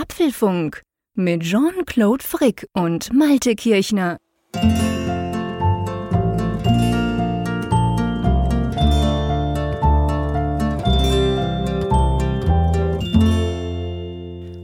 Apfelfunk 0.00 0.82
mit 1.16 1.42
Jean-Claude 1.42 2.22
Frick 2.22 2.68
und 2.72 3.12
Malte 3.12 3.56
Kirchner. 3.56 4.18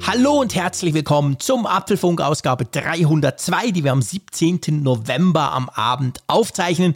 Hallo 0.07 0.41
und 0.41 0.55
herzlich 0.55 0.95
willkommen 0.95 1.41
zum 1.41 1.67
Apfelfunk 1.67 2.21
Ausgabe 2.21 2.67
302, 2.67 3.73
die 3.73 3.83
wir 3.83 3.91
am 3.91 4.03
17. 4.03 4.61
November 4.85 5.53
am 5.53 5.69
Abend 5.69 6.21
aufzeichnen. 6.29 6.95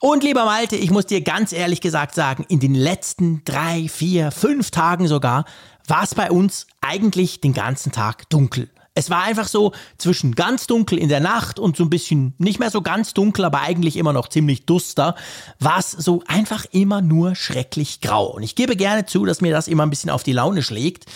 Und 0.00 0.22
lieber 0.22 0.46
Malte, 0.46 0.76
ich 0.76 0.90
muss 0.90 1.06
dir 1.06 1.20
ganz 1.20 1.52
ehrlich 1.52 1.82
gesagt 1.82 2.14
sagen, 2.14 2.46
in 2.48 2.60
den 2.60 2.74
letzten 2.74 3.42
drei, 3.44 3.88
vier, 3.88 4.30
fünf 4.30 4.70
Tagen 4.70 5.06
sogar 5.06 5.44
war 5.86 6.02
es 6.02 6.14
bei 6.14 6.30
uns 6.30 6.66
eigentlich 6.80 7.40
den 7.40 7.52
ganzen 7.52 7.92
Tag 7.92 8.28
dunkel. 8.30 8.70
Es 8.96 9.10
war 9.10 9.22
einfach 9.24 9.48
so 9.48 9.72
zwischen 9.98 10.36
ganz 10.36 10.68
dunkel 10.68 10.98
in 10.98 11.08
der 11.08 11.18
Nacht 11.18 11.58
und 11.58 11.76
so 11.76 11.82
ein 11.82 11.90
bisschen 11.90 12.34
nicht 12.38 12.60
mehr 12.60 12.70
so 12.70 12.80
ganz 12.80 13.12
dunkel, 13.12 13.44
aber 13.44 13.60
eigentlich 13.60 13.96
immer 13.96 14.12
noch 14.12 14.28
ziemlich 14.28 14.66
duster, 14.66 15.16
war 15.58 15.78
es 15.78 15.90
so 15.90 16.22
einfach 16.28 16.64
immer 16.70 17.02
nur 17.02 17.34
schrecklich 17.34 18.00
grau. 18.00 18.26
Und 18.26 18.44
ich 18.44 18.54
gebe 18.54 18.76
gerne 18.76 19.04
zu, 19.04 19.24
dass 19.24 19.40
mir 19.40 19.52
das 19.52 19.66
immer 19.66 19.82
ein 19.82 19.90
bisschen 19.90 20.10
auf 20.10 20.22
die 20.22 20.32
Laune 20.32 20.62
schlägt. 20.62 21.06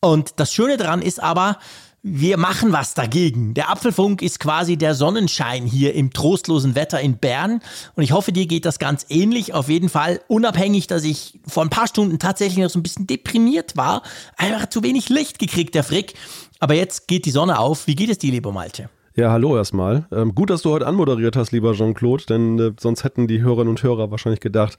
Und 0.00 0.34
das 0.36 0.52
Schöne 0.52 0.76
daran 0.76 1.00
ist 1.00 1.22
aber, 1.22 1.58
wir 2.06 2.36
machen 2.36 2.70
was 2.70 2.92
dagegen. 2.92 3.54
Der 3.54 3.70
Apfelfunk 3.70 4.20
ist 4.20 4.38
quasi 4.38 4.76
der 4.76 4.94
Sonnenschein 4.94 5.64
hier 5.64 5.94
im 5.94 6.12
trostlosen 6.12 6.74
Wetter 6.74 7.00
in 7.00 7.16
Bern. 7.16 7.60
Und 7.94 8.02
ich 8.02 8.12
hoffe, 8.12 8.30
dir 8.30 8.46
geht 8.46 8.66
das 8.66 8.78
ganz 8.78 9.06
ähnlich. 9.08 9.54
Auf 9.54 9.70
jeden 9.70 9.88
Fall, 9.88 10.20
unabhängig, 10.28 10.86
dass 10.86 11.02
ich 11.02 11.40
vor 11.48 11.62
ein 11.62 11.70
paar 11.70 11.88
Stunden 11.88 12.18
tatsächlich 12.18 12.62
noch 12.62 12.68
so 12.68 12.78
ein 12.78 12.82
bisschen 12.82 13.06
deprimiert 13.06 13.78
war. 13.78 14.02
Einfach 14.36 14.68
zu 14.68 14.82
wenig 14.82 15.08
Licht 15.08 15.38
gekriegt, 15.38 15.74
der 15.74 15.82
Frick. 15.82 16.12
Aber 16.60 16.74
jetzt 16.74 17.08
geht 17.08 17.24
die 17.24 17.30
Sonne 17.30 17.58
auf. 17.58 17.86
Wie 17.86 17.94
geht 17.94 18.10
es 18.10 18.18
dir, 18.18 18.32
lieber 18.32 18.52
Malte? 18.52 18.90
Ja, 19.16 19.30
hallo 19.30 19.56
erstmal. 19.56 20.06
Ähm, 20.10 20.34
gut, 20.34 20.50
dass 20.50 20.62
du 20.62 20.70
heute 20.70 20.88
anmoderiert 20.88 21.36
hast, 21.36 21.52
lieber 21.52 21.72
Jean-Claude, 21.74 22.24
denn 22.28 22.58
äh, 22.58 22.72
sonst 22.80 23.04
hätten 23.04 23.28
die 23.28 23.42
Hörerinnen 23.42 23.68
und 23.68 23.80
Hörer 23.80 24.10
wahrscheinlich 24.10 24.40
gedacht, 24.40 24.76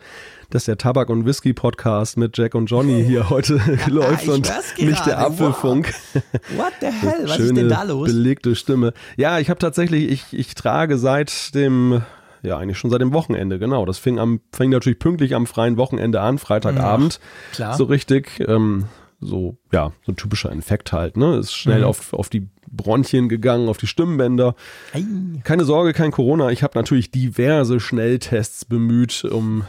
dass 0.50 0.66
der 0.66 0.78
Tabak- 0.78 1.09
und 1.09 1.26
Whisky-Podcast 1.26 2.18
mit 2.18 2.38
Jack 2.38 2.54
und 2.54 2.66
Johnny 2.66 3.02
hier 3.06 3.30
heute 3.30 3.62
läuft 3.88 4.28
und 4.28 4.52
nicht 4.78 5.06
der 5.06 5.20
Apfelfunk. 5.20 5.94
Wow. 6.14 6.24
What 6.58 6.74
the 6.82 6.88
hell? 7.02 7.24
Was 7.24 7.40
ist 7.40 7.56
denn 7.56 7.70
da 7.70 7.84
los? 7.84 8.09
Belegte 8.09 8.56
Stimme. 8.58 8.92
Ja, 9.16 9.40
ich 9.40 9.50
habe 9.50 9.59
tatsächlich, 9.59 10.12
ich, 10.12 10.26
ich 10.38 10.54
trage 10.54 10.98
seit 10.98 11.56
dem 11.56 12.02
ja, 12.44 12.58
eigentlich 12.58 12.78
schon 12.78 12.92
seit 12.92 13.00
dem 13.02 13.14
Wochenende, 13.14 13.58
genau. 13.58 13.86
Das 13.86 13.98
fing 14.00 14.20
am, 14.20 14.42
fing 14.52 14.70
natürlich 14.70 15.00
pünktlich 15.00 15.34
am 15.34 15.48
freien 15.48 15.78
Wochenende 15.78 16.20
an, 16.20 16.38
Freitagabend. 16.40 17.20
Klar. 17.54 17.76
So 17.76 17.86
richtig, 17.86 18.44
ähm, 18.48 18.84
so, 19.20 19.58
ja, 19.72 19.94
so 20.06 20.12
ein 20.12 20.16
typischer 20.18 20.52
Infekt 20.52 20.92
halt, 20.92 21.16
ne? 21.18 21.38
Ist 21.38 21.54
schnell 21.54 21.80
Mhm. 21.80 21.86
auf, 21.86 22.14
auf 22.14 22.30
die 22.30 22.50
Bronchien 22.76 23.30
gegangen, 23.30 23.70
auf 23.70 23.78
die 23.78 23.88
Stimmbänder. 23.88 24.56
Ei. 24.94 25.04
Keine 25.44 25.66
Sorge, 25.66 25.94
kein 25.94 26.12
Corona. 26.12 26.52
Ich 26.52 26.64
habe 26.64 26.78
natürlich 26.78 27.12
diverse 27.12 27.80
Schnelltests 27.80 28.66
bemüht, 28.66 29.23
um, 29.26 29.66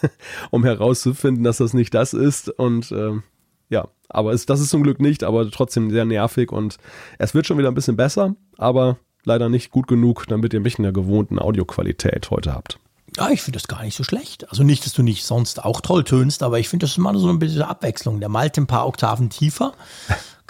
um 0.50 0.64
herauszufinden, 0.64 1.44
dass 1.44 1.58
das 1.58 1.74
nicht 1.74 1.94
das 1.94 2.12
ist. 2.12 2.48
Und 2.48 2.92
ähm, 2.92 3.22
ja, 3.68 3.88
aber 4.08 4.32
es, 4.32 4.46
das 4.46 4.60
ist 4.60 4.70
zum 4.70 4.82
Glück 4.82 5.00
nicht, 5.00 5.24
aber 5.24 5.50
trotzdem 5.50 5.90
sehr 5.90 6.04
nervig 6.04 6.52
und 6.52 6.76
es 7.18 7.34
wird 7.34 7.46
schon 7.46 7.58
wieder 7.58 7.68
ein 7.68 7.74
bisschen 7.74 7.96
besser, 7.96 8.36
aber 8.56 8.98
leider 9.24 9.48
nicht 9.48 9.70
gut 9.70 9.88
genug, 9.88 10.26
damit 10.28 10.54
ihr 10.54 10.60
mich 10.60 10.78
in 10.78 10.84
der 10.84 10.92
gewohnten 10.92 11.38
Audioqualität 11.38 12.30
heute 12.30 12.54
habt. 12.54 12.78
Ja, 13.16 13.30
ich 13.30 13.42
finde 13.42 13.58
das 13.58 13.68
gar 13.68 13.82
nicht 13.82 13.96
so 13.96 14.04
schlecht. 14.04 14.48
Also 14.50 14.62
nicht, 14.62 14.84
dass 14.84 14.92
du 14.92 15.02
nicht 15.02 15.24
sonst 15.24 15.64
auch 15.64 15.80
toll 15.80 16.04
tönst, 16.04 16.42
aber 16.42 16.58
ich 16.58 16.68
finde, 16.68 16.84
das 16.84 16.92
ist 16.92 16.98
mal 16.98 17.16
so 17.16 17.28
ein 17.28 17.38
bisschen 17.38 17.62
Abwechslung. 17.62 18.20
Der 18.20 18.28
Malte 18.28 18.60
ein 18.60 18.66
paar 18.66 18.86
Oktaven 18.86 19.30
tiefer. 19.30 19.72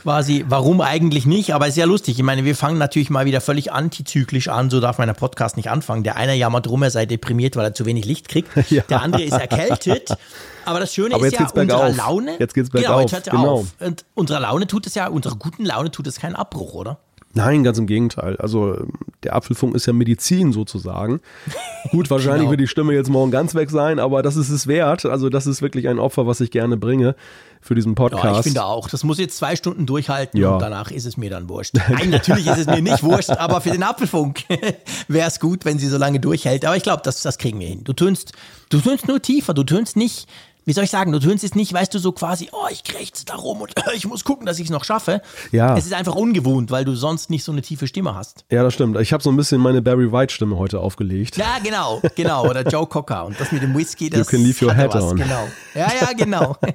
Quasi, 0.06 0.44
warum 0.48 0.80
eigentlich 0.82 1.26
nicht? 1.26 1.52
Aber 1.52 1.66
ist 1.66 1.76
ja 1.76 1.84
lustig. 1.84 2.16
Ich 2.16 2.22
meine, 2.22 2.44
wir 2.44 2.54
fangen 2.54 2.78
natürlich 2.78 3.10
mal 3.10 3.26
wieder 3.26 3.40
völlig 3.40 3.72
antizyklisch 3.72 4.46
an. 4.46 4.70
So 4.70 4.78
darf 4.78 4.98
mein 4.98 5.12
Podcast 5.16 5.56
nicht 5.56 5.68
anfangen. 5.68 6.04
Der 6.04 6.14
eine 6.14 6.36
jammert 6.36 6.68
rum, 6.70 6.84
er 6.84 6.92
sei 6.92 7.06
deprimiert, 7.06 7.56
weil 7.56 7.64
er 7.64 7.74
zu 7.74 7.86
wenig 7.86 8.04
Licht 8.04 8.28
kriegt. 8.28 8.48
Ja. 8.70 8.82
Der 8.88 9.02
andere 9.02 9.24
ist 9.24 9.32
erkältet. 9.32 10.16
Aber 10.64 10.78
das 10.78 10.94
Schöne 10.94 11.16
Aber 11.16 11.26
ist 11.26 11.32
ja, 11.32 11.48
unserer 11.52 11.88
Laune. 11.90 12.36
Jetzt 12.38 12.54
geht's 12.54 12.70
Genau, 12.70 12.98
bergauf. 12.98 13.12
er 13.12 13.20
Genau. 13.20 13.52
auf. 13.54 13.74
Und 13.80 14.04
unserer 14.14 14.38
Laune 14.38 14.68
tut 14.68 14.86
es 14.86 14.94
ja, 14.94 15.08
unserer 15.08 15.34
guten 15.34 15.64
Laune 15.64 15.90
tut 15.90 16.06
es 16.06 16.20
keinen 16.20 16.36
Abbruch, 16.36 16.74
oder? 16.74 16.98
Nein, 17.34 17.64
ganz 17.64 17.76
im 17.78 17.86
Gegenteil. 17.86 18.36
Also 18.36 18.76
der 19.24 19.34
Apfelfunk 19.34 19.74
ist 19.74 19.86
ja 19.86 19.92
Medizin 19.92 20.52
sozusagen. 20.52 21.20
Gut, 21.90 22.08
wahrscheinlich 22.10 22.42
Genau. 22.42 22.50
wird 22.52 22.60
die 22.60 22.68
Stimme 22.68 22.94
jetzt 22.94 23.10
morgen 23.10 23.30
ganz 23.32 23.54
weg 23.56 23.70
sein, 23.70 23.98
aber 23.98 24.22
das 24.22 24.36
ist 24.36 24.50
es 24.50 24.66
wert. 24.68 25.04
Also 25.04 25.28
das 25.30 25.46
ist 25.46 25.62
wirklich 25.62 25.88
ein 25.88 25.98
Opfer, 25.98 26.26
was 26.28 26.40
ich 26.40 26.50
gerne 26.52 26.76
bringe 26.76 27.14
für 27.60 27.74
diesen 27.74 27.94
Podcast. 27.94 28.24
Ja, 28.24 28.36
ich 28.38 28.42
finde 28.44 28.64
auch. 28.64 28.88
Das 28.88 29.04
muss 29.04 29.18
jetzt 29.18 29.36
zwei 29.36 29.56
Stunden 29.56 29.86
durchhalten 29.86 30.40
Ja. 30.40 30.50
und 30.54 30.60
danach 30.60 30.90
ist 30.90 31.04
es 31.04 31.16
mir 31.16 31.30
dann 31.30 31.48
wurscht. 31.48 31.74
Nein, 31.74 32.10
natürlich 32.10 32.46
ist 32.46 32.58
es 32.58 32.66
mir 32.66 32.82
nicht 32.82 33.02
wurscht, 33.02 33.30
aber 33.30 33.60
für 33.60 33.70
den 33.70 33.82
Apfelfunk 33.82 34.44
wäre 35.08 35.28
es 35.28 35.40
gut, 35.40 35.64
wenn 35.64 35.78
sie 35.78 35.88
so 35.88 35.98
lange 35.98 36.20
durchhält. 36.20 36.64
Aber 36.64 36.76
ich 36.76 36.82
glaube, 36.82 37.02
das, 37.04 37.22
das 37.22 37.38
kriegen 37.38 37.58
wir 37.60 37.68
hin. 37.68 37.82
Du 37.84 37.92
tönst, 37.92 38.32
du 38.68 38.80
tönst 38.80 39.08
nur 39.08 39.20
tiefer, 39.20 39.54
du 39.54 39.64
tönst 39.64 39.96
nicht, 39.96 40.28
wie 40.66 40.72
soll 40.72 40.84
ich 40.84 40.90
sagen, 40.90 41.12
du 41.12 41.20
tönst 41.20 41.44
es 41.44 41.54
nicht, 41.54 41.72
weißt 41.72 41.94
du, 41.94 41.98
so 41.98 42.10
quasi, 42.10 42.48
oh, 42.52 42.66
ich 42.70 42.82
krächze 42.82 43.24
da 43.24 43.36
rum 43.36 43.62
und 43.62 43.72
ich 43.94 44.06
muss 44.06 44.24
gucken, 44.24 44.46
dass 44.46 44.58
ich 44.58 44.64
es 44.64 44.70
noch 44.70 44.84
schaffe. 44.84 45.22
Ja. 45.52 45.76
Es 45.76 45.86
ist 45.86 45.94
einfach 45.94 46.16
ungewohnt, 46.16 46.70
weil 46.72 46.84
du 46.84 46.94
sonst 46.94 47.30
nicht 47.30 47.44
so 47.44 47.52
eine 47.52 47.62
tiefe 47.62 47.86
Stimme 47.86 48.14
hast. 48.14 48.44
Ja, 48.50 48.64
das 48.64 48.74
stimmt. 48.74 48.98
Ich 49.00 49.12
habe 49.12 49.22
so 49.22 49.30
ein 49.30 49.36
bisschen 49.36 49.60
meine 49.60 49.80
Barry 49.80 50.12
White 50.12 50.34
Stimme 50.34 50.58
heute 50.58 50.80
aufgelegt. 50.80 51.36
Ja, 51.36 51.58
genau, 51.62 52.02
genau. 52.16 52.48
Oder 52.48 52.66
Joe 52.66 52.86
Cocker. 52.86 53.24
Und 53.26 53.40
das 53.40 53.52
mit 53.52 53.62
dem 53.62 53.76
Whisky, 53.76 54.10
das 54.10 54.26
can 54.26 54.42
leave 54.42 54.64
your 54.64 54.74
hat 54.74 54.92
was, 54.92 55.04
on. 55.04 55.16
Genau. 55.16 55.48
Ja, 55.74 55.88
ja, 56.00 56.12
genau. 56.12 56.56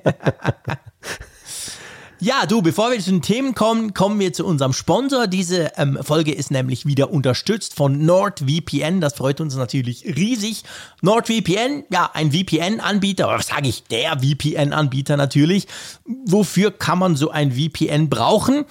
Ja, 2.24 2.46
du, 2.46 2.62
bevor 2.62 2.92
wir 2.92 3.00
zu 3.00 3.10
den 3.10 3.24
Themen 3.24 3.56
kommen, 3.56 3.96
kommen 3.96 4.20
wir 4.20 4.32
zu 4.32 4.46
unserem 4.46 4.74
Sponsor. 4.74 5.26
Diese 5.26 5.72
ähm, 5.78 5.98
Folge 6.04 6.32
ist 6.32 6.52
nämlich 6.52 6.86
wieder 6.86 7.10
unterstützt 7.10 7.74
von 7.74 8.06
NordVPN. 8.06 9.02
Das 9.02 9.16
freut 9.16 9.42
uns 9.42 9.56
natürlich 9.56 10.06
riesig. 10.06 10.64
NordVPN, 11.02 11.86
ja, 11.90 12.12
ein 12.14 12.32
VPN-Anbieter, 12.32 13.26
was 13.26 13.48
sage 13.48 13.70
ich, 13.70 13.86
der 13.86 14.20
VPN-Anbieter 14.20 15.18
natürlich. 15.18 15.68
Wofür 16.06 16.70
kann 16.70 17.00
man 17.00 17.16
so 17.16 17.32
ein 17.32 17.54
VPN 17.54 18.08
brauchen? 18.08 18.66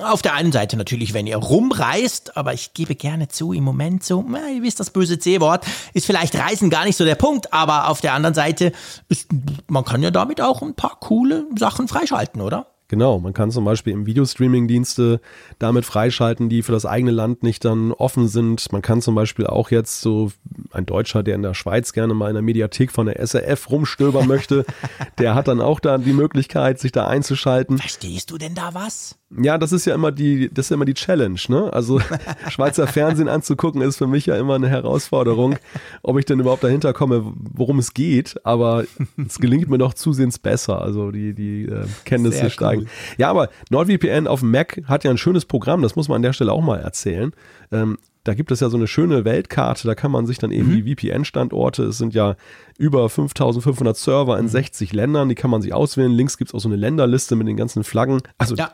Auf 0.00 0.22
der 0.22 0.34
einen 0.34 0.52
Seite 0.52 0.76
natürlich, 0.76 1.14
wenn 1.14 1.26
ihr 1.26 1.36
rumreist, 1.36 2.36
aber 2.36 2.52
ich 2.54 2.72
gebe 2.74 2.94
gerne 2.94 3.28
zu, 3.28 3.52
im 3.52 3.64
Moment 3.64 4.04
so, 4.04 4.24
na, 4.26 4.48
ihr 4.48 4.62
wisst 4.62 4.80
das 4.80 4.90
böse 4.90 5.18
C-Wort, 5.18 5.66
ist 5.94 6.06
vielleicht 6.06 6.36
Reisen 6.36 6.70
gar 6.70 6.84
nicht 6.84 6.96
so 6.96 7.04
der 7.04 7.16
Punkt, 7.16 7.52
aber 7.52 7.88
auf 7.88 8.00
der 8.00 8.12
anderen 8.12 8.34
Seite, 8.34 8.72
ist, 9.08 9.28
man 9.66 9.84
kann 9.84 10.02
ja 10.02 10.10
damit 10.10 10.40
auch 10.40 10.62
ein 10.62 10.74
paar 10.74 10.98
coole 11.00 11.46
Sachen 11.56 11.88
freischalten, 11.88 12.40
oder? 12.40 12.66
Genau, 12.90 13.18
man 13.18 13.34
kann 13.34 13.50
zum 13.50 13.66
Beispiel 13.66 13.92
im 13.92 14.06
Videostreaming-Dienste 14.06 15.20
damit 15.58 15.84
freischalten, 15.84 16.48
die 16.48 16.62
für 16.62 16.72
das 16.72 16.86
eigene 16.86 17.10
Land 17.10 17.42
nicht 17.42 17.62
dann 17.66 17.92
offen 17.92 18.28
sind. 18.28 18.72
Man 18.72 18.80
kann 18.80 19.02
zum 19.02 19.14
Beispiel 19.14 19.46
auch 19.46 19.70
jetzt 19.70 20.00
so 20.00 20.32
ein 20.72 20.86
Deutscher, 20.86 21.22
der 21.22 21.34
in 21.34 21.42
der 21.42 21.52
Schweiz 21.52 21.92
gerne 21.92 22.14
mal 22.14 22.28
in 22.28 22.34
der 22.34 22.42
Mediathek 22.42 22.90
von 22.90 23.04
der 23.04 23.20
SRF 23.24 23.70
rumstöbern 23.70 24.26
möchte, 24.26 24.64
der 25.18 25.34
hat 25.34 25.48
dann 25.48 25.60
auch 25.60 25.80
da 25.80 25.98
die 25.98 26.14
Möglichkeit, 26.14 26.80
sich 26.80 26.90
da 26.90 27.06
einzuschalten. 27.06 27.76
Verstehst 27.76 28.30
du 28.30 28.38
denn 28.38 28.54
da 28.54 28.72
was? 28.72 29.18
Ja, 29.36 29.58
das 29.58 29.72
ist 29.72 29.84
ja 29.84 29.94
immer 29.94 30.10
die, 30.10 30.48
das 30.52 30.66
ist 30.66 30.70
ja 30.70 30.74
immer 30.74 30.86
die 30.86 30.94
Challenge, 30.94 31.38
ne? 31.48 31.70
Also 31.72 32.00
Schweizer 32.48 32.86
Fernsehen 32.86 33.28
anzugucken 33.28 33.82
ist 33.82 33.96
für 33.98 34.06
mich 34.06 34.24
ja 34.24 34.36
immer 34.36 34.54
eine 34.54 34.68
Herausforderung, 34.68 35.56
ob 36.02 36.18
ich 36.18 36.24
denn 36.24 36.40
überhaupt 36.40 36.64
dahinter 36.64 36.94
komme, 36.94 37.30
worum 37.36 37.78
es 37.78 37.92
geht. 37.92 38.40
Aber 38.44 38.84
es 39.26 39.38
gelingt 39.38 39.68
mir 39.68 39.76
doch 39.76 39.92
zusehends 39.92 40.38
besser. 40.38 40.80
Also 40.80 41.10
die, 41.10 41.34
die 41.34 41.64
äh, 41.64 41.84
Kenntnisse 42.06 42.38
Sehr 42.38 42.50
steigen. 42.50 42.82
cool. 42.82 42.88
Ja, 43.18 43.28
aber 43.28 43.50
NordVPN 43.68 44.26
auf 44.26 44.40
dem 44.40 44.50
Mac 44.50 44.80
hat 44.86 45.04
ja 45.04 45.10
ein 45.10 45.18
schönes 45.18 45.44
Programm, 45.44 45.82
das 45.82 45.94
muss 45.94 46.08
man 46.08 46.16
an 46.16 46.22
der 46.22 46.32
Stelle 46.32 46.52
auch 46.52 46.62
mal 46.62 46.80
erzählen. 46.80 47.32
Ähm, 47.70 47.98
da 48.28 48.34
gibt 48.34 48.50
es 48.52 48.60
ja 48.60 48.68
so 48.68 48.76
eine 48.76 48.86
schöne 48.86 49.24
Weltkarte, 49.24 49.88
da 49.88 49.94
kann 49.94 50.10
man 50.10 50.26
sich 50.26 50.36
dann 50.38 50.50
Mhm. 50.50 50.56
eben 50.56 50.84
die 50.84 50.94
VPN-Standorte, 50.94 51.84
es 51.84 51.96
sind 51.98 52.12
ja 52.12 52.36
über 52.78 53.08
5500 53.08 53.96
Server 53.96 54.34
Mhm. 54.36 54.42
in 54.42 54.48
60 54.48 54.92
Ländern, 54.92 55.28
die 55.30 55.34
kann 55.34 55.50
man 55.50 55.62
sich 55.62 55.72
auswählen. 55.72 56.12
Links 56.12 56.36
gibt 56.38 56.50
es 56.50 56.54
auch 56.54 56.60
so 56.60 56.68
eine 56.68 56.76
Länderliste 56.76 57.36
mit 57.36 57.48
den 57.48 57.56
ganzen 57.56 57.84
Flaggen. 57.84 58.20
Also 58.36 58.54
Ja. 58.54 58.70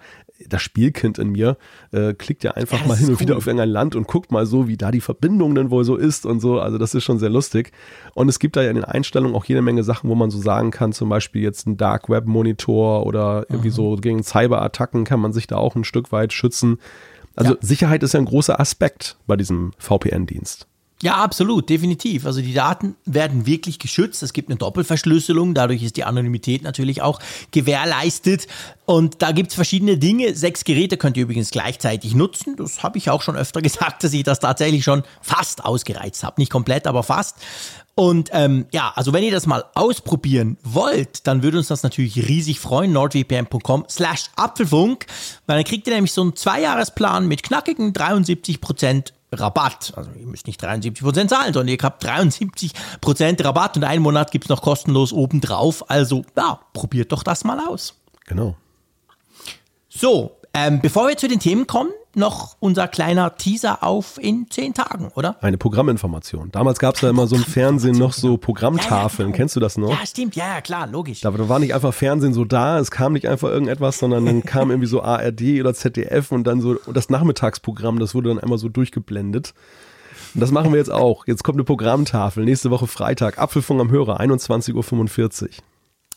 das 0.48 0.60
Spielkind 0.60 1.18
in 1.18 1.30
mir 1.30 1.56
äh, 1.92 2.12
klickt 2.14 2.42
ja 2.44 2.50
einfach 2.50 2.80
Ja, 2.80 2.88
mal 2.88 2.96
hin 2.96 3.08
und 3.10 3.20
wieder 3.20 3.34
cool. 3.34 3.38
auf 3.38 3.46
irgendein 3.46 3.68
Land 3.70 3.94
und 3.94 4.08
guckt 4.08 4.32
mal 4.32 4.44
so, 4.44 4.66
wie 4.66 4.76
da 4.76 4.90
die 4.90 5.00
Verbindung 5.00 5.54
denn 5.54 5.70
wohl 5.70 5.84
so 5.84 5.94
ist 5.96 6.26
und 6.26 6.40
so. 6.40 6.58
Also 6.58 6.76
das 6.76 6.94
ist 6.94 7.04
schon 7.04 7.18
sehr 7.20 7.30
lustig. 7.30 7.70
Und 8.14 8.28
es 8.28 8.40
gibt 8.40 8.56
da 8.56 8.62
ja 8.62 8.68
in 8.70 8.74
den 8.76 8.84
Einstellungen 8.84 9.36
auch 9.36 9.44
jede 9.44 9.62
Menge 9.62 9.84
Sachen, 9.84 10.10
wo 10.10 10.16
man 10.16 10.30
so 10.30 10.38
sagen 10.38 10.72
kann, 10.72 10.92
zum 10.92 11.08
Beispiel 11.08 11.42
jetzt 11.42 11.66
ein 11.68 11.76
Dark 11.76 12.08
Web 12.10 12.26
Monitor 12.26 13.06
oder 13.06 13.46
irgendwie 13.48 13.70
so 13.70 13.94
gegen 13.96 14.22
Cyberattacken 14.24 15.04
kann 15.04 15.20
man 15.20 15.32
sich 15.32 15.46
da 15.46 15.56
auch 15.56 15.76
ein 15.76 15.84
Stück 15.84 16.10
weit 16.12 16.32
schützen. 16.32 16.78
Also 17.36 17.52
Ja. 17.52 17.58
Sicherheit 17.60 18.02
ist 18.02 18.14
ja 18.14 18.20
ein 18.20 18.26
großer 18.26 18.60
Aspekt 18.60 19.16
bei 19.26 19.36
diesem 19.36 19.72
VPN-Dienst. 19.78 20.66
Ja, 21.02 21.16
absolut, 21.16 21.68
definitiv. 21.68 22.24
Also 22.24 22.40
die 22.40 22.54
Daten 22.54 22.94
werden 23.04 23.46
wirklich 23.46 23.78
geschützt. 23.78 24.22
Es 24.22 24.32
gibt 24.32 24.48
eine 24.48 24.56
Doppelverschlüsselung, 24.56 25.52
dadurch 25.52 25.82
ist 25.82 25.96
die 25.96 26.04
Anonymität 26.04 26.62
natürlich 26.62 27.02
auch 27.02 27.20
gewährleistet. 27.50 28.46
Und 28.86 29.20
da 29.20 29.32
gibt 29.32 29.50
es 29.50 29.54
verschiedene 29.54 29.98
Dinge. 29.98 30.34
Sechs 30.34 30.64
Geräte 30.64 30.96
könnt 30.96 31.16
ihr 31.16 31.24
übrigens 31.24 31.50
gleichzeitig 31.50 32.14
nutzen. 32.14 32.56
Das 32.56 32.82
habe 32.82 32.96
ich 32.96 33.10
auch 33.10 33.20
schon 33.22 33.36
öfter 33.36 33.60
gesagt, 33.62 34.04
dass 34.04 34.12
ich 34.12 34.22
das 34.22 34.40
tatsächlich 34.40 34.84
schon 34.84 35.02
fast 35.20 35.64
ausgereizt 35.64 36.22
habe. 36.24 36.40
Nicht 36.40 36.50
komplett, 36.50 36.86
aber 36.86 37.02
fast. 37.02 37.36
Und 37.96 38.30
ähm, 38.32 38.66
ja, 38.72 38.92
also 38.96 39.12
wenn 39.12 39.22
ihr 39.22 39.30
das 39.30 39.46
mal 39.46 39.64
ausprobieren 39.74 40.56
wollt, 40.64 41.26
dann 41.28 41.44
würde 41.44 41.58
uns 41.58 41.68
das 41.68 41.84
natürlich 41.84 42.28
riesig 42.28 42.58
freuen. 42.58 42.92
nordvpn.com 42.92 43.86
slash 43.88 44.30
Apfelfunk, 44.34 45.06
weil 45.46 45.58
dann 45.58 45.64
kriegt 45.64 45.86
ihr 45.86 45.94
nämlich 45.94 46.12
so 46.12 46.22
einen 46.22 46.34
Zweijahresplan 46.34 47.26
mit 47.26 47.44
knackigen 47.44 47.92
73% 47.92 49.12
Rabatt. 49.32 49.92
Also 49.96 50.10
ihr 50.18 50.26
müsst 50.26 50.48
nicht 50.48 50.62
73% 50.62 51.28
zahlen, 51.28 51.52
sondern 51.52 51.68
ihr 51.68 51.78
habt 51.80 52.04
73% 52.04 53.44
Rabatt 53.44 53.76
und 53.76 53.84
einen 53.84 54.02
Monat 54.02 54.32
gibt's 54.32 54.48
noch 54.48 54.62
kostenlos 54.62 55.12
obendrauf. 55.12 55.88
Also 55.88 56.24
ja, 56.36 56.60
probiert 56.72 57.12
doch 57.12 57.22
das 57.22 57.44
mal 57.44 57.60
aus. 57.60 57.94
Genau. 58.26 58.56
So, 59.88 60.36
ähm, 60.52 60.80
bevor 60.80 61.08
wir 61.08 61.16
zu 61.16 61.28
den 61.28 61.38
Themen 61.38 61.68
kommen, 61.68 61.90
noch 62.16 62.56
unser 62.60 62.88
kleiner 62.88 63.36
Teaser 63.36 63.82
auf 63.82 64.18
in 64.20 64.46
zehn 64.50 64.74
Tagen, 64.74 65.10
oder? 65.14 65.36
Eine 65.40 65.58
Programminformation. 65.58 66.50
Damals 66.50 66.78
gab 66.78 66.96
es 66.96 67.00
ja 67.00 67.10
immer 67.10 67.26
so 67.26 67.36
im 67.36 67.44
Fernsehen 67.44 67.98
noch 67.98 68.12
so 68.12 68.36
Programmtafeln. 68.36 68.90
Ja, 68.90 69.06
ja, 69.06 69.24
genau. 69.26 69.36
Kennst 69.36 69.56
du 69.56 69.60
das 69.60 69.76
noch? 69.76 69.90
Ja, 69.90 70.06
stimmt, 70.06 70.36
ja, 70.36 70.60
klar, 70.60 70.86
logisch. 70.86 71.20
Da, 71.20 71.30
da 71.30 71.48
war 71.48 71.58
nicht 71.58 71.74
einfach 71.74 71.94
Fernsehen 71.94 72.32
so 72.32 72.44
da, 72.44 72.78
es 72.78 72.90
kam 72.90 73.12
nicht 73.12 73.28
einfach 73.28 73.48
irgendetwas, 73.48 73.98
sondern 73.98 74.26
dann 74.26 74.42
kam 74.44 74.70
irgendwie 74.70 74.88
so 74.88 75.02
ARD 75.02 75.60
oder 75.60 75.74
ZDF 75.74 76.32
und 76.32 76.44
dann 76.44 76.60
so 76.60 76.76
und 76.84 76.96
das 76.96 77.10
Nachmittagsprogramm, 77.10 77.98
das 77.98 78.14
wurde 78.14 78.28
dann 78.28 78.38
einmal 78.38 78.58
so 78.58 78.68
durchgeblendet. 78.68 79.54
Und 80.34 80.40
das 80.40 80.50
machen 80.50 80.72
wir 80.72 80.78
jetzt 80.78 80.92
auch. 80.92 81.26
Jetzt 81.26 81.44
kommt 81.44 81.56
eine 81.56 81.64
Programmtafel. 81.64 82.44
Nächste 82.44 82.70
Woche 82.70 82.86
Freitag. 82.88 83.38
Apfelfunk 83.38 83.80
am 83.80 83.90
Hörer, 83.90 84.20
21.45 84.20 85.42
Uhr. 85.42 85.48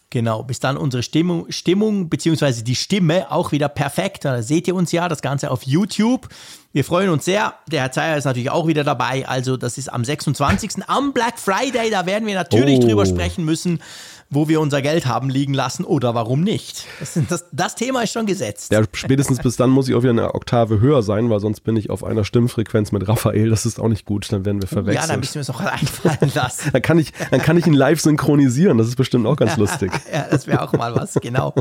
Genau, 0.09 0.41
bis 0.41 0.61
dann 0.61 0.77
unsere 0.77 1.03
Stimmung, 1.03 1.51
Stimmung 1.51 2.07
beziehungsweise 2.09 2.63
die 2.63 2.75
Stimme 2.77 3.29
auch 3.29 3.51
wieder 3.51 3.67
perfekt. 3.67 4.23
Da 4.23 4.41
seht 4.41 4.65
ihr 4.69 4.75
uns 4.75 4.93
ja, 4.93 5.09
das 5.09 5.21
Ganze 5.21 5.51
auf 5.51 5.63
YouTube. 5.63 6.29
Wir 6.71 6.85
freuen 6.85 7.09
uns 7.09 7.25
sehr. 7.25 7.55
Der 7.69 7.81
Herr 7.81 7.91
Zeyer 7.91 8.15
ist 8.17 8.23
natürlich 8.23 8.49
auch 8.49 8.67
wieder 8.67 8.85
dabei. 8.85 9.27
Also 9.27 9.57
das 9.57 9.77
ist 9.77 9.89
am 9.91 10.05
26. 10.05 10.87
am 10.87 11.11
Black 11.11 11.37
Friday. 11.37 11.89
Da 11.89 12.05
werden 12.05 12.25
wir 12.25 12.35
natürlich 12.35 12.77
Oh. 12.79 12.87
drüber 12.87 13.05
sprechen 13.05 13.43
müssen, 13.43 13.81
wo 14.29 14.49
wir 14.49 14.59
unser 14.59 14.81
Geld 14.81 15.05
haben 15.05 15.29
liegen 15.29 15.53
lassen 15.53 15.85
oder 15.85 16.13
warum 16.13 16.41
nicht. 16.41 16.85
Das, 16.99 17.17
das, 17.29 17.45
das 17.51 17.75
Thema 17.75 18.01
ist 18.01 18.11
schon 18.11 18.25
gesetzt. 18.25 18.71
Ja, 18.71 18.83
spätestens 18.91 19.39
bis 19.39 19.55
dann 19.55 19.69
muss 19.69 19.87
ich 19.87 19.95
auch 19.95 20.01
wieder 20.01 20.11
eine 20.11 20.35
Oktave 20.35 20.81
höher 20.81 21.01
sein, 21.01 21.29
weil 21.29 21.39
sonst 21.39 21.61
bin 21.61 21.77
ich 21.77 21.89
auf 21.89 22.03
einer 22.03 22.25
Stimmfrequenz 22.25 22.91
mit 22.91 23.07
Raphael. 23.07 23.49
Das 23.49 23.65
ist 23.65 23.79
auch 23.79 23.87
nicht 23.87 24.05
gut. 24.05 24.31
Dann 24.31 24.45
werden 24.45 24.61
wir 24.61 24.67
verwechselt. 24.67 25.03
ja, 25.03 25.07
dann 25.07 25.19
müssen 25.21 25.35
wir 25.35 25.41
es 25.41 25.49
auch 25.49 25.61
einfallen 25.61 26.31
lassen. 26.33 26.69
Dann 26.73 26.81
kann 26.81 26.99
ich, 26.99 27.13
dann 27.31 27.41
kann 27.41 27.57
ich 27.57 27.65
ihn 27.67 27.73
live 27.73 28.01
synchronisieren. 28.01 28.77
Das 28.77 28.87
ist 28.87 28.97
bestimmt 28.97 29.25
auch 29.25 29.37
ganz 29.37 29.55
lustig. 29.55 29.91
ja, 30.13 30.27
das 30.29 30.45
wäre 30.45 30.61
auch 30.61 30.73
mal 30.73 30.93
was, 30.95 31.13
genau. 31.13 31.53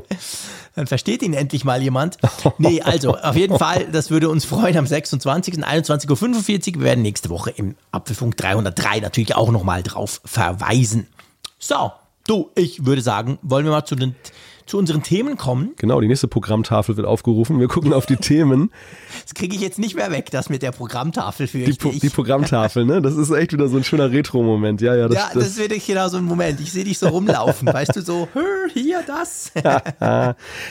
Dann 0.75 0.87
versteht 0.89 1.23
ihn 1.23 1.35
endlich 1.35 1.65
mal 1.65 1.81
jemand. 1.81 2.19
Nee, 2.59 2.83
also 2.83 3.17
auf 3.17 3.37
jeden 3.37 3.59
Fall, 3.59 3.87
das 3.93 4.11
würde 4.11 4.29
uns 4.29 4.45
freuen 4.45 4.77
am 4.77 4.87
26. 4.87 5.55
21.45 5.57 6.69
Uhr. 6.69 6.81
Wir 6.81 6.83
werden 6.83 7.03
nächste 7.03 7.31
Woche 7.31 7.51
im 7.51 7.77
Apfelfunk 7.93 8.37
303 8.37 9.01
natürlich 9.01 9.37
auch 9.37 9.51
nochmal 9.51 9.83
drauf 9.83 10.21
verweisen. 10.25 11.07
So, 11.59 11.93
du, 12.27 12.51
ich 12.55 12.85
würde 12.87 13.03
sagen, 13.03 13.39
wollen 13.43 13.65
wir 13.65 13.73
mal 13.73 13.85
zu, 13.85 13.95
den, 13.95 14.15
zu 14.67 14.79
unseren 14.79 15.03
Themen 15.03 15.37
kommen? 15.37 15.73
Genau, 15.77 16.01
die 16.01 16.09
nächste 16.09 16.29
Programmtafel 16.29 16.97
wird 16.97 17.07
aufgerufen. 17.07 17.61
Wir 17.61 17.69
gucken 17.69 17.93
auf 17.93 18.07
die 18.07 18.17
Themen. 18.17 18.71
Das 19.23 19.35
kriege 19.35 19.55
ich 19.55 19.63
jetzt 19.63 19.79
nicht 19.79 19.95
mehr 19.95 20.11
weg, 20.11 20.31
das 20.31 20.49
mit 20.49 20.63
der 20.63 20.73
Programmtafel 20.73 21.47
für 21.47 21.59
Die, 21.59 21.73
Pro 21.73 21.91
die 21.91 22.09
Programmtafel, 22.09 22.85
ne? 22.85 23.01
Das 23.01 23.17
ist 23.17 23.31
echt 23.31 23.53
wieder 23.53 23.69
so 23.69 23.77
ein 23.77 23.85
schöner 23.85 24.11
Retro-Moment. 24.11 24.81
Ja, 24.81 24.95
ja, 24.95 25.09
das, 25.09 25.17
ja, 25.17 25.31
das, 25.35 25.57
wird 25.57 25.87
genau 25.87 26.09
so 26.09 26.17
ein 26.17 26.25
Moment. 26.25 26.61
Ich 26.61 26.73
sehe 26.73 26.85
dich 26.85 26.99
so 26.99 27.09
rumlaufen, 27.09 27.73
weißt 27.73 27.97
du, 27.97 28.03
so, 28.03 28.29
"Hör, 28.35 28.69
hier, 28.73 29.03
das. 29.07 29.53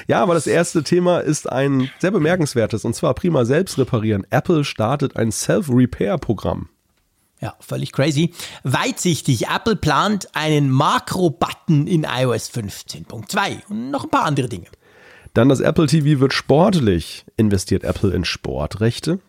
Ja, 0.07 0.21
aber 0.21 0.33
das 0.33 0.47
erste 0.47 0.83
Thema 0.83 1.19
ist 1.19 1.51
ein 1.51 1.89
sehr 1.99 2.11
bemerkenswertes 2.11 2.85
und 2.85 2.95
zwar 2.95 3.13
prima 3.13 3.45
selbst 3.45 3.77
reparieren. 3.77 4.25
Apple 4.29 4.63
startet 4.63 5.15
ein 5.15 5.31
Self-Repair-Programm. 5.31 6.69
Ja, 7.41 7.55
völlig 7.59 7.91
crazy. 7.91 8.33
Weitsichtig, 8.63 9.47
Apple 9.47 9.75
plant 9.75 10.35
einen 10.35 10.69
Makro-Button 10.69 11.87
in 11.87 12.03
iOS 12.03 12.49
15.2 12.49 13.67
und 13.69 13.91
noch 13.91 14.05
ein 14.05 14.09
paar 14.09 14.23
andere 14.23 14.49
Dinge. 14.49 14.67
Dann 15.33 15.49
das 15.49 15.59
Apple 15.59 15.87
TV 15.87 16.21
wird 16.21 16.33
sportlich. 16.33 17.25
Investiert 17.35 17.83
Apple 17.83 18.13
in 18.13 18.23
Sportrechte? 18.23 19.19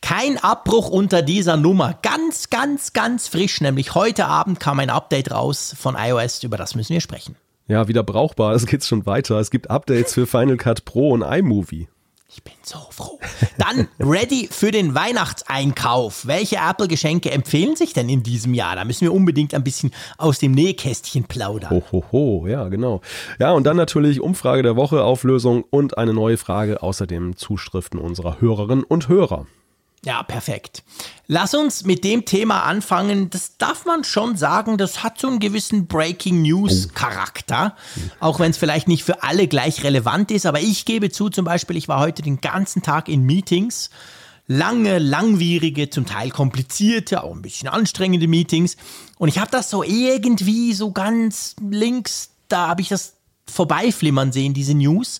Kein 0.00 0.38
Abbruch 0.38 0.88
unter 0.88 1.22
dieser 1.22 1.56
Nummer. 1.56 1.98
Ganz, 2.02 2.50
ganz, 2.50 2.92
ganz 2.92 3.28
frisch. 3.28 3.60
Nämlich 3.60 3.94
heute 3.94 4.26
Abend 4.26 4.60
kam 4.60 4.80
ein 4.80 4.90
Update 4.90 5.30
raus 5.30 5.74
von 5.78 5.96
iOS, 5.98 6.42
über 6.42 6.56
das 6.56 6.74
müssen 6.74 6.92
wir 6.92 7.00
sprechen. 7.00 7.36
Ja, 7.68 7.88
wieder 7.88 8.02
brauchbar. 8.02 8.54
Es 8.54 8.66
geht 8.66 8.84
schon 8.84 9.06
weiter. 9.06 9.38
Es 9.38 9.50
gibt 9.50 9.70
Updates 9.70 10.14
für 10.14 10.26
Final 10.26 10.56
Cut 10.56 10.84
Pro 10.84 11.10
und 11.10 11.22
iMovie. 11.22 11.88
Ich 12.36 12.42
bin 12.42 12.52
so 12.62 12.78
froh. 12.90 13.18
Dann 13.56 13.88
ready 13.98 14.46
für 14.50 14.70
den 14.70 14.94
Weihnachtseinkauf. 14.94 16.26
Welche 16.26 16.56
Apple-Geschenke 16.56 17.30
empfehlen 17.30 17.76
sich 17.76 17.94
denn 17.94 18.10
in 18.10 18.22
diesem 18.22 18.52
Jahr? 18.52 18.76
Da 18.76 18.84
müssen 18.84 19.06
wir 19.06 19.14
unbedingt 19.14 19.54
ein 19.54 19.64
bisschen 19.64 19.90
aus 20.18 20.38
dem 20.38 20.52
Nähkästchen 20.52 21.24
plaudern. 21.24 21.70
Ho, 21.70 21.82
ho, 21.90 22.04
ho. 22.12 22.46
Ja, 22.46 22.68
genau. 22.68 23.00
Ja, 23.38 23.52
und 23.52 23.64
dann 23.64 23.78
natürlich 23.78 24.20
Umfrage 24.20 24.62
der 24.62 24.76
Woche, 24.76 25.02
Auflösung 25.02 25.64
und 25.70 25.96
eine 25.96 26.12
neue 26.12 26.36
Frage. 26.36 26.82
Außerdem 26.82 27.36
Zuschriften 27.36 27.98
unserer 27.98 28.38
Hörerinnen 28.38 28.84
und 28.84 29.08
Hörer. 29.08 29.46
Ja, 30.04 30.22
perfekt. 30.22 30.84
Lass 31.26 31.54
uns 31.54 31.84
mit 31.84 32.04
dem 32.04 32.24
Thema 32.24 32.62
anfangen. 32.62 33.28
Das 33.30 33.56
darf 33.58 33.84
man 33.86 34.04
schon 34.04 34.36
sagen, 34.36 34.78
das 34.78 35.02
hat 35.02 35.18
so 35.18 35.26
einen 35.26 35.40
gewissen 35.40 35.86
Breaking 35.86 36.42
News 36.42 36.90
Charakter. 36.94 37.74
Auch 38.20 38.38
wenn 38.38 38.52
es 38.52 38.56
vielleicht 38.56 38.86
nicht 38.86 39.02
für 39.02 39.24
alle 39.24 39.48
gleich 39.48 39.82
relevant 39.82 40.30
ist. 40.30 40.46
Aber 40.46 40.60
ich 40.60 40.84
gebe 40.84 41.10
zu, 41.10 41.28
zum 41.28 41.44
Beispiel, 41.44 41.76
ich 41.76 41.88
war 41.88 41.98
heute 41.98 42.22
den 42.22 42.40
ganzen 42.40 42.82
Tag 42.82 43.08
in 43.08 43.24
Meetings. 43.24 43.90
Lange, 44.46 45.00
langwierige, 45.00 45.90
zum 45.90 46.06
Teil 46.06 46.30
komplizierte, 46.30 47.24
auch 47.24 47.34
ein 47.34 47.42
bisschen 47.42 47.68
anstrengende 47.68 48.28
Meetings. 48.28 48.76
Und 49.18 49.28
ich 49.28 49.40
habe 49.40 49.50
das 49.50 49.70
so 49.70 49.82
irgendwie 49.82 50.72
so 50.72 50.92
ganz 50.92 51.56
links, 51.60 52.30
da 52.46 52.68
habe 52.68 52.80
ich 52.80 52.88
das 52.88 53.14
vorbeiflimmern 53.48 54.30
sehen, 54.30 54.54
diese 54.54 54.74
News 54.74 55.18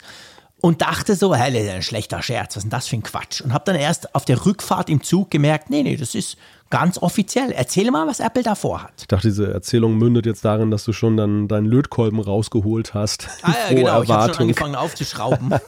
und 0.60 0.82
dachte 0.82 1.14
so, 1.14 1.32
ist 1.34 1.40
ein 1.40 1.82
schlechter 1.82 2.22
Scherz, 2.22 2.56
was 2.56 2.56
ist 2.56 2.62
denn 2.64 2.70
das 2.70 2.88
für 2.88 2.96
ein 2.96 3.02
Quatsch? 3.02 3.40
Und 3.40 3.52
habe 3.52 3.64
dann 3.66 3.76
erst 3.76 4.14
auf 4.14 4.24
der 4.24 4.46
Rückfahrt 4.46 4.88
im 4.88 5.02
Zug 5.02 5.30
gemerkt, 5.30 5.70
nee, 5.70 5.82
nee, 5.82 5.96
das 5.96 6.14
ist 6.14 6.38
ganz 6.70 6.98
offiziell. 6.98 7.52
Erzähl 7.52 7.90
mal, 7.90 8.06
was 8.06 8.20
Apple 8.20 8.42
da 8.42 8.54
vorhat. 8.54 8.92
Ich 8.98 9.06
dachte, 9.06 9.28
diese 9.28 9.52
Erzählung 9.52 9.96
mündet 9.96 10.26
jetzt 10.26 10.44
darin, 10.44 10.70
dass 10.70 10.84
du 10.84 10.92
schon 10.92 11.16
dann 11.16 11.46
deinen 11.46 11.66
Lötkolben 11.66 12.18
rausgeholt 12.18 12.94
hast. 12.94 13.28
Ah 13.42 13.52
ja, 13.68 13.74
genau, 13.76 13.80
ich 13.80 13.86
habe 13.88 14.04
schon 14.04 14.14
Erwartung. 14.14 14.40
angefangen 14.40 14.74
aufzuschrauben. 14.74 15.54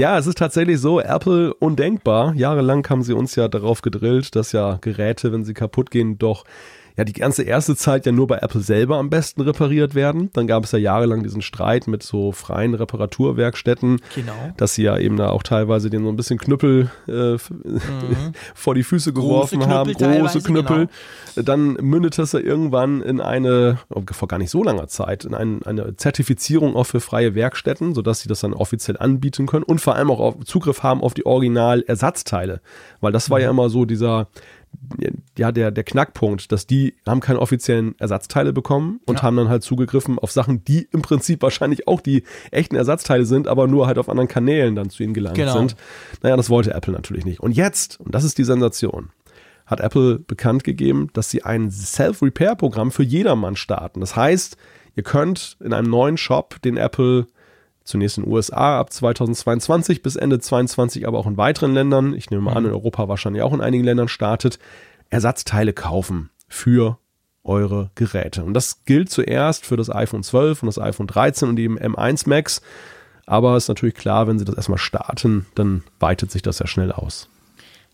Ja, 0.00 0.16
es 0.16 0.26
ist 0.26 0.38
tatsächlich 0.38 0.80
so, 0.80 0.98
Apple 0.98 1.52
undenkbar. 1.52 2.32
Jahrelang 2.34 2.88
haben 2.88 3.02
sie 3.02 3.12
uns 3.12 3.34
ja 3.34 3.48
darauf 3.48 3.82
gedrillt, 3.82 4.34
dass 4.34 4.52
ja 4.52 4.78
Geräte, 4.80 5.30
wenn 5.30 5.44
sie 5.44 5.52
kaputt 5.52 5.90
gehen, 5.90 6.18
doch 6.18 6.44
ja 6.96 7.04
die 7.04 7.12
ganze 7.12 7.42
erste 7.42 7.76
Zeit 7.76 8.06
ja 8.06 8.12
nur 8.12 8.26
bei 8.26 8.38
Apple 8.38 8.60
selber 8.60 8.98
am 8.98 9.10
besten 9.10 9.40
repariert 9.42 9.94
werden. 9.94 10.30
Dann 10.32 10.46
gab 10.46 10.64
es 10.64 10.72
ja 10.72 10.78
jahrelang 10.78 11.22
diesen 11.22 11.42
Streit 11.42 11.86
mit 11.86 12.02
so 12.02 12.32
freien 12.32 12.74
Reparaturwerkstätten, 12.74 14.00
Genau. 14.14 14.32
dass 14.56 14.74
sie 14.74 14.82
ja 14.82 14.98
eben 14.98 15.16
da 15.16 15.30
auch 15.30 15.42
teilweise 15.42 15.90
den 15.90 16.02
so 16.04 16.08
ein 16.08 16.16
bisschen 16.16 16.38
Knüppel 16.38 16.90
äh, 17.06 17.36
vor 18.54 18.74
die 18.74 18.82
Füße 18.82 19.12
geworfen 19.12 19.58
Knüppel 19.60 19.74
haben, 19.74 19.92
große 19.92 20.04
teilweise, 20.04 20.42
Knüppel. 20.42 20.88
Dann 21.36 21.74
mündet 21.74 22.18
das 22.18 22.32
ja 22.32 22.40
irgendwann 22.40 23.02
in 23.02 23.20
eine, 23.20 23.78
oh, 23.88 24.02
vor 24.10 24.28
gar 24.28 24.38
nicht 24.38 24.50
so 24.50 24.62
langer 24.62 24.88
Zeit, 24.88 25.24
in 25.24 25.34
ein, 25.34 25.62
eine 25.62 25.96
Zertifizierung 25.96 26.76
auch 26.76 26.84
für 26.84 27.00
freie 27.00 27.34
Werkstätten, 27.34 27.94
sodass 27.94 28.20
sie 28.20 28.28
das 28.28 28.40
dann 28.40 28.52
offiziell 28.52 28.96
anbieten 28.98 29.46
können 29.46 29.64
und 29.64 29.80
vor 29.80 29.94
allem 29.94 30.10
auch 30.10 30.42
Zugriff 30.44 30.82
haben 30.82 31.02
auf 31.02 31.14
die 31.14 31.26
Original-Ersatzteile. 31.26 32.60
Weil 33.00 33.12
das 33.12 33.30
war 33.30 33.40
ja 33.40 33.50
immer 33.50 33.70
so 33.70 33.84
dieser, 33.84 34.28
ja, 35.38 35.52
der, 35.52 35.70
der 35.70 35.84
Knackpunkt, 35.84 36.50
dass 36.52 36.66
die 36.66 36.94
haben 37.06 37.20
keine 37.20 37.38
offiziellen 37.40 37.94
Ersatzteile 37.98 38.52
bekommen 38.52 39.00
und 39.06 39.16
Ja. 39.18 39.22
haben 39.22 39.36
dann 39.36 39.48
halt 39.48 39.62
zugegriffen 39.62 40.18
auf 40.18 40.32
Sachen, 40.32 40.64
die 40.64 40.88
im 40.92 41.02
Prinzip 41.02 41.42
wahrscheinlich 41.42 41.86
auch 41.86 42.00
die 42.00 42.24
echten 42.50 42.76
Ersatzteile 42.76 43.24
sind, 43.24 43.46
aber 43.48 43.66
nur 43.66 43.86
halt 43.86 43.98
auf 43.98 44.08
anderen 44.08 44.28
Kanälen 44.28 44.74
dann 44.74 44.90
zu 44.90 45.02
ihnen 45.02 45.14
gelangt 45.14 45.36
Genau. 45.36 45.52
sind. 45.58 45.76
Naja, 46.22 46.36
das 46.36 46.50
wollte 46.50 46.74
Apple 46.74 46.92
natürlich 46.92 47.24
nicht. 47.24 47.40
Und 47.40 47.52
jetzt, 47.52 48.00
und 48.00 48.14
das 48.14 48.24
ist 48.24 48.38
die 48.38 48.44
Sensation, 48.44 49.10
hat 49.66 49.80
Apple 49.80 50.18
bekannt 50.18 50.64
gegeben, 50.64 51.08
dass 51.12 51.30
sie 51.30 51.44
ein 51.44 51.70
Self-Repair-Programm 51.70 52.90
für 52.90 53.04
jedermann 53.04 53.54
starten. 53.56 54.00
Das 54.00 54.16
heißt, 54.16 54.56
ihr 54.96 55.02
könnt 55.04 55.56
in 55.60 55.72
einem 55.72 55.88
neuen 55.88 56.16
Shop, 56.16 56.60
den 56.62 56.76
Apple 56.76 57.26
zunächst 57.84 58.18
in 58.18 58.24
den 58.24 58.32
USA 58.32 58.78
ab 58.78 58.92
2022 58.92 60.02
bis 60.02 60.16
Ende 60.16 60.38
2022, 60.38 61.06
aber 61.06 61.18
auch 61.18 61.26
in 61.26 61.36
weiteren 61.36 61.74
Ländern, 61.74 62.14
ich 62.14 62.30
nehme 62.30 62.42
mal 62.42 62.54
an, 62.54 62.64
in 62.64 62.72
Europa 62.72 63.08
wahrscheinlich 63.08 63.42
auch 63.42 63.52
in 63.52 63.60
einigen 63.60 63.84
Ländern 63.84 64.08
startet, 64.08 64.58
Ersatzteile 65.10 65.72
kaufen 65.72 66.30
für 66.48 66.98
eure 67.42 67.90
Geräte. 67.94 68.44
Und 68.44 68.54
das 68.54 68.84
gilt 68.84 69.10
zuerst 69.10 69.64
für 69.64 69.76
das 69.76 69.90
iPhone 69.90 70.22
12 70.22 70.62
und 70.62 70.66
das 70.66 70.78
iPhone 70.78 71.06
13 71.06 71.48
und 71.48 71.56
die 71.56 71.68
M1 71.68 72.28
Max. 72.28 72.60
Aber 73.26 73.56
ist 73.56 73.68
natürlich 73.68 73.94
klar, 73.94 74.26
wenn 74.26 74.38
sie 74.38 74.44
das 74.44 74.56
erstmal 74.56 74.78
starten, 74.78 75.46
dann 75.54 75.82
weitet 75.98 76.30
sich 76.30 76.42
das 76.42 76.58
ja 76.58 76.66
schnell 76.66 76.92
aus. 76.92 77.28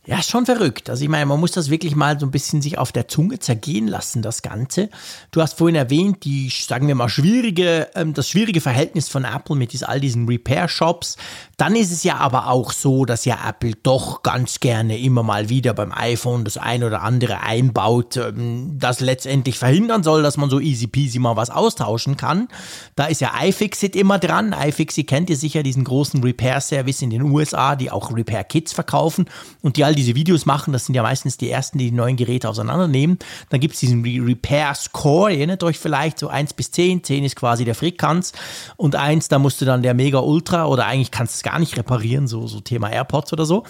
Ja, 0.08 0.22
schon 0.22 0.46
verrückt. 0.46 0.88
Also 0.88 1.02
ich 1.02 1.08
meine, 1.08 1.26
man 1.26 1.40
muss 1.40 1.50
das 1.50 1.68
wirklich 1.68 1.96
mal 1.96 2.18
so 2.20 2.26
ein 2.26 2.30
bisschen 2.30 2.62
sich 2.62 2.78
auf 2.78 2.92
der 2.92 3.08
Zunge 3.08 3.40
zergehen 3.40 3.88
lassen, 3.88 4.22
das 4.22 4.40
Ganze. 4.40 4.88
Du 5.32 5.42
hast 5.42 5.58
vorhin 5.58 5.74
erwähnt, 5.74 6.24
die, 6.24 6.48
sagen 6.48 6.86
wir 6.86 6.94
mal, 6.94 7.08
schwierige, 7.08 7.88
ähm, 7.96 8.14
das 8.14 8.28
schwierige 8.28 8.60
Verhältnis 8.60 9.08
von 9.08 9.24
Apple 9.24 9.56
mit 9.56 9.76
all 9.82 9.98
diesen 9.98 10.28
Repair-Shops. 10.28 11.16
Dann 11.56 11.74
ist 11.74 11.90
es 11.90 12.04
ja 12.04 12.18
aber 12.18 12.46
auch 12.46 12.70
so, 12.70 13.04
dass 13.04 13.24
ja 13.24 13.36
Apple 13.48 13.72
doch 13.82 14.22
ganz 14.22 14.60
gerne 14.60 14.96
immer 14.96 15.24
mal 15.24 15.48
wieder 15.48 15.74
beim 15.74 15.90
iPhone 15.90 16.44
das 16.44 16.56
ein 16.56 16.84
oder 16.84 17.02
andere 17.02 17.40
einbaut, 17.40 18.16
ähm, 18.16 18.78
das 18.78 19.00
letztendlich 19.00 19.58
verhindern 19.58 20.04
soll, 20.04 20.22
dass 20.22 20.36
man 20.36 20.50
so 20.50 20.60
easy 20.60 20.86
peasy 20.86 21.18
mal 21.18 21.34
was 21.34 21.50
austauschen 21.50 22.16
kann. 22.16 22.46
Da 22.94 23.06
ist 23.06 23.20
ja 23.20 23.32
iFixit 23.42 23.96
immer 23.96 24.20
dran. 24.20 24.54
iFixit 24.56 25.08
kennt 25.08 25.30
ihr 25.30 25.36
sicher, 25.36 25.64
diesen 25.64 25.82
großen 25.82 26.22
Repair-Service 26.22 27.02
in 27.02 27.10
den 27.10 27.22
USA, 27.22 27.74
die 27.74 27.90
auch 27.90 28.14
Repair-Kits 28.14 28.72
verkaufen 28.72 29.26
und 29.62 29.76
die 29.76 29.82
all 29.82 29.95
diese 29.96 30.14
Videos 30.14 30.46
machen. 30.46 30.72
Das 30.72 30.86
sind 30.86 30.94
ja 30.94 31.02
meistens 31.02 31.36
die 31.36 31.50
ersten, 31.50 31.78
die 31.78 31.90
die 31.90 31.96
neuen 31.96 32.16
Geräte 32.16 32.48
auseinandernehmen. 32.48 33.18
Dann 33.50 33.60
gibt 33.60 33.74
es 33.74 33.80
diesen 33.80 34.04
Re 34.04 34.24
Repair 34.24 34.74
Score, 34.74 35.30
ihr 35.30 35.38
erinnert 35.38 35.62
euch 35.62 35.78
vielleicht, 35.78 36.18
so 36.18 36.28
1 36.28 36.54
bis 36.54 36.70
10. 36.70 37.02
10 37.02 37.24
ist 37.24 37.36
quasi 37.36 37.64
der 37.64 37.74
Frickkanz 37.74 38.32
und 38.76 38.94
1, 38.94 39.28
da 39.28 39.38
musst 39.38 39.60
du 39.60 39.64
dann 39.64 39.82
der 39.82 39.94
Mega 39.94 40.18
Ultra 40.18 40.66
oder 40.66 40.86
eigentlich 40.86 41.10
kannst 41.10 41.34
du 41.34 41.36
es 41.38 41.42
gar 41.42 41.58
nicht 41.58 41.76
reparieren, 41.76 42.28
so, 42.28 42.46
so 42.46 42.60
Thema 42.60 42.90
AirPods 42.90 43.32
oder 43.32 43.46
so. 43.46 43.64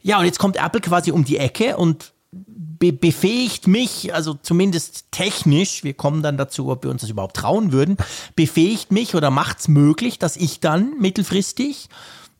Ja, 0.00 0.18
und 0.18 0.24
jetzt 0.24 0.38
kommt 0.38 0.56
Apple 0.56 0.80
quasi 0.80 1.12
um 1.12 1.24
die 1.24 1.38
Ecke 1.38 1.76
und 1.76 2.12
be 2.32 2.92
befähigt 2.92 3.68
mich, 3.68 4.12
also 4.12 4.34
zumindest 4.34 5.12
technisch, 5.12 5.84
wir 5.84 5.94
kommen 5.94 6.22
dann 6.22 6.36
dazu, 6.36 6.68
ob 6.68 6.82
wir 6.82 6.90
uns 6.90 7.02
das 7.02 7.10
überhaupt 7.10 7.36
trauen 7.36 7.70
würden, 7.70 7.96
befähigt 8.34 8.90
mich 8.90 9.14
oder 9.14 9.30
macht 9.30 9.60
es 9.60 9.68
möglich, 9.68 10.18
dass 10.18 10.36
ich 10.36 10.58
dann 10.58 10.98
mittelfristig 10.98 11.88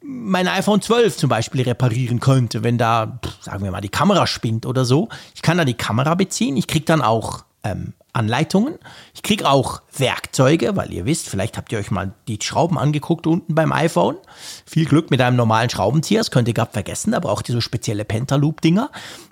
mein 0.03 0.49
iPhone 0.49 0.83
12 0.83 1.17
zum 1.17 1.29
Beispiel 1.31 1.63
reparieren 1.63 2.21
könnte, 2.21 2.63
wenn 2.63 2.79
da, 2.79 3.19
sagen 3.41 3.65
wir 3.65 3.71
mal, 3.71 3.81
die 3.81 3.89
Kamera 3.89 4.27
spinnt 4.27 4.67
oder 4.67 4.85
so. 4.85 5.09
Ich 5.35 5.43
kann 5.43 5.59
da 5.59 5.65
die 5.65 5.75
Kamera 5.75 6.15
beziehen, 6.15 6.57
ich 6.57 6.67
kriege 6.67 6.85
dann 6.85 7.03
auch 7.03 7.45
ähm, 7.65 7.93
Anleitungen, 8.13 8.79
ich 9.15 9.23
kriege 9.23 9.49
auch 9.49 9.81
Werkzeuge, 9.97 10.77
weil 10.77 10.93
ihr 10.93 11.07
wisst, 11.07 11.29
vielleicht 11.29 11.57
habt 11.57 11.73
ihr 11.73 11.79
euch 11.79 11.91
mal 11.91 12.13
die 12.29 12.39
Schrauben 12.43 12.79
angeguckt 12.79 13.27
unten 13.27 13.55
beim 13.55 13.73
iPhone. 13.73 14.17
Viel 14.67 14.85
Glück 14.85 15.11
mit 15.11 15.21
einem 15.21 15.37
normalen 15.37 15.71
Schraubenzieher, 15.71 16.21
das 16.21 16.31
könnt 16.31 16.49
ihr 16.49 16.55
gerade 16.55 16.73
vergessen, 16.73 17.13
da 17.13 17.21
braucht 17.21 17.49
ihr 17.49 17.55
so 17.55 17.61
spezielle 17.61 18.05
Pentaloop-Dinger. 18.05 18.91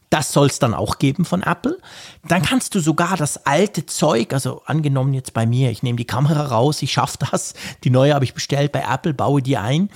Das 0.08 0.32
soll 0.32 0.48
es 0.48 0.58
dann 0.58 0.74
auch 0.74 0.98
geben 0.98 1.24
von 1.24 1.44
Apple. 1.44 1.78
Dann 2.26 2.42
kannst 2.42 2.74
du 2.74 2.80
sogar 2.80 3.16
das 3.16 3.46
alte 3.46 3.86
Zeug, 3.86 4.32
also 4.32 4.62
angenommen 4.66 5.14
jetzt 5.14 5.34
bei 5.34 5.46
mir, 5.46 5.70
ich 5.70 5.84
nehme 5.84 5.96
die 5.96 6.04
Kamera 6.04 6.46
raus, 6.46 6.82
ich 6.82 6.92
schaffe 6.92 7.18
das, 7.30 7.54
die 7.84 7.90
neue 7.90 8.14
habe 8.14 8.24
ich 8.24 8.34
bestellt 8.34 8.72
bei 8.72 8.84
Apple, 8.88 9.14
baue 9.14 9.40
die 9.40 9.56
ein. 9.56 9.88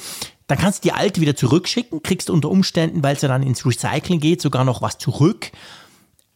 Dann 0.47 0.59
kannst 0.59 0.85
du 0.85 0.89
die 0.89 0.95
alte 0.95 1.21
wieder 1.21 1.37
zurückschicken, 1.37 2.03
kriegst 2.03 2.29
unter 2.29 2.51
Umständen, 2.51 3.03
weil 3.03 3.17
es 3.17 3.23
ja 3.23 3.29
dann 3.29 3.43
ins 3.43 3.65
Recycling 3.65 4.21
geht, 4.21 4.43
sogar 4.43 4.65
noch 4.65 4.83
was 4.83 4.99
zurück. 4.99 5.51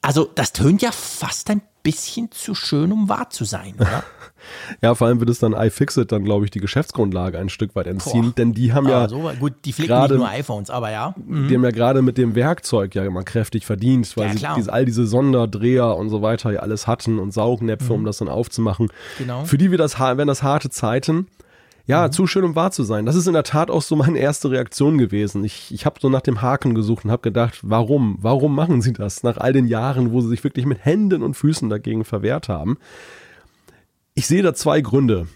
Also 0.00 0.28
das 0.34 0.52
tönt 0.52 0.80
ja 0.80 0.92
fast 0.92 1.50
ein 1.50 1.60
bisschen 1.82 2.30
zu 2.30 2.54
schön, 2.54 2.92
um 2.92 3.08
wahr 3.08 3.30
zu 3.30 3.44
sein, 3.44 3.74
oder? 3.78 4.04
ja, 4.82 4.94
vor 4.94 5.06
allem 5.06 5.20
wird 5.20 5.30
es 5.30 5.38
dann 5.38 5.52
iFixit 5.52 6.12
dann, 6.12 6.24
glaube 6.24 6.44
ich, 6.44 6.50
die 6.50 6.60
Geschäftsgrundlage 6.60 7.38
ein 7.38 7.48
Stück 7.48 7.74
weit 7.74 7.86
entziehen, 7.86 8.26
Boah. 8.26 8.34
denn 8.36 8.52
die 8.52 8.72
haben 8.72 8.86
ah, 8.88 8.90
ja 8.90 9.08
so, 9.08 9.30
gut, 9.38 9.54
die 9.64 9.72
flicken 9.72 9.92
grade, 9.92 10.14
nicht 10.14 10.20
nur 10.20 10.28
iPhones, 10.28 10.70
aber 10.70 10.90
ja. 10.90 11.14
Mhm. 11.16 11.48
Die 11.48 11.54
haben 11.54 11.64
ja 11.64 11.70
gerade 11.70 12.02
mit 12.02 12.18
dem 12.18 12.34
Werkzeug 12.34 12.94
ja 12.94 13.04
immer 13.04 13.22
kräftig 13.22 13.64
verdient, 13.64 14.16
weil 14.16 14.36
ja, 14.36 14.60
sie 14.60 14.70
all 14.70 14.84
diese 14.84 15.06
Sonderdreher 15.06 15.96
und 15.96 16.10
so 16.10 16.22
weiter 16.22 16.52
ja 16.52 16.60
alles 16.60 16.86
hatten 16.86 17.18
und 17.18 17.32
Saugnäpfe, 17.32 17.92
mhm. 17.92 18.00
um 18.00 18.04
das 18.04 18.18
dann 18.18 18.28
aufzumachen. 18.28 18.88
Genau. 19.18 19.44
Für 19.44 19.58
die 19.58 19.70
wir 19.70 19.78
das, 19.78 19.96
das 19.96 20.42
harte 20.42 20.70
Zeiten. 20.70 21.26
Ja, 21.88 22.06
mhm. 22.06 22.12
zu 22.12 22.26
schön, 22.26 22.44
um 22.44 22.54
wahr 22.54 22.70
zu 22.70 22.84
sein. 22.84 23.06
Das 23.06 23.16
ist 23.16 23.26
in 23.26 23.32
der 23.32 23.42
Tat 23.42 23.70
auch 23.70 23.82
so 23.82 23.96
meine 23.96 24.18
erste 24.18 24.50
Reaktion 24.50 24.98
gewesen. 24.98 25.42
Ich, 25.42 25.72
ich 25.72 25.86
habe 25.86 25.98
so 26.00 26.10
nach 26.10 26.20
dem 26.20 26.42
Haken 26.42 26.74
gesucht 26.74 27.06
und 27.06 27.10
habe 27.10 27.22
gedacht, 27.22 27.58
warum? 27.62 28.18
Warum 28.20 28.54
machen 28.54 28.82
sie 28.82 28.92
das? 28.92 29.22
Nach 29.22 29.38
all 29.38 29.54
den 29.54 29.66
Jahren, 29.66 30.12
wo 30.12 30.20
sie 30.20 30.28
sich 30.28 30.44
wirklich 30.44 30.66
mit 30.66 30.84
Händen 30.84 31.22
und 31.22 31.34
Füßen 31.34 31.68
dagegen 31.70 32.04
verwehrt 32.04 32.48
haben. 32.48 32.76
Ich 34.14 34.26
sehe 34.26 34.42
da 34.42 34.52
zwei 34.52 34.82
Gründe. 34.82 35.28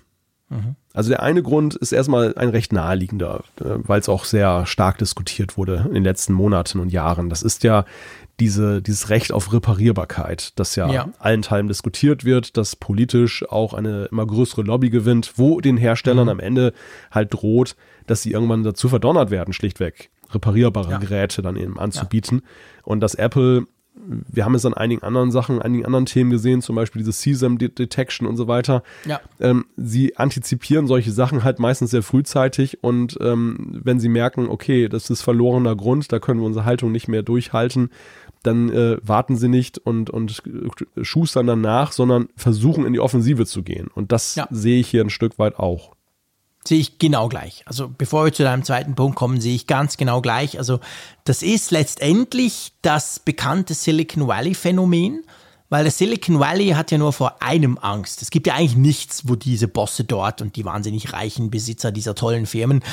Mhm. 0.50 0.76
Also 0.92 1.08
der 1.08 1.22
eine 1.22 1.42
Grund 1.42 1.74
ist 1.74 1.92
erstmal 1.92 2.34
ein 2.36 2.50
recht 2.50 2.74
naheliegender, 2.74 3.44
äh, 3.58 3.78
weil 3.78 4.00
es 4.00 4.10
auch 4.10 4.26
sehr 4.26 4.66
stark 4.66 4.98
diskutiert 4.98 5.56
wurde 5.56 5.86
in 5.88 5.94
den 5.94 6.04
letzten 6.04 6.34
Monaten 6.34 6.80
und 6.80 6.92
Jahren. 6.92 7.30
Das 7.30 7.42
ist 7.42 7.64
ja 7.64 7.86
diese, 8.40 8.82
dieses 8.82 9.10
Recht 9.10 9.32
auf 9.32 9.52
Reparierbarkeit, 9.52 10.58
das 10.58 10.74
ja, 10.76 10.90
ja. 10.90 11.08
allenthalben 11.18 11.68
diskutiert 11.68 12.24
wird, 12.24 12.56
dass 12.56 12.76
politisch 12.76 13.48
auch 13.48 13.74
eine 13.74 14.06
immer 14.06 14.26
größere 14.26 14.62
Lobby 14.62 14.90
gewinnt, 14.90 15.34
wo 15.36 15.60
den 15.60 15.76
Herstellern 15.76 16.24
mhm. 16.24 16.30
am 16.30 16.40
Ende 16.40 16.72
halt 17.10 17.32
droht, 17.32 17.76
dass 18.06 18.22
sie 18.22 18.32
irgendwann 18.32 18.62
dazu 18.62 18.88
verdonnert 18.88 19.30
werden, 19.30 19.52
schlichtweg 19.52 20.10
reparierbare 20.34 20.92
ja. 20.92 20.98
Geräte 20.98 21.42
dann 21.42 21.56
eben 21.56 21.78
anzubieten. 21.78 22.42
Ja. 22.42 22.82
Und 22.84 23.00
dass 23.00 23.14
Apple 23.14 23.66
wir 23.94 24.44
haben 24.44 24.54
es 24.54 24.64
an 24.64 24.74
einigen 24.74 25.02
anderen 25.02 25.30
Sachen, 25.30 25.60
einigen 25.60 25.84
anderen 25.84 26.06
Themen 26.06 26.30
gesehen, 26.30 26.62
zum 26.62 26.76
Beispiel 26.76 27.02
diese 27.02 27.12
CSAM 27.12 27.58
Detection 27.58 28.26
und 28.26 28.36
so 28.36 28.48
weiter. 28.48 28.82
Ja. 29.04 29.20
Ähm, 29.40 29.66
sie 29.76 30.16
antizipieren 30.16 30.86
solche 30.86 31.12
Sachen 31.12 31.44
halt 31.44 31.58
meistens 31.58 31.90
sehr 31.90 32.02
frühzeitig 32.02 32.82
und 32.82 33.18
ähm, 33.20 33.80
wenn 33.84 34.00
sie 34.00 34.08
merken, 34.08 34.48
okay, 34.48 34.88
das 34.88 35.10
ist 35.10 35.22
verlorener 35.22 35.76
Grund, 35.76 36.10
da 36.10 36.18
können 36.18 36.40
wir 36.40 36.46
unsere 36.46 36.64
Haltung 36.64 36.90
nicht 36.90 37.08
mehr 37.08 37.22
durchhalten, 37.22 37.90
dann 38.42 38.70
äh, 38.70 38.96
warten 39.02 39.36
sie 39.36 39.48
nicht 39.48 39.78
und, 39.78 40.10
und 40.10 40.42
schustern 41.00 41.46
dann 41.46 41.60
nach, 41.60 41.92
sondern 41.92 42.28
versuchen 42.36 42.86
in 42.86 42.92
die 42.92 43.00
Offensive 43.00 43.46
zu 43.46 43.62
gehen. 43.62 43.88
Und 43.94 44.10
das 44.10 44.34
ja. 44.34 44.48
sehe 44.50 44.80
ich 44.80 44.88
hier 44.88 45.02
ein 45.02 45.10
Stück 45.10 45.38
weit 45.38 45.58
auch. 45.58 45.92
Sehe 46.66 46.78
ich 46.78 46.98
genau 46.98 47.28
gleich. 47.28 47.62
Also 47.66 47.88
bevor 47.88 48.24
wir 48.24 48.32
zu 48.32 48.44
deinem 48.44 48.62
zweiten 48.62 48.94
Punkt 48.94 49.16
kommen, 49.16 49.40
sehe 49.40 49.54
ich 49.54 49.66
ganz 49.66 49.96
genau 49.96 50.20
gleich. 50.20 50.58
Also 50.58 50.78
das 51.24 51.42
ist 51.42 51.72
letztendlich 51.72 52.72
das 52.82 53.18
bekannte 53.18 53.74
Silicon 53.74 54.28
Valley 54.28 54.54
Phänomen, 54.54 55.24
weil 55.70 55.84
das 55.84 55.98
Silicon 55.98 56.38
Valley 56.38 56.68
hat 56.68 56.90
ja 56.92 56.98
nur 56.98 57.12
vor 57.12 57.42
einem 57.42 57.78
Angst. 57.78 58.22
Es 58.22 58.30
gibt 58.30 58.46
ja 58.46 58.54
eigentlich 58.54 58.76
nichts, 58.76 59.26
wo 59.26 59.34
diese 59.34 59.66
Bosse 59.66 60.04
dort 60.04 60.40
und 60.40 60.54
die 60.54 60.64
wahnsinnig 60.64 61.12
reichen 61.12 61.50
Besitzer 61.50 61.90
dieser 61.90 62.14
tollen 62.14 62.46
Firmen 62.46 62.84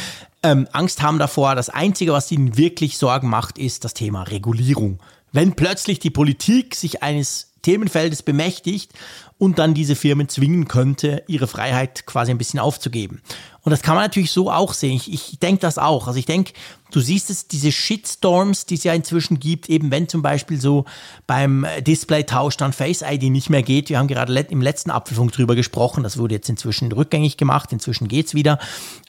ähm, 0.43 0.67
Angst 0.71 1.01
haben 1.01 1.19
davor. 1.19 1.55
Das 1.55 1.69
Einzige, 1.69 2.13
was 2.13 2.31
ihnen 2.31 2.57
wirklich 2.57 2.97
Sorgen 2.97 3.29
macht, 3.29 3.57
ist 3.57 3.83
das 3.83 3.93
Thema 3.93 4.23
Regulierung. 4.23 4.99
Wenn 5.31 5.53
plötzlich 5.53 5.99
die 5.99 6.09
Politik 6.09 6.75
sich 6.75 7.03
eines 7.03 7.48
Themenfeldes 7.61 8.23
bemächtigt 8.23 8.91
und 9.37 9.57
dann 9.57 9.73
diese 9.73 9.95
Firmen 9.95 10.27
zwingen 10.27 10.67
könnte, 10.67 11.23
ihre 11.27 11.47
Freiheit 11.47 12.05
quasi 12.05 12.31
ein 12.31 12.37
bisschen 12.37 12.59
aufzugeben. 12.59 13.21
Und 13.61 13.71
das 13.71 13.81
kann 13.81 13.95
man 13.95 14.03
natürlich 14.03 14.31
so 14.31 14.51
auch 14.51 14.73
sehen. 14.73 14.95
Ich, 14.95 15.11
ich 15.11 15.39
denke 15.39 15.61
das 15.61 15.77
auch. 15.77 16.07
Also 16.07 16.19
ich 16.19 16.25
denke, 16.25 16.53
du 16.91 16.99
siehst 16.99 17.29
es, 17.29 17.47
diese 17.47 17.71
Shitstorms, 17.71 18.65
die 18.65 18.75
es 18.75 18.83
ja 18.83 18.93
inzwischen 18.93 19.39
gibt, 19.39 19.69
eben 19.69 19.91
wenn 19.91 20.09
zum 20.09 20.21
Beispiel 20.21 20.59
so 20.59 20.85
beim 21.27 21.65
Display-Tausch 21.81 22.57
dann 22.57 22.73
Face 22.73 23.01
ID 23.01 23.23
nicht 23.23 23.49
mehr 23.49 23.63
geht. 23.63 23.89
Wir 23.89 23.99
haben 23.99 24.07
gerade 24.07 24.37
im 24.37 24.61
letzten 24.61 24.91
Apfelfunk 24.91 25.31
drüber 25.31 25.55
gesprochen. 25.55 26.03
Das 26.03 26.17
wurde 26.17 26.35
jetzt 26.35 26.49
inzwischen 26.49 26.91
rückgängig 26.91 27.37
gemacht. 27.37 27.71
Inzwischen 27.71 28.07
geht's 28.07 28.33
wieder. 28.33 28.59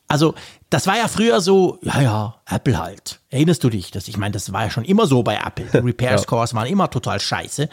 Also, 0.07 0.35
das 0.71 0.87
war 0.89 0.97
ja 0.97 1.07
früher 1.07 1.41
so, 1.41 1.79
ja, 1.83 2.03
ja, 2.03 2.35
Apple 2.49 2.79
halt. 2.79 3.21
Erinnerst 3.31 3.63
du 3.63 3.71
dich? 3.71 3.93
Das, 3.93 4.09
ich 4.09 4.17
meine, 4.17 4.33
das 4.33 4.53
war 4.53 4.65
ja 4.65 4.71
schon 4.71 4.85
immer 4.85 5.07
so 5.07 5.23
bei 5.23 5.37
Apple. 5.37 5.67
Die 5.73 5.79
Repair 5.87 6.19
Scores 6.19 6.53
waren 6.55 6.67
immer 6.67 6.91
total 6.91 7.21
scheiße. 7.21 7.69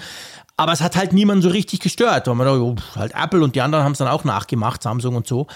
Aber 0.58 0.74
es 0.74 0.82
hat 0.82 0.96
halt 0.96 1.14
niemanden 1.14 1.44
so 1.44 1.50
richtig 1.50 1.80
gestört. 1.80 2.28
Weil 2.28 2.36
man 2.36 2.48
dachte, 2.48 2.62
oh, 2.62 2.76
halt 2.96 3.14
Apple 3.16 3.44
und 3.44 3.56
die 3.56 3.62
anderen 3.62 3.86
haben 3.86 3.92
es 3.94 4.00
dann 4.00 4.08
auch 4.08 4.24
nachgemacht, 4.24 4.84
Samsung 4.84 5.16
und 5.16 5.28
so. 5.28 5.48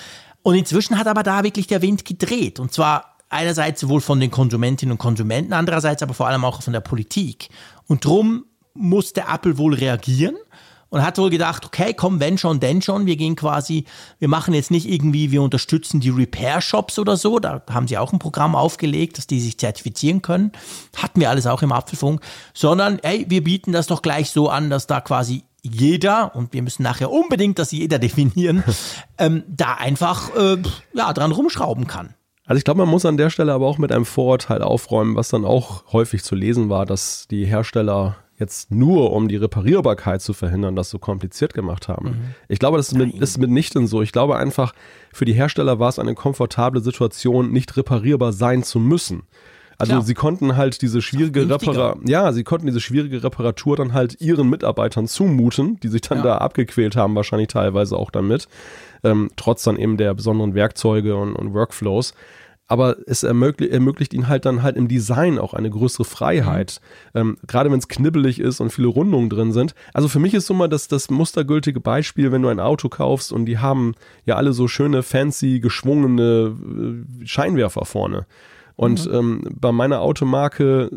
Und 0.44 0.56
inzwischen 0.56 0.98
hat 0.98 1.08
aber 1.08 1.24
da 1.24 1.44
wirklich 1.44 1.68
der 1.68 1.82
Wind 1.82 2.06
gedreht. 2.06 2.60
Und 2.60 2.72
zwar 2.72 3.18
einerseits 3.30 3.82
sowohl 3.82 4.02
von 4.02 4.20
den 4.20 4.32
Konsumentinnen 4.32 4.94
und 4.94 4.98
Konsumenten, 4.98 5.54
andererseits 5.54 6.04
aber 6.04 6.14
vor 6.14 6.28
allem 6.28 6.46
auch 6.46 6.62
von 6.62 6.74
der 6.74 6.82
Politik. 6.82 7.50
Und 7.88 8.06
drum 8.06 8.46
musste 8.74 9.26
Apple 9.28 9.58
wohl 9.58 9.74
reagieren 9.74 10.36
und 10.92 11.04
hat 11.04 11.18
wohl 11.18 11.30
gedacht, 11.30 11.66
okay, 11.66 11.94
komm, 11.96 12.20
wenn 12.20 12.38
schon, 12.38 12.60
denn 12.60 12.82
schon. 12.82 13.06
Wir 13.06 13.16
gehen 13.16 13.38
quasi, 13.38 13.86
wir 14.20 14.28
machen 14.28 14.54
jetzt 14.54 14.72
nicht 14.72 14.88
irgendwie, 14.88 15.32
wir 15.32 15.42
unterstützen 15.42 16.02
die 16.02 16.10
Repair-Shops 16.10 17.00
oder 17.00 17.16
so. 17.16 17.40
Da 17.40 17.64
haben 17.70 17.88
sie 17.88 17.98
auch 17.98 18.12
ein 18.12 18.20
Programm 18.20 18.56
aufgelegt, 18.56 19.18
dass 19.18 19.26
die 19.26 19.40
sich 19.40 19.58
zertifizieren 19.58 20.22
können. 20.22 20.52
Hatten 20.96 21.22
wir 21.22 21.30
alles 21.30 21.48
auch 21.48 21.62
im 21.62 21.72
Apfelfunk. 21.72 22.22
Sondern, 22.54 23.00
ey, 23.00 23.26
wir 23.30 23.42
bieten 23.42 23.72
das 23.72 23.88
doch 23.88 24.02
gleich 24.02 24.32
so 24.32 24.50
an, 24.50 24.70
dass 24.70 24.86
da 24.86 25.00
quasi 25.00 25.46
jeder, 25.64 26.36
und 26.36 26.52
wir 26.52 26.62
müssen 26.62 26.84
nachher 26.84 27.10
unbedingt 27.10 27.58
das 27.58 27.72
jeder 27.72 27.98
definieren, 28.00 28.62
ähm, 29.18 29.44
da 29.48 29.76
einfach 29.76 30.36
äh, 30.36 30.58
ja, 30.94 31.14
dran 31.14 31.32
rumschrauben 31.32 31.88
kann. 31.88 32.16
Also 32.46 32.58
ich 32.58 32.66
glaube, 32.66 32.80
man 32.80 32.90
muss 32.90 33.06
an 33.06 33.16
der 33.16 33.30
Stelle 33.30 33.54
aber 33.54 33.66
auch 33.66 33.78
mit 33.78 33.94
einem 33.94 34.04
Vorurteil 34.04 34.62
aufräumen, 34.62 35.16
was 35.16 35.30
dann 35.30 35.46
auch 35.46 35.94
häufig 35.94 36.24
zu 36.24 36.36
lesen 36.36 36.68
war, 36.68 36.86
dass 36.86 37.28
die 37.30 37.46
Hersteller 37.46 38.18
jetzt 38.42 38.72
nur, 38.72 39.14
um 39.14 39.30
die 39.30 39.38
Reparierbarkeit 39.38 40.22
zu 40.22 40.34
verhindern, 40.34 40.76
das 40.76 40.90
so 40.90 41.00
kompliziert 41.00 41.54
gemacht 41.54 41.88
haben. 41.88 42.10
Mhm. 42.10 42.36
Ich 42.50 42.60
glaube, 42.60 42.76
das 42.76 42.90
ist, 42.92 42.98
mit, 42.98 43.16
ist 43.16 43.38
mitnichten 43.38 43.88
so. 43.88 44.02
Ich 44.02 44.12
glaube 44.12 44.36
einfach, 44.36 44.74
für 45.14 45.24
die 45.24 45.34
Hersteller 45.34 45.80
war 45.80 45.88
es 45.88 46.00
eine 46.00 46.16
komfortable 46.16 46.82
Situation, 46.82 47.52
nicht 47.52 47.78
reparierbar 47.78 48.34
sein 48.34 48.64
zu 48.64 48.80
müssen. 48.80 49.24
Also 49.78 49.94
Klar. 49.94 50.02
sie 50.04 50.14
konnten 50.14 50.58
halt 50.58 50.84
diese 50.84 51.02
schwierige 51.02 51.50
Reparatur, 51.50 51.98
ja, 52.06 52.32
sie 52.34 52.44
konnten 52.44 52.68
diese 52.68 52.80
schwierige 52.80 53.24
Reparatur 53.24 53.76
dann 53.76 53.94
halt 53.94 54.22
ihren 54.22 54.48
Mitarbeitern 54.48 55.08
zumuten, 55.08 55.80
die 55.80 55.88
sich 55.88 56.02
dann 56.02 56.20
ja. 56.20 56.24
da 56.24 56.38
abgequält 56.38 56.96
haben, 56.96 57.16
wahrscheinlich 57.16 57.48
teilweise 57.48 57.98
auch 57.98 58.12
damit, 58.12 58.48
ähm, 59.04 59.32
trotz 59.38 59.64
dann 59.64 59.78
eben 59.78 59.98
der 59.98 60.14
besonderen 60.14 60.54
Werkzeuge 60.54 61.16
und, 61.16 61.36
und 61.36 61.56
Workflows. 61.56 62.14
Aber 62.72 62.96
es 63.06 63.24
ermöglicht, 63.24 63.74
ermöglicht 63.74 64.14
ihnen 64.14 64.30
halt 64.30 64.46
dann 64.46 64.64
halt 64.64 64.78
im 64.78 64.88
Design 64.88 65.40
auch 65.40 65.54
eine 65.54 65.70
größere 65.70 66.06
Freiheit. 66.06 66.80
Mhm. 67.14 67.20
Ähm, 67.20 67.38
Gerade 67.46 67.70
wenn 67.70 67.80
es 67.80 67.90
knibbelig 67.90 68.40
ist 68.40 68.62
und 68.62 68.72
viele 68.72 68.88
Rundungen 68.88 69.30
drin 69.30 69.52
sind. 69.52 69.76
Also 69.94 70.08
für 70.08 70.20
mich 70.20 70.34
ist 70.34 70.48
so 70.48 70.54
mal 70.54 70.70
das, 70.70 70.88
das 70.88 71.10
mustergültige 71.10 71.82
Beispiel, 71.82 72.32
wenn 72.32 72.44
du 72.44 72.48
ein 72.48 72.62
Auto 72.62 72.88
kaufst 72.88 73.34
und 73.34 73.46
die 73.46 73.58
haben 73.58 73.94
ja 74.26 74.38
alle 74.38 74.54
so 74.54 74.70
schöne, 74.70 75.04
fancy, 75.04 75.60
geschwungene 75.60 76.56
äh, 77.22 77.26
Scheinwerfer 77.26 77.84
vorne. 77.84 78.26
Und 78.78 79.06
mhm. 79.06 79.14
ähm, 79.14 79.44
bei 79.54 79.74
meiner 79.74 80.00
Automarke 80.00 80.90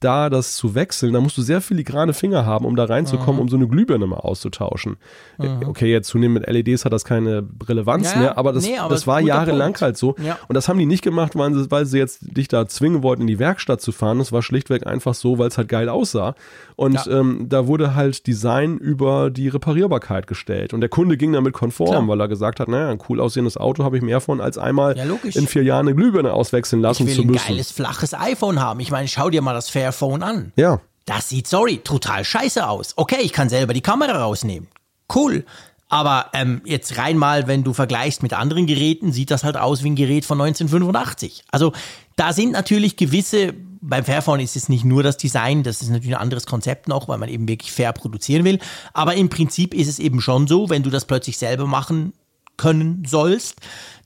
da 0.00 0.30
das 0.30 0.54
zu 0.54 0.74
wechseln, 0.76 1.12
da 1.12 1.20
musst 1.20 1.36
du 1.36 1.42
sehr 1.42 1.60
filigrane 1.60 2.12
Finger 2.12 2.46
haben, 2.46 2.64
um 2.64 2.76
da 2.76 2.84
reinzukommen, 2.84 3.36
mhm. 3.36 3.40
um 3.40 3.48
so 3.48 3.56
eine 3.56 3.66
Glühbirne 3.66 4.06
mal 4.06 4.18
auszutauschen. 4.18 4.96
Mhm. 5.38 5.64
Okay, 5.66 5.90
jetzt 5.90 6.08
zunehmend 6.08 6.46
mit 6.46 6.48
LEDs 6.48 6.84
hat 6.84 6.92
das 6.92 7.04
keine 7.04 7.48
Relevanz 7.66 8.12
ja, 8.12 8.18
mehr, 8.18 8.38
aber 8.38 8.52
das, 8.52 8.64
nee, 8.64 8.78
aber 8.78 8.94
das 8.94 9.08
war 9.08 9.20
jahrelang 9.20 9.72
Punkt. 9.72 9.82
halt 9.82 9.96
so. 9.96 10.14
Ja. 10.22 10.38
Und 10.46 10.54
das 10.54 10.68
haben 10.68 10.78
die 10.78 10.86
nicht 10.86 11.02
gemacht, 11.02 11.36
weil 11.36 11.52
sie, 11.52 11.70
weil 11.70 11.84
sie 11.84 11.98
jetzt 11.98 12.20
dich 12.22 12.46
da 12.46 12.68
zwingen 12.68 13.02
wollten, 13.02 13.22
in 13.22 13.26
die 13.26 13.40
Werkstatt 13.40 13.80
zu 13.80 13.90
fahren. 13.90 14.18
Das 14.18 14.30
war 14.30 14.42
schlichtweg 14.42 14.86
einfach 14.86 15.14
so, 15.14 15.38
weil 15.38 15.48
es 15.48 15.58
halt 15.58 15.68
geil 15.68 15.88
aussah. 15.88 16.34
Und 16.76 16.94
ja. 17.06 17.18
ähm, 17.18 17.46
da 17.48 17.66
wurde 17.66 17.96
halt 17.96 18.26
Design 18.28 18.78
über 18.78 19.30
die 19.30 19.48
Reparierbarkeit 19.48 20.28
gestellt. 20.28 20.72
Und 20.74 20.80
der 20.80 20.90
Kunde 20.90 21.16
ging 21.16 21.32
damit 21.32 21.54
konform, 21.54 21.90
Klar. 21.90 22.08
weil 22.08 22.20
er 22.20 22.28
gesagt 22.28 22.60
hat, 22.60 22.68
naja, 22.68 22.88
ein 22.90 23.00
cool 23.08 23.20
aussehendes 23.20 23.56
Auto 23.56 23.82
habe 23.82 23.96
ich 23.96 24.02
mehr 24.02 24.20
von, 24.20 24.40
als 24.40 24.58
einmal 24.58 24.96
in 25.34 25.48
vier 25.48 25.64
Jahren 25.64 25.88
eine 25.88 25.96
Glühbirne 25.96 26.32
auswechseln 26.32 26.80
lassen 26.80 26.98
zu 26.98 27.04
müssen. 27.04 27.20
Ich 27.22 27.28
will 27.28 27.36
ein 27.36 27.48
geiles, 27.48 27.72
flaches 27.72 28.14
iPhone 28.14 28.60
haben. 28.60 28.78
Ich 28.78 28.92
meine, 28.92 29.08
schau 29.08 29.28
dir 29.28 29.42
mal 29.42 29.54
das 29.54 29.68
Fair 29.68 29.87
Fairphone 29.92 30.22
an. 30.22 30.52
Ja. 30.56 30.80
Das 31.04 31.28
sieht, 31.28 31.46
sorry, 31.46 31.78
total 31.78 32.24
scheiße 32.24 32.68
aus. 32.68 32.92
Okay, 32.96 33.20
ich 33.22 33.32
kann 33.32 33.48
selber 33.48 33.72
die 33.72 33.80
Kamera 33.80 34.22
rausnehmen. 34.22 34.68
Cool. 35.14 35.44
Aber 35.88 36.26
ähm, 36.34 36.60
jetzt 36.66 36.98
rein 36.98 37.16
mal, 37.16 37.46
wenn 37.46 37.64
du 37.64 37.72
vergleichst 37.72 38.22
mit 38.22 38.34
anderen 38.34 38.66
Geräten, 38.66 39.10
sieht 39.10 39.30
das 39.30 39.42
halt 39.42 39.56
aus 39.56 39.82
wie 39.82 39.90
ein 39.90 39.96
Gerät 39.96 40.26
von 40.26 40.38
1985. 40.38 41.44
Also 41.50 41.72
da 42.16 42.34
sind 42.34 42.52
natürlich 42.52 42.96
gewisse, 42.96 43.54
beim 43.80 44.04
Fairphone 44.04 44.40
ist 44.40 44.54
es 44.54 44.68
nicht 44.68 44.84
nur 44.84 45.02
das 45.02 45.16
Design, 45.16 45.62
das 45.62 45.80
ist 45.80 45.88
natürlich 45.88 46.14
ein 46.14 46.20
anderes 46.20 46.44
Konzept 46.44 46.88
noch, 46.88 47.08
weil 47.08 47.16
man 47.16 47.30
eben 47.30 47.48
wirklich 47.48 47.72
fair 47.72 47.94
produzieren 47.94 48.44
will. 48.44 48.58
Aber 48.92 49.14
im 49.14 49.30
Prinzip 49.30 49.72
ist 49.72 49.88
es 49.88 49.98
eben 49.98 50.20
schon 50.20 50.46
so, 50.46 50.68
wenn 50.68 50.82
du 50.82 50.90
das 50.90 51.06
plötzlich 51.06 51.38
selber 51.38 51.66
machen 51.66 52.12
können 52.58 53.04
sollst, 53.06 53.56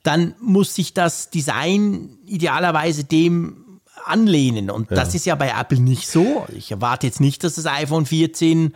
dann 0.05 0.35
muss 0.41 0.77
sich 0.77 0.95
das 0.95 1.31
Design 1.31 2.19
idealerweise 2.27 3.03
dem 3.03 3.62
anlehnen. 4.07 4.71
Und 4.71 4.91
ja. 4.91 4.97
das 4.97 5.15
ist 5.15 5.27
ja 5.27 5.35
bei 5.35 5.53
Apple 5.59 5.81
nicht 5.81 6.09
so. 6.09 6.47
Ich 6.55 6.71
erwarte 6.71 7.07
jetzt 7.07 7.21
nicht, 7.21 7.45
dass 7.45 7.55
das 7.55 7.67
iPhone 7.67 8.07
14 8.07 8.75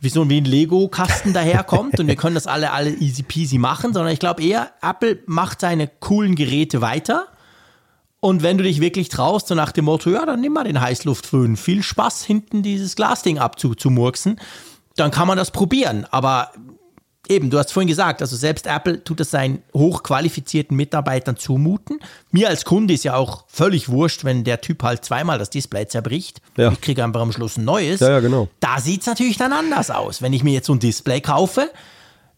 wie 0.00 0.08
so 0.10 0.28
wie 0.28 0.40
ein 0.40 0.44
Lego-Kasten 0.44 1.32
daherkommt 1.32 1.98
und 1.98 2.06
wir 2.06 2.16
können 2.16 2.34
das 2.34 2.46
alle, 2.46 2.72
alle 2.72 2.90
easy 2.90 3.22
peasy 3.22 3.58
machen, 3.58 3.94
sondern 3.94 4.12
ich 4.12 4.18
glaube 4.18 4.42
eher, 4.42 4.70
Apple 4.82 5.20
macht 5.26 5.62
seine 5.62 5.88
coolen 5.88 6.34
Geräte 6.34 6.82
weiter. 6.82 7.28
Und 8.20 8.42
wenn 8.42 8.56
du 8.56 8.64
dich 8.64 8.80
wirklich 8.80 9.08
traust, 9.08 9.48
so 9.48 9.54
nach 9.54 9.72
dem 9.72 9.86
Motto, 9.86 10.10
ja, 10.10 10.24
dann 10.24 10.40
nimm 10.40 10.52
mal 10.52 10.64
den 10.64 10.80
Heißluftföhn. 10.80 11.56
Viel 11.56 11.82
Spaß, 11.82 12.24
hinten 12.24 12.62
dieses 12.62 12.96
Glasding 12.96 13.38
abzumurksen. 13.38 14.40
Dann 14.96 15.10
kann 15.10 15.28
man 15.28 15.36
das 15.36 15.50
probieren. 15.50 16.06
Aber 16.10 16.52
eben, 17.28 17.50
du 17.50 17.58
hast 17.58 17.72
vorhin 17.72 17.88
gesagt, 17.88 18.22
also 18.22 18.36
selbst 18.36 18.66
Apple 18.66 19.02
tut 19.02 19.20
es 19.20 19.30
seinen 19.30 19.62
hochqualifizierten 19.72 20.76
Mitarbeitern 20.76 21.36
zumuten. 21.36 22.00
Mir 22.30 22.48
als 22.48 22.64
Kunde 22.64 22.94
ist 22.94 23.04
ja 23.04 23.14
auch 23.14 23.44
völlig 23.48 23.88
wurscht, 23.88 24.24
wenn 24.24 24.44
der 24.44 24.60
Typ 24.60 24.82
halt 24.82 25.04
zweimal 25.04 25.38
das 25.38 25.50
Display 25.50 25.86
zerbricht. 25.86 26.40
Ja. 26.56 26.72
Ich 26.72 26.80
kriege 26.80 27.02
einfach 27.02 27.20
am 27.20 27.32
Schluss 27.32 27.56
ein 27.56 27.64
neues. 27.64 28.00
Ja, 28.00 28.10
ja 28.10 28.20
genau. 28.20 28.48
Da 28.60 28.80
sieht 28.80 29.00
es 29.00 29.06
natürlich 29.06 29.36
dann 29.36 29.52
anders 29.52 29.90
aus. 29.90 30.22
Wenn 30.22 30.32
ich 30.32 30.44
mir 30.44 30.52
jetzt 30.52 30.66
so 30.66 30.74
ein 30.74 30.80
Display 30.80 31.20
kaufe, 31.20 31.70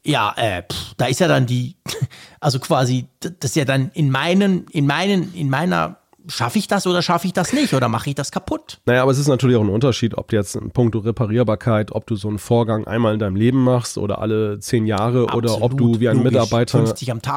ja, 0.04 0.32
äh, 0.36 0.62
pff, 0.62 0.94
da 0.96 1.06
ist 1.06 1.20
ja 1.20 1.28
dann 1.28 1.46
die, 1.46 1.76
also 2.40 2.60
quasi, 2.60 3.06
das 3.20 3.50
ist 3.50 3.56
ja 3.56 3.64
dann 3.64 3.90
in 3.94 4.10
meinen, 4.10 4.66
in 4.68 4.86
meinen, 4.86 5.34
in 5.34 5.50
meiner 5.50 5.98
schaffe 6.28 6.58
ich 6.58 6.68
das 6.68 6.86
oder 6.86 7.02
schaffe 7.02 7.26
ich 7.26 7.32
das 7.32 7.52
nicht 7.52 7.74
oder 7.74 7.88
mache 7.88 8.10
ich 8.10 8.14
das 8.14 8.30
kaputt? 8.30 8.78
Naja, 8.86 9.02
aber 9.02 9.10
es 9.10 9.18
ist 9.18 9.28
natürlich 9.28 9.56
auch 9.56 9.62
ein 9.62 9.68
Unterschied, 9.68 10.16
ob 10.16 10.28
du 10.28 10.36
jetzt 10.36 10.56
in 10.56 10.70
puncto 10.70 10.98
Reparierbarkeit, 10.98 11.92
ob 11.92 12.06
du 12.06 12.16
so 12.16 12.28
einen 12.28 12.38
Vorgang 12.38 12.86
einmal 12.86 13.14
in 13.14 13.18
deinem 13.18 13.36
Leben 13.36 13.62
machst 13.62 13.98
oder 13.98 14.20
alle 14.20 14.58
zehn 14.58 14.86
Jahre 14.86 15.24
Absolut, 15.24 15.50
oder 15.50 15.62
ob 15.62 15.76
du 15.76 16.00
wie 16.00 16.08
ein 16.08 16.18
logisch, 16.18 16.32
Mitarbeiter 16.32 16.84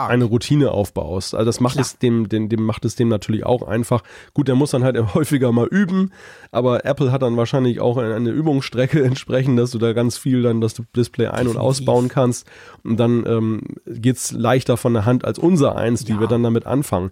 eine 0.07 0.25
Routine 0.25 0.71
aufbaust. 0.71 1.35
Also 1.35 1.45
das 1.45 1.59
macht 1.59 1.73
Klar. 1.73 1.85
es 1.85 1.97
dem, 1.97 2.29
dem, 2.29 2.49
dem 2.49 2.63
macht 2.63 2.85
es 2.85 2.95
dem 2.95 3.07
natürlich 3.09 3.45
auch 3.45 3.63
einfach. 3.63 4.03
Gut, 4.33 4.47
der 4.47 4.55
muss 4.55 4.71
dann 4.71 4.83
halt 4.83 4.97
häufiger 5.13 5.51
mal 5.51 5.67
üben, 5.67 6.11
aber 6.51 6.85
Apple 6.85 7.11
hat 7.11 7.21
dann 7.21 7.37
wahrscheinlich 7.37 7.79
auch 7.79 7.97
eine 7.97 8.29
Übungsstrecke 8.29 9.03
entsprechend, 9.03 9.59
dass 9.59 9.71
du 9.71 9.77
da 9.77 9.93
ganz 9.93 10.17
viel 10.17 10.41
dann 10.41 10.61
das 10.61 10.81
Display 10.95 11.27
ein- 11.27 11.47
und 11.47 11.57
ausbauen 11.57 12.07
kannst. 12.07 12.47
Und 12.83 12.97
dann 12.97 13.25
ähm, 13.25 13.61
geht 13.85 14.17
es 14.17 14.31
leichter 14.31 14.77
von 14.77 14.93
der 14.93 15.05
Hand 15.05 15.25
als 15.25 15.37
unser 15.37 15.75
eins, 15.75 16.05
die 16.05 16.13
ja. 16.13 16.19
wir 16.19 16.27
dann 16.27 16.43
damit 16.43 16.65
anfangen. 16.65 17.11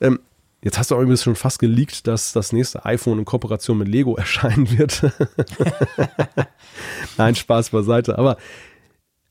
Ähm, 0.00 0.20
Jetzt 0.62 0.76
hast 0.78 0.90
du 0.90 0.96
auch 0.96 1.00
übrigens 1.00 1.22
schon 1.22 1.36
fast 1.36 1.60
geleakt, 1.60 2.06
dass 2.06 2.32
das 2.32 2.52
nächste 2.52 2.84
iPhone 2.84 3.20
in 3.20 3.24
Kooperation 3.24 3.78
mit 3.78 3.88
Lego 3.88 4.14
erscheinen 4.16 4.78
wird. 4.78 5.02
Nein, 7.16 7.34
Spaß 7.34 7.70
beiseite. 7.70 8.18
Aber 8.18 8.36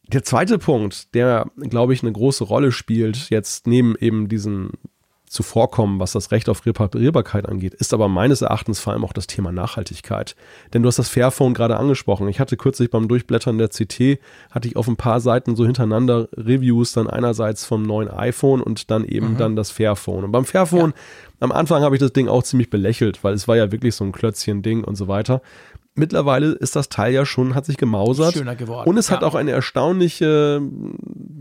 der 0.08 0.24
zweite 0.24 0.58
Punkt, 0.58 1.14
der, 1.16 1.52
glaube 1.58 1.94
ich, 1.94 2.02
eine 2.02 2.14
große 2.14 2.46
Rolle 2.46 2.72
spielt, 2.72 3.30
jetzt 3.30 3.68
neben 3.68 3.96
eben 3.98 4.30
diesen 4.30 4.72
zuvorkommen, 5.28 6.00
was 6.00 6.14
das 6.14 6.32
Recht 6.32 6.48
auf 6.48 6.66
Reparierbarkeit 6.66 7.48
angeht, 7.48 7.74
ist 7.74 7.94
aber 7.94 8.08
meines 8.08 8.42
Erachtens 8.42 8.80
vor 8.80 8.94
allem 8.94 9.04
auch 9.04 9.14
das 9.14 9.28
Thema 9.28 9.52
Nachhaltigkeit. 9.52 10.36
Denn 10.74 10.84
du 10.84 10.88
hast 10.88 11.00
das 11.00 11.10
Fairphone 11.10 11.54
gerade 11.54 11.78
angesprochen. 11.78 12.30
Ich 12.30 12.40
hatte 12.40 12.56
kürzlich 12.56 12.90
beim 12.90 13.08
Durchblättern 13.08 13.58
der 13.58 13.68
CT, 13.68 14.20
hatte 14.52 14.68
ich 14.68 14.76
auf 14.78 14.88
ein 14.88 14.96
paar 14.96 15.20
Seiten 15.20 15.56
so 15.56 15.66
hintereinander 15.66 16.30
Reviews, 16.36 16.94
dann 16.94 17.10
einerseits 17.10 17.66
vom 17.66 17.84
neuen 17.84 18.10
iPhone 18.10 18.62
und 18.62 18.90
dann 18.90 19.04
eben 19.04 19.34
mhm. 19.34 19.38
dann 19.38 19.56
das 19.56 19.72
Fairphone. 19.72 20.24
Und 20.24 20.32
beim 20.32 20.46
Fairphone, 20.46 20.92
ja. 20.92 20.96
am 21.42 21.52
Anfang 21.52 21.84
habe 21.84 21.96
ich 21.96 22.00
das 22.00 22.14
Ding 22.14 22.30
auch 22.30 22.44
ziemlich 22.44 22.70
belächelt, 22.70 23.24
weil 23.24 23.34
es 23.34 23.48
war 23.48 23.58
ja 23.58 23.72
wirklich 23.72 23.96
so 23.96 24.06
ein 24.06 24.14
Klötzchen-Ding 24.14 24.84
und 24.84 24.96
so 24.96 25.08
weiter 25.08 25.42
mittlerweile 25.98 26.52
ist 26.52 26.76
das 26.76 26.90
Teil 26.90 27.14
ja 27.14 27.26
schon, 27.26 27.56
hat 27.56 27.66
sich 27.66 27.78
gemausert. 27.78 28.34
Schöner 28.34 28.56
geworden. 28.56 28.90
Und 28.90 28.98
es 28.98 29.10
ja. 29.10 29.16
hat 29.16 29.24
auch 29.24 29.36
eine 29.36 29.52
erstaunliche, 29.52 30.62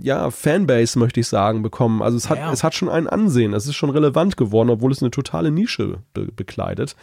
ja, 0.03 0.31
Fanbase, 0.31 0.99
möchte 0.99 1.21
ich 1.21 1.29
sagen, 1.29 1.63
bekommen. 1.63 2.03
Also 2.03 2.17
es 2.17 2.29
hat, 2.29 2.39
ja. 2.39 2.53
es 2.53 2.65
hat 2.65 2.75
schon 2.75 2.89
ein 2.89 3.07
Ansehen. 3.07 3.55
Es 3.55 3.67
ist 3.67 3.77
schon 3.77 3.91
relevant 3.91 4.37
geworden, 4.37 4.71
obwohl 4.71 4.93
es 4.93 5.03
eine 5.03 5.11
totale 5.11 5.51
Nische 5.51 5.99
be 6.15 6.27
bekleidet. 6.35 6.97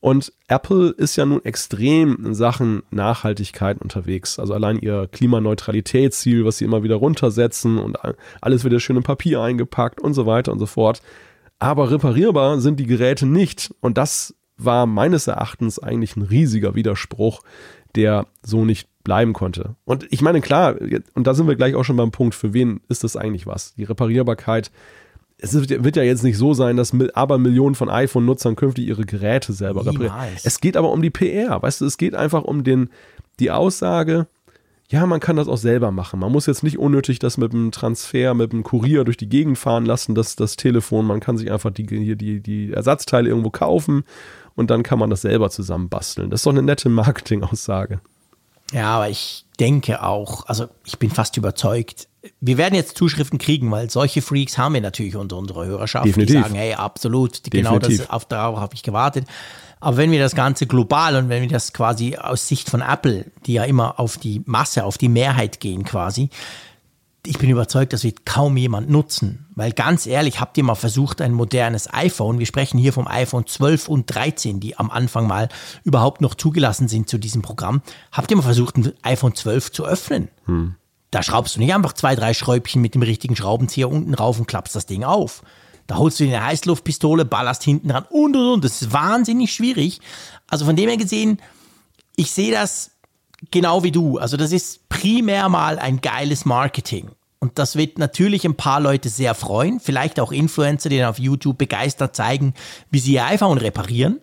Und 0.00 0.32
Apple 0.46 0.90
ist 0.90 1.16
ja 1.16 1.26
nun 1.26 1.44
extrem 1.44 2.24
in 2.24 2.34
Sachen 2.34 2.82
Nachhaltigkeit 2.90 3.80
unterwegs. 3.80 4.38
Also 4.38 4.54
allein 4.54 4.78
ihr 4.78 5.08
Klimaneutralitätsziel, 5.10 6.44
was 6.44 6.58
sie 6.58 6.64
immer 6.64 6.84
wieder 6.84 6.96
runtersetzen 6.96 7.78
und 7.78 7.98
alles 8.40 8.62
wird 8.62 8.74
ja 8.74 8.80
schön 8.80 8.96
in 8.96 9.02
Papier 9.02 9.40
eingepackt 9.40 10.00
und 10.00 10.14
so 10.14 10.24
weiter 10.24 10.52
und 10.52 10.60
so 10.60 10.66
fort. 10.66 11.02
Aber 11.58 11.90
reparierbar 11.90 12.60
sind 12.60 12.78
die 12.78 12.86
Geräte 12.86 13.26
nicht. 13.26 13.74
Und 13.80 13.98
das 13.98 14.34
war 14.58 14.86
meines 14.86 15.26
Erachtens 15.26 15.78
eigentlich 15.78 16.16
ein 16.16 16.22
riesiger 16.22 16.74
Widerspruch, 16.74 17.42
der 17.94 18.26
so 18.42 18.64
nicht 18.64 18.88
bleiben 19.04 19.32
konnte. 19.32 19.76
Und 19.84 20.06
ich 20.10 20.20
meine, 20.20 20.40
klar, 20.40 20.74
und 21.14 21.26
da 21.26 21.32
sind 21.32 21.48
wir 21.48 21.56
gleich 21.56 21.74
auch 21.74 21.84
schon 21.84 21.96
beim 21.96 22.10
Punkt, 22.10 22.34
für 22.34 22.52
wen 22.52 22.80
ist 22.88 23.04
das 23.04 23.16
eigentlich 23.16 23.46
was? 23.46 23.74
Die 23.74 23.84
Reparierbarkeit. 23.84 24.70
Es 25.38 25.54
wird 25.54 25.96
ja 25.96 26.02
jetzt 26.02 26.24
nicht 26.24 26.36
so 26.36 26.52
sein, 26.52 26.76
dass 26.76 26.92
aber 27.14 27.38
Millionen 27.38 27.76
von 27.76 27.88
iPhone-Nutzern 27.88 28.56
künftig 28.56 28.86
ihre 28.88 29.04
Geräte 29.04 29.52
selber 29.52 29.86
reparieren. 29.86 30.12
Es 30.42 30.60
geht 30.60 30.76
aber 30.76 30.90
um 30.90 31.00
die 31.00 31.10
PR, 31.10 31.62
weißt 31.62 31.80
du, 31.80 31.86
es 31.86 31.96
geht 31.96 32.16
einfach 32.16 32.42
um 32.42 32.64
den, 32.64 32.90
die 33.38 33.52
Aussage, 33.52 34.26
ja, 34.90 35.04
man 35.04 35.20
kann 35.20 35.36
das 35.36 35.48
auch 35.48 35.58
selber 35.58 35.90
machen. 35.90 36.20
Man 36.20 36.32
muss 36.32 36.46
jetzt 36.46 36.62
nicht 36.62 36.78
unnötig 36.78 37.18
das 37.18 37.36
mit 37.36 37.52
dem 37.52 37.72
Transfer, 37.72 38.32
mit 38.32 38.52
dem 38.52 38.62
Kurier 38.62 39.04
durch 39.04 39.18
die 39.18 39.28
Gegend 39.28 39.58
fahren 39.58 39.84
lassen, 39.84 40.14
das, 40.14 40.34
das 40.34 40.56
Telefon. 40.56 41.06
Man 41.06 41.20
kann 41.20 41.36
sich 41.36 41.50
einfach 41.52 41.70
die, 41.70 41.86
hier 41.86 42.16
die, 42.16 42.40
die 42.40 42.72
Ersatzteile 42.72 43.28
irgendwo 43.28 43.50
kaufen 43.50 44.04
und 44.54 44.70
dann 44.70 44.82
kann 44.82 44.98
man 44.98 45.10
das 45.10 45.20
selber 45.22 45.50
zusammenbasteln. 45.50 46.30
Das 46.30 46.40
ist 46.40 46.46
doch 46.46 46.52
eine 46.52 46.62
nette 46.62 46.88
Marketingaussage. 46.88 48.00
Ja, 48.72 48.96
aber 48.96 49.10
ich 49.10 49.44
denke 49.60 50.02
auch, 50.02 50.46
also 50.46 50.68
ich 50.84 50.98
bin 50.98 51.10
fast 51.10 51.36
überzeugt, 51.36 52.08
wir 52.40 52.58
werden 52.58 52.74
jetzt 52.74 52.96
Zuschriften 52.96 53.38
kriegen, 53.38 53.70
weil 53.70 53.90
solche 53.90 54.22
Freaks 54.22 54.58
haben 54.58 54.74
wir 54.74 54.80
natürlich 54.80 55.16
unter 55.16 55.36
unserer 55.36 55.64
Hörerschaft, 55.66 56.06
Definitiv. 56.06 56.36
die 56.36 56.42
sagen, 56.42 56.54
hey, 56.54 56.74
absolut, 56.74 57.42
genau 57.50 57.78
das, 57.78 58.10
auf 58.10 58.24
darauf 58.26 58.58
habe 58.58 58.74
ich 58.74 58.82
gewartet. 58.82 59.26
Aber 59.80 59.96
wenn 59.96 60.10
wir 60.10 60.18
das 60.18 60.34
Ganze 60.34 60.66
global 60.66 61.16
und 61.16 61.28
wenn 61.28 61.42
wir 61.42 61.48
das 61.48 61.72
quasi 61.72 62.16
aus 62.16 62.48
Sicht 62.48 62.68
von 62.68 62.80
Apple, 62.80 63.26
die 63.46 63.54
ja 63.54 63.64
immer 63.64 64.00
auf 64.00 64.18
die 64.18 64.42
Masse, 64.46 64.84
auf 64.84 64.98
die 64.98 65.08
Mehrheit 65.08 65.60
gehen 65.60 65.84
quasi, 65.84 66.30
ich 67.26 67.38
bin 67.38 67.50
überzeugt, 67.50 67.92
das 67.92 68.04
wird 68.04 68.24
kaum 68.24 68.56
jemand 68.56 68.88
nutzen. 68.88 69.46
Weil 69.54 69.72
ganz 69.72 70.06
ehrlich, 70.06 70.40
habt 70.40 70.56
ihr 70.56 70.64
mal 70.64 70.74
versucht, 70.74 71.20
ein 71.20 71.32
modernes 71.32 71.92
iPhone, 71.92 72.38
wir 72.38 72.46
sprechen 72.46 72.78
hier 72.78 72.92
vom 72.92 73.06
iPhone 73.06 73.46
12 73.46 73.88
und 73.88 74.14
13, 74.14 74.60
die 74.60 74.78
am 74.78 74.90
Anfang 74.90 75.26
mal 75.26 75.48
überhaupt 75.84 76.20
noch 76.20 76.34
zugelassen 76.34 76.88
sind 76.88 77.08
zu 77.08 77.18
diesem 77.18 77.42
Programm, 77.42 77.82
habt 78.12 78.30
ihr 78.30 78.36
mal 78.36 78.42
versucht, 78.42 78.76
ein 78.76 78.92
iPhone 79.02 79.34
12 79.34 79.72
zu 79.72 79.84
öffnen? 79.84 80.28
Hm. 80.46 80.76
Da 81.10 81.22
schraubst 81.22 81.56
du 81.56 81.60
nicht 81.60 81.74
einfach 81.74 81.92
zwei, 81.92 82.14
drei 82.14 82.34
Schräubchen 82.34 82.82
mit 82.82 82.94
dem 82.94 83.02
richtigen 83.02 83.36
Schraubenzieher 83.36 83.90
unten 83.90 84.14
rauf 84.14 84.38
und 84.38 84.46
klappst 84.46 84.76
das 84.76 84.86
Ding 84.86 85.04
auf. 85.04 85.42
Da 85.88 85.96
holst 85.96 86.20
du 86.20 86.24
dir 86.24 86.36
eine 86.36 86.46
Heißluftpistole, 86.46 87.24
ballerst 87.24 87.64
hinten 87.64 87.88
dran 87.88 88.04
und 88.10 88.36
und 88.36 88.52
und. 88.52 88.64
Das 88.64 88.82
ist 88.82 88.92
wahnsinnig 88.92 89.52
schwierig. 89.52 90.00
Also 90.46 90.66
von 90.66 90.76
dem 90.76 90.88
her 90.88 90.98
gesehen, 90.98 91.40
ich 92.14 92.30
sehe 92.30 92.52
das 92.52 92.92
genau 93.50 93.82
wie 93.82 93.90
du. 93.90 94.18
Also 94.18 94.36
das 94.36 94.52
ist 94.52 94.88
primär 94.90 95.48
mal 95.48 95.78
ein 95.78 96.00
geiles 96.00 96.44
Marketing. 96.44 97.10
Und 97.40 97.58
das 97.58 97.76
wird 97.76 97.98
natürlich 97.98 98.44
ein 98.44 98.56
paar 98.56 98.80
Leute 98.80 99.08
sehr 99.08 99.34
freuen, 99.34 99.80
vielleicht 99.80 100.20
auch 100.20 100.30
Influencer, 100.30 100.90
die 100.90 100.98
dann 100.98 101.08
auf 101.08 101.18
YouTube 101.18 101.56
begeistert 101.56 102.14
zeigen, 102.14 102.52
wie 102.90 102.98
sie 102.98 103.14
ihr 103.14 103.24
iPhone 103.24 103.58
reparieren. 103.58 104.20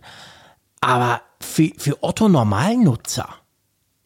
Aber 0.81 1.21
für, 1.39 1.71
für 1.77 2.03
Otto 2.03 2.29
Normalnutzer 2.29 3.29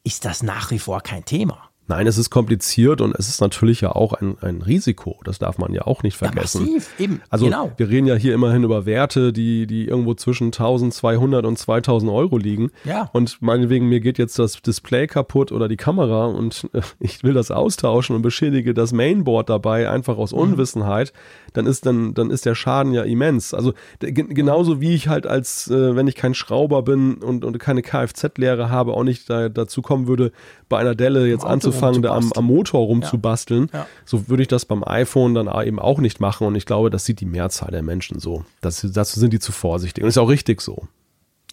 ist 0.03 0.23
das 0.25 0.43
nach 0.43 0.71
wie 0.71 0.79
vor 0.79 1.01
kein 1.01 1.25
Thema. 1.25 1.68
Nein, 1.89 2.05
es 2.05 2.19
ist 2.19 2.29
kompliziert 2.29 3.01
und 3.01 3.15
es 3.17 3.27
ist 3.29 3.41
natürlich 3.41 3.81
ja 3.81 3.91
auch 3.93 4.13
ein, 4.13 4.37
ein 4.41 4.61
Risiko. 4.61 5.19
Das 5.23 5.39
darf 5.39 5.57
man 5.57 5.73
ja 5.73 5.87
auch 5.87 6.03
nicht 6.03 6.17
vergessen. 6.17 6.67
Ja, 6.67 6.73
massiv, 6.73 6.99
eben. 6.99 7.21
Also 7.31 7.45
genau. 7.45 7.71
wir 7.77 7.89
reden 7.89 8.05
ja 8.05 8.13
hier 8.13 8.35
immerhin 8.35 8.63
über 8.63 8.85
Werte, 8.85 9.33
die, 9.33 9.65
die 9.65 9.85
irgendwo 9.85 10.13
zwischen 10.13 10.47
1200 10.47 11.45
und 11.47 11.57
2000 11.57 12.11
Euro 12.11 12.37
liegen. 12.37 12.69
Ja. 12.85 13.09
Und 13.11 13.41
meinetwegen, 13.41 13.89
mir 13.89 14.01
geht 14.01 14.19
jetzt 14.19 14.37
das 14.37 14.61
Display 14.61 15.07
kaputt 15.07 15.51
oder 15.51 15.67
die 15.67 15.77
Kamera 15.77 16.27
und 16.27 16.69
äh, 16.73 16.81
ich 16.99 17.23
will 17.23 17.33
das 17.33 17.49
austauschen 17.49 18.15
und 18.15 18.21
beschädige 18.21 18.75
das 18.75 18.93
Mainboard 18.93 19.49
dabei 19.49 19.89
einfach 19.89 20.17
aus 20.17 20.31
Mhm. 20.31 21.48
Dann 21.53 21.65
ist 21.65 21.85
dann, 21.85 22.13
dann 22.13 22.31
ist 22.31 22.45
der 22.45 22.55
Schaden 22.55 22.93
ja 22.93 23.03
immens. 23.03 23.53
Also 23.53 23.73
genauso 23.99 24.81
wie 24.81 24.93
ich 24.93 25.07
halt 25.07 25.27
als, 25.27 25.69
äh, 25.69 25.95
wenn 25.95 26.07
ich 26.07 26.15
kein 26.15 26.33
Schrauber 26.33 26.83
bin 26.83 27.15
und, 27.15 27.45
und 27.45 27.59
keine 27.59 27.81
Kfz-Lehre 27.81 28.69
habe, 28.69 28.93
auch 28.93 29.03
nicht 29.03 29.29
da, 29.29 29.49
dazu 29.49 29.81
kommen 29.81 30.07
würde, 30.07 30.31
bei 30.67 30.77
einer 30.77 30.95
Delle 30.95 31.27
jetzt 31.27 31.45
anzufangen, 31.45 32.01
da 32.01 32.15
am, 32.15 32.31
am 32.35 32.45
Motor 32.45 32.85
rumzubasteln. 32.85 33.69
Ja. 33.73 33.87
So 34.05 34.29
würde 34.29 34.43
ich 34.43 34.47
das 34.47 34.65
beim 34.65 34.83
iPhone 34.83 35.33
dann 35.33 35.49
eben 35.65 35.79
auch 35.79 35.99
nicht 35.99 36.19
machen. 36.19 36.47
Und 36.47 36.55
ich 36.55 36.65
glaube, 36.65 36.89
das 36.89 37.05
sieht 37.05 37.19
die 37.19 37.25
Mehrzahl 37.25 37.71
der 37.71 37.83
Menschen 37.83 38.19
so. 38.19 38.45
Das, 38.61 38.85
dazu 38.93 39.19
sind 39.19 39.33
die 39.33 39.39
zu 39.39 39.51
vorsichtig. 39.51 40.03
Und 40.03 40.09
ist 40.09 40.17
auch 40.17 40.29
richtig 40.29 40.61
so. 40.61 40.87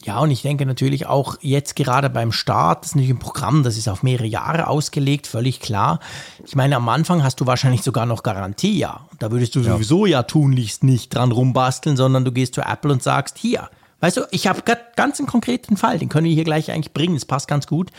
Ja, 0.04 0.18
und 0.20 0.30
ich 0.30 0.42
denke 0.42 0.66
natürlich 0.66 1.06
auch 1.06 1.36
jetzt 1.40 1.74
gerade 1.74 2.10
beim 2.10 2.30
Start, 2.30 2.84
das 2.84 2.90
ist 2.90 2.96
nicht 2.96 3.10
ein 3.10 3.18
Programm, 3.18 3.62
das 3.62 3.76
ist 3.76 3.88
auf 3.88 4.02
mehrere 4.02 4.26
Jahre 4.26 4.68
ausgelegt, 4.68 5.26
völlig 5.26 5.60
klar. 5.60 6.00
Ich 6.44 6.54
meine, 6.54 6.76
am 6.76 6.88
Anfang 6.88 7.24
hast 7.24 7.40
du 7.40 7.46
wahrscheinlich 7.46 7.82
sogar 7.82 8.06
noch 8.06 8.22
Garantie, 8.22 8.78
ja. 8.78 9.08
Da 9.18 9.30
würdest 9.30 9.54
du 9.56 9.62
sowieso 9.62 10.06
ja 10.06 10.22
tunlichst 10.22 10.84
nicht 10.84 11.14
dran 11.14 11.32
rumbasteln, 11.32 11.96
sondern 11.96 12.24
du 12.24 12.30
gehst 12.30 12.54
zu 12.54 12.60
Apple 12.60 12.92
und 12.92 13.02
sagst, 13.02 13.38
hier, 13.38 13.68
weißt 14.00 14.18
du, 14.18 14.22
ich 14.30 14.46
habe 14.46 14.62
ganz 14.94 15.18
einen 15.18 15.26
konkreten 15.26 15.76
Fall, 15.76 15.98
den 15.98 16.08
können 16.08 16.26
wir 16.26 16.34
hier 16.34 16.44
gleich 16.44 16.70
eigentlich 16.70 16.94
bringen, 16.94 17.14
das 17.14 17.24
passt 17.24 17.48
ganz 17.48 17.66
gut. 17.66 17.90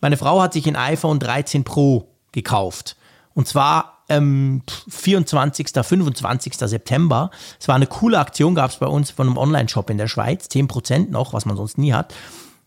Meine 0.00 0.16
Frau 0.16 0.40
hat 0.40 0.52
sich 0.52 0.66
ein 0.68 0.76
iPhone 0.76 1.18
13 1.18 1.64
Pro 1.64 2.08
gekauft. 2.30 2.96
Und 3.34 3.48
zwar 3.48 3.97
ähm, 4.08 4.62
24., 4.88 5.68
25. 5.70 6.54
September. 6.54 7.30
Es 7.60 7.68
war 7.68 7.74
eine 7.74 7.86
coole 7.86 8.18
Aktion, 8.18 8.54
gab 8.54 8.70
es 8.70 8.78
bei 8.78 8.86
uns 8.86 9.10
von 9.10 9.26
einem 9.26 9.36
Online-Shop 9.36 9.90
in 9.90 9.98
der 9.98 10.08
Schweiz, 10.08 10.46
10% 10.46 11.10
noch, 11.10 11.32
was 11.32 11.44
man 11.44 11.56
sonst 11.56 11.78
nie 11.78 11.92
hat. 11.92 12.14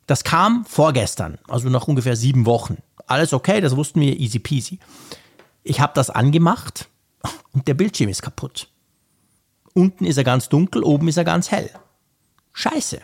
Das 0.07 0.23
kam 0.23 0.65
vorgestern, 0.65 1.37
also 1.47 1.69
nach 1.69 1.87
ungefähr 1.87 2.15
sieben 2.15 2.45
Wochen. 2.45 2.77
Alles 3.07 3.33
okay, 3.33 3.61
das 3.61 3.75
wussten 3.75 4.01
wir, 4.01 4.19
easy 4.19 4.39
peasy. 4.39 4.79
Ich 5.63 5.79
habe 5.79 5.93
das 5.95 6.09
angemacht 6.09 6.87
und 7.53 7.67
der 7.67 7.73
Bildschirm 7.73 8.09
ist 8.09 8.21
kaputt. 8.21 8.67
Unten 9.73 10.05
ist 10.05 10.17
er 10.17 10.23
ganz 10.23 10.49
dunkel, 10.49 10.83
oben 10.83 11.07
ist 11.07 11.17
er 11.17 11.23
ganz 11.23 11.51
hell. 11.51 11.69
Scheiße. 12.53 12.99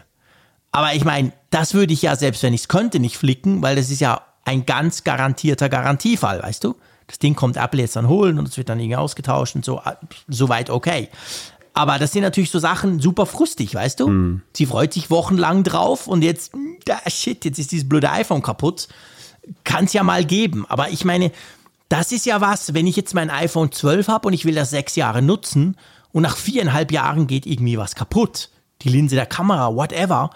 Aber 0.72 0.94
ich 0.94 1.06
meine, 1.06 1.32
das 1.50 1.74
würde 1.74 1.94
ich 1.94 2.02
ja, 2.02 2.16
selbst 2.16 2.44
wenn 2.44 2.54
ich 2.54 2.62
es 2.62 2.68
könnte, 2.68 3.00
nicht 3.00 3.18
flicken, 3.18 3.62
weil 3.62 3.76
das 3.76 3.90
ist 3.90 4.02
ja 4.02 4.22
ein 4.44 4.66
ganz 4.66 5.04
garantierter 5.04 5.70
Garantiefall, 5.70 6.42
weißt 6.44 6.64
du? 6.64 6.76
Das 7.08 7.20
Ding 7.20 7.36
kommt 7.36 7.58
Apple 7.58 7.82
jetzt 7.82 7.96
dann 7.96 8.08
holen 8.08 8.38
und 8.38 8.48
es 8.48 8.58
wird 8.58 8.70
dann 8.70 8.80
irgendwie 8.80 8.98
ausgetauscht 8.98 9.56
und 9.56 9.66
so, 9.66 9.82
soweit 10.28 10.70
okay. 10.70 11.10
Aber 11.74 12.00
das 12.00 12.12
sind 12.12 12.24
natürlich 12.24 12.52
so 12.52 12.60
Sachen 12.60 13.00
super 13.00 13.26
frustig, 13.26 13.74
weißt 13.76 14.00
du? 14.00 14.08
Sie 14.54 14.66
freut 14.66 14.94
sich 14.94 15.10
wochenlang 15.10 15.64
drauf 15.64 16.08
und 16.08 16.24
jetzt, 16.24 16.54
ah, 16.90 17.10
shit, 17.10 17.46
jetzt 17.46 17.60
ist 17.60 17.72
dieses 17.72 17.88
blöde 17.88 18.10
iPhone 18.12 18.42
kaputt. 18.42 18.88
Kann 19.64 19.86
es 19.86 19.94
ja 19.94 20.04
mal 20.04 20.26
geben. 20.26 20.66
Aber 20.68 20.90
ich 20.90 21.06
meine, 21.06 21.32
das 21.88 22.12
ist 22.12 22.26
ja 22.26 22.42
was, 22.42 22.74
wenn 22.74 22.88
ich 22.88 22.96
jetzt 22.96 23.14
mein 23.14 23.30
iPhone 23.30 23.72
12 23.72 24.08
habe 24.08 24.28
und 24.28 24.34
ich 24.34 24.46
will 24.46 24.56
das 24.56 24.72
sechs 24.72 24.96
Jahre 24.96 25.22
nutzen 25.22 25.78
und 26.12 26.24
nach 26.24 26.36
viereinhalb 26.36 26.92
Jahren 26.92 27.28
geht 27.28 27.46
irgendwie 27.46 27.78
was 27.78 27.96
kaputt, 27.96 28.50
die 28.82 28.90
Linse 28.90 29.16
der 29.16 29.26
Kamera, 29.26 29.74
whatever, 29.76 30.32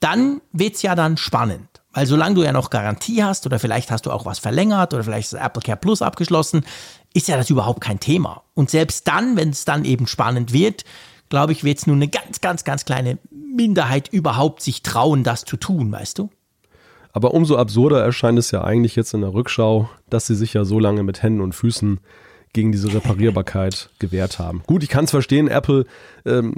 dann 0.00 0.40
wird's 0.52 0.82
ja 0.82 0.94
dann 0.94 1.16
spannend. 1.16 1.68
Weil 1.98 2.06
solange 2.06 2.36
du 2.36 2.44
ja 2.44 2.52
noch 2.52 2.70
Garantie 2.70 3.24
hast 3.24 3.44
oder 3.44 3.58
vielleicht 3.58 3.90
hast 3.90 4.06
du 4.06 4.12
auch 4.12 4.24
was 4.24 4.38
verlängert 4.38 4.94
oder 4.94 5.02
vielleicht 5.02 5.32
ist 5.32 5.40
Apple 5.40 5.62
Care 5.62 5.76
Plus 5.76 6.00
abgeschlossen, 6.00 6.64
ist 7.12 7.26
ja 7.26 7.36
das 7.36 7.50
überhaupt 7.50 7.80
kein 7.80 7.98
Thema. 7.98 8.44
Und 8.54 8.70
selbst 8.70 9.08
dann, 9.08 9.36
wenn 9.36 9.48
es 9.48 9.64
dann 9.64 9.84
eben 9.84 10.06
spannend 10.06 10.52
wird, 10.52 10.84
glaube 11.28 11.50
ich, 11.50 11.64
wird 11.64 11.78
es 11.78 11.88
nur 11.88 11.96
eine 11.96 12.06
ganz, 12.06 12.40
ganz, 12.40 12.62
ganz 12.62 12.84
kleine 12.84 13.18
Minderheit 13.32 14.06
überhaupt 14.12 14.62
sich 14.62 14.82
trauen, 14.82 15.24
das 15.24 15.44
zu 15.44 15.56
tun, 15.56 15.90
weißt 15.90 16.20
du? 16.20 16.30
Aber 17.12 17.34
umso 17.34 17.56
absurder 17.56 18.00
erscheint 18.00 18.38
es 18.38 18.52
ja 18.52 18.62
eigentlich 18.62 18.94
jetzt 18.94 19.12
in 19.12 19.22
der 19.22 19.34
Rückschau, 19.34 19.90
dass 20.08 20.28
sie 20.28 20.36
sich 20.36 20.54
ja 20.54 20.64
so 20.64 20.78
lange 20.78 21.02
mit 21.02 21.24
Händen 21.24 21.40
und 21.40 21.52
Füßen 21.52 21.98
gegen 22.52 22.70
diese 22.70 22.94
Reparierbarkeit 22.94 23.90
gewehrt 23.98 24.38
haben. 24.38 24.62
Gut, 24.68 24.84
ich 24.84 24.88
kann 24.88 25.06
es 25.06 25.10
verstehen, 25.10 25.48
Apple, 25.48 25.84
ähm, 26.24 26.54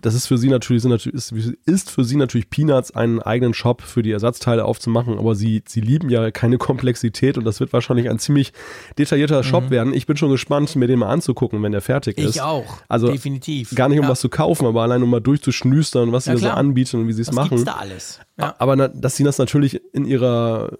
das 0.00 0.14
ist 0.14 0.26
für 0.26 0.38
sie 0.38 0.48
natürlich, 0.48 0.84
ist, 0.84 1.32
ist 1.66 1.90
für 1.90 2.04
sie 2.04 2.16
natürlich 2.16 2.50
Peanuts, 2.50 2.90
einen 2.94 3.22
eigenen 3.22 3.54
Shop 3.54 3.80
für 3.80 4.02
die 4.02 4.10
Ersatzteile 4.10 4.64
aufzumachen, 4.64 5.18
aber 5.18 5.34
sie, 5.34 5.62
sie 5.66 5.80
lieben 5.80 6.10
ja 6.10 6.30
keine 6.30 6.58
Komplexität 6.58 7.38
und 7.38 7.44
das 7.44 7.60
wird 7.60 7.72
wahrscheinlich 7.72 8.10
ein 8.10 8.18
ziemlich 8.18 8.52
detaillierter 8.98 9.42
Shop 9.44 9.70
werden. 9.70 9.94
Ich 9.94 10.06
bin 10.06 10.16
schon 10.16 10.30
gespannt, 10.30 10.74
mir 10.76 10.86
den 10.88 10.98
mal 10.98 11.08
anzugucken, 11.10 11.62
wenn 11.62 11.72
der 11.72 11.80
fertig 11.80 12.18
ist. 12.18 12.24
Mhm. 12.24 12.30
Ich 12.30 12.40
auch, 12.42 12.78
Also 12.88 13.08
definitiv. 13.10 13.74
gar 13.74 13.88
nicht, 13.88 13.98
um 13.98 14.04
Ja. 14.04 14.10
was 14.10 14.20
zu 14.20 14.28
kaufen, 14.28 14.66
aber 14.66 14.82
allein 14.82 15.02
um 15.02 15.10
mal 15.10 15.20
durchzuschnüstern, 15.20 16.12
was 16.12 16.24
sie 16.24 16.30
Ja, 16.30 16.34
da 16.36 16.40
so 16.40 16.50
anbieten 16.50 17.00
und 17.00 17.08
wie 17.08 17.12
sie 17.12 17.22
es 17.22 17.32
machen. 17.32 17.50
gibt's 17.50 17.64
da 17.64 17.74
alles? 17.74 18.20
Ja. 18.38 18.54
Aber 18.58 18.76
dass 18.88 19.16
sie 19.16 19.24
das 19.24 19.38
natürlich 19.38 19.80
in 19.92 20.04
ihrer 20.06 20.72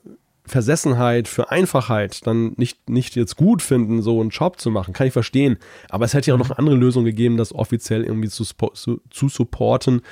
Versessenheit 0.47 1.27
für 1.27 1.51
Einfachheit 1.51 2.27
dann 2.27 2.53
nicht, 2.57 2.91
nicht 2.91 3.17
jetzt 3.17 3.37
gut 3.37 3.63
finden, 3.63 4.03
so 4.03 4.21
einen 4.21 4.31
Shop 4.31 4.61
zu 4.61 4.71
machen, 4.71 4.93
kann 4.93 5.07
ich 5.07 5.13
verstehen. 5.13 5.59
Aber 5.89 6.05
es 6.05 6.13
hätte 6.13 6.31
ja 6.31 6.35
auch 6.35 6.39
noch 6.39 6.51
eine 6.51 6.59
andere 6.59 6.77
Lösung 6.77 7.05
gegeben, 7.05 7.37
das 7.37 7.55
offiziell 7.55 8.05
irgendwie 8.05 8.29
zu, 8.29 8.45
zu, 8.45 9.01
zu 9.11 9.29
supporten, 9.29 10.03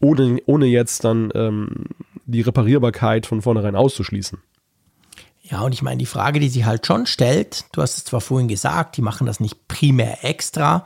ohne, 0.00 0.40
ohne 0.46 0.66
jetzt 0.66 1.04
dann 1.04 1.30
ähm, 1.34 1.86
die 2.24 2.40
Reparierbarkeit 2.40 3.26
von 3.26 3.42
vornherein 3.42 3.74
auszuschließen. 3.74 4.38
Ja, 5.42 5.62
und 5.62 5.72
ich 5.72 5.82
meine, 5.82 5.98
die 5.98 6.06
Frage, 6.06 6.38
die 6.38 6.48
sich 6.48 6.64
halt 6.64 6.86
schon 6.86 7.06
stellt, 7.06 7.64
du 7.72 7.82
hast 7.82 7.96
es 7.96 8.04
zwar 8.04 8.20
vorhin 8.20 8.46
gesagt, 8.46 8.96
die 8.96 9.02
machen 9.02 9.26
das 9.26 9.40
nicht 9.40 9.66
primär 9.66 10.24
extra, 10.24 10.84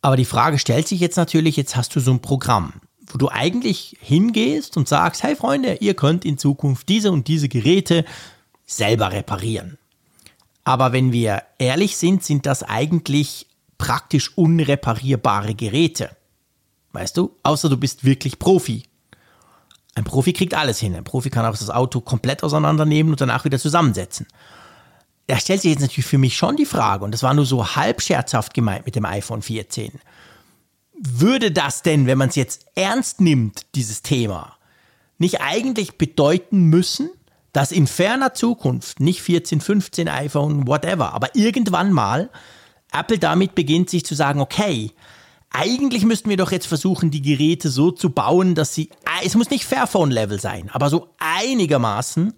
aber 0.00 0.16
die 0.16 0.24
Frage 0.24 0.58
stellt 0.58 0.88
sich 0.88 0.98
jetzt 0.98 1.16
natürlich, 1.16 1.56
jetzt 1.56 1.76
hast 1.76 1.94
du 1.94 2.00
so 2.00 2.10
ein 2.10 2.20
Programm, 2.20 2.72
wo 3.06 3.18
du 3.18 3.28
eigentlich 3.28 3.96
hingehst 4.00 4.76
und 4.76 4.88
sagst, 4.88 5.22
hey 5.22 5.36
Freunde, 5.36 5.76
ihr 5.80 5.94
könnt 5.94 6.24
in 6.24 6.38
Zukunft 6.38 6.88
diese 6.88 7.12
und 7.12 7.28
diese 7.28 7.48
Geräte 7.48 8.04
selber 8.76 9.12
reparieren. 9.12 9.78
Aber 10.64 10.92
wenn 10.92 11.12
wir 11.12 11.42
ehrlich 11.58 11.96
sind, 11.96 12.22
sind 12.22 12.46
das 12.46 12.62
eigentlich 12.62 13.46
praktisch 13.78 14.36
unreparierbare 14.36 15.54
Geräte. 15.54 16.10
Weißt 16.92 17.16
du? 17.16 17.36
Außer 17.42 17.68
du 17.68 17.76
bist 17.76 18.04
wirklich 18.04 18.38
Profi. 18.38 18.84
Ein 19.94 20.04
Profi 20.04 20.32
kriegt 20.32 20.54
alles 20.54 20.78
hin. 20.78 20.94
Ein 20.94 21.04
Profi 21.04 21.30
kann 21.30 21.44
auch 21.44 21.56
das 21.56 21.70
Auto 21.70 22.00
komplett 22.00 22.42
auseinandernehmen 22.44 23.12
und 23.12 23.20
danach 23.20 23.44
wieder 23.44 23.58
zusammensetzen. 23.58 24.26
Da 25.26 25.38
stellt 25.38 25.62
sich 25.62 25.72
jetzt 25.72 25.80
natürlich 25.80 26.06
für 26.06 26.18
mich 26.18 26.36
schon 26.36 26.56
die 26.56 26.66
Frage, 26.66 27.04
und 27.04 27.12
das 27.12 27.22
war 27.22 27.34
nur 27.34 27.46
so 27.46 27.74
halb 27.76 28.02
scherzhaft 28.02 28.54
gemeint 28.54 28.86
mit 28.86 28.96
dem 28.96 29.04
iPhone 29.04 29.42
14. 29.42 29.92
Würde 30.98 31.50
das 31.50 31.82
denn, 31.82 32.06
wenn 32.06 32.18
man 32.18 32.28
es 32.28 32.36
jetzt 32.36 32.66
ernst 32.74 33.20
nimmt, 33.20 33.66
dieses 33.74 34.02
Thema, 34.02 34.56
nicht 35.18 35.40
eigentlich 35.40 35.98
bedeuten 35.98 36.64
müssen, 36.64 37.10
dass 37.52 37.72
in 37.72 37.86
ferner 37.86 38.34
Zukunft, 38.34 39.00
nicht 39.00 39.22
14, 39.22 39.60
15 39.60 40.08
iPhone, 40.08 40.66
whatever, 40.66 41.12
aber 41.12 41.34
irgendwann 41.34 41.92
mal 41.92 42.30
Apple 42.92 43.18
damit 43.18 43.54
beginnt, 43.54 43.90
sich 43.90 44.04
zu 44.04 44.14
sagen, 44.14 44.40
okay, 44.40 44.92
eigentlich 45.50 46.04
müssten 46.04 46.30
wir 46.30 46.36
doch 46.36 46.50
jetzt 46.50 46.66
versuchen, 46.66 47.10
die 47.10 47.22
Geräte 47.22 47.68
so 47.68 47.90
zu 47.90 48.10
bauen, 48.10 48.54
dass 48.54 48.74
sie, 48.74 48.88
es 49.24 49.34
muss 49.34 49.50
nicht 49.50 49.64
Fairphone-Level 49.64 50.40
sein, 50.40 50.70
aber 50.72 50.88
so 50.88 51.08
einigermaßen 51.18 52.32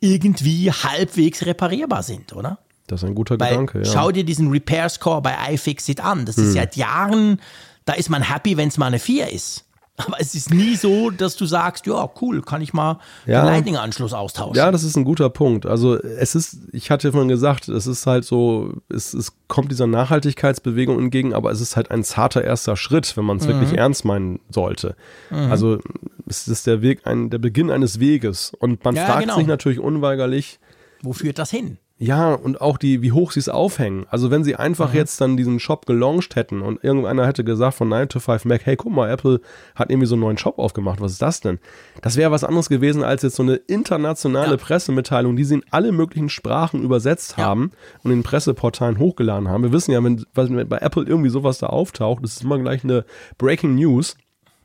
irgendwie 0.00 0.70
halbwegs 0.70 1.44
reparierbar 1.46 2.02
sind, 2.02 2.34
oder? 2.34 2.58
Das 2.86 3.02
ist 3.02 3.08
ein 3.08 3.14
guter 3.14 3.38
Weil 3.38 3.50
Gedanke, 3.50 3.78
ja. 3.78 3.84
schau 3.84 4.10
dir 4.10 4.24
diesen 4.24 4.50
Repair 4.50 4.88
Score 4.88 5.22
bei 5.22 5.34
iFixit 5.52 6.00
an. 6.00 6.26
Das 6.26 6.38
ist 6.38 6.54
seit 6.54 6.74
Jahren, 6.76 7.40
da 7.84 7.92
ist 7.92 8.10
man 8.10 8.22
happy, 8.22 8.56
wenn 8.56 8.68
es 8.68 8.78
mal 8.78 8.86
eine 8.86 8.98
4 8.98 9.30
ist. 9.30 9.64
Aber 10.06 10.16
es 10.20 10.34
ist 10.34 10.50
nie 10.52 10.76
so, 10.76 11.10
dass 11.10 11.36
du 11.36 11.46
sagst, 11.46 11.86
ja, 11.86 12.08
cool, 12.20 12.42
kann 12.42 12.60
ich 12.62 12.72
mal 12.72 12.98
Ja. 13.26 13.42
den 13.42 13.46
Lightning-Anschluss 13.46 14.12
austauschen. 14.12 14.56
Ja, 14.56 14.70
das 14.70 14.82
ist 14.84 14.96
ein 14.96 15.04
guter 15.04 15.30
Punkt. 15.30 15.66
Also 15.66 15.96
es 16.02 16.34
ist, 16.34 16.58
ich 16.72 16.90
hatte 16.90 17.08
ja 17.08 17.12
vorhin 17.12 17.28
gesagt, 17.28 17.68
es 17.68 17.86
ist 17.86 18.06
halt 18.06 18.24
so, 18.24 18.72
es, 18.88 19.14
es 19.14 19.32
kommt 19.48 19.70
dieser 19.70 19.86
Nachhaltigkeitsbewegung 19.86 20.98
entgegen, 20.98 21.34
aber 21.34 21.50
es 21.50 21.60
ist 21.60 21.76
halt 21.76 21.90
ein 21.90 22.04
zarter 22.04 22.42
erster 22.44 22.76
Schritt, 22.76 23.16
wenn 23.16 23.24
man 23.24 23.36
Mhm. 23.36 23.42
es 23.42 23.48
wirklich 23.48 23.72
ernst 23.78 24.04
meinen 24.04 24.40
sollte. 24.50 24.96
Also 25.30 25.78
es 26.26 26.46
ist 26.48 26.66
der 26.66 26.82
Weg, 26.82 27.06
ein, 27.06 27.30
der 27.30 27.38
Beginn 27.38 27.70
eines 27.70 27.98
Weges. 28.00 28.52
Und 28.58 28.84
man 28.84 28.94
Ja, 28.94 29.06
fragt 29.06 29.22
genau. 29.22 29.36
sich 29.36 29.46
natürlich 29.46 29.78
unweigerlich, 29.80 30.58
Wo 31.02 31.12
führt 31.12 31.38
das 31.38 31.50
hin? 31.50 31.78
Ja, 32.02 32.32
und 32.32 32.62
auch 32.62 32.78
die, 32.78 33.02
wie 33.02 33.12
hoch 33.12 33.30
sie 33.30 33.40
es 33.40 33.50
aufhängen. 33.50 34.06
Also 34.08 34.30
wenn 34.30 34.42
sie 34.42 34.56
einfach 34.56 34.92
mhm. 34.92 34.96
jetzt 34.96 35.20
dann 35.20 35.36
diesen 35.36 35.60
Shop 35.60 35.84
gelauncht 35.84 36.34
hätten 36.34 36.62
und 36.62 36.82
irgendeiner 36.82 37.26
hätte 37.26 37.44
gesagt 37.44 37.74
von 37.74 37.90
9 37.90 38.08
to 38.08 38.20
5 38.20 38.46
Mac, 38.46 38.62
hey, 38.64 38.74
guck 38.74 38.90
mal, 38.90 39.10
Apple 39.10 39.42
hat 39.74 39.90
irgendwie 39.90 40.06
so 40.06 40.14
einen 40.14 40.22
neuen 40.22 40.38
Shop 40.38 40.58
aufgemacht, 40.58 41.02
was 41.02 41.12
ist 41.12 41.20
das 41.20 41.40
denn? 41.40 41.58
Das 42.00 42.16
wäre 42.16 42.30
was 42.30 42.42
anderes 42.42 42.70
gewesen 42.70 43.04
als 43.04 43.20
jetzt 43.20 43.36
so 43.36 43.42
eine 43.42 43.56
internationale 43.56 44.52
ja. 44.52 44.56
Pressemitteilung, 44.56 45.36
die 45.36 45.44
sie 45.44 45.56
in 45.56 45.64
alle 45.70 45.92
möglichen 45.92 46.30
Sprachen 46.30 46.82
übersetzt 46.82 47.34
ja. 47.36 47.44
haben 47.44 47.72
und 48.02 48.12
in 48.12 48.22
Presseportalen 48.22 48.98
hochgeladen 48.98 49.48
haben. 49.48 49.62
Wir 49.62 49.72
wissen 49.72 49.92
ja, 49.92 50.02
wenn, 50.02 50.24
wenn 50.32 50.68
bei 50.70 50.78
Apple 50.78 51.04
irgendwie 51.04 51.28
sowas 51.28 51.58
da 51.58 51.66
auftaucht, 51.66 52.24
das 52.24 52.36
ist 52.36 52.44
immer 52.44 52.58
gleich 52.58 52.82
eine 52.82 53.04
Breaking 53.36 53.74
News. 53.74 54.16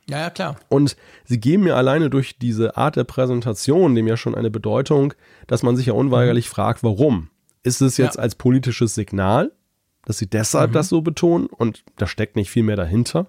Ja, 0.08 0.20
ja, 0.20 0.30
klar. 0.30 0.56
Und 0.68 0.96
sie 1.24 1.40
geben 1.40 1.64
mir 1.64 1.76
alleine 1.76 2.10
durch 2.10 2.38
diese 2.38 2.76
Art 2.76 2.96
der 2.96 3.04
Präsentation 3.04 3.94
dem 3.94 4.06
ja 4.06 4.16
schon 4.16 4.34
eine 4.34 4.50
Bedeutung, 4.50 5.14
dass 5.46 5.62
man 5.62 5.76
sich 5.76 5.86
ja 5.86 5.94
unweigerlich 5.94 6.46
mhm. 6.46 6.50
fragt, 6.50 6.82
warum? 6.84 7.28
Ist 7.62 7.80
es 7.80 7.96
jetzt 7.96 8.16
ja. 8.16 8.22
als 8.22 8.36
politisches 8.36 8.94
Signal, 8.94 9.50
dass 10.04 10.18
sie 10.18 10.28
deshalb 10.28 10.70
mhm. 10.70 10.74
das 10.74 10.88
so 10.88 11.00
betonen 11.00 11.46
und 11.46 11.82
da 11.96 12.06
steckt 12.06 12.36
nicht 12.36 12.50
viel 12.50 12.62
mehr 12.62 12.76
dahinter? 12.76 13.28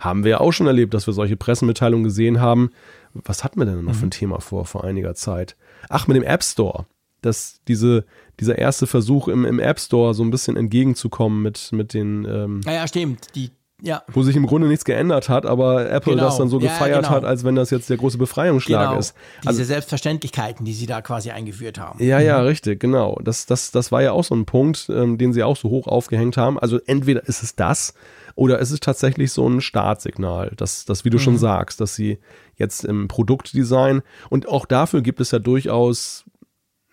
Haben 0.00 0.24
wir 0.24 0.32
ja 0.32 0.40
auch 0.40 0.52
schon 0.52 0.66
erlebt, 0.66 0.92
dass 0.94 1.06
wir 1.06 1.14
solche 1.14 1.36
Pressemitteilungen 1.36 2.04
gesehen 2.04 2.40
haben. 2.40 2.70
Was 3.14 3.44
hatten 3.44 3.60
wir 3.60 3.66
denn 3.66 3.84
noch 3.84 3.92
mhm. 3.92 3.96
für 3.96 4.06
ein 4.06 4.10
Thema 4.10 4.40
vor, 4.40 4.66
vor 4.66 4.84
einiger 4.84 5.14
Zeit? 5.14 5.56
Ach, 5.88 6.08
mit 6.08 6.16
dem 6.16 6.24
App 6.24 6.42
Store. 6.42 6.86
Dass 7.22 7.60
diese, 7.66 8.04
dieser 8.40 8.58
erste 8.58 8.86
Versuch 8.86 9.28
im, 9.28 9.44
im 9.44 9.58
App 9.58 9.80
Store 9.80 10.12
so 10.12 10.22
ein 10.22 10.30
bisschen 10.30 10.56
entgegenzukommen 10.56 11.42
mit, 11.42 11.70
mit 11.72 11.94
den. 11.94 12.24
Ähm, 12.24 12.60
ja, 12.66 12.86
stimmt. 12.86 13.34
Die 13.34 13.50
ja. 13.82 14.02
Wo 14.08 14.22
sich 14.22 14.36
im 14.36 14.46
Grunde 14.46 14.68
nichts 14.68 14.84
geändert 14.86 15.28
hat, 15.28 15.44
aber 15.44 15.90
Apple 15.90 16.14
genau. 16.14 16.24
das 16.24 16.38
dann 16.38 16.48
so 16.48 16.58
gefeiert 16.58 16.88
ja, 16.88 16.96
genau. 17.00 17.10
hat, 17.10 17.24
als 17.24 17.44
wenn 17.44 17.54
das 17.54 17.70
jetzt 17.70 17.90
der 17.90 17.98
große 17.98 18.16
Befreiungsschlag 18.16 18.88
genau. 18.88 18.98
ist. 18.98 19.14
Also, 19.44 19.58
Diese 19.58 19.66
Selbstverständlichkeiten, 19.66 20.64
die 20.64 20.72
sie 20.72 20.86
da 20.86 21.02
quasi 21.02 21.30
eingeführt 21.30 21.78
haben. 21.78 22.02
Ja, 22.02 22.18
ja, 22.18 22.38
mhm. 22.38 22.46
richtig, 22.46 22.80
genau. 22.80 23.18
Das, 23.22 23.44
das, 23.44 23.72
das 23.72 23.92
war 23.92 24.02
ja 24.02 24.12
auch 24.12 24.24
so 24.24 24.34
ein 24.34 24.46
Punkt, 24.46 24.88
ähm, 24.88 25.18
den 25.18 25.34
sie 25.34 25.42
auch 25.42 25.56
so 25.56 25.68
hoch 25.68 25.86
aufgehängt 25.88 26.38
haben. 26.38 26.58
Also 26.58 26.78
entweder 26.86 27.26
ist 27.26 27.42
es 27.42 27.54
das 27.54 27.92
oder 28.34 28.60
ist 28.60 28.70
es 28.70 28.80
tatsächlich 28.80 29.32
so 29.32 29.46
ein 29.46 29.60
Startsignal, 29.60 30.52
dass, 30.56 30.86
dass 30.86 31.04
wie 31.04 31.10
du 31.10 31.18
mhm. 31.18 31.22
schon 31.22 31.38
sagst, 31.38 31.80
dass 31.80 31.94
sie 31.94 32.18
jetzt 32.56 32.84
im 32.84 33.08
Produktdesign 33.08 34.02
und 34.30 34.48
auch 34.48 34.64
dafür 34.64 35.02
gibt 35.02 35.20
es 35.20 35.32
ja 35.32 35.38
durchaus 35.38 36.24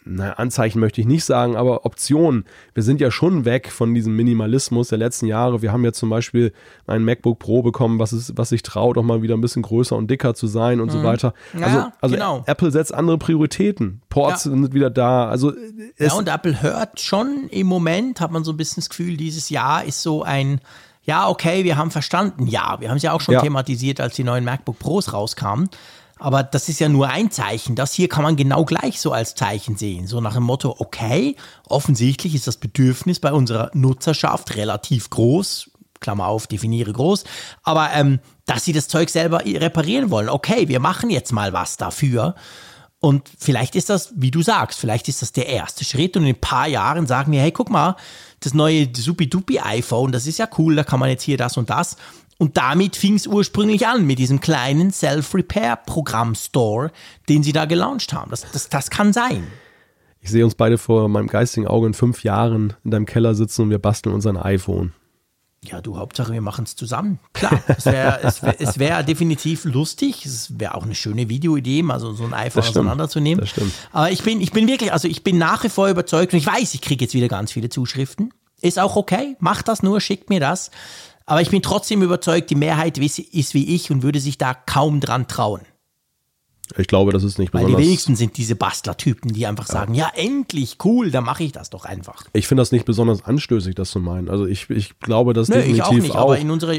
naja, 0.05 0.33
Anzeichen 0.33 0.79
möchte 0.79 1.01
ich 1.01 1.07
nicht 1.07 1.23
sagen, 1.25 1.55
aber 1.55 1.85
Optionen. 1.85 2.45
Wir 2.73 2.83
sind 2.83 2.99
ja 2.99 3.11
schon 3.11 3.45
weg 3.45 3.71
von 3.71 3.93
diesem 3.93 4.15
Minimalismus 4.15 4.89
der 4.89 4.97
letzten 4.97 5.27
Jahre. 5.27 5.61
Wir 5.61 5.71
haben 5.71 5.83
ja 5.83 5.93
zum 5.93 6.09
Beispiel 6.09 6.53
ein 6.87 7.03
MacBook 7.03 7.39
Pro 7.39 7.61
bekommen, 7.61 7.99
was, 7.99 8.13
ist, 8.13 8.37
was 8.37 8.49
sich 8.49 8.63
traut, 8.63 8.97
auch 8.97 9.03
mal 9.03 9.21
wieder 9.21 9.35
ein 9.35 9.41
bisschen 9.41 9.61
größer 9.61 9.95
und 9.95 10.09
dicker 10.09 10.33
zu 10.33 10.47
sein 10.47 10.81
und 10.81 10.87
mhm. 10.87 10.91
so 10.91 11.03
weiter. 11.03 11.33
Also, 11.53 11.77
ja, 11.77 11.93
also 12.01 12.15
genau. 12.15 12.43
Apple 12.45 12.71
setzt 12.71 12.93
andere 12.93 13.17
Prioritäten. 13.17 14.01
Ports 14.09 14.45
ja. 14.45 14.51
sind 14.51 14.73
wieder 14.73 14.89
da. 14.89 15.29
Also 15.29 15.53
ja, 15.97 16.13
und 16.13 16.27
Apple 16.27 16.61
hört 16.61 16.99
schon 16.99 17.47
im 17.49 17.67
Moment, 17.67 18.19
hat 18.19 18.31
man 18.31 18.43
so 18.43 18.51
ein 18.51 18.57
bisschen 18.57 18.81
das 18.81 18.89
Gefühl, 18.89 19.17
dieses 19.17 19.49
Jahr 19.49 19.83
ist 19.85 20.01
so 20.01 20.23
ein 20.23 20.59
ja, 21.05 21.27
okay, 21.27 21.65
wir 21.65 21.75
haben 21.75 21.91
verstanden. 21.91 22.47
Ja, 22.47 22.77
wir 22.79 22.89
haben 22.89 22.95
es 22.95 23.03
ja 23.03 23.11
auch 23.11 23.19
schon 23.19 23.33
ja. 23.33 23.41
thematisiert, 23.41 23.99
als 23.99 24.15
die 24.15 24.23
neuen 24.23 24.45
MacBook 24.45 24.79
Pros 24.79 25.11
rauskamen. 25.11 25.69
Aber 26.19 26.43
das 26.43 26.69
ist 26.69 26.79
ja 26.79 26.89
nur 26.89 27.09
ein 27.09 27.31
Zeichen. 27.31 27.75
Das 27.75 27.93
hier 27.93 28.07
kann 28.07 28.23
man 28.23 28.35
genau 28.35 28.65
gleich 28.65 29.01
so 29.01 29.11
als 29.11 29.35
Zeichen 29.35 29.77
sehen. 29.77 30.07
So 30.07 30.21
nach 30.21 30.35
dem 30.35 30.43
Motto, 30.43 30.75
okay, 30.79 31.35
offensichtlich 31.67 32.35
ist 32.35 32.47
das 32.47 32.57
Bedürfnis 32.57 33.19
bei 33.19 33.33
unserer 33.33 33.71
Nutzerschaft 33.73 34.55
relativ 34.55 35.09
groß. 35.09 35.71
Klammer 35.99 36.27
auf, 36.27 36.47
definiere 36.47 36.93
groß. 36.93 37.23
Aber 37.63 37.91
ähm, 37.93 38.19
dass 38.45 38.65
sie 38.65 38.73
das 38.73 38.87
Zeug 38.87 39.09
selber 39.09 39.43
reparieren 39.45 40.11
wollen. 40.11 40.29
Okay, 40.29 40.67
wir 40.67 40.79
machen 40.79 41.09
jetzt 41.09 41.31
mal 41.31 41.53
was 41.53 41.77
dafür. 41.77 42.35
Und 42.99 43.29
vielleicht 43.37 43.75
ist 43.75 43.89
das, 43.89 44.13
wie 44.15 44.31
du 44.31 44.41
sagst, 44.41 44.79
vielleicht 44.79 45.09
ist 45.09 45.21
das 45.21 45.33
der 45.33 45.47
erste 45.47 45.83
Schritt. 45.83 46.15
Und 46.15 46.23
in 46.23 46.29
ein 46.29 46.39
paar 46.39 46.67
Jahren 46.67 47.05
sagen 47.05 47.33
wir, 47.33 47.41
hey, 47.41 47.51
guck 47.51 47.69
mal, 47.69 47.97
das 48.39 48.53
neue 48.53 48.87
Supi-Dupi 48.95 49.59
iPhone, 49.59 50.11
das 50.11 50.25
ist 50.25 50.39
ja 50.39 50.47
cool, 50.57 50.75
da 50.75 50.83
kann 50.83 51.01
man 51.01 51.09
jetzt 51.09 51.23
hier 51.23 51.37
das 51.37 51.57
und 51.57 51.69
das. 51.69 51.97
Und 52.43 52.57
damit 52.57 52.97
fing 52.97 53.15
es 53.15 53.25
ursprünglich 53.25 53.87
an 53.87 54.05
mit 54.05 54.19
diesem 54.19 54.41
kleinen 54.41 54.91
Self-Repair-Programm-Store, 54.91 56.91
den 57.29 57.41
sie 57.41 57.53
da 57.53 57.63
gelauncht 57.63 58.11
haben. 58.11 58.31
Das, 58.31 58.45
das, 58.51 58.67
das 58.67 58.89
kann 58.89 59.13
sein. 59.13 59.47
Ich 60.19 60.29
sehe 60.29 60.43
uns 60.43 60.53
beide 60.53 60.77
vor 60.77 61.07
meinem 61.07 61.27
geistigen 61.27 61.67
Auge 61.67 61.87
in 61.87 61.93
fünf 61.93 62.25
Jahren 62.25 62.73
in 62.83 62.91
deinem 62.91 63.05
Keller 63.05 63.33
sitzen 63.33 63.61
und 63.61 63.69
wir 63.69 63.79
basteln 63.79 64.13
uns 64.13 64.25
ein 64.25 64.35
iPhone. 64.35 64.91
Ja, 65.63 65.79
du, 65.79 65.97
Hauptsache, 65.97 66.33
wir 66.33 66.41
machen 66.41 66.65
es 66.65 66.75
zusammen. 66.75 67.19
Klar, 67.31 67.63
es 67.77 67.85
wäre 67.85 68.19
es 68.23 68.43
wär, 68.43 68.59
es 68.59 68.77
wär 68.77 69.03
definitiv 69.03 69.63
lustig. 69.63 70.25
Es 70.25 70.59
wäre 70.59 70.75
auch 70.75 70.83
eine 70.83 70.95
schöne 70.95 71.29
Videoidee, 71.29 71.81
mal 71.81 72.01
so, 72.01 72.11
so 72.11 72.25
ein 72.25 72.33
iPhone 72.33 72.63
auseinanderzunehmen. 72.63 73.39
Das 73.39 73.51
stimmt. 73.51 73.71
Aber 73.93 74.11
ich 74.11 74.21
bin, 74.21 74.41
ich 74.41 74.51
bin 74.51 74.67
wirklich, 74.67 74.91
also 74.91 75.07
ich 75.07 75.23
bin 75.23 75.37
nach 75.37 75.63
wie 75.63 75.69
vor 75.69 75.87
überzeugt 75.87 76.33
und 76.33 76.39
ich 76.39 76.45
weiß, 76.45 76.73
ich 76.73 76.81
kriege 76.81 77.05
jetzt 77.05 77.13
wieder 77.13 77.29
ganz 77.29 77.53
viele 77.53 77.69
Zuschriften. 77.69 78.33
Ist 78.59 78.79
auch 78.79 78.97
okay, 78.97 79.37
macht 79.39 79.69
das 79.69 79.81
nur, 79.81 80.01
schickt 80.01 80.29
mir 80.29 80.41
das. 80.41 80.71
Aber 81.25 81.41
ich 81.41 81.49
bin 81.49 81.61
trotzdem 81.61 82.01
überzeugt, 82.01 82.49
die 82.49 82.55
Mehrheit 82.55 82.97
ist 82.97 83.53
wie 83.53 83.75
ich 83.75 83.91
und 83.91 84.03
würde 84.03 84.19
sich 84.19 84.37
da 84.37 84.53
kaum 84.53 84.99
dran 84.99 85.27
trauen. 85.27 85.61
Ich 86.77 86.87
glaube, 86.87 87.11
das 87.11 87.23
ist 87.23 87.39
nicht 87.39 87.51
besonders. 87.51 87.73
Weil 87.73 87.81
die 87.81 87.87
wenigsten 87.87 88.15
sind 88.15 88.37
diese 88.37 88.55
Bastlertypen, 88.55 89.33
die 89.33 89.45
einfach 89.45 89.67
ja. 89.67 89.73
sagen, 89.73 89.93
ja, 89.93 90.11
endlich, 90.15 90.77
cool, 90.83 91.11
dann 91.11 91.23
mache 91.23 91.43
ich 91.43 91.51
das 91.51 91.69
doch 91.69 91.85
einfach. 91.85 92.23
Ich 92.33 92.47
finde 92.47 92.61
das 92.61 92.71
nicht 92.71 92.85
besonders 92.85 93.23
anstößig, 93.23 93.75
das 93.75 93.91
zu 93.91 93.99
meinen. 93.99 94.29
Also 94.29 94.45
ich, 94.45 94.69
ich 94.69 94.99
glaube, 94.99 95.33
das 95.33 95.49
Nö, 95.49 95.55
definitiv 95.55 95.77
ich 95.77 95.83
auch 95.83 95.93
nicht, 95.93 96.11
auch. 96.11 96.21
aber 96.21 96.37
in 96.39 96.49
unserer 96.49 96.75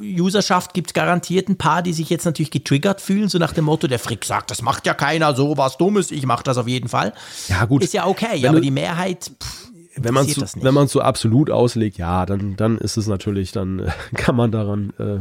Userschaft 0.00 0.72
gibt 0.72 0.90
es 0.90 0.94
garantiert 0.94 1.48
ein 1.48 1.58
paar, 1.58 1.82
die 1.82 1.92
sich 1.92 2.08
jetzt 2.08 2.24
natürlich 2.24 2.50
getriggert 2.50 3.00
fühlen, 3.00 3.28
so 3.28 3.38
nach 3.38 3.52
dem 3.52 3.64
Motto, 3.66 3.86
der 3.86 3.98
Frick 3.98 4.24
sagt, 4.24 4.50
das 4.50 4.62
macht 4.62 4.86
ja 4.86 4.94
keiner, 4.94 5.34
so 5.34 5.56
was 5.58 5.76
Dummes, 5.76 6.10
ich 6.10 6.24
mache 6.26 6.42
das 6.42 6.56
auf 6.56 6.68
jeden 6.68 6.88
Fall. 6.88 7.12
Ja, 7.48 7.64
gut. 7.66 7.82
Ist 7.82 7.92
ja 7.92 8.06
okay, 8.06 8.46
aber 8.46 8.60
die 8.60 8.70
Mehrheit. 8.70 9.30
Pff, 9.42 9.63
wenn 9.96 10.14
man 10.14 10.26
es 10.26 10.62
wenn 10.62 10.74
man 10.74 10.88
so 10.88 11.00
absolut 11.00 11.50
auslegt, 11.50 11.98
ja, 11.98 12.26
dann 12.26 12.56
dann 12.56 12.78
ist 12.78 12.96
es 12.96 13.06
natürlich, 13.06 13.52
dann 13.52 13.80
äh, 13.80 13.90
kann 14.14 14.36
man 14.36 14.50
daran 14.52 14.92
äh, 14.98 15.20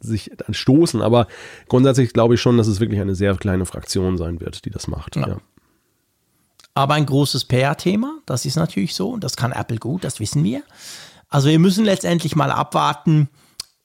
sich 0.00 0.30
dann 0.36 0.54
stoßen. 0.54 1.02
Aber 1.02 1.26
grundsätzlich 1.68 2.12
glaube 2.12 2.34
ich 2.34 2.40
schon, 2.40 2.56
dass 2.58 2.66
es 2.66 2.80
wirklich 2.80 3.00
eine 3.00 3.14
sehr 3.14 3.34
kleine 3.36 3.66
Fraktion 3.66 4.16
sein 4.16 4.40
wird, 4.40 4.64
die 4.64 4.70
das 4.70 4.88
macht. 4.88 5.16
Ja. 5.16 5.28
ja. 5.28 5.36
Aber 6.74 6.94
ein 6.94 7.06
großes 7.06 7.44
PR-Thema, 7.44 8.18
das 8.24 8.46
ist 8.46 8.56
natürlich 8.56 8.94
so. 8.94 9.16
Das 9.18 9.36
kann 9.36 9.52
Apple 9.52 9.76
gut, 9.76 10.04
das 10.04 10.20
wissen 10.20 10.42
wir. 10.42 10.62
Also 11.28 11.48
wir 11.48 11.58
müssen 11.58 11.84
letztendlich 11.84 12.34
mal 12.34 12.50
abwarten, 12.50 13.28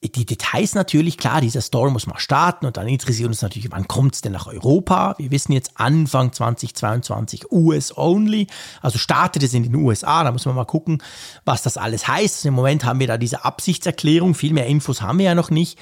die 0.04 0.26
Details 0.26 0.76
natürlich, 0.76 1.18
klar, 1.18 1.42
dieser 1.42 1.62
Store 1.62 1.92
muss 1.92 2.06
mal 2.06 2.20
starten 2.20 2.68
und 2.68 2.78
dann 2.78 2.88
interessiert 2.88 3.28
uns 3.28 3.42
natürlich, 3.42 3.72
wann 3.72 3.88
kommt 3.88 4.14
es 4.14 4.22
denn 4.22 4.32
nach 4.32 4.46
Europa? 4.46 5.16
Wir 5.18 5.32
wissen 5.32 5.54
jetzt 5.54 5.72
Anfang 5.76 6.32
2022 6.32 7.52
US-only, 7.52 8.48
also 8.82 9.00
startet 9.00 9.42
es 9.42 9.56
in 9.56 9.64
den 9.64 9.76
USA, 9.76 10.24
da 10.24 10.32
muss 10.32 10.46
man 10.46 10.56
mal 10.56 10.66
gucken, 10.66 11.02
was 11.46 11.64
das 11.64 11.78
alles 11.78 12.08
heißt. 12.08 12.46
Im 12.46 12.54
Moment 12.54 12.86
haben 12.86 13.00
wir 13.00 13.08
da 13.08 13.18
diese 13.18 13.44
Absichtserklärung, 13.44 14.36
viel 14.36 14.54
mehr 14.54 14.68
Infos 14.68 15.02
haben 15.02 15.18
wir 15.18 15.26
ja 15.26 15.36
noch 15.36 15.50
nicht. 15.50 15.80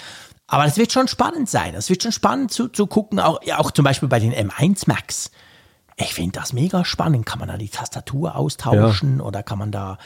Aber 0.47 0.63
das 0.63 0.77
wird 0.77 0.91
schon 0.91 1.07
spannend 1.07 1.49
sein. 1.49 1.73
Das 1.73 1.89
wird 1.89 2.03
schon 2.03 2.11
spannend 2.11 2.51
zu, 2.51 2.67
zu 2.67 2.87
gucken, 2.87 3.19
auch, 3.19 3.41
ja, 3.43 3.57
auch 3.59 3.71
zum 3.71 3.83
Beispiel 3.83 4.07
bei 4.07 4.19
den 4.19 4.31
M1 4.31 4.83
Max. 4.87 5.31
Ich 5.97 6.13
finde 6.13 6.39
das 6.39 6.53
mega 6.53 6.85
spannend. 6.85 7.25
Kann 7.25 7.39
man 7.39 7.47
da 7.47 7.57
die 7.57 7.69
Tastatur 7.69 8.35
austauschen 8.35 9.19
ja. 9.19 9.23
oder 9.23 9.43
kann 9.43 9.57
man 9.57 9.71
da 9.71 9.97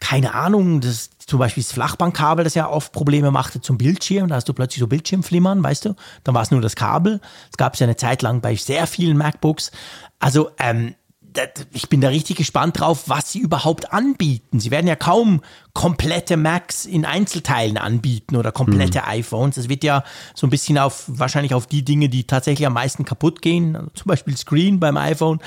keine 0.00 0.34
Ahnung, 0.34 0.80
das, 0.80 1.10
zum 1.18 1.38
Beispiel 1.38 1.62
das 1.62 1.72
Flachbandkabel, 1.72 2.44
das 2.44 2.54
ja 2.54 2.68
oft 2.68 2.92
Probleme 2.92 3.30
machte 3.30 3.60
zum 3.60 3.78
Bildschirm, 3.78 4.28
da 4.28 4.36
hast 4.36 4.48
du 4.48 4.52
plötzlich 4.52 4.80
so 4.80 4.86
Bildschirmflimmern, 4.86 5.62
weißt 5.62 5.86
du, 5.86 5.96
dann 6.24 6.34
war 6.34 6.42
es 6.42 6.50
nur 6.50 6.60
das 6.60 6.76
Kabel. 6.76 7.20
Das 7.50 7.56
gab 7.56 7.74
es 7.74 7.80
ja 7.80 7.86
eine 7.86 7.96
Zeit 7.96 8.22
lang 8.22 8.40
bei 8.40 8.54
sehr 8.56 8.86
vielen 8.86 9.16
MacBooks. 9.16 9.70
Also 10.18 10.50
ähm, 10.58 10.94
ich 11.72 11.88
bin 11.88 12.00
da 12.00 12.08
richtig 12.08 12.36
gespannt 12.36 12.80
drauf, 12.80 13.04
was 13.08 13.32
sie 13.32 13.38
überhaupt 13.40 13.92
anbieten. 13.92 14.60
Sie 14.60 14.70
werden 14.70 14.86
ja 14.86 14.96
kaum 14.96 15.42
komplette 15.74 16.36
Macs 16.36 16.86
in 16.86 17.04
Einzelteilen 17.04 17.76
anbieten 17.76 18.36
oder 18.36 18.52
komplette 18.52 19.00
mhm. 19.00 19.08
iPhones. 19.08 19.56
Es 19.56 19.68
wird 19.68 19.84
ja 19.84 20.04
so 20.34 20.46
ein 20.46 20.50
bisschen 20.50 20.78
auf, 20.78 21.04
wahrscheinlich 21.06 21.54
auf 21.54 21.66
die 21.66 21.84
Dinge, 21.84 22.08
die 22.08 22.24
tatsächlich 22.24 22.66
am 22.66 22.72
meisten 22.72 23.04
kaputt 23.04 23.42
gehen, 23.42 23.76
also 23.76 23.88
zum 23.94 24.08
Beispiel 24.08 24.36
Screen 24.36 24.80
beim 24.80 24.96
iPhone, 24.96 25.40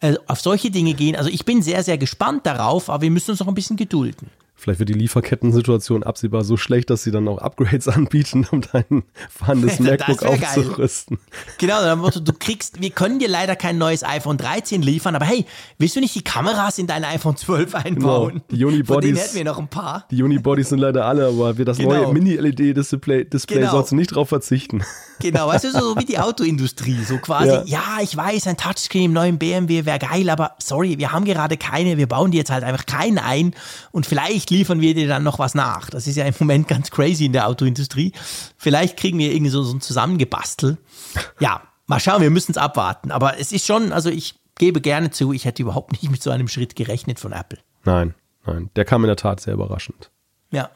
äh, 0.00 0.14
auf 0.26 0.40
solche 0.40 0.70
Dinge 0.70 0.94
gehen. 0.94 1.16
Also 1.16 1.30
ich 1.30 1.44
bin 1.44 1.62
sehr, 1.62 1.82
sehr 1.82 1.98
gespannt 1.98 2.46
darauf, 2.46 2.88
aber 2.90 3.02
wir 3.02 3.10
müssen 3.10 3.32
uns 3.32 3.40
noch 3.40 3.48
ein 3.48 3.54
bisschen 3.54 3.76
gedulden. 3.76 4.30
Vielleicht 4.62 4.78
wird 4.78 4.90
die 4.90 4.94
Lieferkettensituation 4.94 6.04
absehbar 6.04 6.44
so 6.44 6.56
schlecht, 6.56 6.88
dass 6.90 7.02
sie 7.02 7.10
dann 7.10 7.26
auch 7.26 7.38
Upgrades 7.38 7.88
anbieten, 7.88 8.46
um 8.52 8.60
dein 8.60 9.02
vorhandenes 9.28 9.78
MacBook 9.80 10.22
aufzurüsten. 10.22 11.16
Geil. 11.16 11.56
Genau, 11.58 11.82
dann 11.82 12.24
du 12.24 12.32
kriegst, 12.32 12.80
wir 12.80 12.90
können 12.90 13.18
dir 13.18 13.26
leider 13.26 13.56
kein 13.56 13.76
neues 13.76 14.04
iPhone 14.04 14.38
13 14.38 14.80
liefern, 14.80 15.16
aber 15.16 15.24
hey, 15.24 15.46
willst 15.78 15.96
du 15.96 16.00
nicht 16.00 16.14
die 16.14 16.22
Kameras 16.22 16.78
in 16.78 16.86
dein 16.86 17.02
iPhone 17.02 17.36
12 17.36 17.74
einbauen? 17.74 18.34
Genau. 18.34 18.44
Die 18.52 18.64
Unibodies. 18.64 19.18
Hätten 19.18 19.34
wir 19.34 19.44
noch 19.46 19.58
ein 19.58 19.66
paar. 19.66 20.06
Die 20.12 20.22
Unibodies 20.22 20.68
sind 20.68 20.78
leider 20.78 21.06
alle, 21.06 21.26
aber 21.26 21.58
wir 21.58 21.64
das 21.64 21.78
genau. 21.78 21.94
neue 21.94 22.12
Mini-LED-Display 22.12 23.24
Display 23.24 23.58
genau. 23.58 23.72
sollst 23.72 23.90
du 23.90 23.96
nicht 23.96 24.14
drauf 24.14 24.28
verzichten. 24.28 24.84
Genau, 25.18 25.48
weißt 25.48 25.64
du, 25.64 25.70
so 25.72 25.96
wie 25.96 26.04
die 26.04 26.18
Autoindustrie, 26.20 27.02
so 27.04 27.18
quasi, 27.18 27.48
ja, 27.48 27.64
ja 27.64 27.98
ich 28.00 28.16
weiß, 28.16 28.46
ein 28.46 28.56
Touchscreen 28.56 29.06
im 29.06 29.12
neuen 29.12 29.38
BMW 29.38 29.84
wäre 29.84 29.98
geil, 29.98 30.30
aber 30.30 30.52
sorry, 30.58 30.98
wir 30.98 31.10
haben 31.10 31.24
gerade 31.24 31.56
keine, 31.56 31.96
wir 31.96 32.06
bauen 32.06 32.30
die 32.30 32.38
jetzt 32.38 32.50
halt 32.50 32.62
einfach 32.62 32.86
keinen 32.86 33.18
ein 33.18 33.54
und 33.90 34.06
vielleicht 34.06 34.51
liefern 34.52 34.80
wir 34.80 34.94
dir 34.94 35.08
dann 35.08 35.24
noch 35.24 35.38
was 35.38 35.54
nach. 35.54 35.90
Das 35.90 36.06
ist 36.06 36.16
ja 36.16 36.24
im 36.24 36.34
Moment 36.38 36.68
ganz 36.68 36.90
crazy 36.90 37.24
in 37.24 37.32
der 37.32 37.48
Autoindustrie. 37.48 38.12
Vielleicht 38.56 38.96
kriegen 38.96 39.18
wir 39.18 39.32
irgendwie 39.32 39.50
so, 39.50 39.62
so 39.62 39.74
ein 39.74 39.80
Zusammengebastel. 39.80 40.78
Ja, 41.40 41.62
mal 41.86 41.98
schauen, 41.98 42.22
wir 42.22 42.30
müssen 42.30 42.52
es 42.52 42.58
abwarten. 42.58 43.10
Aber 43.10 43.38
es 43.38 43.50
ist 43.50 43.66
schon, 43.66 43.92
also 43.92 44.10
ich 44.10 44.36
gebe 44.56 44.80
gerne 44.80 45.10
zu, 45.10 45.32
ich 45.32 45.44
hätte 45.44 45.62
überhaupt 45.62 45.92
nicht 45.92 46.10
mit 46.10 46.22
so 46.22 46.30
einem 46.30 46.48
Schritt 46.48 46.76
gerechnet 46.76 47.18
von 47.18 47.32
Apple. 47.32 47.58
Nein, 47.84 48.14
nein, 48.46 48.70
der 48.76 48.84
kam 48.84 49.02
in 49.02 49.08
der 49.08 49.16
Tat 49.16 49.40
sehr 49.40 49.54
überraschend. 49.54 50.10
Ja. 50.50 50.70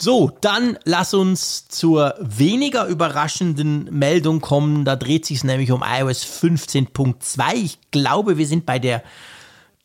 So, 0.00 0.30
dann 0.40 0.78
lass 0.84 1.12
uns 1.12 1.66
zur 1.66 2.14
weniger 2.20 2.86
überraschenden 2.86 3.88
Meldung 3.90 4.40
kommen. 4.40 4.84
Da 4.84 4.94
dreht 4.94 5.26
sich 5.26 5.38
es 5.38 5.44
nämlich 5.44 5.72
um 5.72 5.82
iOS 5.82 6.24
15.2. 6.24 7.54
Ich 7.54 7.78
glaube, 7.90 8.38
wir 8.38 8.46
sind 8.46 8.64
bei 8.64 8.78
der 8.78 9.02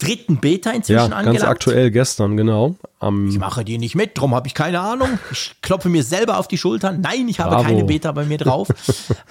dritten 0.03 0.37
Beta 0.37 0.71
inzwischen 0.71 0.97
ja, 0.97 1.03
angelangt. 1.05 1.39
ganz 1.39 1.43
aktuell 1.43 1.91
gestern, 1.91 2.37
genau. 2.37 2.75
Am 2.99 3.29
ich 3.29 3.37
mache 3.37 3.65
die 3.65 3.77
nicht 3.77 3.95
mit, 3.95 4.17
darum 4.17 4.33
habe 4.35 4.47
ich 4.47 4.53
keine 4.53 4.79
Ahnung. 4.79 5.19
Ich 5.31 5.55
klopfe 5.61 5.89
mir 5.89 6.03
selber 6.03 6.37
auf 6.37 6.47
die 6.47 6.57
Schultern. 6.57 7.01
Nein, 7.01 7.27
ich 7.27 7.39
habe 7.39 7.51
Bravo. 7.51 7.63
keine 7.63 7.83
Beta 7.83 8.11
bei 8.11 8.25
mir 8.25 8.37
drauf. 8.37 8.67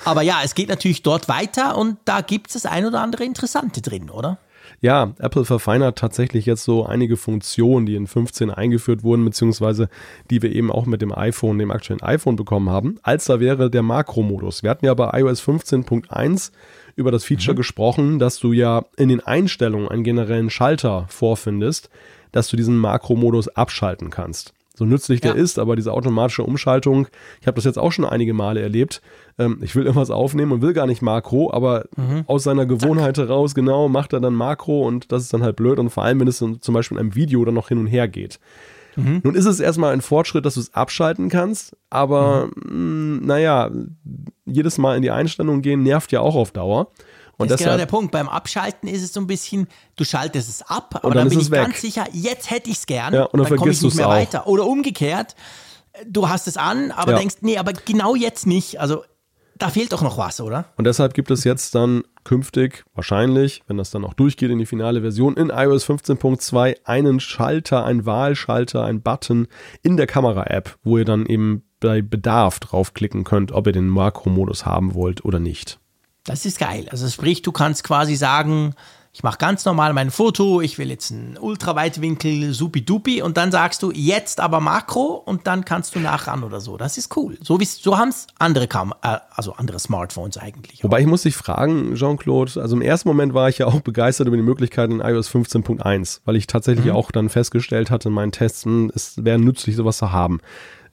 Aber 0.04 0.22
ja, 0.22 0.40
es 0.44 0.54
geht 0.54 0.68
natürlich 0.68 1.02
dort 1.02 1.28
weiter 1.28 1.76
und 1.76 1.96
da 2.04 2.20
gibt 2.20 2.48
es 2.48 2.54
das 2.54 2.66
ein 2.66 2.87
oder 2.87 3.00
andere 3.00 3.24
Interessante 3.24 3.80
drin, 3.80 4.11
oder? 4.11 4.38
Ja, 4.82 5.12
Apple 5.20 5.44
verfeinert 5.44 5.96
tatsächlich 5.96 6.44
jetzt 6.44 6.64
so 6.64 6.85
einige 6.85 7.16
Funktionen, 7.16 7.87
die 7.87 7.94
in 7.94 8.08
15 8.08 8.50
eingeführt 8.50 9.04
wurden, 9.04 9.24
beziehungsweise 9.24 9.88
die 10.28 10.42
wir 10.42 10.52
eben 10.52 10.72
auch 10.72 10.87
mit 10.87 11.02
dem 11.02 11.16
iPhone, 11.16 11.58
dem 11.58 11.70
aktuellen 11.70 12.02
iPhone 12.02 12.35
bekommen 12.35 12.68
haben. 12.68 12.98
Als 13.04 13.26
da 13.26 13.38
wäre 13.38 13.70
der 13.70 13.82
Makro-Modus. 13.82 14.64
Wir 14.64 14.70
hatten 14.70 14.85
ja 14.85 14.94
bei 14.94 15.20
iOS 15.20 15.40
15.1 15.40 16.50
über 16.96 17.11
das 17.11 17.24
Feature 17.24 17.55
mhm. 17.55 17.59
gesprochen, 17.59 18.18
dass 18.18 18.38
du 18.38 18.52
ja 18.52 18.85
in 18.96 19.09
den 19.09 19.20
Einstellungen 19.20 19.88
einen 19.88 20.05
generellen 20.05 20.50
Schalter 20.50 21.07
vorfindest, 21.09 21.90
dass 22.33 22.48
du 22.48 22.57
diesen 22.57 22.78
Makro-Modus 22.78 23.48
abschalten 23.48 24.11
kannst 24.11 24.55
so 24.74 24.85
nützlich 24.85 25.20
der 25.20 25.35
ist, 25.37 25.59
aber 25.59 25.76
diese 25.76 25.92
automatische 25.92 26.42
Umschaltung, 26.42 27.07
ich 27.40 27.46
habe 27.46 27.57
das 27.57 27.64
jetzt 27.64 27.78
auch 27.78 27.92
schon 27.92 28.05
einige 28.05 28.35
Male 28.35 28.61
erlebt. 28.61 29.02
Ähm, 29.38 29.59
ich 29.62 29.76
will 29.76 29.85
irgendwas 29.85 30.11
aufnehmen 30.11 30.52
und 30.52 30.62
will 30.62 30.72
gar 30.72 30.87
nicht 30.87 31.02
Makro, 31.02 31.52
aber 31.52 31.85
mhm. 31.96 32.24
aus 32.26 32.44
seiner 32.44 32.66
Gewohnheit 32.66 33.16
Zack. 33.16 33.28
heraus, 33.28 33.55
genau, 33.55 33.88
macht 33.88 34.12
er 34.12 34.20
dann 34.20 34.35
Makro 34.35 34.87
und 34.87 35.12
das 35.12 35.22
ist 35.22 35.35
dann 35.35 35.42
halt 35.42 35.57
blöd 35.57 35.78
und 35.78 35.90
vor 35.90 36.05
allem, 36.05 36.20
wenn 36.20 36.28
es 36.28 36.38
zum 36.38 36.74
Beispiel 36.74 36.96
in 36.96 37.00
einem 37.00 37.14
Video 37.14 37.44
dann 37.44 37.55
noch 37.55 37.68
hin 37.68 37.78
und 37.78 37.87
her 37.87 38.09
geht. 38.09 38.40
Mhm. 38.96 39.20
Nun 39.24 39.35
ist 39.35 39.46
es 39.46 39.61
erstmal 39.61 39.92
ein 39.92 40.00
Fortschritt, 40.00 40.44
dass 40.44 40.55
du 40.55 40.61
es 40.61 40.74
abschalten 40.74 41.28
kannst, 41.28 41.76
aber 41.90 42.50
mhm. 42.64 43.20
mh, 43.20 43.26
naja, 43.26 43.70
jedes 44.44 44.78
Mal 44.78 44.96
in 44.96 45.02
die 45.02 45.11
Einstellung 45.11 45.62
gehen 45.62 45.83
nervt 45.83 46.12
ja 46.12 46.20
auch 46.20 46.35
auf 46.35 46.50
Dauer. 46.50 46.88
Und 47.38 47.50
das 47.50 47.61
ist 47.61 47.64
genau 47.64 47.76
der 47.76 47.87
Punkt. 47.87 48.12
Beim 48.12 48.28
Abschalten 48.28 48.88
ist 48.88 49.02
es 49.02 49.12
so 49.12 49.20
ein 49.20 49.26
bisschen, 49.26 49.66
du 49.96 50.05
schaltest 50.05 50.48
es 50.48 50.62
ab, 50.62 51.00
aber 51.02 51.14
dann, 51.14 51.24
dann 51.24 51.28
bin 51.31 51.40
ich 51.40 51.50
weg. 51.50 51.62
ganz 51.62 51.81
sicher, 51.81 52.07
jetzt 52.12 52.50
hätte 52.50 52.70
ich 52.70 52.76
es 52.76 52.87
gerne. 52.87 53.16
Ja, 53.16 53.24
und 53.24 53.40
dann, 53.40 53.48
dann 53.48 53.59
komme 53.59 53.72
ich 53.72 53.83
nicht 53.83 53.96
mehr 53.96 54.07
auch. 54.07 54.12
weiter. 54.12 54.46
Oder 54.46 54.66
umgekehrt, 54.66 55.35
du 56.07 56.28
hast 56.28 56.46
es 56.46 56.57
an, 56.57 56.90
aber 56.90 57.12
ja. 57.12 57.18
denkst, 57.18 57.37
nee, 57.40 57.59
aber 57.59 57.72
genau 57.72 58.14
jetzt 58.14 58.46
nicht. 58.46 58.81
Also 58.81 59.02
da 59.62 59.68
fehlt 59.68 59.92
doch 59.92 60.03
noch 60.03 60.18
was, 60.18 60.40
oder? 60.40 60.64
Und 60.77 60.88
deshalb 60.88 61.14
gibt 61.14 61.31
es 61.31 61.44
jetzt 61.44 61.77
dann 61.77 62.03
künftig, 62.25 62.85
wahrscheinlich, 62.94 63.62
wenn 63.68 63.77
das 63.77 63.92
dann 63.92 64.05
auch 64.05 64.14
durchgeht 64.14 64.51
in 64.51 64.59
die 64.59 64.66
finale 64.66 65.03
Version, 65.03 65.37
in 65.37 65.51
iOS 65.51 65.88
15.2 65.88 66.79
einen 66.85 67.20
Schalter, 67.20 67.85
einen 67.85 68.05
Wahlschalter, 68.05 68.85
einen 68.85 69.03
Button 69.03 69.46
in 69.83 69.96
der 69.96 70.09
Kamera-App, 70.09 70.79
wo 70.83 70.98
ihr 70.98 71.05
dann 71.05 71.27
eben 71.27 71.62
bei 71.79 72.03
Bedarf 72.03 72.59
draufklicken 72.59 73.22
könnt, 73.22 73.53
ob 73.53 73.68
ihr 73.68 73.72
den 73.72 73.88
Makro-Modus 73.88 74.66
haben 74.66 74.94
wollt 74.94 75.25
oder 75.25 75.38
nicht. 75.38 75.79
Das 76.25 76.44
ist 76.44 76.59
geil. 76.59 76.88
Also 76.90 77.09
sprich, 77.09 77.42
du 77.42 77.53
kannst 77.53 77.85
quasi 77.85 78.16
sagen, 78.16 78.75
ich 79.14 79.22
mache 79.22 79.37
ganz 79.37 79.66
normal 79.66 79.92
mein 79.92 80.11
Foto, 80.11 80.62
ich 80.62 80.79
will 80.79 80.88
jetzt 80.88 81.12
einen 81.12 81.37
Ultraweitwinkel, 81.37 82.55
supi-dupi 82.55 83.20
und 83.20 83.37
dann 83.37 83.53
sagst 83.53 83.83
du 83.83 83.92
jetzt 83.92 84.40
aber 84.40 84.61
Makro 84.61 85.22
und 85.27 85.46
dann 85.46 85.66
kannst 85.66 85.94
du 85.94 86.01
nachran 86.01 86.42
oder 86.42 86.61
so. 86.61 86.79
Das 86.79 86.96
ist 86.96 87.14
cool. 87.14 87.37
So, 87.42 87.59
so 87.61 87.98
haben 87.98 88.09
es 88.09 88.27
andere, 88.38 88.68
Kam 88.68 88.94
äh, 89.03 89.18
also 89.31 89.53
andere 89.53 89.79
Smartphones 89.79 90.38
eigentlich. 90.38 90.83
Wobei 90.83 91.01
ich 91.01 91.07
muss 91.07 91.22
dich 91.22 91.37
fragen, 91.37 91.94
Jean-Claude, 91.94 92.59
also 92.62 92.75
im 92.75 92.81
ersten 92.81 93.07
Moment 93.07 93.35
war 93.35 93.51
ich 93.51 93.59
ja 93.59 93.66
auch 93.66 93.81
begeistert 93.83 94.29
über 94.29 94.37
die 94.38 94.42
Möglichkeit 94.42 94.90
in 94.90 95.01
iOS 95.01 95.31
15.1, 95.31 96.22
weil 96.25 96.37
ich 96.37 96.46
tatsächlich 96.46 96.87
mhm. 96.87 96.92
auch 96.92 97.11
dann 97.11 97.29
festgestellt 97.29 97.90
hatte 97.90 98.09
in 98.09 98.14
meinen 98.14 98.33
Tests, 98.33 98.64
hm, 98.64 98.90
es 98.94 99.22
wäre 99.22 99.38
nützlich, 99.38 99.77
sowas 99.77 99.98
zu 99.98 100.11
haben. 100.11 100.40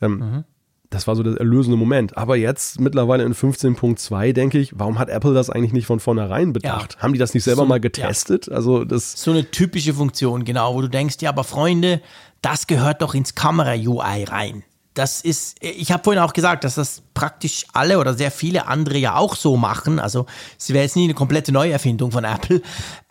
Ähm, 0.02 0.18
mhm 0.18 0.44
das 0.90 1.06
war 1.06 1.16
so 1.16 1.22
der 1.22 1.38
erlösende 1.38 1.78
Moment. 1.78 2.18
Aber 2.18 2.36
jetzt 2.36 2.80
mittlerweile 2.80 3.24
in 3.24 3.36
15.2 3.36 4.34
denke 4.34 4.58
ich, 4.58 4.72
warum 4.78 4.98
hat 4.98 5.10
Apple 5.10 5.34
das 5.34 5.50
eigentlich 5.50 5.74
nicht 5.74 5.86
von 5.86 6.00
vornherein 6.00 6.52
bedacht? 6.52 6.96
Ja. 6.96 7.02
Haben 7.02 7.14
die 7.14 7.20
das 7.20 7.34
nicht 7.34 7.44
selber 7.44 7.62
so, 7.64 7.68
mal 7.68 7.80
getestet? 7.80 8.48
Ja. 8.48 8.54
Also 8.54 8.86
das 8.86 9.14
so 9.14 9.32
eine 9.32 9.50
typische 9.50 9.94
Funktion, 9.94 10.46
genau, 10.46 10.74
wo 10.74 10.82
du 10.82 10.88
denkst, 10.88 11.18
ja, 11.22 11.30
aber 11.30 11.44
Freunde, 11.44 12.02
das 12.42 12.66
gehört 12.66 13.02
doch 13.02 13.14
ins 13.14 13.36
Kamera-UI 13.36 14.24
rein. 14.24 14.64
Das 14.96 15.22
ist, 15.22 15.58
ich 15.62 15.92
habe 15.92 16.04
vorhin 16.04 16.22
auch 16.22 16.34
gesagt, 16.34 16.64
dass 16.64 16.76
das 16.76 17.04
praktisch 17.14 17.66
alle 17.74 18.00
oder 18.00 18.16
sehr 18.16 18.32
viele 18.32 18.66
andere 18.68 18.98
ja 18.98 19.16
auch 19.16 19.36
so 19.36 19.56
machen. 19.58 20.00
Also 20.00 20.26
es 20.58 20.70
wäre 20.70 20.84
jetzt 20.84 20.96
nie 20.96 21.04
eine 21.04 21.14
komplette 21.14 21.52
Neuerfindung 21.52 22.12
von 22.12 22.24
Apple. 22.24 22.62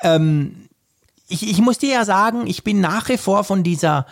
Ähm, 0.03 0.69
ich, 1.29 1.49
ich 1.49 1.59
muss 1.61 1.79
dir 1.79 1.93
ja 1.93 2.05
sagen, 2.05 2.47
ich 2.47 2.65
bin 2.65 2.81
nach 2.81 3.09
wie 3.09 3.19
vor 3.19 3.45
von 3.45 3.63
dieser 3.63 4.07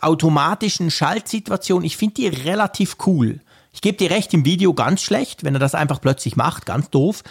automatischen 0.00 0.90
Schaltsituation, 0.90 1.84
ich 1.84 1.96
finde 1.96 2.14
die 2.14 2.26
relativ 2.28 2.96
cool. 3.06 3.40
Ich 3.72 3.80
gebe 3.80 3.96
dir 3.96 4.10
recht, 4.10 4.34
im 4.34 4.44
Video 4.44 4.74
ganz 4.74 5.02
schlecht, 5.02 5.44
wenn 5.44 5.54
er 5.54 5.60
das 5.60 5.74
einfach 5.74 6.00
plötzlich 6.00 6.36
macht, 6.36 6.66
ganz 6.66 6.90
doof. 6.90 7.22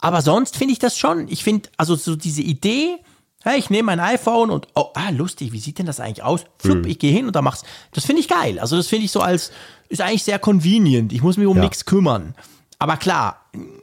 Aber 0.00 0.22
sonst 0.22 0.56
finde 0.56 0.72
ich 0.72 0.78
das 0.78 0.98
schon. 0.98 1.28
Ich 1.28 1.44
finde, 1.44 1.68
also 1.76 1.94
so 1.94 2.16
diese 2.16 2.42
Idee, 2.42 2.96
hey, 3.44 3.58
ich 3.58 3.70
nehme 3.70 3.86
mein 3.86 4.00
iPhone 4.00 4.50
und, 4.50 4.68
oh, 4.74 4.90
ah, 4.94 5.10
lustig, 5.10 5.52
wie 5.52 5.58
sieht 5.58 5.78
denn 5.78 5.86
das 5.86 6.00
eigentlich 6.00 6.22
aus? 6.22 6.44
Flupp, 6.58 6.84
hm. 6.84 6.86
ich 6.86 6.98
gehe 6.98 7.12
hin 7.12 7.26
und 7.26 7.36
da 7.36 7.42
mach's. 7.42 7.62
Das 7.92 8.04
finde 8.04 8.20
ich 8.20 8.28
geil. 8.28 8.58
Also 8.58 8.76
das 8.76 8.88
finde 8.88 9.04
ich 9.04 9.12
so 9.12 9.20
als, 9.20 9.52
ist 9.88 10.00
eigentlich 10.00 10.24
sehr 10.24 10.38
convenient. 10.38 11.12
Ich 11.12 11.22
muss 11.22 11.36
mich 11.36 11.46
um 11.46 11.56
ja. 11.56 11.62
nichts 11.62 11.84
kümmern. 11.84 12.34
Aber 12.78 12.96
klar, 12.96 13.42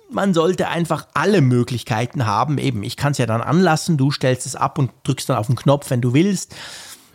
man 0.10 0.34
sollte 0.34 0.68
einfach 0.68 1.08
alle 1.14 1.40
Möglichkeiten 1.40 2.26
haben. 2.26 2.58
Eben, 2.58 2.84
ich 2.84 2.98
kann 2.98 3.14
es 3.14 3.18
ja 3.18 3.26
dann 3.26 3.42
anlassen, 3.42 3.98
du 3.98 4.12
stellst 4.12 4.46
es 4.46 4.56
ab 4.56 4.78
und 4.78 4.92
drückst 5.04 5.30
dann 5.30 5.38
auf 5.38 5.48
den 5.48 5.56
Knopf, 5.56 5.90
wenn 5.90 6.02
du 6.02 6.14
willst. 6.14 6.54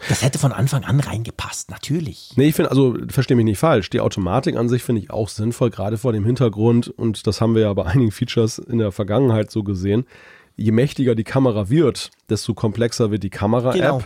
Das 0.09 0.23
hätte 0.23 0.39
von 0.39 0.53
Anfang 0.53 0.85
an 0.85 1.01
reingepasst, 1.01 1.71
natürlich. 1.71 2.33
Nee, 2.37 2.49
ich 2.49 2.55
finde, 2.55 2.71
also 2.71 2.97
verstehe 3.09 3.37
mich 3.37 3.45
nicht 3.45 3.59
falsch. 3.59 3.91
Die 3.91 4.01
Automatik 4.01 4.57
an 4.57 4.69
sich 4.69 4.83
finde 4.83 5.01
ich 5.03 5.11
auch 5.11 5.29
sinnvoll, 5.29 5.71
gerade 5.71 5.99
vor 5.99 6.13
dem 6.13 6.25
Hintergrund, 6.25 6.89
und 6.89 7.27
das 7.27 7.41
haben 7.41 7.55
wir 7.55 7.63
ja 7.63 7.73
bei 7.73 7.87
einigen 7.87 8.11
Features 8.11 8.59
in 8.59 8.79
der 8.79 8.93
Vergangenheit 8.93 9.51
so 9.51 9.63
gesehen. 9.63 10.07
Je 10.57 10.71
mächtiger 10.71 11.15
die 11.15 11.25
Kamera 11.25 11.69
wird, 11.69 12.11
desto 12.29 12.55
komplexer 12.55 13.11
wird 13.11 13.23
die 13.23 13.31
Kamera-App. 13.31 13.75
Genau. 13.75 14.03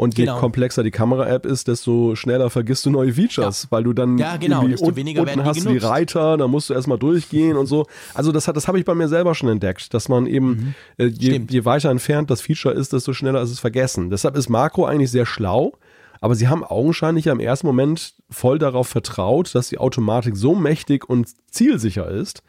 Und 0.00 0.16
je 0.16 0.24
genau. 0.24 0.38
komplexer 0.38 0.82
die 0.82 0.90
Kamera-App 0.90 1.44
ist, 1.44 1.68
desto 1.68 2.16
schneller 2.16 2.48
vergisst 2.48 2.86
du 2.86 2.90
neue 2.90 3.12
Features, 3.12 3.64
ja. 3.64 3.70
weil 3.70 3.84
du 3.84 3.92
dann 3.92 4.16
ja, 4.16 4.38
genau, 4.38 4.66
desto 4.66 4.86
un 4.86 4.96
weniger 4.96 5.20
unten 5.20 5.44
hast 5.44 5.62
du 5.62 5.68
die 5.68 5.76
Reiter, 5.76 6.38
da 6.38 6.48
musst 6.48 6.70
du 6.70 6.72
erstmal 6.72 6.96
durchgehen 6.96 7.54
und 7.54 7.66
so. 7.66 7.84
Also 8.14 8.32
das, 8.32 8.46
das 8.46 8.66
habe 8.66 8.78
ich 8.78 8.86
bei 8.86 8.94
mir 8.94 9.08
selber 9.08 9.34
schon 9.34 9.50
entdeckt, 9.50 9.92
dass 9.92 10.08
man 10.08 10.24
eben, 10.24 10.46
mhm. 10.46 10.74
äh, 10.96 11.04
je, 11.08 11.42
je 11.46 11.64
weiter 11.66 11.90
entfernt 11.90 12.30
das 12.30 12.40
Feature 12.40 12.74
ist, 12.74 12.94
desto 12.94 13.12
schneller 13.12 13.42
ist 13.42 13.50
es 13.50 13.60
vergessen. 13.60 14.08
Deshalb 14.08 14.38
ist 14.38 14.48
Makro 14.48 14.86
eigentlich 14.86 15.10
sehr 15.10 15.26
schlau, 15.26 15.74
aber 16.22 16.34
sie 16.34 16.48
haben 16.48 16.64
augenscheinlich 16.64 17.26
im 17.26 17.38
ersten 17.38 17.66
Moment 17.66 18.14
voll 18.30 18.58
darauf 18.58 18.88
vertraut, 18.88 19.54
dass 19.54 19.68
die 19.68 19.76
Automatik 19.76 20.34
so 20.34 20.54
mächtig 20.54 21.10
und 21.10 21.28
zielsicher 21.50 22.08
ist, 22.08 22.42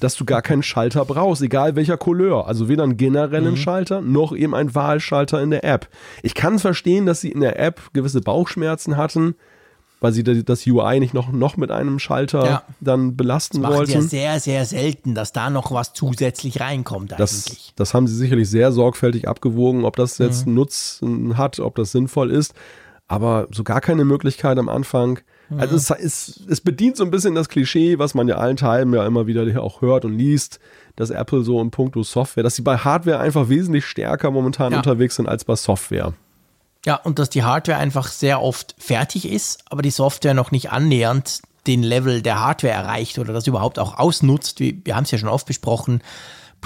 dass 0.00 0.14
du 0.16 0.24
gar 0.24 0.42
keinen 0.42 0.62
Schalter 0.62 1.04
brauchst, 1.04 1.42
egal 1.42 1.76
welcher 1.76 1.96
Couleur. 1.96 2.46
Also 2.46 2.68
weder 2.68 2.82
einen 2.82 2.96
generellen 2.96 3.52
mhm. 3.52 3.56
Schalter 3.56 4.00
noch 4.00 4.34
eben 4.34 4.54
einen 4.54 4.74
Wahlschalter 4.74 5.42
in 5.42 5.50
der 5.50 5.64
App. 5.64 5.88
Ich 6.22 6.34
kann 6.34 6.58
verstehen, 6.58 7.06
dass 7.06 7.20
sie 7.20 7.30
in 7.30 7.40
der 7.40 7.58
App 7.58 7.80
gewisse 7.92 8.20
Bauchschmerzen 8.20 8.96
hatten, 8.96 9.34
weil 10.00 10.12
sie 10.12 10.22
das 10.22 10.66
UI 10.66 11.00
nicht 11.00 11.14
noch, 11.14 11.32
noch 11.32 11.56
mit 11.56 11.70
einem 11.70 11.98
Schalter 11.98 12.44
ja. 12.44 12.62
dann 12.80 13.16
belasten 13.16 13.62
das 13.62 13.72
wollten. 13.72 13.92
Das 13.92 14.04
ja 14.04 14.08
sehr, 14.08 14.40
sehr 14.40 14.64
selten, 14.66 15.14
dass 15.14 15.32
da 15.32 15.48
noch 15.50 15.72
was 15.72 15.94
zusätzlich 15.94 16.60
reinkommt 16.60 17.12
das, 17.12 17.46
eigentlich. 17.46 17.72
Das 17.76 17.94
haben 17.94 18.06
sie 18.06 18.14
sicherlich 18.14 18.50
sehr 18.50 18.72
sorgfältig 18.72 19.26
abgewogen, 19.26 19.84
ob 19.84 19.96
das 19.96 20.18
jetzt 20.18 20.46
mhm. 20.46 20.54
Nutzen 20.54 21.38
hat, 21.38 21.60
ob 21.60 21.74
das 21.76 21.92
sinnvoll 21.92 22.30
ist. 22.30 22.54
Aber 23.08 23.46
so 23.52 23.62
gar 23.64 23.80
keine 23.80 24.04
Möglichkeit 24.04 24.58
am 24.58 24.68
Anfang, 24.68 25.20
also 25.56 25.76
es, 25.76 25.90
es, 25.90 26.40
es, 26.48 26.60
bedient 26.60 26.96
so 26.96 27.04
ein 27.04 27.10
bisschen 27.10 27.34
das 27.34 27.48
Klischee, 27.48 27.98
was 27.98 28.14
man 28.14 28.28
ja 28.28 28.36
allen 28.36 28.56
Teilen 28.56 28.92
ja 28.92 29.06
immer 29.06 29.26
wieder 29.26 29.62
auch 29.62 29.80
hört 29.80 30.04
und 30.04 30.16
liest, 30.16 30.58
dass 30.96 31.10
Apple 31.10 31.42
so 31.42 31.60
im 31.60 31.70
Punkto 31.70 32.02
Software, 32.02 32.42
dass 32.42 32.56
sie 32.56 32.62
bei 32.62 32.78
Hardware 32.78 33.20
einfach 33.20 33.48
wesentlich 33.48 33.86
stärker 33.86 34.30
momentan 34.30 34.72
ja. 34.72 34.78
unterwegs 34.78 35.16
sind 35.16 35.28
als 35.28 35.44
bei 35.44 35.54
Software. 35.54 36.14
Ja, 36.84 36.96
und 36.96 37.18
dass 37.18 37.30
die 37.30 37.42
Hardware 37.42 37.78
einfach 37.78 38.08
sehr 38.08 38.42
oft 38.42 38.74
fertig 38.78 39.30
ist, 39.30 39.64
aber 39.70 39.82
die 39.82 39.90
Software 39.90 40.34
noch 40.34 40.50
nicht 40.50 40.70
annähernd 40.70 41.42
den 41.66 41.82
Level 41.82 42.22
der 42.22 42.40
Hardware 42.40 42.72
erreicht 42.72 43.18
oder 43.18 43.32
das 43.32 43.46
überhaupt 43.46 43.78
auch 43.78 43.98
ausnutzt. 43.98 44.60
Wir, 44.60 44.74
wir 44.84 44.96
haben 44.96 45.04
es 45.04 45.10
ja 45.10 45.18
schon 45.18 45.28
oft 45.28 45.46
besprochen. 45.46 46.00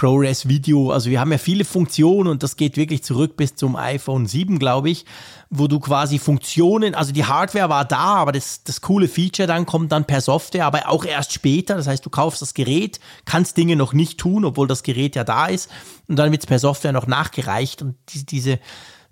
ProRes 0.01 0.49
Video. 0.49 0.93
Also 0.93 1.11
wir 1.11 1.21
haben 1.21 1.31
ja 1.31 1.37
viele 1.37 1.67
Funktionen 1.67 2.31
und 2.31 2.43
das 2.43 2.57
geht 2.57 2.79
wirklich 2.79 3.03
zurück 3.03 3.37
bis 3.37 3.55
zum 3.55 3.77
iPhone 3.77 4.25
7, 4.25 4.59
glaube 4.59 4.89
ich, 4.89 5.05
wo 5.51 5.67
du 5.67 5.79
quasi 5.79 6.19
Funktionen, 6.19 6.95
also 6.95 7.13
die 7.13 7.27
Hardware 7.27 7.69
war 7.69 7.85
da, 7.85 8.15
aber 8.15 8.33
das, 8.33 8.65
das 8.65 8.81
coole 8.81 9.09
Feature 9.09 9.47
dann 9.47 9.67
kommt 9.67 9.93
dann 9.93 10.07
per 10.07 10.23
Software, 10.23 10.65
aber 10.65 10.89
auch 10.89 11.05
erst 11.05 11.35
später. 11.35 11.75
Das 11.75 11.87
heißt, 11.87 12.07
du 12.07 12.09
kaufst 12.09 12.41
das 12.41 12.55
Gerät, 12.55 12.99
kannst 13.27 13.59
Dinge 13.59 13.77
noch 13.77 13.93
nicht 13.93 14.19
tun, 14.19 14.47
obwohl 14.47 14.67
das 14.67 14.85
Gerät 14.85 15.17
ja 15.17 15.25
da 15.25 15.49
ist 15.49 15.69
und 16.09 16.17
dann 16.17 16.33
wird 16.33 16.45
es 16.45 16.47
per 16.47 16.59
Software 16.59 16.93
noch 16.93 17.07
nachgereicht 17.07 17.83
und 17.83 17.97
die, 18.09 18.25
diese, 18.25 18.59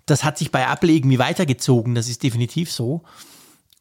das 0.07 0.23
hat 0.23 0.39
sich 0.39 0.49
bei 0.49 0.63
Apple 0.63 0.91
irgendwie 0.91 1.19
weitergezogen. 1.19 1.93
Das 1.93 2.09
ist 2.09 2.23
definitiv 2.23 2.71
so. 2.71 3.03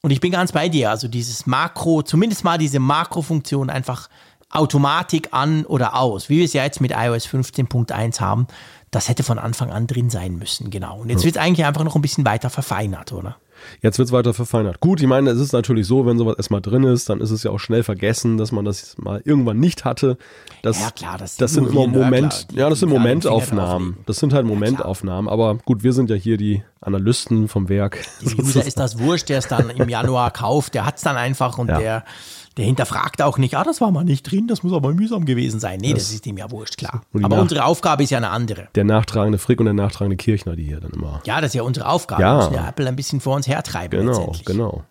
Und 0.02 0.10
ich 0.10 0.20
bin 0.20 0.30
ganz 0.30 0.52
bei 0.52 0.68
dir. 0.68 0.90
Also 0.90 1.08
dieses 1.08 1.46
Makro, 1.46 2.02
zumindest 2.02 2.44
mal 2.44 2.58
diese 2.58 2.78
Makrofunktion 2.78 3.70
einfach 3.70 4.10
Automatik 4.50 5.28
an 5.32 5.64
oder 5.66 5.94
aus, 5.94 6.28
wie 6.28 6.38
wir 6.38 6.44
es 6.44 6.52
ja 6.52 6.64
jetzt 6.64 6.80
mit 6.80 6.92
iOS 6.92 7.26
15.1 7.26 8.20
haben, 8.20 8.46
das 8.90 9.08
hätte 9.08 9.22
von 9.22 9.38
Anfang 9.38 9.70
an 9.70 9.86
drin 9.86 10.08
sein 10.08 10.36
müssen, 10.36 10.70
genau. 10.70 11.00
Und 11.00 11.10
jetzt 11.10 11.24
wird 11.24 11.36
es 11.36 11.42
eigentlich 11.42 11.66
einfach 11.66 11.84
noch 11.84 11.94
ein 11.94 12.02
bisschen 12.02 12.24
weiter 12.24 12.48
verfeinert, 12.48 13.12
oder? 13.12 13.36
Jetzt 13.82 13.98
wird 13.98 14.08
es 14.08 14.12
weiter 14.12 14.34
verfeinert. 14.34 14.80
Gut, 14.80 15.00
ich 15.00 15.06
meine, 15.06 15.30
es 15.30 15.40
ist 15.40 15.52
natürlich 15.52 15.86
so, 15.86 16.06
wenn 16.06 16.18
sowas 16.18 16.36
erstmal 16.36 16.60
drin 16.60 16.84
ist, 16.84 17.08
dann 17.08 17.20
ist 17.20 17.30
es 17.30 17.42
ja 17.42 17.50
auch 17.50 17.58
schnell 17.58 17.82
vergessen, 17.82 18.38
dass 18.38 18.52
man 18.52 18.64
das 18.64 18.96
mal 18.98 19.20
irgendwann 19.24 19.58
nicht 19.58 19.84
hatte. 19.84 20.16
Das, 20.62 20.80
ja, 20.80 20.90
klar, 20.90 21.18
das, 21.18 21.36
das 21.36 21.52
sind 21.52 21.68
immer 21.68 21.86
Moment, 21.86 22.46
ja, 22.52 22.70
das 22.70 22.80
sind 22.80 22.88
Momentaufnahmen. 22.88 23.98
Das 24.06 24.18
sind 24.18 24.32
halt 24.32 24.46
Momentaufnahmen. 24.46 25.28
Aber 25.28 25.56
gut, 25.64 25.82
wir 25.82 25.92
sind 25.92 26.10
ja 26.10 26.16
hier 26.16 26.36
die 26.36 26.62
Analysten 26.80 27.48
vom 27.48 27.68
Werk. 27.68 27.98
Dem 28.22 28.38
User 28.40 28.64
ist 28.64 28.78
das 28.78 28.98
wurscht, 28.98 29.28
der 29.28 29.38
es 29.38 29.48
dann 29.48 29.70
im 29.70 29.88
Januar 29.88 30.30
kauft, 30.30 30.74
der 30.74 30.86
hat 30.86 30.96
es 30.96 31.02
dann 31.02 31.16
einfach 31.16 31.58
und 31.58 31.68
ja. 31.68 31.78
der 31.78 32.04
der 32.58 32.66
hinterfragt 32.66 33.22
auch 33.22 33.38
nicht, 33.38 33.56
ah, 33.56 33.62
das 33.62 33.80
war 33.80 33.92
mal 33.92 34.04
nicht 34.04 34.30
drin, 34.30 34.48
das 34.48 34.64
muss 34.64 34.72
aber 34.72 34.92
mühsam 34.92 35.24
gewesen 35.24 35.60
sein. 35.60 35.78
Nee, 35.80 35.94
das, 35.94 36.04
das 36.04 36.14
ist 36.14 36.26
ihm 36.26 36.36
ja 36.36 36.50
wurscht, 36.50 36.76
klar. 36.76 37.02
Aber 37.14 37.36
nach, 37.36 37.42
unsere 37.42 37.64
Aufgabe 37.64 38.02
ist 38.02 38.10
ja 38.10 38.18
eine 38.18 38.30
andere. 38.30 38.68
Der 38.74 38.84
nachtragende 38.84 39.38
Frick 39.38 39.60
und 39.60 39.66
der 39.66 39.74
nachtragende 39.74 40.16
Kirchner, 40.16 40.56
die 40.56 40.64
hier 40.64 40.80
dann 40.80 40.90
immer. 40.90 41.22
Ja, 41.24 41.40
das 41.40 41.50
ist 41.50 41.54
ja 41.54 41.62
unsere 41.62 41.88
Aufgabe. 41.88 42.20
Ja. 42.20 42.32
Wir 42.32 42.38
müssen 42.38 42.54
ja 42.54 42.68
Apple 42.68 42.88
ein 42.88 42.96
bisschen 42.96 43.20
vor 43.20 43.36
uns 43.36 43.46
hertreiben. 43.46 44.00
Genau, 44.00 44.32
genau. 44.44 44.84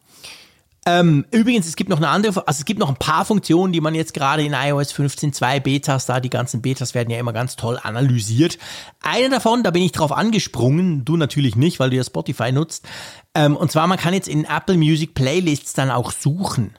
Ähm, 0.85 1.25
übrigens, 1.31 1.67
es 1.67 1.75
gibt 1.75 1.89
noch 1.89 1.97
eine 1.97 2.07
andere, 2.07 2.47
also 2.47 2.59
es 2.59 2.63
gibt 2.63 2.79
noch 2.79 2.87
ein 2.87 2.95
paar 2.95 3.25
Funktionen, 3.25 3.73
die 3.73 3.81
man 3.81 3.93
jetzt 3.93 4.13
gerade 4.13 4.43
in 4.43 4.53
iOS 4.53 4.93
15.2 4.93 5.59
Betas, 5.59 6.05
da 6.05 6.21
die 6.21 6.29
ganzen 6.29 6.61
Betas 6.61 6.95
werden 6.95 7.09
ja 7.09 7.19
immer 7.19 7.33
ganz 7.33 7.57
toll 7.57 7.77
analysiert. 7.83 8.57
Eine 9.01 9.29
davon, 9.29 9.63
da 9.63 9.71
bin 9.71 9.83
ich 9.83 9.91
drauf 9.91 10.13
angesprungen, 10.13 11.03
du 11.03 11.17
natürlich 11.17 11.57
nicht, 11.57 11.81
weil 11.81 11.89
du 11.89 11.97
ja 11.97 12.05
Spotify 12.05 12.53
nutzt. 12.53 12.87
Ähm, 13.35 13.57
und 13.57 13.69
zwar, 13.69 13.85
man 13.87 13.97
kann 13.97 14.13
jetzt 14.13 14.29
in 14.29 14.45
Apple 14.45 14.77
Music 14.77 15.13
Playlists 15.13 15.73
dann 15.73 15.91
auch 15.91 16.13
suchen. 16.13 16.73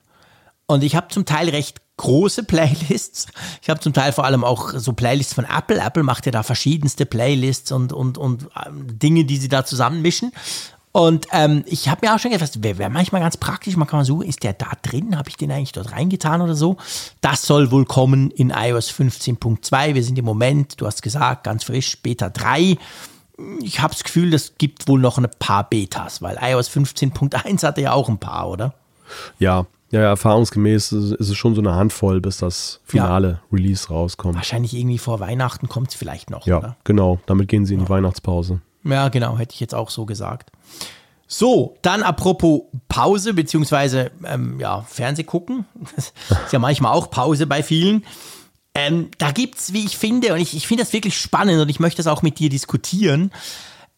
Und 0.71 0.85
ich 0.85 0.95
habe 0.95 1.09
zum 1.09 1.25
Teil 1.25 1.49
recht 1.49 1.81
große 1.97 2.45
Playlists. 2.45 3.27
Ich 3.63 3.71
habe 3.71 3.81
zum 3.81 3.95
Teil 3.95 4.13
vor 4.13 4.25
allem 4.25 4.45
auch 4.45 4.71
so 4.75 4.93
Playlists 4.93 5.35
von 5.35 5.45
Apple. 5.45 5.81
Apple 5.81 6.03
macht 6.03 6.27
ja 6.27 6.33
da 6.33 6.43
verschiedenste 6.43 7.07
Playlists 7.07 7.73
und, 7.73 7.93
und, 7.93 8.19
und 8.19 8.49
ähm, 8.67 8.99
Dinge, 8.99 9.25
die 9.25 9.39
sie 9.39 9.49
da 9.49 9.65
zusammenmischen. 9.65 10.31
Und 10.93 11.27
ähm, 11.33 11.65
ich 11.67 11.89
habe 11.89 12.07
mir 12.07 12.15
auch 12.15 12.19
schon 12.19 12.33
gedacht, 12.33 12.63
wäre 12.63 12.79
wär 12.79 12.91
manchmal 12.91 13.23
ganz 13.23 13.39
praktisch, 13.39 13.77
man 13.77 13.89
kann 13.89 14.01
mal 14.01 14.05
suchen, 14.05 14.29
ist 14.29 14.43
der 14.43 14.53
da 14.53 14.73
drin? 14.83 15.17
Habe 15.17 15.31
ich 15.31 15.37
den 15.37 15.51
eigentlich 15.51 15.73
dort 15.73 15.93
reingetan 15.93 16.43
oder 16.43 16.55
so? 16.55 16.77
Das 17.23 17.43
soll 17.43 17.71
wohl 17.71 17.87
kommen 17.87 18.31
in 18.31 18.51
iOS 18.51 18.91
15.2. 18.91 19.95
Wir 19.95 20.05
sind 20.05 20.19
im 20.19 20.25
Moment, 20.27 20.81
du 20.81 20.87
hast 20.87 21.03
gesagt, 21.03 21.45
ganz 21.45 21.65
frisch, 21.65 21.99
Beta 22.03 22.29
3. 22.29 22.77
Ich 23.63 23.81
habe 23.81 23.95
das 23.95 24.05
Gefühl, 24.05 24.31
das 24.31 24.53
gibt 24.59 24.87
wohl 24.87 25.01
noch 25.01 25.17
ein 25.17 25.29
paar 25.39 25.69
Betas, 25.69 26.21
weil 26.21 26.39
iOS 26.43 26.69
15.1 26.69 27.63
hatte 27.63 27.81
ja 27.81 27.93
auch 27.93 28.11
ein 28.11 28.19
paar, 28.19 28.49
oder? 28.49 28.75
Ja, 29.39 29.67
ja, 29.91 30.01
ja, 30.01 30.09
erfahrungsgemäß 30.09 30.93
ist 30.93 31.19
es 31.21 31.37
schon 31.37 31.55
so 31.55 31.61
eine 31.61 31.75
Handvoll, 31.75 32.21
bis 32.21 32.39
das 32.39 32.81
finale 32.85 33.29
ja. 33.29 33.41
Release 33.53 33.89
rauskommt. 33.89 34.35
Wahrscheinlich 34.35 34.75
irgendwie 34.75 34.99
vor 34.99 35.21
Weihnachten 35.21 35.69
kommt 35.69 35.89
es 35.89 35.95
vielleicht 35.95 36.31
noch, 36.31 36.47
ja, 36.47 36.59
oder? 36.59 36.77
genau. 36.85 37.19
Damit 37.27 37.49
gehen 37.49 37.65
sie 37.65 37.75
in 37.75 37.81
die 37.81 37.89
Weihnachtspause. 37.89 38.61
Ja, 38.85 39.09
genau, 39.09 39.39
hätte 39.39 39.55
ich 39.55 39.61
jetzt 39.61 39.75
auch 39.75 39.91
so 39.91 40.05
gesagt. 40.05 40.51
So, 41.27 41.77
dann 41.83 42.03
apropos 42.03 42.63
Pause, 42.89 43.35
beziehungsweise 43.35 44.11
ähm, 44.25 44.59
ja, 44.61 44.83
Fernseh 44.83 45.25
gucken. 45.25 45.67
Das 45.95 46.13
ist 46.45 46.53
ja 46.53 46.59
manchmal 46.59 46.93
auch 46.93 47.11
Pause 47.11 47.47
bei 47.47 47.63
vielen. 47.63 48.05
Ähm, 48.75 49.11
da 49.19 49.33
gibt 49.33 49.59
es, 49.59 49.73
wie 49.73 49.85
ich 49.85 49.97
finde, 49.97 50.33
und 50.33 50.41
ich, 50.41 50.57
ich 50.57 50.67
finde 50.67 50.85
das 50.85 50.93
wirklich 50.93 51.19
spannend 51.19 51.61
und 51.61 51.69
ich 51.69 51.81
möchte 51.81 51.97
das 51.97 52.07
auch 52.07 52.23
mit 52.23 52.39
dir 52.39 52.49
diskutieren. 52.49 53.33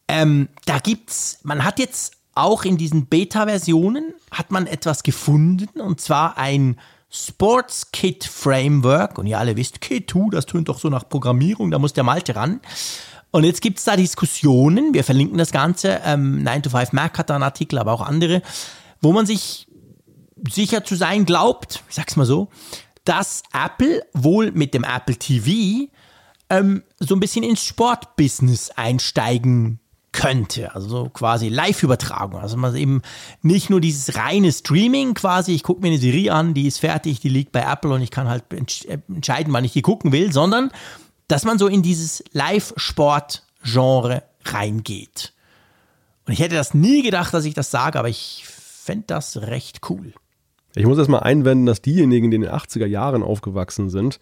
Ähm, 0.09 0.49
da 0.66 0.78
gibt's, 0.78 1.38
man 1.43 1.64
hat 1.64 1.78
jetzt 1.78 2.16
auch 2.34 2.64
in 2.64 2.76
diesen 2.76 3.06
Beta-Versionen 3.06 4.14
hat 4.30 4.50
man 4.50 4.66
etwas 4.66 5.02
gefunden 5.02 5.80
und 5.80 6.00
zwar 6.00 6.38
ein 6.38 6.78
Sports 7.10 7.90
Kit 7.90 8.24
Framework. 8.24 9.18
Und 9.18 9.26
ihr 9.26 9.38
alle 9.38 9.56
wisst, 9.56 9.80
Kit, 9.80 10.14
das 10.30 10.46
tönt 10.46 10.68
doch 10.68 10.78
so 10.78 10.88
nach 10.88 11.08
Programmierung, 11.08 11.70
da 11.70 11.78
muss 11.78 11.92
der 11.92 12.04
Malte 12.04 12.36
ran. 12.36 12.60
Und 13.32 13.44
jetzt 13.44 13.62
gibt 13.62 13.78
es 13.78 13.84
da 13.84 13.96
Diskussionen, 13.96 14.94
wir 14.94 15.04
verlinken 15.04 15.38
das 15.38 15.52
Ganze, 15.52 16.00
ähm, 16.04 16.42
9 16.42 16.64
to 16.64 16.70
5 16.70 16.92
Mac 16.92 17.18
hat 17.18 17.30
da 17.30 17.34
einen 17.34 17.44
Artikel, 17.44 17.78
aber 17.78 17.92
auch 17.92 18.00
andere, 18.00 18.42
wo 19.00 19.12
man 19.12 19.26
sich 19.26 19.68
sicher 20.48 20.84
zu 20.84 20.96
sein 20.96 21.26
glaubt, 21.26 21.82
ich 21.88 21.94
sag's 21.94 22.16
mal 22.16 22.26
so, 22.26 22.48
dass 23.04 23.42
Apple 23.52 24.04
wohl 24.12 24.52
mit 24.52 24.74
dem 24.74 24.84
Apple 24.84 25.16
TV 25.16 25.90
ähm, 26.48 26.82
so 26.98 27.14
ein 27.14 27.20
bisschen 27.20 27.44
ins 27.44 27.64
Sportbusiness 27.64 28.70
einsteigen 28.70 29.79
könnte. 30.20 30.74
Also 30.74 30.88
so 30.88 31.08
quasi 31.08 31.48
Live-Übertragung. 31.48 32.40
Also 32.40 32.58
man 32.58 32.76
eben 32.76 33.00
nicht 33.40 33.70
nur 33.70 33.80
dieses 33.80 34.16
reine 34.16 34.52
Streaming 34.52 35.14
quasi, 35.14 35.54
ich 35.54 35.62
gucke 35.62 35.80
mir 35.80 35.88
eine 35.88 35.98
Serie 35.98 36.34
an, 36.34 36.52
die 36.52 36.66
ist 36.66 36.78
fertig, 36.78 37.20
die 37.20 37.30
liegt 37.30 37.52
bei 37.52 37.60
Apple 37.60 37.90
und 37.90 38.02
ich 38.02 38.10
kann 38.10 38.28
halt 38.28 38.44
äh, 38.52 38.98
entscheiden, 39.08 39.52
wann 39.54 39.64
ich 39.64 39.72
die 39.72 39.80
gucken 39.80 40.12
will, 40.12 40.30
sondern 40.30 40.70
dass 41.26 41.44
man 41.44 41.58
so 41.58 41.68
in 41.68 41.82
dieses 41.82 42.22
Live-Sport-Genre 42.32 44.22
reingeht. 44.44 45.32
Und 46.26 46.34
ich 46.34 46.40
hätte 46.40 46.54
das 46.54 46.74
nie 46.74 47.02
gedacht, 47.02 47.32
dass 47.32 47.46
ich 47.46 47.54
das 47.54 47.70
sage, 47.70 47.98
aber 47.98 48.10
ich 48.10 48.44
fände 48.46 49.04
das 49.06 49.38
recht 49.38 49.88
cool. 49.88 50.12
Ich 50.74 50.86
muss 50.86 50.98
erstmal 50.98 51.20
einwenden, 51.20 51.66
dass 51.66 51.82
diejenigen, 51.82 52.30
die 52.30 52.36
in 52.36 52.42
den 52.42 52.50
80er 52.50 52.86
Jahren 52.86 53.22
aufgewachsen 53.22 53.90
sind, 53.90 54.20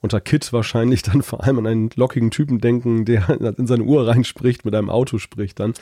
unter 0.00 0.20
Kit 0.20 0.52
wahrscheinlich 0.52 1.02
dann 1.02 1.22
vor 1.22 1.42
allem 1.42 1.58
an 1.58 1.66
einen 1.66 1.90
lockigen 1.96 2.30
Typen 2.30 2.60
denken, 2.60 3.04
der 3.04 3.28
in 3.58 3.66
seine 3.66 3.82
Uhr 3.82 4.06
reinspricht, 4.06 4.64
mit 4.64 4.74
einem 4.74 4.90
Auto 4.90 5.18
spricht 5.18 5.58
dann. 5.58 5.74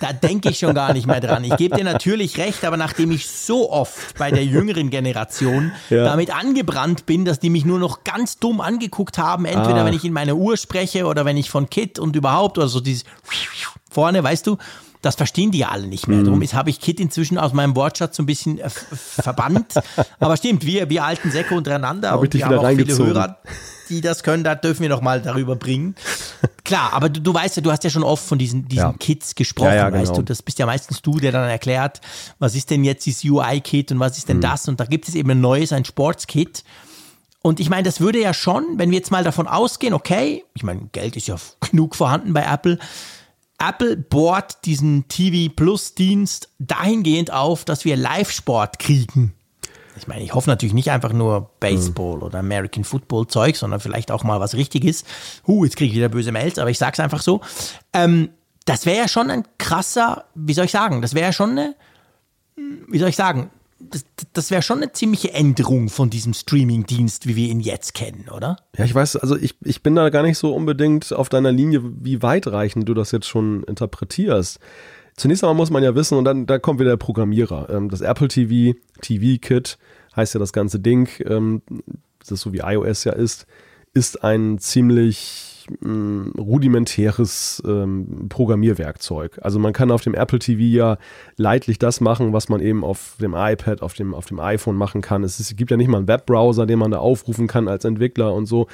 Da 0.00 0.12
denke 0.12 0.50
ich 0.50 0.58
schon 0.58 0.74
gar 0.74 0.92
nicht 0.92 1.06
mehr 1.06 1.20
dran. 1.20 1.44
Ich 1.44 1.56
gebe 1.56 1.76
dir 1.76 1.84
natürlich 1.84 2.38
recht, 2.38 2.64
aber 2.64 2.76
nachdem 2.76 3.10
ich 3.12 3.28
so 3.28 3.70
oft 3.70 4.18
bei 4.18 4.30
der 4.30 4.44
jüngeren 4.44 4.90
Generation 4.90 5.72
ja. 5.90 6.04
damit 6.04 6.34
angebrannt 6.34 7.06
bin, 7.06 7.24
dass 7.24 7.38
die 7.38 7.50
mich 7.50 7.64
nur 7.64 7.78
noch 7.78 8.04
ganz 8.04 8.38
dumm 8.38 8.60
angeguckt 8.60 9.18
haben, 9.18 9.44
entweder 9.44 9.82
ah. 9.82 9.84
wenn 9.84 9.94
ich 9.94 10.04
in 10.04 10.12
meiner 10.12 10.34
Uhr 10.34 10.56
spreche 10.56 11.06
oder 11.06 11.24
wenn 11.24 11.36
ich 11.36 11.50
von 11.50 11.70
Kit 11.70 11.98
und 11.98 12.16
überhaupt 12.16 12.58
oder 12.58 12.68
so 12.68 12.80
dieses 12.80 13.04
vorne, 13.90 14.24
weißt 14.24 14.46
du, 14.46 14.56
das 15.02 15.16
verstehen 15.16 15.50
die 15.50 15.58
ja 15.58 15.68
alle 15.68 15.88
nicht 15.88 16.06
mehr. 16.06 16.18
Mhm. 16.18 16.24
Darum 16.24 16.42
habe 16.42 16.70
ich 16.70 16.80
Kit 16.80 17.00
inzwischen 17.00 17.36
aus 17.36 17.52
meinem 17.52 17.76
Wortschatz 17.76 18.16
so 18.16 18.22
ein 18.22 18.26
bisschen 18.26 18.58
äh, 18.58 18.70
verbannt. 18.70 19.74
Aber 20.20 20.36
stimmt, 20.36 20.64
wir, 20.64 20.88
wir 20.88 21.04
alten 21.04 21.30
Säcke 21.30 21.54
untereinander 21.54 22.12
hab 22.12 22.20
und 22.20 22.32
wir 22.32 22.46
haben 22.46 22.58
auch 22.58 22.68
viele 22.68 22.96
Hörer, 22.96 23.38
die 23.88 24.00
das 24.00 24.22
können, 24.22 24.44
da 24.44 24.54
dürfen 24.54 24.82
wir 24.82 24.88
noch 24.88 25.00
mal 25.00 25.20
darüber 25.20 25.56
bringen. 25.56 25.96
Klar, 26.64 26.92
aber 26.92 27.08
du, 27.08 27.20
du 27.20 27.34
weißt 27.34 27.56
ja, 27.56 27.62
du 27.62 27.72
hast 27.72 27.82
ja 27.82 27.90
schon 27.90 28.04
oft 28.04 28.24
von 28.24 28.38
diesen, 28.38 28.68
diesen 28.68 28.82
ja. 28.82 28.94
Kits 28.98 29.34
gesprochen, 29.34 29.70
ja, 29.70 29.74
ja, 29.74 29.90
genau. 29.90 30.02
weißt 30.02 30.16
du. 30.16 30.22
Das 30.22 30.40
bist 30.40 30.60
ja 30.60 30.66
meistens 30.66 31.02
du, 31.02 31.18
der 31.18 31.32
dann 31.32 31.48
erklärt, 31.48 32.00
was 32.38 32.54
ist 32.54 32.70
denn 32.70 32.84
jetzt 32.84 33.04
dieses 33.04 33.24
UI-Kit 33.24 33.90
und 33.90 33.98
was 33.98 34.16
ist 34.16 34.28
denn 34.28 34.36
mhm. 34.36 34.42
das? 34.42 34.68
Und 34.68 34.78
da 34.78 34.84
gibt 34.84 35.08
es 35.08 35.16
eben 35.16 35.32
ein 35.32 35.40
neues, 35.40 35.72
ein 35.72 35.84
Sportskit. 35.84 36.62
Und 37.42 37.58
ich 37.58 37.68
meine, 37.68 37.82
das 37.82 38.00
würde 38.00 38.20
ja 38.20 38.32
schon, 38.32 38.78
wenn 38.78 38.90
wir 38.90 38.98
jetzt 38.98 39.10
mal 39.10 39.24
davon 39.24 39.48
ausgehen, 39.48 39.94
okay, 39.94 40.44
ich 40.54 40.62
meine, 40.62 40.88
Geld 40.92 41.16
ist 41.16 41.26
ja 41.26 41.34
genug 41.70 41.96
vorhanden 41.96 42.32
bei 42.32 42.44
Apple, 42.44 42.78
Apple 43.62 43.96
bohrt 43.96 44.64
diesen 44.64 45.06
TV 45.08 45.52
Plus 45.54 45.94
Dienst 45.94 46.50
dahingehend 46.58 47.32
auf, 47.32 47.64
dass 47.64 47.84
wir 47.84 47.96
Live-Sport 47.96 48.78
kriegen. 48.78 49.34
Ich 49.96 50.08
meine, 50.08 50.22
ich 50.22 50.34
hoffe 50.34 50.50
natürlich 50.50 50.74
nicht 50.74 50.90
einfach 50.90 51.12
nur 51.12 51.50
Baseball 51.60 52.16
mhm. 52.16 52.22
oder 52.22 52.38
American 52.38 52.82
Football 52.82 53.28
Zeug, 53.28 53.56
sondern 53.56 53.78
vielleicht 53.78 54.10
auch 54.10 54.24
mal 54.24 54.40
was 54.40 54.54
Richtiges. 54.54 55.04
Huh, 55.46 55.64
jetzt 55.64 55.76
kriege 55.76 55.90
ich 55.90 55.96
wieder 55.96 56.08
böse 56.08 56.32
Mails, 56.32 56.58
aber 56.58 56.70
ich 56.70 56.78
sage 56.78 56.94
es 56.94 57.00
einfach 57.00 57.22
so. 57.22 57.40
Ähm, 57.92 58.30
das 58.64 58.86
wäre 58.86 58.98
ja 58.98 59.08
schon 59.08 59.30
ein 59.30 59.44
krasser, 59.58 60.24
wie 60.34 60.54
soll 60.54 60.64
ich 60.64 60.72
sagen, 60.72 61.02
das 61.02 61.14
wäre 61.14 61.26
ja 61.26 61.32
schon 61.32 61.50
eine, 61.50 61.74
wie 62.56 62.98
soll 62.98 63.08
ich 63.08 63.16
sagen, 63.16 63.50
das, 63.90 64.04
das 64.32 64.50
wäre 64.50 64.62
schon 64.62 64.78
eine 64.78 64.92
ziemliche 64.92 65.32
Änderung 65.32 65.88
von 65.88 66.10
diesem 66.10 66.34
Streaming-Dienst, 66.34 67.26
wie 67.26 67.36
wir 67.36 67.48
ihn 67.48 67.60
jetzt 67.60 67.94
kennen, 67.94 68.28
oder? 68.34 68.56
Ja, 68.76 68.84
ich 68.84 68.94
weiß, 68.94 69.16
also 69.16 69.36
ich, 69.36 69.56
ich 69.62 69.82
bin 69.82 69.94
da 69.94 70.08
gar 70.10 70.22
nicht 70.22 70.38
so 70.38 70.54
unbedingt 70.54 71.12
auf 71.12 71.28
deiner 71.28 71.52
Linie, 71.52 71.82
wie 71.82 72.22
weitreichend 72.22 72.88
du 72.88 72.94
das 72.94 73.10
jetzt 73.12 73.26
schon 73.26 73.64
interpretierst. 73.64 74.58
Zunächst 75.16 75.44
einmal 75.44 75.56
muss 75.56 75.70
man 75.70 75.82
ja 75.82 75.94
wissen, 75.94 76.16
und 76.16 76.24
dann 76.24 76.46
da 76.46 76.58
kommt 76.58 76.80
wieder 76.80 76.90
der 76.90 76.96
Programmierer. 76.96 77.68
Ähm, 77.70 77.90
das 77.90 78.00
Apple 78.00 78.28
TV, 78.28 78.78
TV-Kit 79.02 79.78
heißt 80.16 80.34
ja 80.34 80.40
das 80.40 80.52
ganze 80.52 80.80
Ding, 80.80 81.08
ähm, 81.24 81.62
das 82.26 82.40
so 82.40 82.52
wie 82.52 82.60
iOS 82.60 83.04
ja 83.04 83.12
ist, 83.12 83.46
ist 83.94 84.24
ein 84.24 84.58
ziemlich 84.58 85.51
mh, 85.80 86.32
rudimentäres 86.38 87.62
ähm, 87.66 88.28
Programmierwerkzeug. 88.28 89.38
Also 89.42 89.58
man 89.58 89.72
kann 89.72 89.90
auf 89.90 90.02
dem 90.02 90.14
Apple 90.14 90.38
TV 90.38 90.60
ja 90.62 90.98
leidlich 91.36 91.78
das 91.78 92.00
machen, 92.00 92.32
was 92.32 92.48
man 92.48 92.60
eben 92.60 92.84
auf 92.84 93.16
dem 93.20 93.34
iPad, 93.36 93.82
auf 93.82 93.94
dem, 93.94 94.14
auf 94.14 94.26
dem 94.26 94.40
iPhone 94.40 94.76
machen 94.76 95.00
kann. 95.00 95.24
Es, 95.24 95.40
ist, 95.40 95.56
gibt 95.56 95.70
ja 95.70 95.76
nicht 95.76 95.88
mal 95.88 95.98
einen 95.98 96.08
Webbrowser, 96.08 96.66
den 96.66 96.78
man 96.78 96.90
da 96.90 96.98
aufrufen 96.98 97.46
kann 97.46 97.68
als 97.68 97.84
Entwickler 97.84 98.34
und 98.34 98.46
so. 98.46 98.66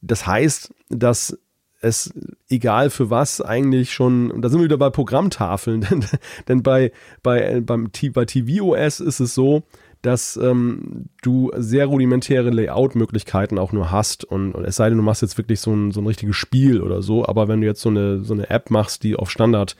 Das 0.00 0.26
heißt, 0.26 0.74
dass 0.88 1.38
es 1.80 2.12
egal 2.48 2.90
für 2.90 3.10
was 3.10 3.40
eigentlich 3.40 3.92
schon, 3.92 4.40
da 4.40 4.48
sind 4.48 4.58
wir 4.58 4.64
wieder 4.64 4.78
bei 4.78 4.90
Programmtafeln, 4.90 5.80
denn, 5.90 6.04
denn 6.48 6.62
bei, 6.62 6.92
bei, 7.22 7.60
beim, 7.60 7.90
bei 8.12 8.24
tvOS 8.24 9.00
ist 9.00 9.20
es 9.20 9.34
so, 9.34 9.62
dass 10.02 10.36
ähm, 10.36 11.06
du 11.22 11.50
sehr 11.56 11.86
rudimentäre 11.86 12.50
Layout-Möglichkeiten 12.50 13.58
auch 13.58 13.72
nur 13.72 13.90
hast. 13.90 14.24
Und, 14.24 14.52
und, 14.52 14.64
es 14.64 14.76
sei 14.76 14.88
denn, 14.88 14.98
du 14.98 15.04
machst 15.04 15.22
jetzt 15.22 15.38
wirklich 15.38 15.60
so 15.60 15.72
ein, 15.72 15.90
so 15.90 16.00
ein 16.00 16.06
richtiges 16.06 16.36
Spiel 16.36 16.80
oder 16.80 17.02
so, 17.02 17.26
aber 17.26 17.48
wenn 17.48 17.60
du 17.60 17.66
jetzt 17.66 17.80
so 17.80 17.88
eine, 17.88 18.22
so 18.22 18.34
eine 18.34 18.48
App 18.50 18.70
machst, 18.70 19.02
die 19.02 19.16
auf 19.16 19.30
Standard 19.30 19.76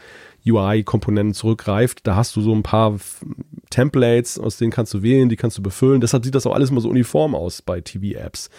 UI-Komponenten 0.46 1.34
zurückgreift, 1.34 2.06
da 2.06 2.16
hast 2.16 2.34
du 2.34 2.40
so 2.40 2.54
ein 2.54 2.62
paar 2.62 2.98
Templates, 3.70 4.38
aus 4.38 4.56
denen 4.56 4.70
kannst 4.70 4.94
du 4.94 5.02
wählen, 5.02 5.28
die 5.28 5.36
kannst 5.36 5.58
du 5.58 5.62
befüllen. 5.62 6.00
Deshalb 6.00 6.24
sieht 6.24 6.34
das 6.34 6.46
auch 6.46 6.54
alles 6.54 6.70
mal 6.70 6.80
so 6.80 6.88
uniform 6.88 7.34
aus 7.34 7.62
bei 7.62 7.80
TV-Apps. 7.80 8.50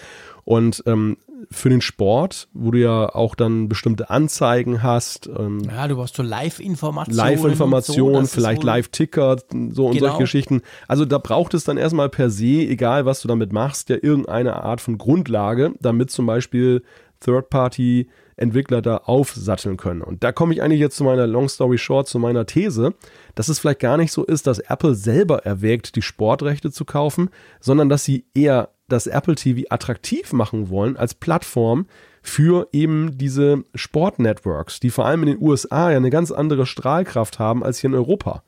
Und 0.45 0.84
ähm, 0.86 1.18
für 1.52 1.70
den 1.70 1.82
Sport, 1.82 2.48
wo 2.54 2.72
du 2.72 2.80
ja 2.80 3.14
auch 3.14 3.36
dann 3.36 3.70
bestimmte 3.70 4.10
Anzeigen 4.10 4.84
hast. 4.84 5.28
Ähm, 5.28 5.62
ja, 5.62 5.88
du 5.88 5.96
brauchst 5.96 6.16
so 6.16 6.24
Live-Informationen. 6.24 7.18
Live-Informationen, 7.18 8.26
so, 8.26 8.32
vielleicht 8.32 8.64
Live-Ticker, 8.64 9.38
so 9.50 9.88
und 9.88 9.94
genau. 9.94 10.08
solche 10.08 10.18
Geschichten. 10.20 10.62
Also 10.88 11.06
da 11.06 11.18
braucht 11.18 11.54
es 11.54 11.64
dann 11.64 11.78
erstmal 11.78 12.10
per 12.10 12.30
se, 12.30 12.46
egal 12.46 13.06
was 13.06 13.22
du 13.22 13.28
damit 13.28 13.54
machst, 13.54 13.90
ja 13.90 13.98
irgendeine 14.02 14.64
Art 14.64 14.82
von 14.82 14.98
Grundlage, 14.98 15.74
damit 15.80 16.12
zum 16.12 16.26
Beispiel 16.26 16.84
Third-Party 17.22 18.10
Entwickler 18.40 18.82
da 18.82 18.98
aufsatteln 18.98 19.76
können. 19.76 20.02
Und 20.02 20.24
da 20.24 20.32
komme 20.32 20.54
ich 20.54 20.62
eigentlich 20.62 20.80
jetzt 20.80 20.96
zu 20.96 21.04
meiner 21.04 21.28
Long 21.28 21.50
Story 21.50 21.78
Short, 21.78 22.08
zu 22.08 22.20
meiner 22.20 22.46
These, 22.46 22.94
dass 23.36 23.50
es 23.50 23.60
vielleicht 23.60 23.82
gar 23.82 23.98
nicht 23.98 24.14
so 24.14 24.24
ist, 24.24 24.48
dass 24.48 24.60
Apple 24.60 24.96
selber 24.96 25.46
erwägt, 25.46 25.96
die 25.98 26.02
Sportrechte 26.02 26.72
zu 26.72 26.86
kaufen, 26.86 27.30
sondern 27.60 27.90
dass 27.90 28.06
sie 28.06 28.26
eher 28.34 28.70
das 28.90 29.08
Apple 29.08 29.36
TV 29.36 29.68
attraktiv 29.70 30.34
machen 30.34 30.70
wollen 30.70 30.98
als 30.98 31.14
Plattform 31.14 31.86
für 32.22 32.68
eben 32.74 33.18
diese 33.18 33.64
Sportnetworks, 33.76 34.80
die 34.80 34.90
vor 34.90 35.06
allem 35.06 35.24
in 35.24 35.30
den 35.30 35.42
USA 35.42 35.92
ja 35.92 35.98
eine 35.98 36.10
ganz 36.10 36.32
andere 36.32 36.66
Strahlkraft 36.66 37.40
haben 37.40 37.64
als 37.64 37.80
hier 37.80 37.90
in 37.90 37.96
Europa. 37.96 38.44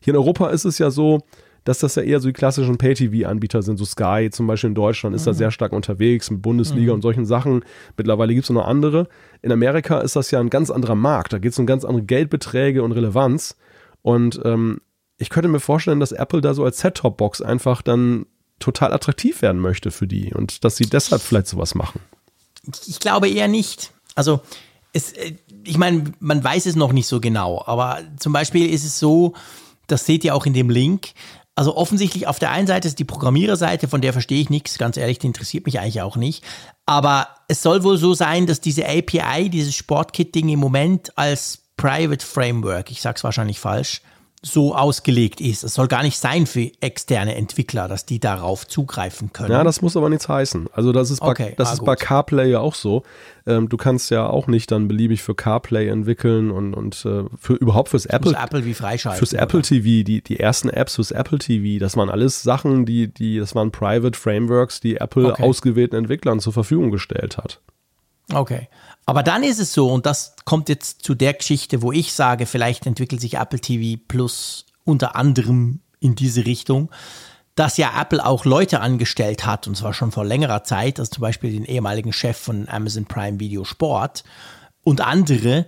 Hier 0.00 0.14
in 0.14 0.18
Europa 0.18 0.48
ist 0.48 0.64
es 0.64 0.78
ja 0.78 0.90
so, 0.90 1.20
dass 1.64 1.78
das 1.78 1.94
ja 1.94 2.02
eher 2.02 2.20
so 2.20 2.28
die 2.28 2.32
klassischen 2.32 2.76
Pay-TV-Anbieter 2.76 3.62
sind, 3.62 3.76
so 3.76 3.84
Sky 3.84 4.30
zum 4.32 4.46
Beispiel 4.46 4.68
in 4.68 4.74
Deutschland 4.74 5.14
ist 5.14 5.22
mhm. 5.22 5.26
da 5.26 5.34
sehr 5.34 5.50
stark 5.50 5.72
unterwegs 5.72 6.30
mit 6.30 6.42
Bundesliga 6.42 6.90
mhm. 6.90 6.96
und 6.96 7.02
solchen 7.02 7.24
Sachen. 7.24 7.64
Mittlerweile 7.96 8.34
gibt 8.34 8.44
es 8.44 8.50
noch 8.50 8.66
andere. 8.66 9.08
In 9.42 9.52
Amerika 9.52 10.00
ist 10.00 10.16
das 10.16 10.30
ja 10.30 10.40
ein 10.40 10.50
ganz 10.50 10.70
anderer 10.70 10.96
Markt, 10.96 11.32
da 11.32 11.38
geht 11.38 11.52
es 11.52 11.58
um 11.58 11.66
ganz 11.66 11.84
andere 11.84 12.04
Geldbeträge 12.04 12.82
und 12.82 12.92
Relevanz. 12.92 13.56
Und 14.02 14.40
ähm, 14.44 14.80
ich 15.18 15.30
könnte 15.30 15.48
mir 15.48 15.60
vorstellen, 15.60 16.00
dass 16.00 16.10
Apple 16.10 16.40
da 16.40 16.52
so 16.52 16.64
als 16.64 16.80
Set-Top-Box 16.80 17.42
einfach 17.42 17.82
dann 17.82 18.26
total 18.62 18.92
attraktiv 18.92 19.42
werden 19.42 19.60
möchte 19.60 19.90
für 19.90 20.06
die 20.06 20.32
und 20.32 20.64
dass 20.64 20.76
sie 20.76 20.86
deshalb 20.86 21.22
vielleicht 21.22 21.48
sowas 21.48 21.74
machen. 21.74 22.00
Ich 22.86 23.00
glaube 23.00 23.28
eher 23.28 23.48
nicht. 23.48 23.92
Also 24.14 24.40
es, 24.92 25.12
äh, 25.12 25.34
ich 25.64 25.78
meine, 25.78 26.04
man 26.20 26.42
weiß 26.42 26.66
es 26.66 26.76
noch 26.76 26.92
nicht 26.92 27.06
so 27.06 27.20
genau, 27.20 27.62
aber 27.66 28.00
zum 28.18 28.32
Beispiel 28.32 28.70
ist 28.72 28.84
es 28.84 28.98
so, 28.98 29.34
das 29.86 30.06
seht 30.06 30.24
ihr 30.24 30.34
auch 30.34 30.46
in 30.46 30.54
dem 30.54 30.70
Link. 30.70 31.12
Also 31.54 31.76
offensichtlich 31.76 32.26
auf 32.26 32.38
der 32.38 32.50
einen 32.50 32.66
Seite 32.66 32.88
ist 32.88 32.98
die 32.98 33.04
Programmiererseite, 33.04 33.86
von 33.86 34.00
der 34.00 34.12
verstehe 34.12 34.40
ich 34.40 34.48
nichts, 34.48 34.78
ganz 34.78 34.96
ehrlich, 34.96 35.18
die 35.18 35.26
interessiert 35.26 35.66
mich 35.66 35.78
eigentlich 35.80 36.00
auch 36.00 36.16
nicht. 36.16 36.42
Aber 36.86 37.28
es 37.48 37.62
soll 37.62 37.84
wohl 37.84 37.98
so 37.98 38.14
sein, 38.14 38.46
dass 38.46 38.60
diese 38.60 38.86
API, 38.88 39.50
dieses 39.50 39.74
Sportkit-Ding 39.74 40.48
im 40.48 40.58
Moment 40.58 41.16
als 41.18 41.58
Private 41.76 42.24
Framework, 42.24 42.90
ich 42.90 43.02
sag's 43.02 43.22
wahrscheinlich 43.22 43.60
falsch, 43.60 44.00
so 44.44 44.74
ausgelegt 44.74 45.40
ist. 45.40 45.62
Es 45.62 45.74
soll 45.74 45.86
gar 45.86 46.02
nicht 46.02 46.18
sein 46.18 46.46
für 46.46 46.68
externe 46.80 47.36
Entwickler, 47.36 47.86
dass 47.86 48.06
die 48.06 48.18
darauf 48.18 48.66
zugreifen 48.66 49.32
können. 49.32 49.52
Ja, 49.52 49.62
das 49.62 49.82
muss 49.82 49.96
aber 49.96 50.08
nichts 50.08 50.28
heißen. 50.28 50.68
Also 50.72 50.90
das 50.90 51.10
ist 51.10 51.20
bei, 51.20 51.28
okay, 51.28 51.54
das 51.56 51.70
ah, 51.70 51.72
ist 51.74 51.84
bei 51.84 51.94
CarPlay 51.94 52.50
ja 52.50 52.58
auch 52.58 52.74
so. 52.74 53.04
Ähm, 53.46 53.68
du 53.68 53.76
kannst 53.76 54.10
ja 54.10 54.26
auch 54.26 54.48
nicht 54.48 54.72
dann 54.72 54.88
beliebig 54.88 55.22
für 55.22 55.36
CarPlay 55.36 55.86
entwickeln 55.88 56.50
und, 56.50 56.74
und 56.74 57.04
äh, 57.04 57.24
für 57.38 57.54
überhaupt 57.54 57.90
fürs 57.90 58.06
Apple. 58.06 58.36
Apple 58.36 58.64
wie 58.64 58.74
freischalten. 58.74 59.18
Fürs 59.18 59.32
oder? 59.32 59.42
Apple 59.42 59.62
TV, 59.62 60.04
die, 60.04 60.22
die 60.22 60.40
ersten 60.40 60.68
Apps 60.70 60.96
fürs 60.96 61.12
Apple 61.12 61.38
TV, 61.38 61.78
das 61.78 61.96
waren 61.96 62.10
alles 62.10 62.42
Sachen, 62.42 62.84
die, 62.84 63.14
die, 63.14 63.38
das 63.38 63.54
waren 63.54 63.70
Private 63.70 64.18
Frameworks, 64.18 64.80
die 64.80 64.96
Apple 64.96 65.32
okay. 65.32 65.42
ausgewählten 65.44 65.94
Entwicklern 65.94 66.40
zur 66.40 66.52
Verfügung 66.52 66.90
gestellt 66.90 67.38
hat. 67.38 67.60
Okay. 68.30 68.68
Aber 69.06 69.22
dann 69.22 69.42
ist 69.42 69.58
es 69.58 69.72
so, 69.72 69.88
und 69.88 70.06
das 70.06 70.36
kommt 70.44 70.68
jetzt 70.68 71.02
zu 71.02 71.14
der 71.14 71.34
Geschichte, 71.34 71.82
wo 71.82 71.92
ich 71.92 72.12
sage, 72.12 72.46
vielleicht 72.46 72.86
entwickelt 72.86 73.20
sich 73.20 73.34
Apple 73.34 73.60
TV 73.60 74.00
Plus 74.06 74.66
unter 74.84 75.16
anderem 75.16 75.80
in 76.00 76.14
diese 76.14 76.46
Richtung, 76.46 76.90
dass 77.54 77.76
ja 77.76 77.92
Apple 78.00 78.24
auch 78.24 78.44
Leute 78.44 78.80
angestellt 78.80 79.44
hat, 79.44 79.66
und 79.66 79.76
zwar 79.76 79.92
schon 79.92 80.12
vor 80.12 80.24
längerer 80.24 80.64
Zeit, 80.64 80.98
also 80.98 81.10
zum 81.10 81.22
Beispiel 81.22 81.52
den 81.52 81.64
ehemaligen 81.64 82.12
Chef 82.12 82.36
von 82.36 82.68
Amazon 82.68 83.04
Prime 83.04 83.40
Video 83.40 83.64
Sport 83.64 84.24
und 84.82 85.00
andere, 85.00 85.66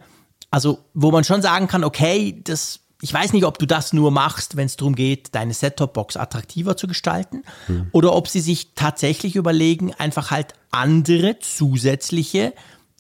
also 0.51 0.79
wo 0.95 1.11
man 1.11 1.25
schon 1.25 1.43
sagen 1.43 1.69
kann, 1.69 1.85
okay, 1.85 2.41
das, 2.43 2.81
ich 3.05 3.13
weiß 3.13 3.35
nicht, 3.35 3.45
ob 3.45 3.59
du 3.59 3.67
das 3.67 3.93
nur 3.93 4.11
machst, 4.11 4.57
wenn 4.57 4.65
es 4.65 4.77
darum 4.77 4.95
geht, 4.95 5.35
deine 5.35 5.53
Set-Top-Box 5.53 6.17
attraktiver 6.17 6.75
zu 6.75 6.87
gestalten, 6.87 7.43
hm. 7.67 7.89
oder 7.93 8.15
ob 8.15 8.29
sie 8.29 8.41
sich 8.41 8.73
tatsächlich 8.75 9.37
überlegen, 9.37 9.93
einfach 9.93 10.31
halt 10.31 10.55
andere 10.71 11.39
zusätzliche 11.39 12.55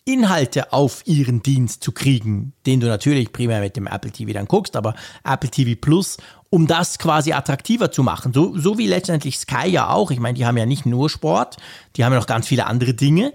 Inhalte 0.05 0.75
auf 0.75 1.01
ihren 1.07 1.43
Dienst 1.43 1.83
zu 1.83 1.93
kriegen, 1.93 2.53
den 2.67 2.81
du 2.81 2.87
natürlich 2.87 3.33
primär 3.33 3.61
mit 3.61 3.79
dem 3.79 3.87
Apple 3.87 4.11
TV 4.11 4.35
dann 4.35 4.45
guckst, 4.45 4.77
aber 4.77 4.95
Apple 5.25 5.49
TV 5.49 5.81
Plus, 5.81 6.19
um 6.51 6.67
das 6.67 6.99
quasi 6.99 7.33
attraktiver 7.33 7.91
zu 7.91 8.03
machen. 8.03 8.35
So, 8.35 8.59
so 8.59 8.77
wie 8.77 8.87
letztendlich 8.87 9.39
Sky 9.39 9.69
ja 9.69 9.89
auch. 9.89 10.11
Ich 10.11 10.21
meine, 10.21 10.37
die 10.37 10.45
haben 10.45 10.59
ja 10.59 10.67
nicht 10.67 10.85
nur 10.85 11.09
Sport, 11.09 11.57
die 11.97 12.05
haben 12.05 12.13
ja 12.13 12.19
noch 12.19 12.27
ganz 12.27 12.47
viele 12.47 12.67
andere 12.67 12.93
Dinge, 12.93 13.33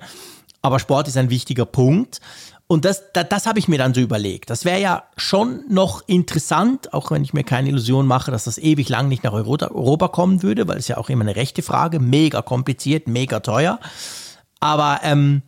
aber 0.62 0.78
Sport 0.78 1.08
ist 1.08 1.18
ein 1.18 1.32
wichtiger 1.32 1.66
Punkt. 1.66 2.22
Und 2.72 2.86
das, 2.86 3.12
das, 3.14 3.28
das 3.30 3.46
habe 3.48 3.58
ich 3.58 3.68
mir 3.68 3.80
dann 3.80 3.96
so 3.96 4.00
überlegt. 4.00 4.52
Das 4.52 4.64
wäre 4.64 4.80
ja 4.80 5.04
schon 5.18 5.64
noch 5.70 6.04
interessant, 6.08 6.94
auch 6.94 7.10
wenn 7.10 7.24
ich 7.24 7.34
mir 7.34 7.44
keine 7.44 7.70
Illusion 7.70 8.06
mache, 8.06 8.30
dass 8.30 8.44
das 8.44 8.60
ewig 8.60 8.90
lang 8.90 9.08
nicht 9.08 9.24
nach 9.24 9.34
Europa, 9.34 9.70
Europa 9.70 10.08
kommen 10.10 10.44
würde, 10.44 10.68
weil 10.68 10.78
es 10.78 10.88
ja 10.88 10.98
auch 10.98 11.10
immer 11.10 11.24
eine 11.24 11.36
rechte 11.36 11.64
Frage, 11.64 12.00
mega 12.00 12.44
kompliziert, 12.44 13.08
mega 13.08 13.40
teuer. 13.40 13.80
Aber 14.60 15.00
ähm, 15.02 15.42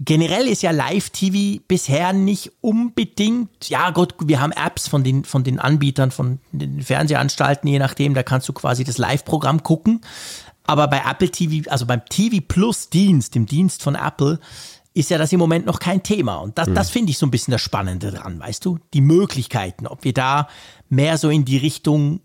generell 0.00 0.46
ist 0.46 0.60
ja 0.60 0.70
Live-TV 0.70 1.62
bisher 1.66 2.12
nicht 2.12 2.52
unbedingt, 2.60 3.70
ja 3.70 3.88
Gott, 3.90 4.14
wir 4.22 4.42
haben 4.42 4.52
Apps 4.52 4.86
von 4.86 5.02
den, 5.02 5.24
von 5.24 5.42
den 5.42 5.58
Anbietern, 5.58 6.10
von 6.10 6.40
den 6.52 6.82
Fernsehanstalten, 6.82 7.68
je 7.68 7.78
nachdem, 7.78 8.12
da 8.12 8.22
kannst 8.22 8.46
du 8.50 8.52
quasi 8.52 8.84
das 8.84 8.98
Live-Programm 8.98 9.62
gucken. 9.62 10.02
Aber 10.64 10.88
bei 10.88 11.02
Apple 11.10 11.30
TV, 11.30 11.70
also 11.70 11.86
beim 11.86 12.04
TV 12.04 12.44
Plus 12.46 12.90
Dienst, 12.90 13.34
dem 13.34 13.46
Dienst 13.46 13.82
von 13.82 13.94
Apple, 13.94 14.38
ist 14.94 15.10
ja 15.10 15.18
das 15.18 15.32
im 15.32 15.38
Moment 15.38 15.66
noch 15.66 15.78
kein 15.78 16.02
Thema. 16.02 16.36
Und 16.36 16.58
das, 16.58 16.68
mhm. 16.68 16.74
das 16.74 16.90
finde 16.90 17.10
ich 17.10 17.18
so 17.18 17.26
ein 17.26 17.30
bisschen 17.30 17.52
das 17.52 17.62
Spannende 17.62 18.10
dran, 18.10 18.40
weißt 18.40 18.64
du? 18.64 18.78
Die 18.92 19.00
Möglichkeiten, 19.00 19.86
ob 19.86 20.04
wir 20.04 20.12
da 20.12 20.48
mehr 20.88 21.18
so 21.18 21.30
in 21.30 21.44
die 21.44 21.58
Richtung 21.58 22.20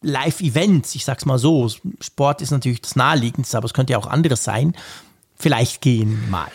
Live-Events, 0.00 0.94
ich 0.94 1.04
sag's 1.04 1.24
mal 1.24 1.38
so, 1.38 1.70
Sport 2.00 2.42
ist 2.42 2.50
natürlich 2.50 2.82
das 2.82 2.96
Naheliegendste, 2.96 3.56
aber 3.56 3.66
es 3.66 3.74
könnte 3.74 3.92
ja 3.92 3.98
auch 3.98 4.06
anderes 4.06 4.44
sein, 4.44 4.74
vielleicht 5.34 5.80
gehen 5.80 6.30
mal. 6.30 6.50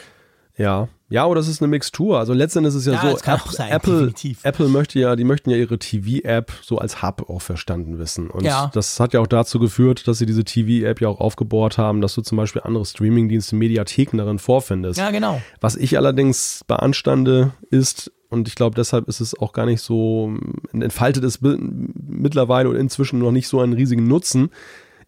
Ja, 0.57 0.87
ja, 1.09 1.25
oder 1.25 1.39
es 1.39 1.47
ist 1.47 1.61
eine 1.61 1.67
Mixtur. 1.67 2.19
Also 2.19 2.33
letztendlich 2.33 2.75
ist 2.75 2.81
es 2.81 2.85
ja, 2.85 2.93
ja 2.93 3.01
so, 3.01 3.31
App, 3.31 3.41
sein, 3.49 3.71
Apple, 3.71 4.13
Apple 4.43 4.67
möchte 4.67 4.99
ja, 4.99 5.15
die 5.15 5.23
möchten 5.23 5.49
ja 5.49 5.57
ihre 5.57 5.79
TV-App 5.79 6.51
so 6.61 6.77
als 6.77 7.01
Hub 7.01 7.29
auch 7.29 7.41
verstanden 7.41 7.97
wissen. 7.97 8.29
Und 8.29 8.43
ja. 8.43 8.69
das 8.73 8.99
hat 8.99 9.13
ja 9.13 9.19
auch 9.19 9.27
dazu 9.27 9.59
geführt, 9.59 10.07
dass 10.07 10.19
sie 10.19 10.27
diese 10.27 10.43
TV-App 10.43 11.01
ja 11.01 11.07
auch 11.07 11.19
aufgebohrt 11.19 11.77
haben, 11.77 12.01
dass 12.01 12.13
du 12.13 12.21
zum 12.21 12.37
Beispiel 12.37 12.61
andere 12.63 12.85
Streaming-Dienste, 12.85 13.55
Mediatheken 13.55 14.17
darin 14.17 14.37
vorfindest. 14.39 14.99
Ja, 14.99 15.09
genau. 15.09 15.41
Was 15.61 15.75
ich 15.75 15.97
allerdings 15.97 16.63
beanstande, 16.67 17.53
ist, 17.71 18.11
und 18.29 18.47
ich 18.47 18.55
glaube, 18.55 18.75
deshalb 18.75 19.07
ist 19.07 19.19
es 19.19 19.37
auch 19.37 19.53
gar 19.53 19.65
nicht 19.65 19.81
so, 19.81 20.33
entfaltet 20.71 21.23
es 21.23 21.39
mittlerweile 21.41 22.69
und 22.69 22.75
inzwischen 22.75 23.19
noch 23.19 23.31
nicht 23.31 23.47
so 23.47 23.59
einen 23.59 23.73
riesigen 23.73 24.07
Nutzen, 24.07 24.51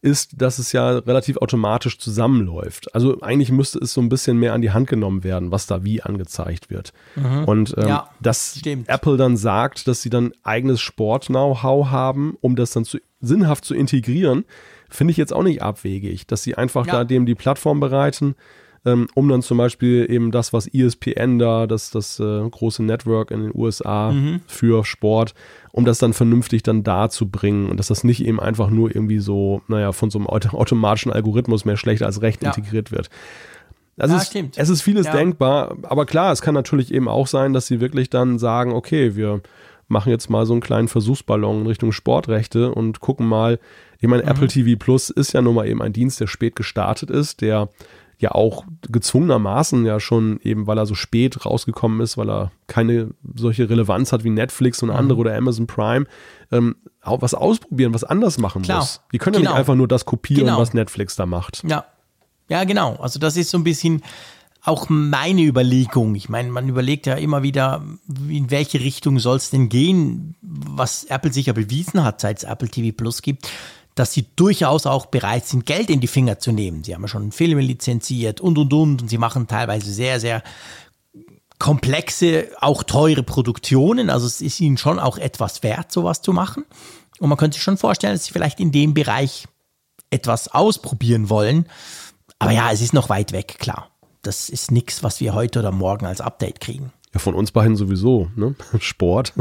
ist, 0.02 0.42
dass 0.42 0.58
es 0.58 0.72
ja 0.72 0.90
relativ 0.98 1.38
automatisch 1.38 2.00
zusammenläuft. 2.00 2.94
Also 2.96 3.22
eigentlich 3.22 3.52
müsste 3.52 3.80
es 3.80 3.94
so 3.94 4.02
ein 4.02 4.10
bisschen 4.10 4.38
mehr 4.38 4.54
an 4.54 4.62
die 4.62 4.72
Hand 4.72 4.88
genommen 4.88 5.24
werden, 5.24 5.52
was 5.52 5.68
da 5.68 5.84
wie 5.84 6.02
angezeigt 6.02 6.70
wird. 6.70 6.92
Mhm. 7.16 7.44
Und 7.46 7.76
ähm, 7.78 7.88
ja, 7.88 8.10
dass 8.20 8.58
stimmt. 8.58 8.90
Apple 8.90 9.18
dann 9.18 9.38
sagt, 9.38 9.88
dass 9.88 10.02
sie 10.02 10.10
dann 10.10 10.34
eigenes 10.44 10.82
Sport-Know-how 10.82 11.92
haben, 11.92 12.36
um 12.42 12.56
das 12.56 12.72
dann 12.72 12.84
zu, 12.84 12.98
sinnhaft 13.20 13.64
zu 13.64 13.76
integrieren, 13.76 14.46
finde 14.90 15.12
ich 15.12 15.18
jetzt 15.18 15.34
auch 15.34 15.44
nicht 15.44 15.62
abwegig, 15.62 16.26
dass 16.26 16.42
sie 16.42 16.56
einfach 16.56 16.88
ja. 16.88 16.94
da 16.94 17.04
dem 17.04 17.26
die 17.26 17.36
Plattform 17.36 17.80
bereiten 17.80 18.36
ähm, 18.86 19.08
um 19.14 19.30
dann 19.30 19.42
zum 19.42 19.58
Beispiel 19.58 20.08
eben 20.10 20.32
das, 20.32 20.54
was 20.54 20.68
ESPN 20.68 21.38
da, 21.38 21.68
das, 21.68 21.92
das 21.92 22.20
äh, 22.20 22.50
große 22.50 22.84
Network 22.84 23.32
in 23.32 23.42
den 23.42 23.52
USA 23.54 24.12
mhm. 24.12 24.42
für 24.48 24.84
Sport, 24.84 25.36
um 25.72 25.86
das 25.86 26.00
dann 26.00 26.14
vernünftig 26.14 26.64
dann 26.64 26.84
da 26.84 27.10
zu 27.10 27.30
bringen 27.30 27.70
und 27.70 27.78
dass 27.78 27.88
das 27.88 28.04
nicht 28.04 28.26
eben 28.26 28.40
einfach 28.40 28.70
nur 28.70 28.94
irgendwie 28.94 29.20
so, 29.20 29.62
naja, 29.68 29.92
von 29.92 30.10
so 30.10 30.18
einem 30.18 30.28
automatischen 30.28 31.12
Algorithmus 31.12 31.66
mehr 31.66 31.78
schlecht 31.78 32.02
als 32.02 32.22
recht 32.22 32.42
ja. 32.42 32.50
integriert 32.50 32.92
wird. 32.92 33.10
Also 33.98 34.16
ja, 34.16 34.22
es, 34.22 34.28
stimmt. 34.28 34.58
es 34.58 34.70
ist 34.70 34.82
vieles 34.82 35.06
ja. 35.06 35.12
denkbar, 35.12 35.78
aber 35.84 36.06
klar, 36.06 36.32
es 36.32 36.42
kann 36.42 36.56
natürlich 36.56 36.92
eben 36.92 37.08
auch 37.08 37.28
sein, 37.28 37.54
dass 37.54 37.68
sie 37.68 37.82
wirklich 37.82 38.10
dann 38.10 38.40
sagen, 38.40 38.72
okay, 38.72 39.16
wir 39.16 39.42
machen 39.88 40.10
jetzt 40.10 40.30
mal 40.30 40.46
so 40.46 40.54
einen 40.54 40.62
kleinen 40.62 40.88
Versuchsballon 40.88 41.62
in 41.62 41.68
Richtung 41.68 41.92
Sportrechte 41.92 42.72
und 42.74 43.00
gucken 43.02 43.28
mal. 43.28 43.60
Ich 44.00 44.08
meine, 44.08 44.24
mhm. 44.24 44.30
Apple 44.30 44.48
TV 44.48 44.80
Plus 44.80 45.12
ist 45.12 45.34
ja 45.34 45.42
nun 45.44 45.54
mal 45.54 45.68
eben 45.68 45.82
ein 45.82 45.94
Dienst, 45.94 46.20
der 46.20 46.28
spät 46.28 46.56
gestartet 46.56 47.12
ist, 47.12 47.42
der 47.42 47.70
ja 48.22 48.32
auch 48.32 48.66
gezwungenermaßen 48.90 49.86
ja 49.86 50.00
schon 50.00 50.40
eben, 50.42 50.68
weil 50.68 50.78
er 50.78 50.86
so 50.86 50.96
spät 50.96 51.46
rausgekommen 51.46 52.02
ist, 52.02 52.18
weil 52.18 52.30
er 52.30 52.52
keine 52.68 53.12
solche 53.36 53.70
Relevanz 53.70 54.12
hat 54.12 54.24
wie 54.24 54.30
Netflix 54.30 54.82
und 54.84 54.90
mhm. 54.90 54.96
andere 54.96 55.20
oder 55.20 55.36
Amazon 55.36 55.68
Prime, 55.68 56.06
ähm, 56.52 56.76
auch 57.02 57.22
was 57.22 57.34
ausprobieren, 57.34 57.94
was 57.94 58.04
anders 58.04 58.38
machen 58.38 58.62
Klar. 58.62 58.80
muss. 58.80 59.02
Die 59.12 59.18
können 59.18 59.34
genau. 59.34 59.38
ja 59.38 59.40
nicht 59.40 59.48
genau. 59.50 59.60
einfach 59.60 59.76
nur 59.76 59.88
das 59.88 60.06
kopieren, 60.06 60.46
genau. 60.46 60.60
was 60.60 60.74
Netflix 60.74 61.16
da 61.16 61.26
macht. 61.26 61.64
Ja. 61.68 61.86
Ja, 62.50 62.66
genau. 62.66 62.96
Also 62.98 63.18
das 63.18 63.38
ist 63.38 63.50
so 63.50 63.58
ein 63.58 63.64
bisschen, 63.64 64.04
auch 64.64 64.90
meine 64.90 65.42
Überlegung. 65.42 66.16
Ich 66.16 66.30
meine, 66.30 66.52
man 66.52 66.70
überlegt 66.70 67.08
ja 67.08 67.16
immer 67.16 67.44
wieder, 67.44 67.84
in 68.30 68.52
welche 68.52 68.80
Richtung 68.80 69.20
soll 69.20 69.38
es 69.38 69.50
denn 69.50 69.70
gehen, 69.70 70.36
was 70.42 71.06
Apple 71.06 71.34
sicher 71.34 71.54
bewiesen 71.54 72.04
hat, 72.04 72.22
seit 72.22 72.40
es 72.40 72.44
Apple 72.44 72.70
TV 72.70 72.96
Plus 72.96 73.22
gibt, 73.22 73.50
dass 73.96 74.14
sie 74.14 74.26
durchaus 74.36 74.86
auch 74.86 75.08
bereit 75.08 75.46
sind, 75.46 75.66
Geld 75.66 75.90
in 75.90 76.00
die 76.00 76.08
Finger 76.08 76.40
zu 76.40 76.52
nehmen. 76.52 76.84
Sie 76.84 76.94
haben 76.96 77.02
ja 77.02 77.08
schon 77.08 77.32
Filme 77.32 77.62
lizenziert 77.62 78.42
und 78.42 78.58
und 78.58 78.74
und 78.74 79.02
und 79.02 79.08
sie 79.10 79.18
machen 79.18 79.48
teilweise 79.48 79.92
sehr, 79.92 80.20
sehr 80.20 80.44
komplexe, 81.60 82.48
auch 82.60 82.84
teure 82.84 83.24
Produktionen. 83.24 84.10
Also 84.10 84.26
es 84.26 84.42
ist 84.42 84.60
ihnen 84.60 84.78
schon 84.78 85.00
auch 85.00 85.18
etwas 85.18 85.62
wert, 85.62 85.92
sowas 85.92 86.22
zu 86.22 86.34
machen. 86.34 86.66
Und 87.20 87.30
man 87.30 87.38
könnte 87.38 87.56
sich 87.56 87.64
schon 87.64 87.78
vorstellen, 87.78 88.14
dass 88.14 88.26
sie 88.26 88.34
vielleicht 88.34 88.60
in 88.60 88.72
dem 88.72 88.96
Bereich 88.96 89.48
etwas 90.10 90.48
ausprobieren 90.48 91.30
wollen. 91.30 91.68
Aber 92.40 92.52
ja, 92.52 92.72
es 92.72 92.82
ist 92.82 92.94
noch 92.94 93.10
weit 93.10 93.32
weg, 93.32 93.58
klar. 93.60 93.92
Das 94.24 94.50
ist 94.50 94.72
nichts, 94.72 95.04
was 95.04 95.20
wir 95.20 95.36
heute 95.36 95.60
oder 95.60 95.72
morgen 95.72 96.08
als 96.08 96.22
Update 96.22 96.62
kriegen. 96.62 96.92
Ja, 97.14 97.20
von 97.20 97.36
uns 97.36 97.52
beiden 97.52 97.76
sowieso, 97.76 98.30
ne? 98.36 98.56
Sport. 98.80 99.34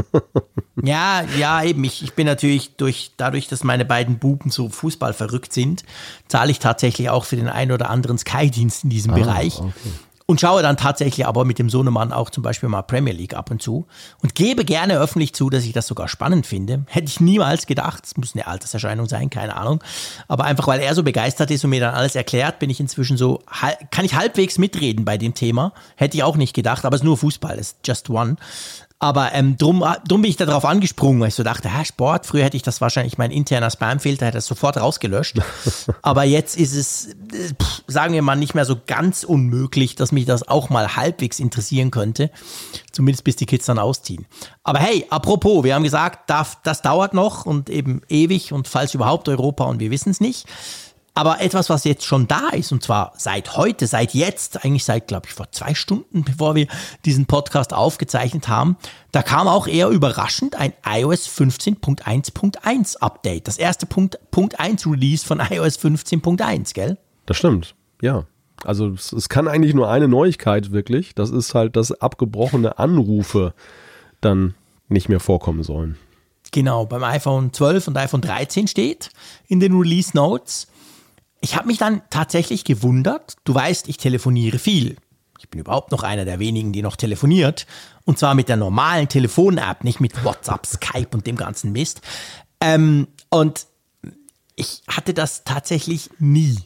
ja, 0.81 1.23
ja, 1.37 1.63
eben. 1.63 1.83
Ich, 1.83 2.03
ich 2.03 2.13
bin 2.13 2.27
natürlich 2.27 2.75
durch, 2.75 3.11
dadurch, 3.17 3.47
dass 3.47 3.63
meine 3.63 3.85
beiden 3.85 4.19
Buben 4.19 4.51
so 4.51 4.67
Fußball 4.69 5.13
verrückt 5.13 5.53
sind, 5.53 5.83
zahle 6.27 6.51
ich 6.51 6.59
tatsächlich 6.59 7.09
auch 7.09 7.23
für 7.23 7.37
den 7.37 7.47
einen 7.47 7.71
oder 7.71 7.89
anderen 7.89 8.17
Sky-Dienst 8.17 8.83
in 8.83 8.89
diesem 8.89 9.13
ah, 9.13 9.15
Bereich. 9.15 9.59
Okay 9.59 9.71
und 10.31 10.39
schaue 10.39 10.61
dann 10.61 10.77
tatsächlich 10.77 11.25
aber 11.27 11.43
mit 11.43 11.59
dem 11.59 11.69
Sohnemann 11.69 12.13
auch 12.13 12.29
zum 12.29 12.41
Beispiel 12.41 12.69
mal 12.69 12.83
Premier 12.83 13.11
League 13.11 13.33
ab 13.33 13.51
und 13.51 13.61
zu 13.61 13.85
und 14.23 14.33
gebe 14.33 14.63
gerne 14.63 14.97
öffentlich 14.97 15.33
zu, 15.33 15.49
dass 15.49 15.65
ich 15.65 15.73
das 15.73 15.87
sogar 15.87 16.07
spannend 16.07 16.47
finde. 16.47 16.85
Hätte 16.87 17.07
ich 17.07 17.19
niemals 17.19 17.67
gedacht, 17.67 18.05
es 18.05 18.15
muss 18.15 18.33
eine 18.33 18.47
Alterserscheinung 18.47 19.09
sein, 19.09 19.29
keine 19.29 19.57
Ahnung. 19.57 19.83
Aber 20.29 20.45
einfach 20.45 20.67
weil 20.67 20.79
er 20.79 20.95
so 20.95 21.03
begeistert 21.03 21.51
ist 21.51 21.65
und 21.65 21.71
mir 21.71 21.81
dann 21.81 21.93
alles 21.93 22.15
erklärt, 22.15 22.59
bin 22.59 22.69
ich 22.69 22.79
inzwischen 22.79 23.17
so, 23.17 23.41
kann 23.91 24.05
ich 24.05 24.15
halbwegs 24.15 24.57
mitreden 24.57 25.03
bei 25.03 25.17
dem 25.17 25.33
Thema. 25.33 25.73
Hätte 25.97 26.15
ich 26.15 26.23
auch 26.23 26.37
nicht 26.37 26.53
gedacht, 26.53 26.85
aber 26.85 26.95
es 26.95 27.01
ist 27.01 27.05
nur 27.05 27.17
Fußball, 27.17 27.59
es 27.59 27.73
ist 27.73 27.77
just 27.85 28.09
one. 28.09 28.37
Aber 29.03 29.33
ähm, 29.33 29.57
drum, 29.57 29.83
drum 30.07 30.21
bin 30.21 30.29
ich 30.29 30.37
darauf 30.37 30.63
angesprungen, 30.63 31.19
weil 31.21 31.29
ich 31.29 31.35
so 31.35 31.41
dachte, 31.41 31.69
ja, 31.69 31.83
Sport, 31.83 32.27
früher 32.27 32.43
hätte 32.43 32.55
ich 32.55 32.61
das 32.61 32.81
wahrscheinlich, 32.81 33.17
mein 33.17 33.31
interner 33.31 33.71
Spamfilter 33.71 34.27
hätte 34.27 34.37
das 34.37 34.45
sofort 34.45 34.77
rausgelöscht. 34.77 35.39
Aber 36.03 36.23
jetzt 36.23 36.55
ist 36.55 36.75
es, 36.75 37.15
pff, 37.59 37.81
sagen 37.87 38.13
wir 38.13 38.21
mal, 38.21 38.35
nicht 38.35 38.53
mehr 38.53 38.63
so 38.63 38.77
ganz 38.85 39.23
unmöglich, 39.23 39.95
dass 39.95 40.11
mich 40.11 40.25
das 40.25 40.47
auch 40.47 40.69
mal 40.69 40.95
halbwegs 40.95 41.39
interessieren 41.39 41.89
könnte. 41.89 42.29
Zumindest 42.91 43.23
bis 43.23 43.35
die 43.37 43.47
Kids 43.47 43.65
dann 43.65 43.79
ausziehen. 43.79 44.27
Aber 44.63 44.77
hey, 44.77 45.07
apropos, 45.09 45.63
wir 45.63 45.73
haben 45.73 45.83
gesagt, 45.83 46.29
das, 46.29 46.59
das 46.61 46.83
dauert 46.83 47.15
noch 47.15 47.47
und 47.47 47.71
eben 47.71 48.03
ewig 48.07 48.53
und 48.53 48.67
falls 48.67 48.93
überhaupt 48.93 49.27
Europa 49.27 49.63
und 49.63 49.79
wir 49.79 49.89
wissen 49.89 50.11
es 50.11 50.21
nicht. 50.21 50.45
Aber 51.13 51.41
etwas, 51.41 51.69
was 51.69 51.83
jetzt 51.83 52.05
schon 52.05 52.27
da 52.27 52.49
ist, 52.49 52.71
und 52.71 52.83
zwar 52.83 53.13
seit 53.17 53.57
heute, 53.57 53.85
seit 53.85 54.13
jetzt, 54.13 54.63
eigentlich 54.63 54.85
seit, 54.85 55.07
glaube 55.07 55.27
ich, 55.27 55.33
vor 55.33 55.51
zwei 55.51 55.73
Stunden, 55.73 56.23
bevor 56.23 56.55
wir 56.55 56.67
diesen 57.03 57.25
Podcast 57.25 57.73
aufgezeichnet 57.73 58.47
haben, 58.47 58.77
da 59.11 59.21
kam 59.21 59.49
auch 59.49 59.67
eher 59.67 59.89
überraschend 59.89 60.55
ein 60.55 60.71
iOS 60.87 61.27
15.1.1 61.27 62.97
Update. 62.99 63.47
Das 63.47 63.57
erste 63.57 63.85
Punkt, 63.85 64.19
Punkt 64.31 64.59
1 64.59 64.87
Release 64.87 65.25
von 65.25 65.39
iOS 65.49 65.79
15.1, 65.79 66.73
gell? 66.73 66.97
Das 67.25 67.37
stimmt, 67.37 67.75
ja. 68.01 68.25
Also 68.63 68.89
es, 68.89 69.11
es 69.11 69.27
kann 69.27 69.47
eigentlich 69.47 69.73
nur 69.73 69.89
eine 69.89 70.07
Neuigkeit 70.07 70.71
wirklich. 70.71 71.13
Das 71.15 71.29
ist 71.29 71.55
halt, 71.55 71.75
dass 71.75 71.91
abgebrochene 71.91 72.79
Anrufe 72.79 73.53
dann 74.21 74.53
nicht 74.87 75.09
mehr 75.09 75.19
vorkommen 75.19 75.63
sollen. 75.63 75.97
Genau, 76.51 76.85
beim 76.85 77.03
iPhone 77.03 77.51
12 77.53 77.87
und 77.89 77.97
iPhone 77.97 78.21
13 78.21 78.67
steht 78.67 79.09
in 79.47 79.59
den 79.59 79.77
Release 79.77 80.11
Notes 80.13 80.67
ich 81.41 81.55
habe 81.55 81.67
mich 81.67 81.77
dann 81.77 82.01
tatsächlich 82.09 82.63
gewundert. 82.63 83.35
Du 83.43 83.53
weißt, 83.53 83.89
ich 83.89 83.97
telefoniere 83.97 84.59
viel. 84.59 84.95
Ich 85.39 85.49
bin 85.49 85.59
überhaupt 85.59 85.91
noch 85.91 86.03
einer 86.03 86.23
der 86.23 86.37
wenigen, 86.37 86.71
die 86.71 86.83
noch 86.83 86.95
telefoniert. 86.95 87.65
Und 88.05 88.19
zwar 88.19 88.35
mit 88.35 88.47
der 88.47 88.57
normalen 88.57 89.09
Telefon-App, 89.09 89.83
nicht 89.83 89.99
mit 89.99 90.23
WhatsApp, 90.23 90.67
Skype 90.67 91.09
und 91.13 91.25
dem 91.25 91.35
ganzen 91.35 91.71
Mist. 91.71 92.01
Ähm, 92.59 93.07
und 93.29 93.65
ich 94.55 94.83
hatte 94.87 95.15
das 95.15 95.43
tatsächlich 95.43 96.11
nie. 96.19 96.59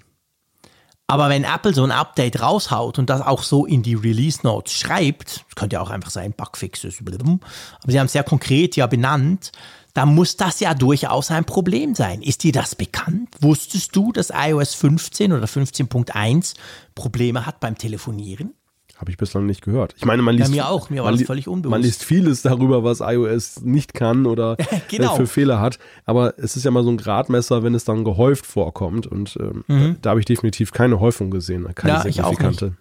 Aber 1.08 1.30
wenn 1.30 1.44
Apple 1.44 1.74
so 1.74 1.84
ein 1.84 1.92
Update 1.92 2.42
raushaut 2.42 3.00
und 3.00 3.10
das 3.10 3.22
auch 3.22 3.44
so 3.44 3.66
in 3.66 3.84
die 3.84 3.94
Release 3.94 4.40
Notes 4.44 4.74
schreibt, 4.74 5.46
könnte 5.56 5.76
ja 5.76 5.82
auch 5.82 5.92
einfach 5.92 6.10
sein, 6.10 6.34
Bugfixes, 6.34 7.00
aber 7.00 7.92
sie 7.92 8.00
haben 8.00 8.08
es 8.08 8.12
sehr 8.12 8.24
konkret 8.24 8.76
ja 8.76 8.88
benannt, 8.88 9.52
dann 9.96 10.14
muss 10.14 10.36
das 10.36 10.60
ja 10.60 10.74
durchaus 10.74 11.32
ein 11.32 11.46
Problem 11.46 11.96
sein. 11.96 12.22
Ist 12.22 12.44
dir 12.44 12.52
das 12.52 12.76
bekannt? 12.76 13.30
Wusstest 13.40 13.96
du, 13.96 14.12
dass 14.12 14.30
iOS 14.30 14.76
15 14.76 15.32
oder 15.32 15.46
15.1 15.46 16.54
Probleme 16.94 17.46
hat 17.46 17.62
beim 17.62 17.78
Telefonieren? 17.78 18.54
Habe 18.98 19.12
ich 19.12 19.18
bislang 19.18 19.46
nicht 19.46 19.62
gehört. 19.62 19.94
Ich 19.98 20.06
meine, 20.06 20.22
man 20.22 20.36
liest, 20.36 20.50
ja, 20.50 20.56
mir 20.56 20.70
auch, 20.70 20.90
mir 20.90 21.04
war 21.04 21.12
das 21.12 21.24
völlig 21.24 21.48
unbewusst. 21.48 21.72
Man 21.72 21.82
liest 21.82 22.04
vieles 22.04 22.42
darüber, 22.42 22.84
was 22.84 23.00
iOS 23.00 23.62
nicht 23.62 23.94
kann 23.94 24.26
oder 24.26 24.58
genau. 24.90 25.16
für 25.16 25.28
Fehler 25.28 25.60
hat. 25.62 25.80
Aber 26.06 26.34
es 26.38 26.58
ist 26.58 26.66
ja 26.66 26.72
mal 26.72 26.84
so 26.84 26.90
ein 26.90 26.98
Gradmesser, 26.98 27.64
wenn 27.64 27.74
es 27.74 27.86
dann 27.86 28.04
gehäuft 28.04 28.46
vorkommt. 28.46 29.08
Und 29.08 29.38
ähm, 29.40 29.64
mhm. 29.68 29.98
da 30.02 30.12
habe 30.12 30.20
ich 30.20 30.26
definitiv 30.26 30.72
keine 30.72 31.00
Häufung 31.00 31.32
gesehen, 31.32 31.68
keine 31.74 31.94
ja, 31.94 32.02
signifikante. 32.02 32.76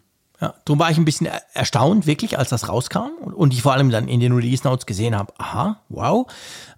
Ja, 0.45 0.53
darum 0.67 0.79
war 0.79 0.91
ich 0.91 0.99
ein 0.99 1.07
bisschen 1.07 1.27
erstaunt, 1.55 2.07
wirklich, 2.07 2.39
als 2.39 2.51
das 2.51 2.69
rauskam 2.69 3.13
und 3.35 3.55
ich 3.55 3.63
vor 3.63 3.73
allem 3.73 3.89
dann 3.89 4.09
in 4.09 4.21
den 4.21 4.33
Release 4.33 4.63
Notes 4.63 4.85
gesehen 4.85 5.17
habe, 5.17 5.33
aha, 5.39 5.81
wow. 5.89 6.27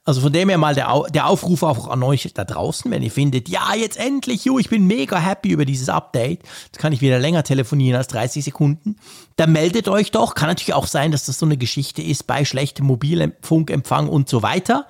Also 0.04 0.20
von 0.20 0.32
dem 0.32 0.48
her 0.50 0.56
mal 0.56 0.76
der, 0.76 1.02
der 1.10 1.26
Aufruf 1.26 1.64
auch 1.64 1.88
an 1.88 2.04
euch 2.04 2.32
da 2.32 2.44
draußen, 2.44 2.88
wenn 2.92 3.02
ihr 3.02 3.10
findet, 3.10 3.48
ja, 3.48 3.74
jetzt 3.74 3.96
endlich, 3.96 4.44
jo, 4.44 4.60
ich 4.60 4.68
bin 4.68 4.86
mega 4.86 5.18
happy 5.18 5.48
über 5.48 5.64
dieses 5.64 5.88
Update, 5.88 6.44
jetzt 6.66 6.78
kann 6.78 6.92
ich 6.92 7.00
wieder 7.00 7.18
länger 7.18 7.42
telefonieren 7.42 7.96
als 7.96 8.06
30 8.06 8.44
Sekunden, 8.44 8.98
dann 9.34 9.50
meldet 9.50 9.88
euch 9.88 10.12
doch. 10.12 10.36
Kann 10.36 10.48
natürlich 10.48 10.74
auch 10.74 10.86
sein, 10.86 11.10
dass 11.10 11.26
das 11.26 11.40
so 11.40 11.46
eine 11.46 11.56
Geschichte 11.56 12.02
ist 12.02 12.28
bei 12.28 12.44
schlechtem 12.44 12.86
Mobilfunkempfang 12.86 14.08
und 14.08 14.28
so 14.28 14.44
weiter. 14.44 14.86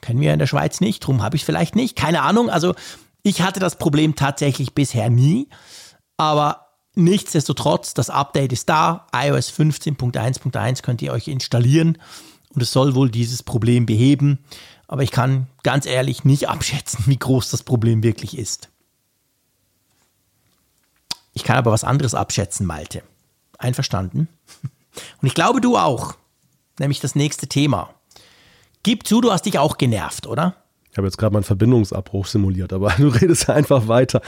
Kennen 0.00 0.20
wir 0.20 0.32
in 0.32 0.40
der 0.40 0.48
Schweiz 0.48 0.80
nicht, 0.80 0.98
drum 0.98 1.22
habe 1.22 1.36
ich 1.36 1.42
es 1.42 1.46
vielleicht 1.46 1.76
nicht, 1.76 1.94
keine 1.94 2.22
Ahnung. 2.22 2.50
Also 2.50 2.74
ich 3.22 3.42
hatte 3.42 3.60
das 3.60 3.78
Problem 3.78 4.16
tatsächlich 4.16 4.74
bisher 4.74 5.10
nie, 5.10 5.48
aber 6.16 6.65
Nichtsdestotrotz, 6.98 7.92
das 7.92 8.08
Update 8.08 8.54
ist 8.54 8.70
da. 8.70 9.06
iOS 9.14 9.52
15.1.1 9.52 10.82
könnt 10.82 11.02
ihr 11.02 11.12
euch 11.12 11.28
installieren 11.28 11.98
und 12.54 12.62
es 12.62 12.72
soll 12.72 12.94
wohl 12.94 13.10
dieses 13.10 13.42
Problem 13.42 13.84
beheben. 13.84 14.38
Aber 14.88 15.02
ich 15.02 15.10
kann 15.10 15.46
ganz 15.62 15.84
ehrlich 15.84 16.24
nicht 16.24 16.48
abschätzen, 16.48 17.04
wie 17.06 17.18
groß 17.18 17.50
das 17.50 17.62
Problem 17.62 18.02
wirklich 18.02 18.36
ist. 18.38 18.70
Ich 21.34 21.44
kann 21.44 21.58
aber 21.58 21.70
was 21.70 21.84
anderes 21.84 22.14
abschätzen, 22.14 22.66
Malte. 22.66 23.02
Einverstanden? 23.58 24.28
Und 25.20 25.26
ich 25.28 25.34
glaube, 25.34 25.60
du 25.60 25.76
auch. 25.76 26.14
Nämlich 26.78 27.00
das 27.00 27.14
nächste 27.14 27.46
Thema. 27.46 27.90
Gib 28.82 29.06
zu, 29.06 29.20
du 29.20 29.32
hast 29.32 29.44
dich 29.44 29.58
auch 29.58 29.76
genervt, 29.76 30.26
oder? 30.26 30.56
Ich 30.90 30.96
habe 30.96 31.06
jetzt 31.06 31.18
gerade 31.18 31.34
meinen 31.34 31.42
Verbindungsabbruch 31.42 32.24
simuliert, 32.24 32.72
aber 32.72 32.90
du 32.96 33.08
redest 33.08 33.50
einfach 33.50 33.86
weiter. 33.86 34.22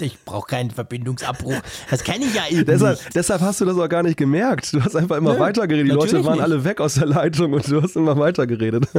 Ich 0.00 0.24
brauche 0.24 0.46
keinen 0.46 0.70
Verbindungsabbruch. 0.70 1.60
Das 1.90 2.02
kenne 2.04 2.24
ich 2.24 2.34
ja 2.34 2.42
eben 2.50 2.64
deshalb, 2.66 2.98
nicht. 2.98 3.14
Deshalb 3.14 3.40
hast 3.40 3.60
du 3.60 3.64
das 3.64 3.78
auch 3.78 3.88
gar 3.88 4.02
nicht 4.02 4.16
gemerkt. 4.16 4.72
Du 4.72 4.82
hast 4.82 4.96
einfach 4.96 5.16
immer 5.16 5.34
Nö, 5.34 5.40
weitergeredet. 5.40 5.90
Die 5.90 5.94
Leute 5.94 6.24
waren 6.24 6.34
nicht. 6.34 6.42
alle 6.42 6.64
weg 6.64 6.80
aus 6.80 6.94
der 6.94 7.06
Leitung 7.06 7.52
und 7.52 7.70
du 7.70 7.82
hast 7.82 7.96
immer 7.96 8.18
weitergeredet. 8.18 8.88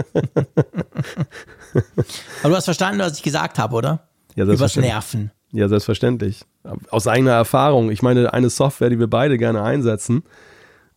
Aber 2.44 2.50
du 2.50 2.56
hast 2.56 2.66
verstanden, 2.66 3.00
was 3.00 3.18
ich 3.18 3.24
gesagt 3.24 3.60
habe, 3.60 3.76
oder? 3.76 4.08
Ja, 4.36 4.46
Übers 4.46 4.76
Nerven. 4.76 5.32
Ja, 5.52 5.68
selbstverständlich. 5.68 6.46
Aus 6.90 7.08
eigener 7.08 7.32
Erfahrung. 7.32 7.92
Ich 7.92 8.02
meine, 8.02 8.34
eine 8.34 8.50
Software, 8.50 8.90
die 8.90 9.00
wir 9.00 9.08
beide 9.08 9.38
gerne 9.38 9.64
einsetzen, 9.64 10.24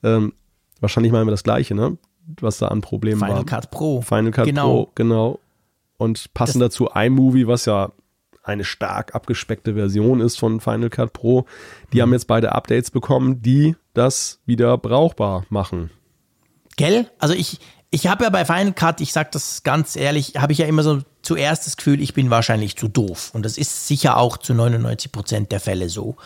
ähm, 0.03 0.33
wahrscheinlich 0.81 1.13
meinen 1.13 1.27
wir 1.27 1.33
das 1.33 1.45
Gleiche, 1.45 1.75
ne? 1.75 1.99
Was 2.41 2.59
da 2.59 2.69
an 2.69 2.81
Problemen 2.81 3.21
war. 3.21 3.29
Final 3.29 3.45
Cut 3.45 3.71
Pro. 3.71 4.03
Final 4.03 4.31
Cut 4.31 4.47
genau. 4.47 4.85
Pro, 4.85 4.93
genau. 4.95 5.39
Und 5.97 6.33
passend 6.35 6.63
das 6.63 6.75
dazu 6.75 6.89
iMovie, 6.95 7.47
was 7.47 7.67
ja 7.67 7.93
eine 8.51 8.65
stark 8.65 9.15
abgespeckte 9.15 9.75
Version 9.75 10.21
ist 10.21 10.39
von 10.39 10.61
Final 10.61 10.91
Cut 10.91 11.13
Pro. 11.13 11.47
Die 11.93 11.99
mhm. 11.99 12.03
haben 12.03 12.13
jetzt 12.13 12.27
beide 12.27 12.53
Updates 12.53 12.91
bekommen, 12.91 13.43
die 13.43 13.77
das 13.95 14.41
wieder 14.47 14.77
brauchbar 14.79 15.45
machen. 15.49 15.91
Gell? 16.77 17.11
Also 17.19 17.35
ich, 17.35 17.61
ich 17.91 18.07
habe 18.07 18.25
ja 18.25 18.31
bei 18.31 18.45
Final 18.45 18.73
Cut, 18.73 19.01
ich 19.01 19.13
sage 19.13 19.31
das 19.33 19.63
ganz 19.63 19.97
ehrlich, 19.97 20.35
habe 20.37 20.53
ich 20.53 20.59
ja 20.59 20.67
immer 20.67 20.83
so 20.83 21.01
zuerst 21.23 21.67
das 21.67 21.77
Gefühl, 21.77 22.01
ich 22.01 22.15
bin 22.15 22.31
wahrscheinlich 22.31 22.77
zu 22.77 22.89
doof. 22.89 23.31
Und 23.35 23.45
das 23.45 23.59
ist 23.59 23.87
sicher 23.87 24.17
auch 24.17 24.37
zu 24.37 24.55
99 24.55 25.13
Prozent 25.13 25.53
der 25.53 25.61
Fälle 25.61 25.89
so. 25.89 26.17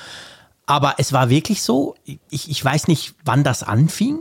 Aber 0.66 0.94
es 0.98 1.12
war 1.12 1.30
wirklich 1.30 1.62
so, 1.62 1.94
ich, 2.04 2.50
ich 2.50 2.64
weiß 2.64 2.88
nicht, 2.88 3.14
wann 3.24 3.44
das 3.44 3.62
anfing. 3.62 4.20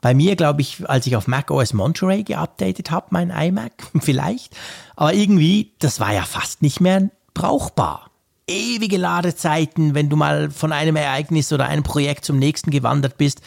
Bei 0.00 0.14
mir, 0.14 0.36
glaube 0.36 0.60
ich, 0.60 0.88
als 0.88 1.06
ich 1.06 1.16
auf 1.16 1.26
macOS 1.26 1.72
Monterey 1.72 2.22
geupdatet 2.22 2.90
habe, 2.90 3.06
mein 3.10 3.30
iMac, 3.30 3.72
vielleicht. 4.00 4.56
Aber 4.96 5.12
irgendwie, 5.14 5.72
das 5.80 5.98
war 6.00 6.12
ja 6.12 6.22
fast 6.22 6.62
nicht 6.62 6.80
mehr 6.80 7.10
brauchbar. 7.38 8.10
Ewige 8.46 8.96
Ladezeiten, 8.96 9.94
wenn 9.94 10.08
du 10.08 10.16
mal 10.16 10.50
von 10.50 10.72
einem 10.72 10.96
Ereignis 10.96 11.52
oder 11.52 11.66
einem 11.66 11.82
Projekt 11.82 12.24
zum 12.24 12.38
nächsten 12.38 12.70
gewandert 12.70 13.18
bist, 13.18 13.42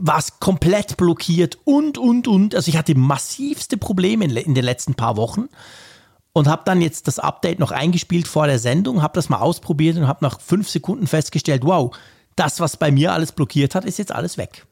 war 0.00 0.18
es 0.18 0.40
komplett 0.40 0.96
blockiert 0.96 1.58
und, 1.64 1.98
und, 1.98 2.28
und. 2.28 2.54
Also 2.54 2.68
ich 2.68 2.76
hatte 2.76 2.94
massivste 2.94 3.76
Probleme 3.76 4.24
in, 4.24 4.36
in 4.36 4.54
den 4.54 4.64
letzten 4.64 4.94
paar 4.94 5.16
Wochen. 5.16 5.48
und 6.32 6.48
habe 6.48 6.62
dann 6.66 6.82
jetzt 6.82 7.08
das 7.08 7.18
Update 7.18 7.58
noch 7.58 7.72
eingespielt 7.72 8.28
vor 8.28 8.46
der 8.46 8.58
Sendung, 8.58 9.00
habe 9.00 9.14
das 9.14 9.30
mal 9.30 9.38
ausprobiert 9.38 9.96
und 9.96 10.06
habe 10.06 10.22
nach 10.22 10.38
fünf 10.38 10.68
Sekunden 10.68 11.06
festgestellt, 11.06 11.62
wow, 11.64 11.96
das, 12.36 12.60
was 12.60 12.76
bei 12.76 12.90
mir 12.90 13.14
alles 13.14 13.32
blockiert 13.32 13.74
hat, 13.74 13.86
ist 13.86 13.98
jetzt 13.98 14.12
alles 14.12 14.36
weg. 14.36 14.66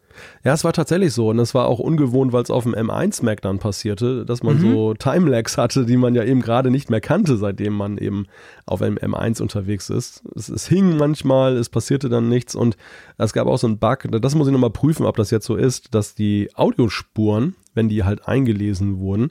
Ja, 0.45 0.53
es 0.53 0.65
war 0.65 0.73
tatsächlich 0.73 1.13
so 1.13 1.31
und 1.31 1.39
es 1.39 1.55
war 1.55 1.67
auch 1.67 1.79
ungewohnt, 1.79 2.33
weil 2.33 2.43
es 2.43 2.51
auf 2.51 2.65
dem 2.65 2.75
M1 2.75 3.25
Mac 3.25 3.41
dann 3.43 3.59
passierte, 3.59 4.25
dass 4.25 4.43
man 4.43 4.59
mhm. 4.59 4.61
so 4.61 4.95
Timelags 4.95 5.57
hatte, 5.59 5.87
die 5.87 5.97
man 5.97 6.15
ja 6.15 6.25
eben 6.25 6.41
gerade 6.41 6.71
nicht 6.71 6.91
mehr 6.91 7.01
kannte, 7.01 7.37
seitdem 7.37 7.75
man 7.75 7.99
eben 7.99 8.27
auf 8.67 8.83
einem 8.83 8.97
M1 8.97 9.41
unterwegs 9.41 9.91
ist. 9.91 10.23
Es, 10.35 10.49
es, 10.49 10.67
hing 10.67 10.97
manchmal, 10.97 11.57
es 11.57 11.69
passierte 11.69 12.09
dann 12.09 12.29
nichts 12.29 12.55
und 12.55 12.77
es 13.19 13.33
gab 13.33 13.47
auch 13.47 13.59
so 13.59 13.67
einen 13.67 13.79
Bug, 13.79 14.07
das 14.11 14.35
muss 14.35 14.47
ich 14.47 14.53
nochmal 14.53 14.71
prüfen, 14.71 15.07
ob 15.07 15.17
das 15.17 15.31
jetzt 15.31 15.47
so 15.47 15.57
ist, 15.57 15.95
dass 15.95 16.15
die 16.15 16.51
Audiospuren, 16.55 17.55
wenn 17.75 17.89
die 17.89 18.05
halt 18.05 18.29
eingelesen 18.29 18.99
wurden, 18.99 19.31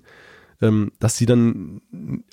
ähm, 0.64 0.94
dass 1.00 1.18
sie 1.18 1.26
dann 1.26 1.82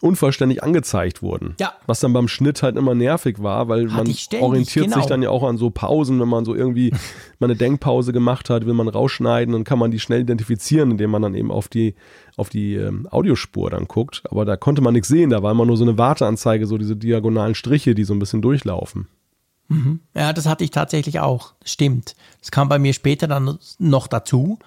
unvollständig 0.01 0.63
angezeigt 0.63 1.21
wurden. 1.21 1.57
Ja. 1.59 1.73
Was 1.87 1.99
dann 1.99 2.13
beim 2.13 2.29
Schnitt 2.29 2.63
halt 2.63 2.77
immer 2.77 2.95
nervig 2.95 3.43
war, 3.43 3.69
weil 3.69 3.91
Hatte 3.91 4.05
man 4.05 4.15
ständig, 4.15 4.47
orientiert 4.47 4.85
genau. 4.85 4.99
sich 4.99 5.07
dann 5.07 5.21
ja 5.21 5.31
auch 5.31 5.43
an 5.43 5.57
so 5.57 5.71
Pausen, 5.71 6.21
wenn 6.21 6.29
man 6.29 6.45
so 6.45 6.55
irgendwie 6.55 6.91
mal 7.41 7.49
eine 7.49 7.57
Denkpause 7.57 8.13
gemacht 8.13 8.49
hat, 8.49 8.67
will 8.67 8.75
man 8.75 8.87
rausschneiden, 8.87 9.53
dann 9.53 9.65
kann 9.65 9.81
man 9.81 9.91
die 9.91 9.99
schnell 9.99 10.21
identifizieren, 10.21 10.93
indem 10.93 11.11
man 11.11 11.23
dann 11.23 11.35
eben 11.35 11.51
auf 11.51 11.67
die, 11.67 11.97
auf 12.37 12.51
die 12.51 12.77
ähm, 12.77 13.09
Audiospur 13.11 13.69
dann 13.69 13.89
guckt. 13.89 14.23
Aber 14.31 14.45
da 14.45 14.57
konnte 14.57 14.81
man 14.81 14.95
nichts 14.95 15.09
sehen, 15.09 15.31
da 15.31 15.43
war 15.43 15.51
immer 15.51 15.67
nur 15.67 15.77
so 15.77 15.85
eine 15.85 15.99
Warteanzeige, 15.99 16.67
so 16.67 16.79
diese 16.79 16.95
diagonalen 16.95 17.57
Striche, 17.57 17.97
die 17.97 18.05
so 18.05 18.15
ein 18.15 18.21
bisschen 18.21 18.43
durchlaufen. 18.43 19.09
Mhm. 19.67 20.01
Ja, 20.15 20.33
das 20.33 20.47
hatte 20.47 20.63
ich 20.63 20.71
tatsächlich 20.71 21.19
auch. 21.19 21.55
Stimmt. 21.65 22.15
Das 22.41 22.53
kam 22.53 22.69
bei 22.69 22.79
mir 22.79 22.93
später 22.93 23.27
dann 23.27 23.59
noch 23.79 24.07
dazu. 24.07 24.59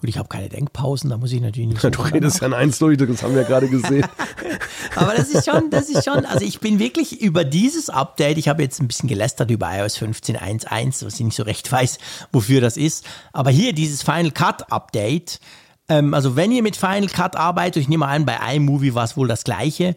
Gut, 0.00 0.08
ich 0.08 0.16
habe 0.16 0.28
keine 0.28 0.48
Denkpausen, 0.48 1.10
da 1.10 1.16
muss 1.16 1.32
ich 1.32 1.40
natürlich 1.40 1.68
nicht. 1.68 1.80
So 1.82 1.90
du 1.90 2.02
redest 2.02 2.40
ja 2.40 2.46
in 2.46 2.54
eins 2.54 2.78
durch, 2.78 2.96
das 2.98 3.22
haben 3.22 3.34
wir 3.34 3.42
ja 3.42 3.48
gerade 3.48 3.68
gesehen. 3.68 4.06
Aber 4.94 5.14
das 5.14 5.28
ist 5.28 5.50
schon, 5.50 5.70
das 5.70 5.88
ist 5.88 6.04
schon, 6.04 6.24
also 6.24 6.44
ich 6.44 6.60
bin 6.60 6.78
wirklich 6.78 7.20
über 7.20 7.44
dieses 7.44 7.90
Update, 7.90 8.38
ich 8.38 8.48
habe 8.48 8.62
jetzt 8.62 8.80
ein 8.80 8.86
bisschen 8.86 9.08
gelästert 9.08 9.50
über 9.50 9.68
iOS 9.76 9.98
15.1.1, 9.98 11.04
was 11.04 11.14
ich 11.14 11.20
nicht 11.20 11.36
so 11.36 11.42
recht 11.42 11.70
weiß, 11.70 11.98
wofür 12.32 12.60
das 12.60 12.76
ist. 12.76 13.04
Aber 13.32 13.50
hier 13.50 13.72
dieses 13.72 14.02
Final 14.02 14.30
Cut 14.30 14.70
Update, 14.70 15.40
ähm, 15.88 16.14
also 16.14 16.36
wenn 16.36 16.52
ihr 16.52 16.62
mit 16.62 16.76
Final 16.76 17.08
Cut 17.08 17.34
arbeitet, 17.34 17.82
ich 17.82 17.88
nehme 17.88 18.06
an, 18.06 18.24
bei 18.24 18.38
iMovie 18.54 18.94
war 18.94 19.04
es 19.04 19.16
wohl 19.16 19.26
das 19.26 19.42
gleiche, 19.42 19.96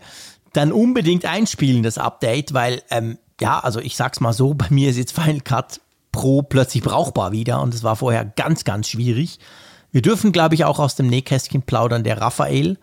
dann 0.53 0.71
unbedingt 0.71 1.25
einspielen, 1.25 1.83
das 1.83 1.99
Update, 1.99 2.53
weil, 2.53 2.81
ähm, 2.89 3.19
ja, 3.39 3.59
also 3.59 3.79
ich 3.79 3.95
sag's 3.95 4.19
mal 4.19 4.33
so, 4.33 4.53
bei 4.55 4.67
mir 4.71 4.89
ist 4.89 4.97
jetzt 4.97 5.13
Final 5.13 5.41
Cut 5.41 5.79
Pro 6.11 6.41
plötzlich 6.41 6.83
brauchbar 6.83 7.31
wieder 7.31 7.61
und 7.61 7.73
es 7.73 7.83
war 7.83 7.95
vorher 7.95 8.25
ganz, 8.25 8.65
ganz 8.65 8.89
schwierig. 8.89 9.39
Wir 9.91 10.01
dürfen, 10.01 10.31
glaube 10.31 10.55
ich, 10.55 10.65
auch 10.65 10.79
aus 10.79 10.95
dem 10.95 11.07
Nähkästchen 11.07 11.63
plaudern. 11.63 12.03
Der 12.03 12.21
Raphael, 12.21 12.77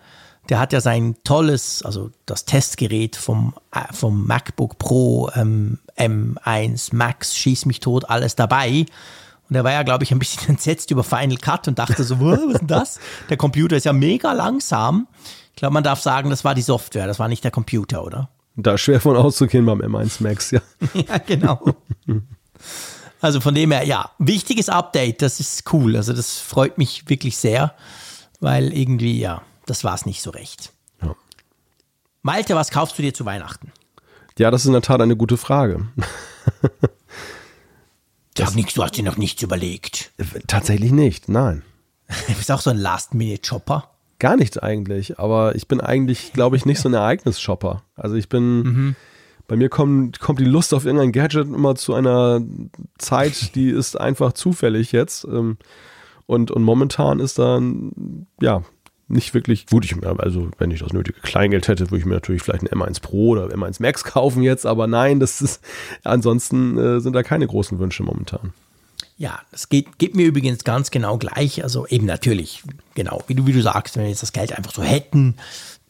der 0.48 0.58
hat 0.58 0.72
ja 0.72 0.80
sein 0.80 1.16
tolles, 1.24 1.82
also 1.82 2.10
das 2.26 2.44
Testgerät 2.44 3.16
vom, 3.16 3.54
äh, 3.72 3.92
vom 3.92 4.26
MacBook 4.26 4.78
Pro 4.78 5.30
ähm, 5.34 5.78
M1 5.96 6.94
Max, 6.94 7.36
schieß 7.36 7.66
mich 7.66 7.80
tot, 7.80 8.08
alles 8.08 8.36
dabei. 8.36 8.86
Und 9.48 9.56
er 9.56 9.64
war 9.64 9.72
ja, 9.72 9.82
glaube 9.82 10.04
ich, 10.04 10.12
ein 10.12 10.18
bisschen 10.18 10.48
entsetzt 10.48 10.90
über 10.90 11.04
Final 11.04 11.38
Cut 11.38 11.68
und 11.68 11.78
dachte 11.78 12.04
so, 12.04 12.20
was 12.20 12.40
ist 12.40 12.60
denn 12.60 12.66
das? 12.66 13.00
Der 13.30 13.36
Computer 13.36 13.76
ist 13.76 13.84
ja 13.84 13.92
mega 13.92 14.32
langsam. 14.32 15.08
Ich 15.54 15.60
glaube, 15.60 15.74
man 15.74 15.84
darf 15.84 16.00
sagen, 16.00 16.30
das 16.30 16.44
war 16.44 16.54
die 16.54 16.62
Software, 16.62 17.06
das 17.06 17.18
war 17.18 17.28
nicht 17.28 17.42
der 17.42 17.50
Computer, 17.50 18.04
oder? 18.04 18.28
Da 18.56 18.74
ist 18.74 18.82
schwer 18.82 19.00
von 19.00 19.16
auszugehen 19.16 19.64
beim 19.66 19.80
M1 19.80 20.22
Max, 20.22 20.50
ja. 20.50 20.60
ja, 20.94 21.18
genau. 21.18 21.74
Also 23.20 23.40
von 23.40 23.54
dem 23.54 23.72
her, 23.72 23.84
ja, 23.84 24.10
wichtiges 24.18 24.68
Update, 24.68 25.22
das 25.22 25.40
ist 25.40 25.72
cool. 25.72 25.96
Also 25.96 26.12
das 26.12 26.38
freut 26.38 26.78
mich 26.78 27.08
wirklich 27.08 27.36
sehr, 27.36 27.74
weil 28.40 28.72
irgendwie, 28.72 29.18
ja, 29.18 29.42
das 29.66 29.84
war 29.84 29.94
es 29.94 30.06
nicht 30.06 30.22
so 30.22 30.30
recht. 30.30 30.72
Ja. 31.02 31.14
Malte, 32.22 32.54
was 32.54 32.70
kaufst 32.70 32.98
du 32.98 33.02
dir 33.02 33.12
zu 33.12 33.24
Weihnachten? 33.24 33.72
Ja, 34.38 34.50
das 34.52 34.62
ist 34.62 34.66
in 34.66 34.72
der 34.72 34.82
Tat 34.82 35.00
eine 35.00 35.16
gute 35.16 35.36
Frage. 35.36 35.88
das, 38.34 38.54
nix, 38.54 38.74
du 38.74 38.84
hast 38.84 38.96
dir 38.96 39.02
noch 39.02 39.16
nichts 39.16 39.42
überlegt. 39.42 40.12
Tatsächlich 40.46 40.92
nicht, 40.92 41.28
nein. 41.28 41.64
Du 42.28 42.34
bist 42.36 42.50
auch 42.52 42.60
so 42.60 42.70
ein 42.70 42.78
Last-Minute-Shopper. 42.78 43.90
Gar 44.20 44.36
nichts 44.36 44.58
eigentlich, 44.58 45.18
aber 45.18 45.54
ich 45.54 45.68
bin 45.68 45.80
eigentlich, 45.80 46.32
glaube 46.32 46.56
ich, 46.56 46.66
nicht 46.66 46.80
so 46.80 46.88
ein 46.88 46.94
Ereignisshopper. 46.94 47.82
Also 47.94 48.16
ich 48.16 48.28
bin, 48.28 48.62
mhm. 48.62 48.96
Bei 49.48 49.56
mir 49.56 49.70
kommt, 49.70 50.20
kommt 50.20 50.38
die 50.38 50.44
Lust 50.44 50.74
auf 50.74 50.84
irgendein 50.84 51.10
Gadget 51.10 51.46
immer 51.46 51.74
zu 51.74 51.94
einer 51.94 52.42
Zeit, 52.98 53.54
die 53.54 53.70
ist 53.70 53.98
einfach 53.98 54.34
zufällig 54.34 54.92
jetzt. 54.92 55.24
Ähm, 55.24 55.56
und, 56.26 56.50
und 56.50 56.62
momentan 56.62 57.18
ist 57.18 57.38
dann, 57.38 58.26
ja, 58.40 58.62
nicht 59.08 59.32
wirklich 59.32 59.66
gut. 59.66 59.86
Ich, 59.86 59.96
also, 60.04 60.50
wenn 60.58 60.70
ich 60.70 60.80
das 60.80 60.92
nötige 60.92 61.20
Kleingeld 61.20 61.66
hätte, 61.66 61.90
würde 61.90 61.98
ich 61.98 62.04
mir 62.04 62.14
natürlich 62.14 62.42
vielleicht 62.42 62.62
ein 62.62 62.68
M1 62.68 63.00
Pro 63.00 63.30
oder 63.30 63.46
M1 63.46 63.80
Max 63.80 64.04
kaufen 64.04 64.42
jetzt, 64.42 64.66
aber 64.66 64.86
nein, 64.86 65.18
das 65.18 65.40
ist, 65.40 65.64
ansonsten 66.04 66.76
äh, 66.76 67.00
sind 67.00 67.14
da 67.14 67.22
keine 67.22 67.46
großen 67.46 67.78
Wünsche 67.78 68.02
momentan. 68.02 68.52
Ja, 69.16 69.40
das 69.50 69.70
geht, 69.70 69.98
geht 69.98 70.14
mir 70.14 70.26
übrigens 70.26 70.62
ganz 70.62 70.90
genau 70.90 71.16
gleich. 71.16 71.64
Also 71.64 71.86
eben 71.86 72.06
natürlich, 72.06 72.62
genau, 72.94 73.24
wie 73.26 73.34
du, 73.34 73.46
wie 73.46 73.52
du 73.52 73.62
sagst, 73.62 73.96
wenn 73.96 74.04
wir 74.04 74.10
jetzt 74.10 74.22
das 74.22 74.32
Geld 74.32 74.52
einfach 74.52 74.72
so 74.72 74.82
hätten, 74.82 75.36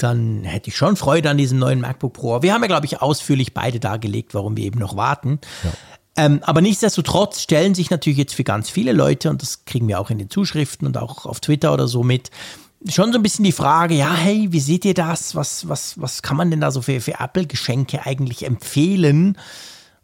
dann 0.03 0.45
hätte 0.45 0.71
ich 0.71 0.77
schon 0.77 0.97
Freude 0.97 1.31
an 1.31 1.39
diesem 1.39 1.59
neuen 1.59 1.81
MacBook 1.81 2.13
Pro. 2.13 2.43
Wir 2.43 2.55
haben 2.55 2.63
ja, 2.63 2.69
glaube 2.69 2.87
ich, 2.87 3.01
ausführlich 3.01 3.55
beide 3.55 3.81
dargelegt, 3.81 4.35
warum 4.35 4.57
wir 4.57 4.65
eben 4.65 4.79
noch 4.79 4.97
warten. 4.97 5.41
Ja. 5.65 5.71
Ähm, 6.17 6.41
aber 6.43 6.61
nichtsdestotrotz 6.61 7.43
stellen 7.43 7.75
sich 7.75 7.91
natürlich 7.91 8.19
jetzt 8.19 8.35
für 8.35 8.45
ganz 8.45 8.71
viele 8.71 8.93
Leute, 8.93 9.31
und 9.31 9.41
das 9.41 9.65
kriegen 9.65 9.87
wir 9.87 10.01
auch 10.01 10.11
in 10.11 10.19
den 10.19 10.31
Zuschriften 10.31 10.87
und 10.87 10.97
auch 10.97 11.27
auf 11.27 11.41
Twitter 11.41 11.73
oder 11.73 11.87
so 11.87 12.03
mit, 12.03 12.31
schon 12.89 13.13
so 13.13 13.19
ein 13.19 13.23
bisschen 13.23 13.45
die 13.45 13.53
Frage, 13.53 13.95
ja, 13.95 14.13
hey, 14.15 14.49
wie 14.51 14.61
seht 14.61 14.85
ihr 14.85 14.95
das? 14.95 15.35
Was, 15.35 15.69
was, 15.69 16.01
was 16.01 16.23
kann 16.23 16.37
man 16.37 16.51
denn 16.51 16.61
da 16.61 16.71
so 16.71 16.83
für, 16.83 17.01
für 17.01 17.21
Apple-Geschenke 17.21 18.05
eigentlich 18.05 18.45
empfehlen? 18.45 19.39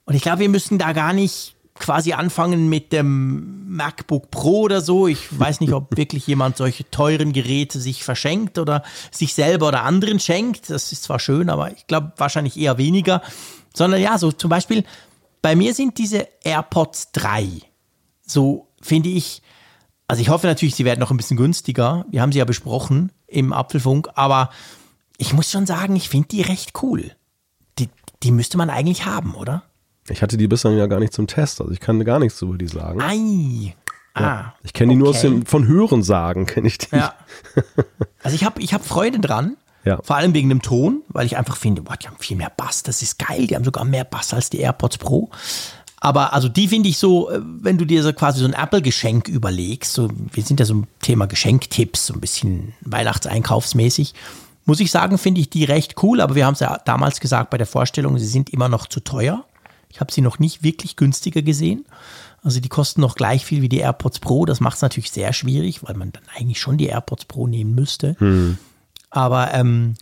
Und 0.04 0.14
ich 0.14 0.22
glaube, 0.22 0.40
wir 0.40 0.48
müssen 0.48 0.78
da 0.78 0.92
gar 0.92 1.12
nicht 1.12 1.53
quasi 1.74 2.12
anfangen 2.12 2.68
mit 2.68 2.92
dem 2.92 3.68
MacBook 3.68 4.30
Pro 4.30 4.60
oder 4.60 4.80
so. 4.80 5.08
Ich 5.08 5.38
weiß 5.38 5.60
nicht, 5.60 5.72
ob 5.72 5.96
wirklich 5.96 6.26
jemand 6.26 6.56
solche 6.56 6.88
teuren 6.90 7.32
Geräte 7.32 7.80
sich 7.80 8.04
verschenkt 8.04 8.58
oder 8.58 8.82
sich 9.10 9.34
selber 9.34 9.68
oder 9.68 9.82
anderen 9.82 10.20
schenkt. 10.20 10.70
Das 10.70 10.92
ist 10.92 11.02
zwar 11.02 11.18
schön, 11.18 11.50
aber 11.50 11.72
ich 11.72 11.86
glaube 11.86 12.12
wahrscheinlich 12.16 12.56
eher 12.56 12.78
weniger. 12.78 13.22
Sondern 13.74 14.00
ja, 14.00 14.18
so 14.18 14.30
zum 14.30 14.50
Beispiel, 14.50 14.84
bei 15.42 15.56
mir 15.56 15.74
sind 15.74 15.98
diese 15.98 16.28
AirPods 16.42 17.12
3. 17.12 17.48
So 18.24 18.68
finde 18.80 19.08
ich, 19.08 19.42
also 20.06 20.22
ich 20.22 20.28
hoffe 20.28 20.46
natürlich, 20.46 20.74
sie 20.74 20.84
werden 20.84 21.00
noch 21.00 21.10
ein 21.10 21.16
bisschen 21.16 21.36
günstiger. 21.36 22.06
Wir 22.10 22.22
haben 22.22 22.32
sie 22.32 22.38
ja 22.38 22.44
besprochen 22.44 23.10
im 23.26 23.52
Apfelfunk, 23.52 24.08
aber 24.14 24.50
ich 25.18 25.32
muss 25.32 25.50
schon 25.50 25.66
sagen, 25.66 25.96
ich 25.96 26.08
finde 26.08 26.28
die 26.28 26.42
recht 26.42 26.72
cool. 26.82 27.12
Die, 27.78 27.88
die 28.22 28.30
müsste 28.30 28.56
man 28.56 28.70
eigentlich 28.70 29.06
haben, 29.06 29.34
oder? 29.34 29.64
Ich 30.08 30.22
hatte 30.22 30.36
die 30.36 30.48
bislang 30.48 30.76
ja 30.76 30.86
gar 30.86 31.00
nicht 31.00 31.12
zum 31.12 31.26
Test, 31.26 31.60
also 31.60 31.72
ich 31.72 31.80
kann 31.80 32.04
gar 32.04 32.18
nichts 32.18 32.40
über 32.42 32.58
die 32.58 32.68
sagen. 32.68 33.00
Ei. 33.00 33.74
Ah, 34.14 34.20
ja. 34.20 34.54
Ich 34.62 34.72
kenne 34.72 34.92
die 34.92 34.96
okay. 34.96 35.04
nur 35.04 35.10
aus 35.10 35.20
dem, 35.22 35.46
von 35.46 35.66
Hören 35.66 36.02
sagen, 36.02 36.46
kenne 36.46 36.68
ich 36.68 36.78
die. 36.78 36.96
Ja. 36.96 37.14
Also 38.22 38.36
ich 38.36 38.44
habe 38.44 38.62
ich 38.62 38.72
hab 38.72 38.82
Freude 38.82 39.20
dran. 39.20 39.58
Ja. 39.84 39.98
Vor 40.02 40.16
allem 40.16 40.32
wegen 40.32 40.48
dem 40.48 40.62
Ton, 40.62 41.02
weil 41.08 41.26
ich 41.26 41.36
einfach 41.36 41.56
finde, 41.56 41.82
boah, 41.82 41.94
die 41.94 42.06
haben 42.06 42.16
viel 42.18 42.38
mehr 42.38 42.50
Bass, 42.56 42.82
das 42.82 43.02
ist 43.02 43.18
geil, 43.18 43.46
die 43.46 43.54
haben 43.54 43.64
sogar 43.64 43.84
mehr 43.84 44.04
Bass 44.04 44.32
als 44.32 44.48
die 44.48 44.60
AirPods 44.60 44.96
Pro. 44.96 45.28
Aber 46.00 46.32
also 46.32 46.48
die 46.48 46.68
finde 46.68 46.88
ich 46.88 46.98
so, 46.98 47.30
äh, 47.30 47.40
wenn 47.42 47.76
du 47.76 47.84
dir 47.84 48.02
so 48.02 48.12
quasi 48.12 48.40
so 48.40 48.46
ein 48.46 48.54
Apple-Geschenk 48.54 49.28
überlegst, 49.28 49.92
so, 49.92 50.08
wir 50.32 50.42
sind 50.42 50.58
ja 50.58 50.66
so 50.66 50.74
ein 50.74 50.86
Thema 51.00 51.26
Geschenktipps, 51.26 52.06
so 52.06 52.14
ein 52.14 52.20
bisschen 52.20 52.74
Weihnachtseinkaufsmäßig, 52.80 54.14
muss 54.64 54.80
ich 54.80 54.90
sagen, 54.90 55.18
finde 55.18 55.42
ich 55.42 55.50
die 55.50 55.64
recht 55.64 56.02
cool, 56.02 56.20
aber 56.20 56.34
wir 56.34 56.46
haben 56.46 56.54
es 56.54 56.60
ja 56.60 56.78
damals 56.84 57.20
gesagt 57.20 57.50
bei 57.50 57.58
der 57.58 57.66
Vorstellung, 57.66 58.18
sie 58.18 58.26
sind 58.26 58.50
immer 58.50 58.68
noch 58.68 58.86
zu 58.86 59.00
teuer. 59.00 59.44
Ich 59.94 60.00
habe 60.00 60.12
sie 60.12 60.22
noch 60.22 60.40
nicht 60.40 60.64
wirklich 60.64 60.96
günstiger 60.96 61.40
gesehen. 61.40 61.86
Also 62.42 62.58
die 62.58 62.68
kosten 62.68 63.00
noch 63.00 63.14
gleich 63.14 63.46
viel 63.46 63.62
wie 63.62 63.68
die 63.68 63.78
AirPods 63.78 64.18
Pro. 64.18 64.44
Das 64.44 64.58
macht 64.58 64.74
es 64.74 64.82
natürlich 64.82 65.12
sehr 65.12 65.32
schwierig, 65.32 65.84
weil 65.84 65.94
man 65.94 66.10
dann 66.10 66.24
eigentlich 66.36 66.58
schon 66.58 66.76
die 66.76 66.86
AirPods 66.86 67.26
Pro 67.26 67.46
nehmen 67.46 67.76
müsste. 67.76 68.16
Hm. 68.18 68.58
Aber 69.10 69.54
ähm, 69.54 69.94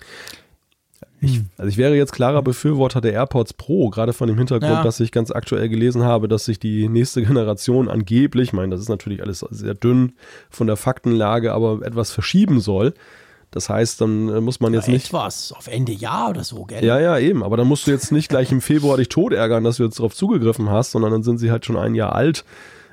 ich, 1.21 1.43
also 1.59 1.69
ich 1.69 1.77
wäre 1.77 1.95
jetzt 1.95 2.13
klarer 2.13 2.41
Befürworter 2.41 3.03
der 3.03 3.13
AirPods 3.13 3.53
Pro, 3.53 3.91
gerade 3.91 4.15
von 4.15 4.29
dem 4.29 4.39
Hintergrund, 4.39 4.73
ja. 4.73 4.83
dass 4.83 4.99
ich 4.99 5.13
ganz 5.13 5.31
aktuell 5.31 5.69
gelesen 5.69 6.05
habe, 6.05 6.27
dass 6.27 6.47
sich 6.47 6.59
die 6.59 6.89
nächste 6.89 7.23
Generation 7.23 7.91
angeblich, 7.91 8.49
ich 8.49 8.53
meine, 8.55 8.71
das 8.71 8.81
ist 8.81 8.89
natürlich 8.89 9.23
alles 9.23 9.41
sehr 9.51 9.75
dünn 9.75 10.15
von 10.49 10.67
der 10.67 10.77
Faktenlage, 10.77 11.53
aber 11.53 11.83
etwas 11.83 12.13
verschieben 12.13 12.61
soll. 12.61 12.95
Das 13.53 13.69
heißt, 13.69 14.01
dann 14.01 14.29
äh, 14.29 14.41
muss 14.41 14.61
man 14.61 14.75
jetzt 14.75 14.89
ja, 14.89 14.95
nicht. 14.95 15.07
Etwas, 15.07 15.53
auf 15.53 15.69
Ende 15.69 15.93
Jahr 15.93 16.31
oder 16.31 16.43
so, 16.43 16.65
gell? 16.65 16.85
Ja, 16.85 16.99
ja, 16.99 17.19
eben. 17.19 17.45
Aber 17.45 17.57
dann 17.57 17.69
musst 17.69 17.87
du 17.87 17.91
jetzt 17.91 18.11
nicht 18.11 18.29
gleich 18.29 18.51
im 18.51 18.61
Februar 18.61 18.97
dich 18.97 19.09
tot 19.09 19.33
ärgern, 19.33 19.63
dass 19.63 19.77
du 19.77 19.85
jetzt 19.85 19.99
darauf 19.99 20.15
zugegriffen 20.15 20.71
hast, 20.71 20.93
sondern 20.93 21.13
dann 21.13 21.23
sind 21.23 21.39
sie 21.39 21.51
halt 21.51 21.65
schon 21.65 21.77
ein 21.77 21.95
Jahr 21.95 22.15
alt, 22.15 22.45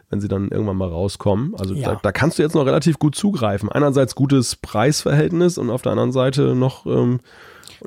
wenn 0.10 0.20
sie 0.20 0.28
dann 0.28 0.50
irgendwann 0.50 0.76
mal 0.76 0.90
rauskommen. 0.90 1.56
Also 1.58 1.74
ja. 1.74 1.94
da, 1.94 2.00
da, 2.04 2.12
kannst 2.12 2.38
du 2.38 2.44
jetzt 2.44 2.56
noch 2.56 2.66
relativ 2.66 3.00
gut 3.00 3.16
zugreifen. 3.16 3.72
Einerseits 3.72 4.16
gutes 4.16 4.58
Preisverhältnis 4.58 5.58
und 5.58 5.70
auf 5.70 5.82
der 5.82 5.94
anderen 5.94 6.12
Seite 6.12 6.56
noch. 6.56 6.86
Ähm, 6.86 7.22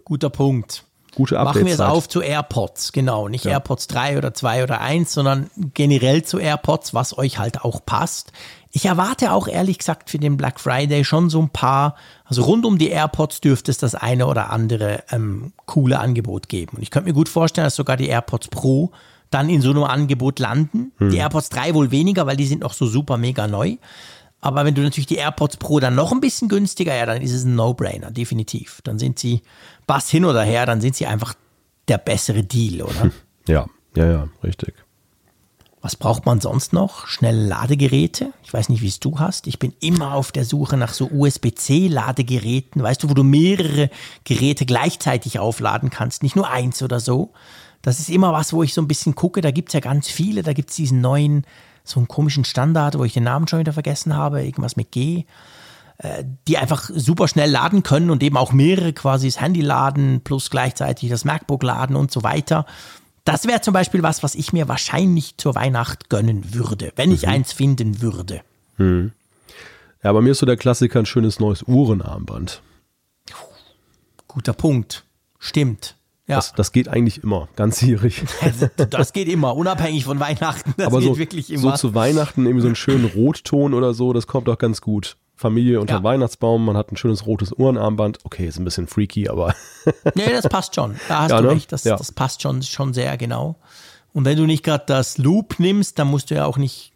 Guter 0.05 0.31
Punkt. 0.31 0.85
Gute 1.15 1.35
Machen 1.35 1.67
wir 1.67 1.75
es 1.75 1.79
Update-Zeit. 1.79 1.91
auf 1.91 2.09
zu 2.09 2.23
AirPods, 2.23 2.93
genau. 2.93 3.29
Nicht 3.29 3.45
AirPods 3.45 3.87
3 3.89 4.17
oder 4.17 4.33
2 4.33 4.63
oder 4.63 4.81
1, 4.81 5.13
sondern 5.13 5.51
generell 5.75 6.23
zu 6.23 6.39
AirPods, 6.39 6.95
was 6.95 7.19
euch 7.19 7.39
halt 7.39 7.63
auch 7.63 7.85
passt. 7.85 8.33
Ich 8.75 8.87
erwarte 8.87 9.33
auch 9.33 9.49
ehrlich 9.49 9.79
gesagt 9.79 10.09
für 10.09 10.19
den 10.19 10.39
Black 10.39 10.59
Friday 10.59 11.05
schon 11.05 11.29
so 11.29 11.41
ein 11.43 11.51
paar, 11.51 11.95
also 12.25 12.43
rund 12.43 12.65
um 12.65 12.79
die 12.79 12.89
AirPods 12.89 13.43
dürfte 13.43 13.71
es 13.71 13.77
das 13.77 13.95
eine 13.95 14.27
oder 14.27 14.51
andere 14.51 15.05
ähm, 15.11 15.53
coole 15.67 15.99
Angebot 15.99 16.49
geben. 16.49 16.79
Und 16.79 16.83
ich 16.83 16.91
könnte 16.91 17.09
mir 17.09 17.15
gut 17.15 17.29
vorstellen, 17.29 17.67
dass 17.67 17.77
sogar 17.77 17.99
die 17.99 18.09
AirPods 18.09 18.49
Pro 18.49 18.91
dann 19.31 19.51
in 19.51 19.61
so 19.61 19.71
einem 19.71 19.85
Angebot 19.85 20.39
landen. 20.39 20.93
Die 21.11 21.17
AirPods 21.19 21.51
3 21.51 21.75
wohl 21.75 21.91
weniger, 21.91 22.27
weil 22.27 22.37
die 22.37 22.47
sind 22.47 22.63
noch 22.63 22.73
so 22.73 22.87
super 22.87 23.19
mega 23.19 23.47
neu. 23.47 23.77
Aber 24.41 24.65
wenn 24.65 24.75
du 24.75 24.83
natürlich 24.83 25.07
die 25.07 25.17
AirPods 25.17 25.59
Pro 25.59 25.79
dann 25.79 25.95
noch 25.95 26.11
ein 26.11 26.21
bisschen 26.21 26.49
günstiger, 26.49 26.95
ja, 26.97 27.07
dann 27.07 27.23
ist 27.23 27.33
es 27.33 27.45
ein 27.45 27.55
No-Brainer, 27.55 28.11
definitiv. 28.11 28.81
Dann 28.83 28.99
sind 28.99 29.19
sie, 29.19 29.43
Bass 29.87 30.09
hin 30.11 30.25
oder 30.25 30.43
her, 30.43 30.67
dann 30.67 30.81
sind 30.81 30.97
sie 30.97 31.07
einfach 31.07 31.35
der 31.89 31.99
bessere 31.99 32.43
Deal, 32.43 32.83
oder? 32.83 33.11
Ja, 33.47 33.67
ja, 33.95 34.11
ja, 34.11 34.29
richtig. 34.43 34.75
Was 35.83 35.97
braucht 35.97 36.27
man 36.27 36.41
sonst 36.41 36.73
noch? 36.73 37.09
Schnelle 37.09 37.45
Ladegeräte. 37.45 38.33
Ich 38.45 38.55
weiß 38.55 38.69
nicht, 38.69 38.83
wie 38.83 38.89
es 38.89 39.01
du 39.01 39.19
hast. 39.19 39.49
Ich 39.49 39.59
bin 39.59 39.75
immer 39.81 40.15
auf 40.15 40.31
der 40.31 40.45
Suche 40.45 40.77
nach 40.77 40.95
so 40.95 41.11
USB-C-Ladegeräten. 41.11 42.81
Weißt 42.81 43.03
du, 43.03 43.11
wo 43.11 43.15
du 43.15 43.25
mehrere 43.25 43.91
Geräte 44.23 44.65
gleichzeitig 44.65 45.41
aufladen 45.41 45.91
kannst, 45.91 46.23
nicht 46.23 46.37
nur 46.37 46.49
eins 46.49 46.85
oder 46.85 47.01
so. 47.01 47.33
Das 47.83 47.99
ist 47.99 48.11
immer 48.11 48.33
was, 48.33 48.53
wo 48.53 48.63
ich 48.63 48.75
so 48.75 48.81
ein 48.81 48.87
bisschen 48.87 49.17
gucke. 49.17 49.41
Da 49.41 49.51
gibt's 49.51 49.75
ja 49.75 49.81
ganz 49.81 50.09
viele. 50.09 50.45
Da 50.45 50.53
gibt's 50.53 50.77
diesen 50.77 51.01
neuen, 51.01 51.45
so 51.83 51.99
einen 51.99 52.07
komischen 52.07 52.45
Standard, 52.45 52.97
wo 52.97 53.03
ich 53.03 53.15
den 53.15 53.25
Namen 53.25 53.49
schon 53.49 53.59
wieder 53.59 53.73
vergessen 53.73 54.15
habe. 54.15 54.45
Irgendwas 54.45 54.77
mit 54.77 54.93
G. 54.93 55.25
Äh, 55.99 56.23
Die 56.47 56.59
einfach 56.59 56.91
super 56.95 57.27
schnell 57.27 57.51
laden 57.51 57.83
können 57.83 58.11
und 58.11 58.23
eben 58.23 58.37
auch 58.37 58.53
mehrere 58.53 58.93
quasi 58.93 59.27
das 59.27 59.41
Handy 59.41 59.63
laden 59.63 60.21
plus 60.23 60.49
gleichzeitig 60.49 61.11
das 61.11 61.25
MacBook 61.25 61.65
laden 61.65 61.97
und 61.97 62.13
so 62.13 62.23
weiter. 62.23 62.67
Das 63.25 63.47
wäre 63.47 63.61
zum 63.61 63.73
Beispiel 63.75 64.03
was, 64.03 64.23
was 64.23 64.35
ich 64.35 64.53
mir 64.53 64.69
wahrscheinlich 64.69 65.37
zur 65.37 65.55
Weihnacht 65.55 66.09
gönnen 66.11 66.55
würde, 66.55 66.93
wenn 66.97 67.13
ich 67.13 67.29
eins 67.29 67.53
finden 67.53 68.03
würde. 68.03 68.41
Ja, 68.79 70.13
bei 70.13 70.21
mir 70.21 70.31
ist 70.33 70.39
so 70.39 70.47
der 70.47 70.57
Klassiker 70.57 70.99
ein 70.99 71.07
schönes 71.07 71.39
neues 71.39 71.63
Uhrenarmband. 71.63 72.63
Guter 74.27 74.53
Punkt. 74.55 75.05
Stimmt. 75.39 75.97
Ja, 76.27 76.37
Das, 76.37 76.53
das 76.55 76.73
geht 76.73 76.89
eigentlich 76.89 77.23
immer, 77.23 77.49
ganzjährig. 77.57 78.23
also, 78.41 78.69
das 78.89 79.13
geht 79.13 79.29
immer, 79.29 79.55
unabhängig 79.57 80.05
von 80.05 80.19
Weihnachten. 80.21 80.75
Das 80.77 80.87
Aber 80.87 81.01
geht 81.01 81.09
so, 81.09 81.19
wirklich 81.19 81.47
so 81.49 81.55
immer. 81.55 81.75
zu 81.75 81.95
Weihnachten 81.95 82.47
irgendwie 82.47 82.63
so 82.63 82.69
einen 82.69 82.77
schönen 82.77 83.05
Rotton 83.07 83.75
oder 83.75 83.93
so, 83.95 84.13
das 84.13 84.27
kommt 84.27 84.49
auch 84.49 84.59
ganz 84.59 84.81
gut. 84.81 85.17
Familie 85.43 85.81
unter 85.81 85.97
Ja. 85.97 86.03
Weihnachtsbaum, 86.03 86.65
man 86.65 86.77
hat 86.77 86.91
ein 86.91 86.97
schönes 86.97 87.27
rotes 87.27 87.53
Uhrenarmband. 87.53 88.21
Okay, 88.25 88.47
ist 88.47 88.59
ein 88.59 88.65
bisschen 88.65 88.87
freaky, 88.87 89.29
aber 89.29 89.55
nee, 90.15 90.31
das 90.33 90.49
passt 90.49 90.75
schon. 90.75 90.97
Da 91.09 91.23
hast 91.23 91.31
Ja, 91.31 91.41
du 91.43 91.49
ne? 91.49 91.51
recht. 91.55 91.71
Das, 91.71 91.85
Ja. 91.85 91.97
das 91.97 92.13
passt 92.13 92.41
schon, 92.43 92.63
schon 92.63 92.95
sehr 92.95 93.17
genau. 93.19 93.57
Und 94.15 94.25
wenn 94.25 94.37
du 94.39 94.47
nicht 94.47 94.63
gerade 94.65 94.85
das 94.87 95.19
Loop 95.19 95.59
nimmst, 95.59 95.99
dann 95.99 96.09
musst 96.09 96.31
du 96.31 96.35
ja 96.35 96.47
auch 96.47 96.57
nicht 96.57 96.93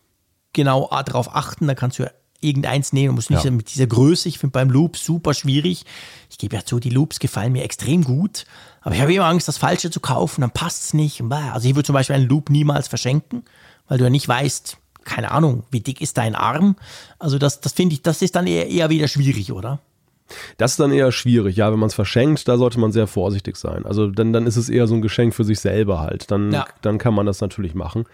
genau 0.53 0.89
darauf 1.05 1.35
achten. 1.35 1.67
Da 1.67 1.75
kannst 1.75 1.99
du 1.99 2.05
ja 2.05 2.11
irgendeins 2.41 2.93
nehmen. 2.93 3.09
Du 3.09 3.13
musst 3.15 3.31
nicht 3.31 3.45
mit 3.51 3.75
dieser 3.75 3.87
Größe. 3.87 4.29
Ich 4.29 4.39
finde 4.39 4.53
beim 4.53 4.71
Loop 4.71 4.97
super 4.97 5.33
schwierig. 5.35 5.85
Ich 6.31 6.39
gebe 6.39 6.55
ja 6.57 6.65
zu, 6.65 6.79
die 6.79 6.91
Loops 6.91 7.19
gefallen 7.19 7.53
mir 7.53 7.65
extrem 7.65 8.05
gut. 8.05 8.45
Aber 8.83 8.95
ich 8.95 9.01
habe 9.01 9.13
immer 9.15 9.25
Angst, 9.25 9.49
das 9.49 9.57
Falsche 9.59 9.91
zu 9.91 10.01
kaufen. 10.01 10.43
Dann 10.43 10.51
passt 10.51 10.85
es 10.85 10.95
nicht. 10.95 11.23
Also 11.31 11.69
ich 11.69 11.75
würde 11.75 11.87
zum 11.87 11.95
Beispiel 11.95 12.17
einen 12.17 12.29
Loop 12.29 12.51
niemals 12.51 12.89
verschenken, 12.89 13.45
weil 13.89 13.99
du 13.99 14.05
ja 14.05 14.11
nicht 14.11 14.29
weißt, 14.29 14.77
keine 15.07 15.31
Ahnung, 15.31 15.63
wie 15.71 15.81
dick 15.81 16.01
ist 16.03 16.19
dein 16.19 16.35
Arm. 16.35 16.77
Also 17.19 17.39
das, 17.39 17.61
das 17.61 17.73
finde 17.73 17.95
ich, 17.95 18.03
das 18.03 18.21
ist 18.23 18.37
dann 18.37 18.47
eher, 18.47 18.69
eher 18.69 18.91
wieder 18.91 19.09
schwierig, 19.09 19.53
oder? 19.53 19.81
das 20.59 20.73
ist 20.73 20.81
dann 20.81 20.91
eher 20.91 21.13
schwierig. 21.13 21.55
Ja, 21.57 21.71
wenn 21.71 21.79
man 21.79 21.87
es 21.87 21.95
verschenkt, 21.95 22.49
da 22.49 22.57
sollte 22.59 22.81
man 22.81 22.91
sehr 22.91 23.07
vorsichtig 23.07 23.55
sein. 23.57 23.87
Also 23.87 24.09
dann, 24.11 24.33
dann 24.33 24.45
ist 24.49 24.57
es 24.57 24.69
eher 24.69 24.89
so 24.89 24.97
ein 24.97 25.01
Geschenk 25.03 25.35
für 25.35 25.45
sich 25.45 25.61
selber 25.61 26.01
halt. 26.01 26.33
Dann, 26.33 26.53
Ja. 26.53 26.67
dann 26.83 26.99
kann 26.99 27.15
man 27.15 27.27
das 27.27 27.41
natürlich 27.41 27.75
machen. 27.77 28.07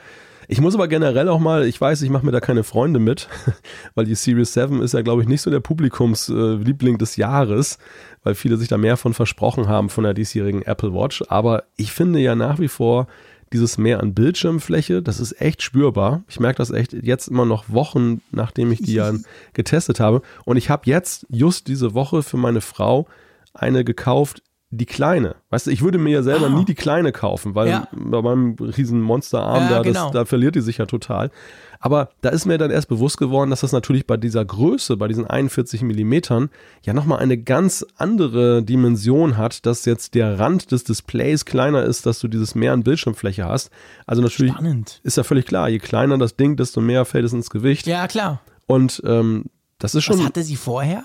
Ich 0.47 0.61
muss 0.61 0.75
aber 0.75 0.89
generell 0.89 1.31
auch 1.31 1.39
mal, 1.39 1.65
ich 1.65 1.81
weiß, 1.81 2.03
ich 2.03 2.11
mache 2.11 2.27
mir 2.27 2.33
da 2.33 2.41
keine 2.41 2.65
Freunde 2.65 3.01
mit, 3.01 3.29
weil 3.95 4.05
die 4.05 4.15
Series 4.15 4.53
7 4.53 4.83
ist 4.83 4.93
ja, 4.93 5.01
glaube 5.01 5.23
ich, 5.23 5.29
nicht 5.29 5.41
so 5.41 5.51
der 5.51 5.61
Publikumsliebling 5.61 6.99
des 6.99 7.17
Jahres, 7.17 7.79
weil 8.23 8.35
viele 8.35 8.57
sich 8.59 8.69
da 8.69 8.77
mehr 8.77 8.99
von 8.99 9.15
versprochen 9.15 9.69
haben 9.69 9.89
von 9.89 10.05
der 10.05 10.13
diesjährigen 10.15 10.61
Apple 10.63 10.93
Watch. 10.93 11.23
Aber 11.29 11.65
ich 11.77 11.93
finde 11.93 12.19
ja 12.19 12.35
nach 12.35 12.59
wie 12.59 12.69
vor 12.69 13.07
dieses 13.53 13.79
Mehr 13.79 14.01
an 14.01 14.15
Bildschirmfläche, 14.15 15.03
das 15.03 15.21
ist 15.21 15.41
echt 15.41 15.63
spürbar. 15.63 16.25
Ich 16.29 16.41
merke 16.41 16.59
das 16.59 16.71
echt 16.71 16.93
jetzt 16.93 17.29
immer 17.29 17.45
noch 17.45 17.69
Wochen, 17.69 18.23
nachdem 18.31 18.73
ich 18.73 18.81
die 18.81 18.95
ja 18.95 19.13
getestet 19.53 20.01
habe. 20.01 20.23
Und 20.45 20.57
ich 20.57 20.71
habe 20.71 20.83
jetzt 20.87 21.27
just 21.29 21.69
diese 21.69 21.95
Woche 21.95 22.23
für 22.23 22.37
meine 22.37 22.61
Frau 22.61 23.07
eine 23.55 23.85
gekauft, 23.85 24.43
die 24.75 24.87
kleine. 24.87 25.37
Weißt 25.51 25.67
du, 25.67 25.71
ich 25.71 25.83
würde 25.83 25.99
mir 25.99 26.11
ja 26.11 26.23
selber 26.23 26.47
Ah. 26.47 26.49
nie 26.59 26.65
die 26.65 26.75
kleine 26.75 27.13
kaufen, 27.13 27.55
weil 27.55 27.69
Ja. 27.69 27.89
bei 27.93 28.23
meinem 28.23 28.55
riesen 28.59 29.01
Monsterarm 29.03 29.65
Ja, 29.65 29.69
da, 29.69 29.83
genau. 29.83 30.05
das, 30.05 30.13
da 30.13 30.25
verliert 30.25 30.55
die 30.55 30.61
sich 30.63 30.79
ja 30.79 30.87
total. 30.87 31.31
Aber 31.79 32.11
da 32.23 32.29
ist 32.31 32.47
mir 32.47 32.59
dann 32.59 32.71
erst 32.71 32.89
bewusst 32.89 33.19
geworden, 33.19 33.51
dass 33.51 33.61
das 33.61 33.73
natürlich 33.73 34.07
bei 34.07 34.17
dieser 34.17 34.45
Größe, 34.45 34.97
bei 34.97 35.09
diesen 35.09 35.27
41 35.27 35.83
Millimetern, 35.83 36.49
ja 36.85 36.95
nochmal 36.95 37.19
eine 37.19 37.37
ganz 37.37 37.85
andere 37.97 38.63
Dimension 38.63 39.37
hat, 39.37 39.67
dass 39.67 39.85
jetzt 39.85 40.15
der 40.15 40.39
Rand 40.39 40.71
des 40.73 40.85
Displays 40.85 41.45
kleiner 41.45 41.83
ist, 41.83 42.07
dass 42.07 42.21
du 42.21 42.29
dieses 42.29 42.55
mehr 42.55 42.73
an 42.73 42.83
Bildschirmfläche 42.83 43.45
hast. 43.45 43.71
Also 44.07 44.23
natürlich 44.23 44.53
Spannend. 44.53 45.01
ist 45.03 45.17
ja 45.17 45.23
völlig 45.25 45.45
klar, 45.45 45.69
je 45.69 45.81
kleiner 45.81 46.17
das 46.19 46.37
Ding, 46.37 46.57
desto 46.57 46.81
mehr 46.81 47.05
fällt 47.05 47.25
es 47.27 47.33
ins 47.33 47.51
Gewicht. 47.51 47.87
Ja, 47.87 48.07
klar. 48.07 48.41
Und 48.67 49.03
ähm, 49.05 49.47
das 49.79 49.95
ist 49.95 50.09
Was 50.09 50.17
schon, 50.17 50.25
hatte 50.25 50.43
sie 50.45 50.57
vorher? 50.57 51.05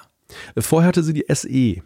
vorher 0.58 0.88
hatte 0.90 1.04
sie 1.04 1.14
die 1.14 1.26
SE, 1.34 1.82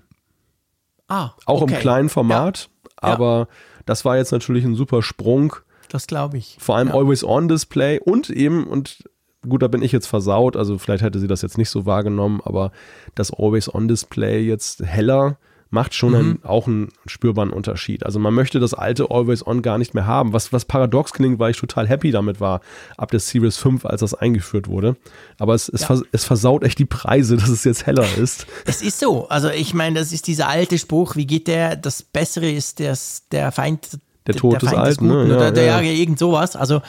Ah, 1.12 1.32
auch 1.46 1.62
okay. 1.62 1.74
im 1.74 1.80
kleinen 1.80 2.10
Format, 2.10 2.70
Ja. 3.04 3.10
aber 3.10 3.48
das 3.86 4.06
war 4.06 4.16
jetzt 4.16 4.32
natürlich 4.32 4.64
ein 4.64 4.76
super 4.76 5.02
Sprung. 5.02 5.56
Das 5.90 6.08
glaube 6.08 6.38
ich. 6.38 6.56
Vor 6.60 6.78
allem 6.78 6.88
ja. 6.88 6.94
Always-On-Display 6.94 8.00
und 8.00 8.30
eben, 8.30 8.66
und 8.66 9.04
gut, 9.48 9.62
da 9.62 9.68
bin 9.68 9.82
ich 9.82 9.92
jetzt 9.92 10.08
versaut, 10.08 10.56
also 10.56 10.78
vielleicht 10.78 11.04
hätte 11.04 11.20
sie 11.20 11.28
das 11.28 11.42
jetzt 11.42 11.58
nicht 11.58 11.70
so 11.70 11.86
wahrgenommen, 11.86 12.40
aber 12.46 12.72
das 13.16 13.32
Always-On-Display 13.34 14.42
jetzt 14.46 14.82
heller 14.84 15.38
macht 15.72 15.96
schon 15.96 16.12
Mhm. 16.12 16.16
einen, 16.18 16.44
auch 16.44 16.68
einen 16.68 16.90
spürbaren 17.08 17.50
Unterschied. 17.50 18.06
Also 18.06 18.20
man 18.20 18.34
möchte 18.34 18.60
das 18.60 18.74
alte 18.74 19.10
Always-On 19.10 19.62
gar 19.62 19.78
nicht 19.78 19.94
mehr 19.94 20.06
haben, 20.06 20.34
was, 20.34 20.52
was 20.54 20.66
paradox 20.66 21.14
klingt, 21.14 21.40
weil 21.40 21.52
ich 21.52 21.58
total 21.58 21.88
happy 21.88 22.12
damit 22.12 22.40
war, 22.40 22.62
ab 22.98 23.10
der 23.12 23.20
Series 23.22 23.58
5, 23.58 23.86
als 23.86 24.02
das 24.02 24.14
eingeführt 24.14 24.68
wurde. 24.68 24.98
Aber 25.40 25.56
es, 25.56 25.70
es, 25.70 25.82
Ja. 25.82 25.88
vers 25.88 26.04
es 26.12 26.26
versaut 26.26 26.64
echt 26.64 26.78
die 26.78 26.86
Preise, 26.86 27.38
dass 27.38 27.50
es 27.50 27.64
jetzt 27.64 27.86
heller 27.88 28.06
ist. 28.18 28.46
Es 28.66 28.82
ist 28.82 29.00
so. 29.00 29.28
Also 29.30 29.50
ich 29.50 29.74
meine, 29.74 29.98
das 30.00 30.12
ist 30.12 30.28
dieser 30.28 30.48
alte 30.50 30.78
Spruch, 30.78 31.16
wie 31.16 31.26
geht 31.26 31.48
der? 31.48 31.76
Das 31.78 32.04
Bessere 32.04 32.52
ist 32.52 32.80
das, 32.80 33.24
der 33.32 33.52
Feind, 33.52 33.98
Der 34.28 34.36
Tod 34.36 34.62
des 34.62 34.70
Feind 34.70 34.78
Alten, 34.82 35.08
ne? 35.08 35.28
Ja, 35.30 35.36
oder 35.38 35.52
der, 35.52 35.66
ja. 35.66 35.82
ja, 35.82 35.92
irgend 35.92 36.20
sowas. 36.20 36.56
Also 36.56 36.82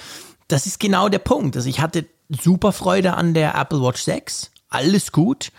das 0.48 0.66
ist 0.66 0.80
genau 0.80 1.08
der 1.08 1.20
Punkt. 1.20 1.56
Also 1.56 1.68
ich 1.68 1.80
hatte 1.80 2.04
super 2.28 2.72
Freude 2.72 3.14
an 3.14 3.32
der 3.32 3.54
Apple 3.54 3.80
Watch 3.80 4.02
6. 4.02 4.50
Alles 4.68 5.12
gut. 5.12 5.52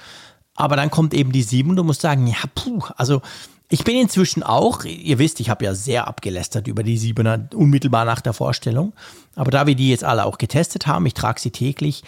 Aber 0.56 0.76
dann 0.76 0.92
kommt 0.92 1.14
eben 1.14 1.32
die 1.32 1.44
7 1.44 1.70
und 1.70 1.76
du 1.76 1.84
musst 1.84 2.02
sagen, 2.02 2.28
ja, 2.28 2.38
puh, 2.54 2.82
also 2.96 3.22
ich 3.70 3.84
bin 3.84 3.98
inzwischen 3.98 4.44
auch, 4.44 4.84
ihr 4.84 5.18
wisst, 5.18 5.40
ich 5.40 5.50
habe 5.50 5.66
ja 5.66 5.74
sehr 5.74 6.08
abgelästert 6.08 6.68
über 6.68 6.84
die 6.84 7.00
7er 7.00 7.56
unmittelbar 7.56 8.06
nach 8.06 8.22
der 8.22 8.34
Vorstellung. 8.34 8.94
Aber 9.36 9.50
da 9.50 9.66
wir 9.66 9.74
die 9.74 9.90
jetzt 9.90 10.04
alle 10.04 10.26
auch 10.26 10.38
getestet 10.38 10.86
haben, 10.86 11.06
ich 11.08 11.16
trage 11.16 11.40
sie 11.40 11.50
täglich, 11.50 12.04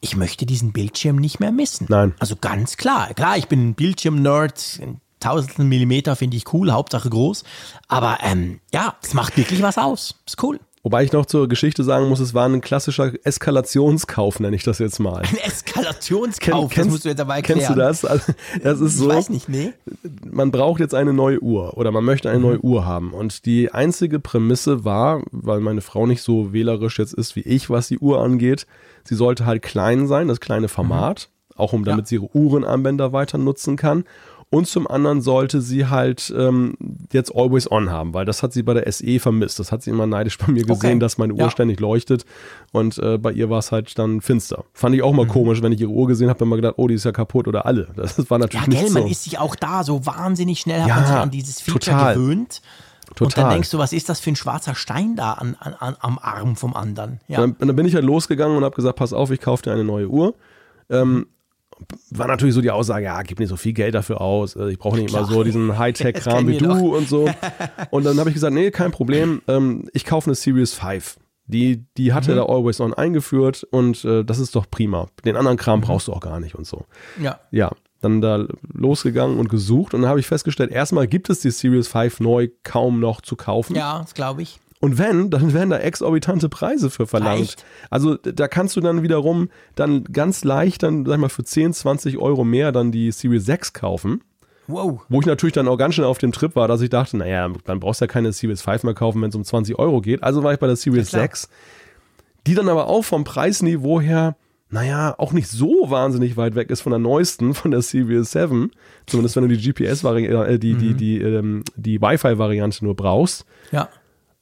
ich 0.00 0.14
möchte 0.14 0.46
diesen 0.46 0.72
Bildschirm 0.72 1.16
nicht 1.16 1.40
mehr 1.40 1.50
missen. 1.50 1.86
Nein. 1.90 2.14
Also 2.20 2.36
ganz 2.36 2.76
klar. 2.76 3.12
Klar, 3.14 3.36
ich 3.36 3.48
bin 3.48 3.70
ein 3.70 3.74
Bildschirm-Nerd. 3.74 4.80
Tausendstel 5.18 5.64
Millimeter 5.64 6.14
finde 6.14 6.36
ich 6.36 6.52
cool, 6.52 6.70
Hauptsache 6.70 7.10
groß. 7.10 7.42
Aber 7.88 8.18
ähm, 8.22 8.60
ja, 8.72 8.94
es 9.02 9.14
macht 9.14 9.36
wirklich 9.36 9.62
was 9.62 9.76
aus. 9.76 10.22
Ist 10.24 10.40
cool. 10.42 10.60
Wobei 10.82 11.02
ich 11.04 11.12
noch 11.12 11.26
zur 11.26 11.48
Geschichte 11.48 11.82
sagen 11.82 12.08
muss, 12.08 12.20
es 12.20 12.34
war 12.34 12.48
ein 12.48 12.60
klassischer 12.60 13.12
Eskalationskauf, 13.24 14.40
nenne 14.40 14.54
ich 14.56 14.62
das 14.62 14.78
jetzt 14.78 14.98
mal. 15.00 15.22
Ein 15.22 15.38
Eskalationskauf, 15.38 16.72
das 16.72 16.86
musst 16.86 17.04
du 17.04 17.08
jetzt 17.08 17.18
dabei 17.18 17.36
erklären. 17.36 17.58
Kennst 17.60 17.70
du 17.70 17.78
das? 17.78 18.04
Also, 18.04 18.32
das 18.62 18.80
ist 18.80 18.94
Ich 18.94 18.98
so. 19.00 19.08
weiß 19.08 19.28
nicht, 19.30 19.48
nee. 19.48 19.72
man 20.30 20.50
braucht 20.50 20.80
jetzt 20.80 20.94
eine 20.94 21.12
neue 21.12 21.40
Uhr 21.40 21.76
oder 21.76 21.90
man 21.90 22.04
möchte 22.04 22.30
eine 22.30 22.40
neue 22.40 22.60
Uhr 22.60 22.86
haben. 22.86 23.12
Und 23.12 23.44
die 23.46 23.72
einzige 23.72 24.20
Prämisse 24.20 24.84
war, 24.84 25.22
weil 25.30 25.60
meine 25.60 25.80
Frau 25.80 26.06
nicht 26.06 26.22
so 26.22 26.52
wählerisch 26.52 26.98
jetzt 26.98 27.14
ist 27.14 27.36
wie 27.36 27.40
ich, 27.42 27.70
was 27.70 27.88
die 27.88 27.98
Uhr 27.98 28.20
angeht, 28.20 28.66
sie 29.04 29.14
sollte 29.14 29.46
halt 29.46 29.62
klein 29.62 30.06
sein, 30.06 30.28
das 30.28 30.40
kleine 30.40 30.68
Format, 30.68 31.28
auch 31.56 31.72
um 31.72 31.84
damit 31.84 32.06
sie 32.06 32.16
ihre 32.16 32.34
Uhrenarmbänder 32.34 33.12
weiter 33.12 33.38
nutzen 33.38 33.76
kann. 33.76 34.04
Und 34.50 34.66
zum 34.66 34.86
anderen 34.86 35.20
sollte 35.20 35.60
sie 35.60 35.88
halt 35.88 36.32
ähm, 36.34 36.74
jetzt 37.12 37.34
Always 37.36 37.70
On 37.70 37.90
haben, 37.90 38.14
weil 38.14 38.24
das 38.24 38.42
hat 38.42 38.54
sie 38.54 38.62
bei 38.62 38.72
der 38.72 38.90
SE 38.90 39.18
vermisst. 39.20 39.58
Das 39.58 39.72
hat 39.72 39.82
sie 39.82 39.90
immer 39.90 40.06
neidisch 40.06 40.38
bei 40.38 40.50
mir 40.50 40.64
gesehen, 40.64 40.90
Okay. 40.92 40.98
dass 41.00 41.18
meine 41.18 41.34
Uhr 41.34 41.40
Ja. 41.40 41.50
ständig 41.50 41.80
leuchtet. 41.80 42.24
Und 42.72 42.96
äh, 42.98 43.18
bei 43.18 43.30
ihr 43.32 43.50
war 43.50 43.58
es 43.58 43.72
halt 43.72 43.98
dann 43.98 44.22
finster. 44.22 44.64
Fand 44.72 44.94
ich 44.94 45.02
auch 45.02 45.10
Mhm. 45.10 45.16
mal 45.18 45.26
komisch, 45.26 45.60
wenn 45.60 45.72
ich 45.72 45.80
ihre 45.82 45.90
Uhr 45.90 46.06
gesehen 46.06 46.30
habe, 46.30 46.42
immer 46.44 46.56
gedacht, 46.56 46.74
oh, 46.78 46.88
die 46.88 46.94
ist 46.94 47.04
ja 47.04 47.12
kaputt 47.12 47.46
oder 47.46 47.66
alle. 47.66 47.88
Das 47.96 48.16
war 48.30 48.38
Ja, 48.38 48.44
natürlich 48.44 48.66
nicht 48.68 48.80
gell, 48.80 48.88
so. 48.88 48.98
man 49.00 49.08
ist 49.08 49.24
sich 49.24 49.38
auch 49.38 49.54
da 49.54 49.84
so 49.84 50.06
wahnsinnig 50.06 50.60
schnell, 50.60 50.80
hat 50.80 50.88
Ja, 50.88 50.94
man 50.96 51.06
sich 51.06 51.14
an 51.16 51.30
dieses 51.30 51.60
Feature 51.60 51.96
total. 51.96 52.14
gewöhnt. 52.14 52.62
Und 53.10 53.16
Total. 53.16 53.44
dann 53.44 53.52
denkst 53.54 53.70
du, 53.70 53.78
was 53.78 53.92
ist 53.92 54.08
das 54.08 54.20
für 54.20 54.30
ein 54.30 54.36
schwarzer 54.36 54.74
Stein 54.74 55.16
da 55.16 55.32
an, 55.32 55.56
an, 55.60 55.74
an, 55.74 55.96
am 56.00 56.18
Arm 56.18 56.56
vom 56.56 56.74
anderen? 56.74 57.20
Ja. 57.26 57.40
Dann, 57.40 57.56
dann 57.58 57.74
bin 57.74 57.84
ich 57.86 57.94
halt 57.94 58.04
losgegangen 58.04 58.56
und 58.56 58.64
habe 58.64 58.76
gesagt, 58.76 58.96
pass 58.96 59.12
auf, 59.12 59.30
ich 59.30 59.40
kaufe 59.40 59.62
dir 59.62 59.72
eine 59.72 59.84
neue 59.84 60.08
Uhr. 60.08 60.34
Ähm, 60.90 61.26
war 62.10 62.26
natürlich 62.26 62.54
so 62.54 62.60
die 62.60 62.70
Aussage, 62.70 63.04
ja, 63.04 63.22
gib 63.22 63.38
nicht 63.38 63.48
so 63.48 63.56
viel 63.56 63.72
Geld 63.72 63.94
dafür 63.94 64.20
aus. 64.20 64.56
Also 64.56 64.68
ich 64.68 64.78
brauche 64.78 64.96
nicht 64.96 65.08
Klar. 65.08 65.22
immer 65.24 65.32
so 65.32 65.44
diesen 65.44 65.78
Hightech-Kram 65.78 66.46
wie 66.48 66.58
du 66.58 66.96
und 66.96 67.08
so. 67.08 67.28
Und 67.90 68.04
dann 68.04 68.18
habe 68.18 68.30
ich 68.30 68.34
gesagt, 68.34 68.54
nee, 68.54 68.70
kein 68.70 68.90
Problem. 68.90 69.42
Ähm, 69.48 69.88
ich 69.92 70.04
kaufe 70.04 70.26
eine 70.28 70.34
Series 70.34 70.74
5. 70.74 71.16
Die, 71.46 71.84
die 71.96 72.12
hatte 72.12 72.32
Mhm. 72.32 72.36
da 72.36 72.42
Always 72.44 72.78
On 72.80 72.92
eingeführt 72.92 73.66
und 73.70 74.04
äh, 74.04 74.22
das 74.22 74.38
ist 74.38 74.54
doch 74.54 74.66
prima. 74.70 75.06
Den 75.24 75.34
anderen 75.34 75.56
Kram 75.56 75.80
brauchst 75.80 76.06
du 76.08 76.12
auch 76.12 76.20
gar 76.20 76.40
nicht 76.40 76.54
und 76.54 76.66
so. 76.66 76.84
Ja. 77.22 77.40
Ja, 77.50 77.70
dann 78.02 78.20
da 78.20 78.44
losgegangen 78.74 79.38
und 79.38 79.48
gesucht 79.48 79.94
und 79.94 80.02
dann 80.02 80.10
habe 80.10 80.20
ich 80.20 80.26
festgestellt, 80.26 80.70
erstmal 80.70 81.06
gibt 81.06 81.30
es 81.30 81.40
die 81.40 81.50
Series 81.50 81.88
5 81.88 82.20
neu 82.20 82.48
kaum 82.64 83.00
noch 83.00 83.22
zu 83.22 83.34
kaufen. 83.34 83.74
Ja, 83.76 84.00
das 84.00 84.12
glaube 84.12 84.42
ich. 84.42 84.60
Und 84.80 84.98
wenn, 84.98 85.30
dann 85.30 85.52
werden 85.52 85.70
da 85.70 85.78
exorbitante 85.78 86.48
Preise 86.48 86.90
für 86.90 87.06
verlangt. 87.06 87.40
Echt? 87.40 87.64
Also 87.90 88.16
da 88.16 88.46
kannst 88.46 88.76
du 88.76 88.80
dann 88.80 89.02
wiederum 89.02 89.50
dann 89.74 90.04
ganz 90.04 90.44
leicht 90.44 90.82
dann, 90.82 91.04
sag 91.04 91.14
ich 91.14 91.20
mal, 91.20 91.28
für 91.28 91.44
10, 91.44 91.72
20 91.72 92.18
Euro 92.18 92.44
mehr 92.44 92.70
dann 92.70 92.92
die 92.92 93.10
Series 93.10 93.44
6 93.44 93.72
kaufen. 93.72 94.22
Wow. 94.68 95.00
Wo 95.08 95.20
ich 95.20 95.26
natürlich 95.26 95.54
dann 95.54 95.66
auch 95.66 95.78
ganz 95.78 95.94
schnell 95.94 96.06
auf 96.06 96.18
dem 96.18 96.30
Trip 96.30 96.54
war, 96.54 96.68
dass 96.68 96.82
ich 96.82 96.90
dachte, 96.90 97.16
naja, 97.16 97.50
dann 97.64 97.80
brauchst 97.80 98.00
du 98.00 98.04
ja 98.04 98.06
keine 98.08 98.32
Series 98.32 98.62
5 98.62 98.84
mehr 98.84 98.94
kaufen, 98.94 99.20
wenn 99.22 99.30
es 99.30 99.34
um 99.34 99.42
20 99.42 99.78
Euro 99.78 100.00
geht. 100.00 100.22
Also 100.22 100.44
war 100.44 100.52
ich 100.52 100.60
bei 100.60 100.66
der 100.66 100.76
Series 100.76 101.08
klar. 101.08 101.22
6, 101.22 101.48
die 102.46 102.54
dann 102.54 102.68
aber 102.68 102.86
auch 102.86 103.02
vom 103.02 103.24
Preisniveau 103.24 104.00
her, 104.00 104.36
naja, 104.70 105.14
auch 105.16 105.32
nicht 105.32 105.48
so 105.48 105.90
wahnsinnig 105.90 106.36
weit 106.36 106.54
weg 106.54 106.70
ist 106.70 106.82
von 106.82 106.90
der 106.90 106.98
neuesten, 106.98 107.54
von 107.54 107.70
der 107.70 107.80
Series 107.80 108.32
7. 108.32 108.70
Zumindest 109.06 109.36
wenn 109.36 109.48
du 109.48 109.56
die 109.56 109.72
GPS-Variante, 109.72 110.46
äh, 110.46 110.58
die, 110.58 110.74
die, 110.74 110.94
die, 110.94 111.18
ähm, 111.18 111.64
die 111.74 112.00
Wi-Fi-Variante 112.00 112.84
nur 112.84 112.94
brauchst. 112.94 113.46
Ja. 113.72 113.88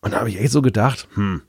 Und 0.06 0.12
da 0.12 0.20
habe 0.20 0.28
ich 0.28 0.40
echt 0.40 0.52
so 0.52 0.62
gedacht, 0.62 1.08
hm, 1.14 1.42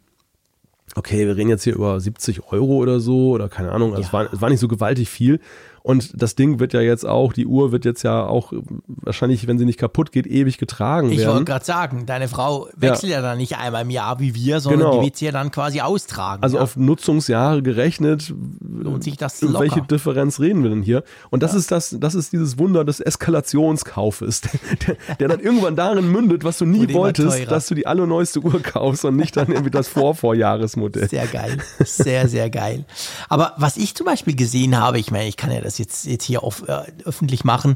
okay, 0.96 1.28
wir 1.28 1.38
reden 1.38 1.50
jetzt 1.50 1.64
hier 1.64 1.76
über 1.76 2.00
70 2.00 2.52
Euro 2.52 2.78
oder 2.78 3.00
so 3.00 3.30
oder 3.30 3.50
keine 3.50 3.72
Ahnung, 3.72 3.92
also 3.92 4.02
es, 4.02 4.12
war, 4.12 4.34
es 4.34 4.42
war 4.42 4.50
nicht 4.50 4.60
so 4.60 4.68
gewaltig 4.68 5.10
viel. 5.10 5.40
Und 5.84 6.22
das 6.22 6.36
Ding 6.36 6.60
wird 6.60 6.74
ja 6.74 6.82
jetzt 6.82 7.06
auch, 7.06 7.34
die 7.34 7.46
Uhr 7.46 7.72
wird 7.72 7.86
jetzt 7.86 8.04
ja 8.04 8.26
auch 8.26 8.54
wahrscheinlich, 8.88 9.48
wenn 9.48 9.58
sie 9.58 9.66
nicht 9.66 9.80
kaputt 9.80 10.12
geht, 10.12 10.28
ewig 10.28 10.58
getragen 10.58 11.10
Ich 11.12 11.20
wollte 11.20 11.32
werden. 11.32 11.46
gerade 11.46 11.66
sagen, 11.66 12.06
deine 12.06 12.28
Frau 12.28 12.68
wechselt 12.76 13.12
ja. 13.12 13.22
dann 13.22 13.38
nicht 13.38 13.58
einmal 13.58 13.84
im 13.84 13.90
Jahr 13.90 14.20
wie 14.20 14.36
wir, 14.36 14.60
sondern 14.60 14.80
Genau. 14.80 15.00
die 15.00 15.06
wird 15.06 15.16
sie 15.16 15.26
ja 15.26 15.32
dann 15.32 15.52
quasi 15.52 15.82
austragen. 15.82 16.44
Also 16.44 16.58
ja. 16.58 16.64
auf 16.64 16.76
Nutzungsjahre 16.76 17.62
gerechnet, 17.62 18.34
lohnt 18.62 19.04
sich 19.04 19.18
das 19.18 19.42
über 19.42 19.60
welche 19.60 19.76
locker. 19.78 19.88
Differenz 19.88 20.40
reden 20.40 20.64
wir 20.64 20.70
denn 20.70 20.82
hier? 20.84 21.04
Und 21.30 21.44
das 21.44 21.54
ist 21.54 21.72
das, 21.72 21.96
das 22.00 22.16
ist 22.16 22.34
dieses 22.34 22.58
Wunder 22.58 22.84
des 22.84 23.00
Eskalationskaufes, 23.00 24.42
der, 24.88 24.98
der 25.20 25.28
dann 25.28 25.40
irgendwann 25.40 25.76
darin 25.76 26.12
mündet, 26.12 26.44
was 26.44 26.58
du 26.58 26.66
nie 26.66 26.94
wolltest, 26.94 27.50
dass 27.50 27.68
du 27.68 27.76
die 27.76 27.88
allerneueste 27.88 28.40
Uhr 28.40 28.62
kaufst 28.62 29.06
und 29.06 29.16
nicht 29.16 29.36
dann 29.38 29.48
irgendwie 29.48 29.72
das 29.72 29.88
Vorvorjahresmodell. 29.88 31.10
Sehr 31.10 31.28
geil. 31.28 31.58
Sehr, 31.80 32.28
sehr 32.28 32.50
geil. 32.50 32.86
Aber 33.30 33.54
was 33.58 33.78
ich 33.78 33.96
zum 33.96 34.06
Beispiel 34.06 34.36
gesehen 34.36 34.78
habe, 34.78 35.00
ich 35.00 35.12
meine, 35.12 35.28
ich 35.28 35.38
kann 35.38 35.52
ja 35.52 35.62
das 35.62 35.77
jetzt, 35.80 36.06
jetzt 36.06 36.24
hier 36.24 36.44
auf, 36.44 36.68
äh, 36.68 36.84
öffentlich 37.06 37.44
machen. 37.44 37.76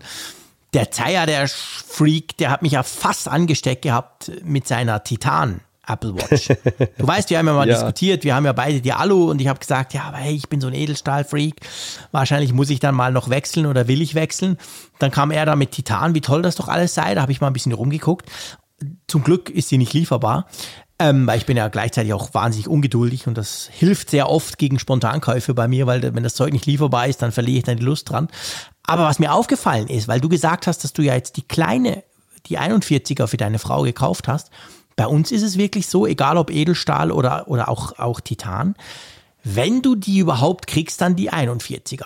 Der 0.74 0.92
Zeier, 0.92 1.26
der 1.26 1.48
Freak, 1.50 2.38
der 2.38 2.50
hat 2.50 2.62
mich 2.62 2.74
ja 2.74 2.84
fast 2.84 3.28
angesteckt 3.28 3.82
gehabt 3.82 4.32
mit 4.44 4.68
seiner 4.68 5.04
Titan. 5.04 5.62
Apple 5.88 6.14
Watch. 6.16 6.48
Du 6.98 7.08
weißt, 7.08 7.30
wir 7.32 7.40
haben 7.40 7.48
ja 7.48 7.54
mal 7.54 7.68
Ja. 7.68 7.74
diskutiert, 7.74 8.24
wir 8.24 8.36
haben 8.36 8.46
ja 8.46 8.54
beide 8.54 8.80
die 8.82 8.94
Alu 8.94 9.32
und 9.32 9.42
ich 9.42 9.48
habe 9.48 9.60
gesagt, 9.60 9.94
ja, 9.94 10.04
aber 10.04 10.18
hey, 10.18 10.34
ich 10.36 10.48
bin 10.48 10.62
so 10.62 10.68
ein 10.68 10.74
Edelstahl-Freak. 10.74 11.56
Wahrscheinlich 12.12 12.54
muss 12.54 12.70
ich 12.70 12.80
dann 12.80 12.96
mal 12.96 13.12
noch 13.12 13.30
wechseln 13.30 13.66
oder 13.66 13.88
will 13.88 14.02
ich 14.02 14.14
wechseln. 14.16 14.58
Dann 15.00 15.12
kam 15.12 15.32
er 15.32 15.46
da 15.46 15.56
mit 15.56 15.72
Titan, 15.72 16.14
wie 16.16 16.22
toll 16.22 16.42
das 16.44 16.56
doch 16.56 16.68
alles 16.70 16.94
sei. 16.94 17.16
Da 17.16 17.22
habe 17.24 17.32
ich 17.32 17.42
mal 17.42 17.48
ein 17.48 17.54
bisschen 17.54 17.74
rumgeguckt. 17.74 18.30
Zum 19.08 19.24
Glück 19.24 19.50
ist 19.50 19.70
sie 19.70 19.78
nicht 19.78 19.94
lieferbar. 19.94 20.48
Ähm, 21.02 21.26
weil 21.26 21.40
ich 21.40 21.48
bin 21.48 21.58
ja 21.58 21.68
gleichzeitig 21.68 22.14
auch 22.14 22.36
wahnsinnig 22.36 22.68
ungeduldig 22.68 23.26
und 23.26 23.36
das 23.36 23.68
hilft 23.72 24.12
sehr 24.12 24.30
oft 24.30 24.60
gegen 24.60 24.78
Spontankäufe 24.78 25.56
bei 25.56 25.68
mir, 25.68 25.88
weil 25.88 26.04
wenn 26.04 26.22
das 26.22 26.36
Zeug 26.36 26.54
nicht 26.54 26.68
lieferbar 26.68 27.08
ist, 27.08 27.24
dann 27.24 27.32
verliere 27.32 27.58
ich 27.58 27.64
dann 27.64 27.78
die 27.78 27.84
Lust 27.84 28.08
dran. 28.08 28.28
Aber 28.84 29.06
was 29.06 29.18
mir 29.18 29.34
aufgefallen 29.34 29.88
ist, 29.88 30.08
weil 30.08 30.22
du 30.22 30.30
gesagt 30.30 30.68
hast, 30.68 30.84
dass 30.84 30.94
du 30.94 31.02
ja 31.02 31.16
jetzt 31.16 31.38
die 31.38 31.42
kleine, 31.42 32.04
die 32.46 32.60
41er 32.60 33.26
für 33.26 33.38
deine 33.38 33.58
Frau 33.58 33.82
gekauft 33.82 34.28
hast, 34.28 34.52
bei 34.96 35.08
uns 35.08 35.32
ist 35.32 35.42
es 35.42 35.58
wirklich 35.58 35.88
so, 35.88 36.06
egal 36.06 36.38
ob 36.38 36.52
Edelstahl 36.52 37.12
oder, 37.12 37.48
oder 37.48 37.68
auch, 37.68 37.98
auch 37.98 38.20
Titan, 38.20 38.76
wenn 39.44 39.82
du 39.82 39.96
die 39.96 40.20
überhaupt 40.20 40.68
kriegst, 40.68 41.02
dann 41.02 41.16
die 41.16 41.32
41er. 41.32 42.06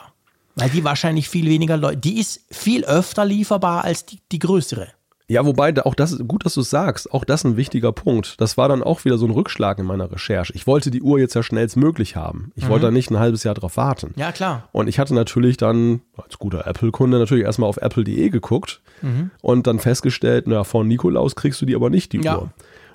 Weil 0.55 0.69
die 0.69 0.85
wahrscheinlich 0.85 1.27
viel 1.27 1.49
weniger 1.49 1.75
Leute, 1.75 1.97
die 1.97 2.17
ist 2.17 2.45
viel 2.49 2.85
öfter 2.85 3.25
lieferbar 3.25 3.83
als 3.83 4.05
die, 4.05 4.21
die 4.31 4.39
größere. 4.39 4.87
Ja, 5.27 5.43
wobei, 5.43 5.73
auch 5.83 5.95
das, 5.95 6.19
gut, 6.27 6.45
dass 6.45 6.53
du 6.53 6.61
es 6.61 6.69
sagst, 6.69 7.11
auch 7.11 7.23
das 7.25 7.43
ein 7.45 7.57
wichtiger 7.57 7.91
Punkt. 7.91 8.39
Das 8.39 8.57
war 8.57 8.69
dann 8.69 8.83
auch 8.83 9.05
wieder 9.05 9.17
so 9.17 9.25
ein 9.25 9.31
Rückschlag 9.31 9.79
in 9.79 9.85
meiner 9.85 10.11
Recherche. 10.11 10.53
Ich 10.53 10.67
wollte 10.67 10.91
die 10.91 11.01
Uhr 11.01 11.17
jetzt 11.19 11.33
ja 11.33 11.41
schnellstmöglich 11.41 12.15
haben. 12.15 12.51
Ich 12.55 12.69
wollte 12.69 12.85
da 12.85 12.91
nicht 12.91 13.09
ein 13.09 13.17
halbes 13.17 13.43
Jahr 13.43 13.55
drauf 13.55 13.75
warten. 13.77 14.13
Ja, 14.17 14.31
klar. 14.31 14.69
Und 14.71 14.87
ich 14.87 14.99
hatte 14.99 15.15
natürlich 15.15 15.57
dann, 15.57 16.01
als 16.15 16.37
guter 16.37 16.67
Apple-Kunde, 16.67 17.17
natürlich 17.17 17.43
erstmal 17.43 17.69
auf 17.69 17.77
apple.de 17.77 18.29
geguckt 18.29 18.81
und 19.41 19.65
dann 19.67 19.79
festgestellt, 19.79 20.45
na, 20.47 20.63
von 20.63 20.87
Nikolaus 20.87 21.35
kriegst 21.35 21.59
du 21.61 21.65
die 21.65 21.75
aber 21.75 21.89
nicht, 21.89 22.13
die 22.13 22.19
Ja. 22.21 22.37
Uhr. 22.37 22.51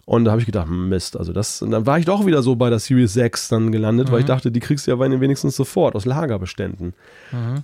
Und 0.07 0.25
da 0.25 0.33
habe 0.33 0.41
ich 0.41 0.47
gedacht, 0.47 0.69
Mist, 0.69 1.17
also 1.17 1.33
das, 1.33 1.63
und 1.63 1.71
dann 1.71 1.87
war 1.87 1.99
ich 1.99 2.05
doch 2.05 2.27
wieder 2.27 2.43
so 2.43 2.57
bei 2.57 2.69
der 2.69 2.81
Series 2.81 3.13
6 3.13 3.49
dann 3.49 3.71
gelandet, 3.71 4.11
weil 4.11 4.21
ich 4.21 4.27
dachte, 4.27 4.51
die 4.51 4.59
kriegst 4.59 4.87
du 4.87 4.91
ja 4.91 4.99
wenigstens 4.99 5.55
sofort 5.55 5.95
aus 5.95 6.05
Lagerbeständen. 6.05 6.95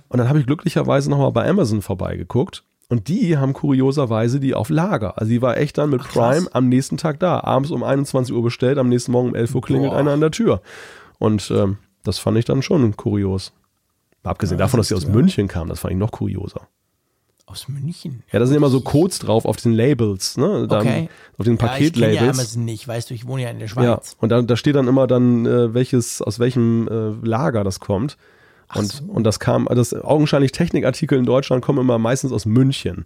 Und 0.09 0.17
dann 0.17 0.29
habe 0.29 0.39
ich 0.39 0.45
glücklicherweise 0.45 1.09
nochmal 1.09 1.31
bei 1.31 1.49
Amazon 1.49 1.81
vorbeigeguckt. 1.81 2.63
Und 2.89 3.09
die 3.09 3.37
haben 3.37 3.51
kurioserweise 3.53 4.39
die 4.39 4.53
auf 4.53 4.69
Lager. 4.69 5.17
Also 5.17 5.29
die 5.29 5.41
war 5.41 5.57
echt 5.57 5.77
dann 5.77 5.89
mit 5.89 6.01
krass. 6.03 6.35
Prime 6.37 6.47
am 6.53 6.69
nächsten 6.69 6.95
Tag 6.97 7.19
da. 7.19 7.41
Abends 7.43 7.69
um 7.71 7.83
21 7.83 8.33
Uhr 8.33 8.43
bestellt, 8.43 8.77
am 8.77 8.87
nächsten 8.89 9.11
Morgen 9.11 9.29
um 9.29 9.35
11 9.35 9.55
Uhr 9.55 9.61
klingelt 9.61 9.91
Boah. 9.91 9.97
einer 9.99 10.11
an 10.11 10.21
der 10.21 10.31
Tür. 10.31 10.61
Und 11.19 11.51
ähm, 11.51 11.77
das 12.03 12.17
fand 12.19 12.37
ich 12.37 12.45
dann 12.45 12.61
schon 12.61 12.95
kurios. 12.95 13.51
Abgesehen 14.23 14.57
davon, 14.57 14.77
dass 14.77 14.87
sie 14.89 14.95
aus 14.95 15.07
München 15.07 15.47
kam, 15.47 15.67
das 15.69 15.79
fand 15.81 15.93
ich 15.93 15.97
noch 15.99 16.11
kurioser. 16.11 16.67
Aus 17.45 17.69
München. 17.69 18.23
Ja, 18.31 18.39
da 18.39 18.45
sind 18.45 18.57
immer 18.57 18.69
so 18.69 18.81
Codes 18.81 19.19
drauf 19.19 19.45
auf 19.45 19.55
diesen 19.55 19.71
Labels, 19.73 20.35
ne? 20.35 20.67
Dann 20.67 20.81
Okay. 20.81 21.09
Auf 21.37 21.45
den 21.45 21.55
Ja, 21.57 21.77
ich 21.77 21.93
kenne 21.93 22.13
ja 22.13 22.19
Paketlabels. 22.19 22.39
Amazon 22.39 22.65
nicht, 22.65 22.85
weißt 22.87 23.09
du, 23.09 23.13
ich 23.13 23.25
wohne 23.25 23.43
ja 23.43 23.49
in 23.49 23.59
der 23.59 23.67
Ja, 23.69 23.73
Schweiz. 23.73 24.17
und 24.19 24.29
da, 24.29 24.41
da 24.41 24.57
steht 24.57 24.75
dann 24.75 24.87
immer 24.89 25.07
dann, 25.07 25.45
äh, 25.45 25.73
welches, 25.73 26.21
aus 26.21 26.39
welchem 26.39 26.87
äh, 26.89 27.25
Lager 27.25 27.63
das 27.63 27.79
kommt. 27.79 28.17
Und, 28.75 29.03
und 29.07 29.23
das 29.23 29.39
kam, 29.39 29.65
das 29.71 29.93
augenscheinlich 29.93 30.51
Technikartikel 30.51 31.17
in 31.17 31.25
Deutschland 31.25 31.63
kommen 31.63 31.79
immer 31.79 31.97
meistens 31.97 32.31
aus 32.31 32.45
München. 32.45 33.05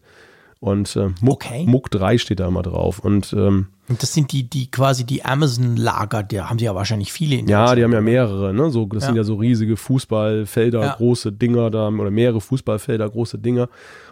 Und 0.60 0.96
äh, 0.96 1.10
Muck, 1.22 1.44
Okay. 1.46 1.66
Muck 1.66 1.90
3 1.90 2.20
steht 2.20 2.40
da 2.40 2.48
immer 2.48 2.62
drauf. 2.62 3.00
Und 3.00 3.34
ähm, 3.34 3.68
Und 3.90 4.04
das 4.04 4.14
sind 4.14 4.32
die, 4.32 4.48
die 4.48 4.70
quasi 4.70 5.06
die 5.06 5.26
Amazon-Lager, 5.26 6.22
da 6.22 6.50
haben 6.50 6.60
sie 6.60 6.66
ja 6.66 6.76
wahrscheinlich 6.76 7.12
viele 7.12 7.36
in 7.36 7.48
ja, 7.48 7.74
die 7.74 7.84
haben 7.84 7.94
ja 7.94 8.02
mehrere, 8.02 8.54
ne? 8.54 8.70
So, 8.70 8.86
das 8.86 9.02
Ja. 9.04 9.08
sind 9.08 9.16
ja 9.16 9.24
so 9.24 9.36
riesige 9.36 9.76
Fußballfelder, 9.76 10.82
Ja. 10.82 10.94
große 10.94 11.32
Dinger 11.32 11.72
da, 11.72 11.88
oder 11.90 12.12
mehrere 12.12 12.42
Fußballfelder, 12.42 13.10
große 13.10 13.40
Dinger. 13.40 13.70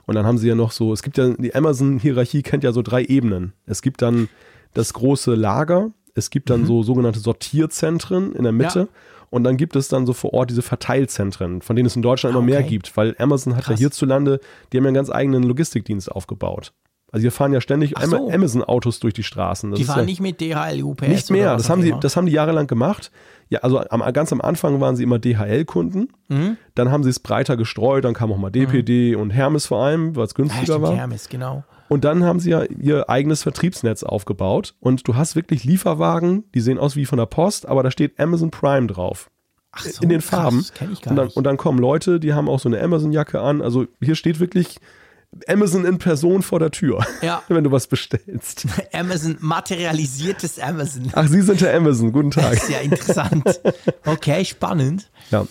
Und 0.07 0.15
dann 0.15 0.25
haben 0.25 0.39
sie 0.39 0.47
ja 0.47 0.55
noch 0.55 0.71
so, 0.71 0.91
es 0.91 1.03
gibt 1.03 1.19
ja, 1.19 1.29
die 1.29 1.53
Amazon-Hierarchie 1.53 2.41
kennt 2.41 2.63
ja 2.63 2.71
so 2.71 2.81
drei 2.81 3.03
Ebenen. 3.05 3.53
Es 3.67 3.83
gibt 3.83 4.01
dann 4.01 4.27
das 4.73 4.93
große 4.93 5.35
Lager, 5.35 5.91
es 6.15 6.31
gibt 6.31 6.49
dann 6.49 6.65
so 6.65 6.81
sogenannte 6.81 7.19
Sortierzentren 7.19 8.33
in 8.33 8.41
der 8.43 8.51
Mitte. 8.53 8.81
Mhm. 8.83 8.85
Ja. 8.91 9.18
Und 9.29 9.43
dann 9.43 9.57
gibt 9.57 9.75
es 9.75 9.87
dann 9.87 10.05
so 10.05 10.13
vor 10.13 10.33
Ort 10.33 10.49
diese 10.49 10.61
Verteilzentren, 10.61 11.61
von 11.61 11.75
denen 11.75 11.85
es 11.85 11.95
in 11.95 12.01
Deutschland 12.01 12.35
Ah, 12.35 12.39
immer 12.39 12.45
mehr 12.45 12.59
okay. 12.59 12.69
gibt, 12.69 12.95
weil 12.97 13.15
Amazon 13.19 13.55
hat 13.55 13.63
ja 13.63 13.67
Krass. 13.69 13.79
hierzulande, 13.79 14.39
die 14.71 14.77
haben 14.77 14.83
ja 14.85 14.89
einen 14.89 14.95
ganz 14.95 15.09
eigenen 15.09 15.43
Logistikdienst 15.43 16.11
aufgebaut. 16.11 16.73
Also 17.11 17.21
hier 17.23 17.31
fahren 17.31 17.53
ja 17.53 17.61
ständig 17.61 17.95
so. 17.99 18.29
Amazon-Autos 18.29 18.99
durch 18.99 19.15
die 19.15 19.23
Straßen. 19.23 19.71
Das 19.71 19.79
Die 19.79 19.85
fahren 19.85 19.99
ja, 19.99 20.05
nicht 20.05 20.21
mit 20.21 20.39
DHL, 20.41 20.83
UPS 20.83 21.07
nicht 21.07 21.31
mehr. 21.31 21.55
Das 21.57 21.69
haben, 21.69 21.81
sie, 21.81 21.93
das 21.99 22.15
haben 22.15 22.27
die 22.27 22.31
jahrelang 22.31 22.67
gemacht. 22.67 23.11
Ja, 23.49 23.59
also 23.61 23.79
am, 23.79 24.01
ganz 24.13 24.31
am 24.31 24.41
Anfang 24.41 24.79
waren 24.79 24.95
sie 24.95 25.03
immer 25.03 25.17
DHL-Kunden. 25.17 26.09
Mhm. 26.27 26.57
Dann 26.75 26.91
haben 26.91 27.03
sie 27.03 27.09
es 27.09 27.19
breiter 27.19 27.57
gestreut. 27.57 28.05
Dann 28.05 28.13
kam 28.13 28.31
auch 28.31 28.37
mal 28.37 28.51
DPD 28.51 29.15
und 29.15 29.31
Hermes 29.31 29.65
vor 29.65 29.83
allem, 29.83 30.15
weil 30.15 30.25
es 30.25 30.31
ja, 30.33 30.35
günstiger 30.35 30.63
stimmt, 30.65 30.81
war. 30.83 30.95
Hermes, 30.95 31.29
genau. 31.29 31.63
Und 31.89 32.05
dann 32.05 32.23
haben 32.23 32.39
sie 32.39 32.51
ja 32.51 32.63
ihr 32.63 33.09
eigenes 33.09 33.43
Vertriebsnetz 33.43 34.03
aufgebaut. 34.03 34.75
Und 34.79 35.07
du 35.07 35.15
hast 35.15 35.35
wirklich 35.35 35.63
Lieferwagen, 35.65 36.45
die 36.55 36.61
sehen 36.61 36.77
aus 36.77 36.95
wie 36.95 37.05
von 37.05 37.17
der 37.17 37.25
Post, 37.25 37.67
aber 37.67 37.83
da 37.83 37.91
steht 37.91 38.19
Amazon 38.19 38.51
Prime 38.51 38.87
drauf. 38.87 39.29
Ach 39.71 39.83
so, 39.85 40.01
in 40.01 40.09
den 40.09 40.19
krass, 40.21 40.29
Farben. 40.29 40.65
kenn 40.75 40.93
ich 40.93 41.01
gar 41.01 41.11
und, 41.11 41.17
dann, 41.17 41.25
nicht. 41.27 41.37
und 41.37 41.43
dann 41.43 41.57
kommen 41.57 41.79
Leute, 41.79 42.19
die 42.19 42.33
haben 42.33 42.47
auch 42.49 42.59
so 42.59 42.69
eine 42.69 42.81
Amazon-Jacke 42.81 43.39
an. 43.41 43.61
Also 43.61 43.85
hier 44.01 44.15
steht 44.15 44.39
wirklich 44.39 44.79
Amazon 45.47 45.85
in 45.85 45.99
Person 45.99 46.41
vor 46.41 46.57
der 46.59 46.71
Tür, 46.71 47.05
Ja. 47.21 47.43
wenn 47.49 47.63
du 47.63 47.71
was 47.71 47.85
bestellst. 47.85 48.65
Amazon, 48.93 49.37
materialisiertes 49.39 50.59
Amazon. 50.59 51.09
Ach, 51.13 51.27
Sie 51.27 51.41
sind 51.41 51.61
der 51.61 51.75
Amazon. 51.75 52.11
Guten 52.11 52.31
Tag. 52.31 52.51
Das 52.53 52.63
ist 52.63 52.69
ja 52.71 52.79
interessant. 52.79 53.61
Okay, 54.05 54.43
spannend. 54.43 55.11
Ja. 55.29 55.45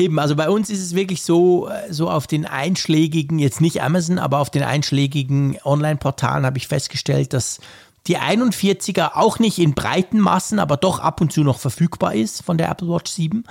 Eben, 0.00 0.20
also 0.20 0.36
bei 0.36 0.48
uns 0.48 0.70
ist 0.70 0.80
es 0.80 0.94
wirklich 0.94 1.24
so, 1.24 1.68
äh, 1.68 1.92
so 1.92 2.08
auf 2.08 2.28
den 2.28 2.46
einschlägigen, 2.46 3.40
jetzt 3.40 3.60
nicht 3.60 3.82
Amazon, 3.82 4.20
aber 4.20 4.38
auf 4.38 4.48
den 4.48 4.62
einschlägigen 4.62 5.58
Online-Portalen 5.64 6.46
habe 6.46 6.56
ich 6.56 6.68
festgestellt, 6.68 7.32
dass 7.32 7.58
die 8.06 8.16
41er 8.16 9.16
auch 9.16 9.40
nicht 9.40 9.58
in 9.58 9.74
breiten 9.74 10.20
Massen, 10.20 10.60
aber 10.60 10.76
doch 10.76 11.00
ab 11.00 11.20
und 11.20 11.32
zu 11.32 11.42
noch 11.42 11.58
verfügbar 11.58 12.14
ist 12.14 12.44
von 12.44 12.58
der 12.58 12.70
Apple 12.70 12.88
Watch 12.88 13.10
7, 13.10 13.42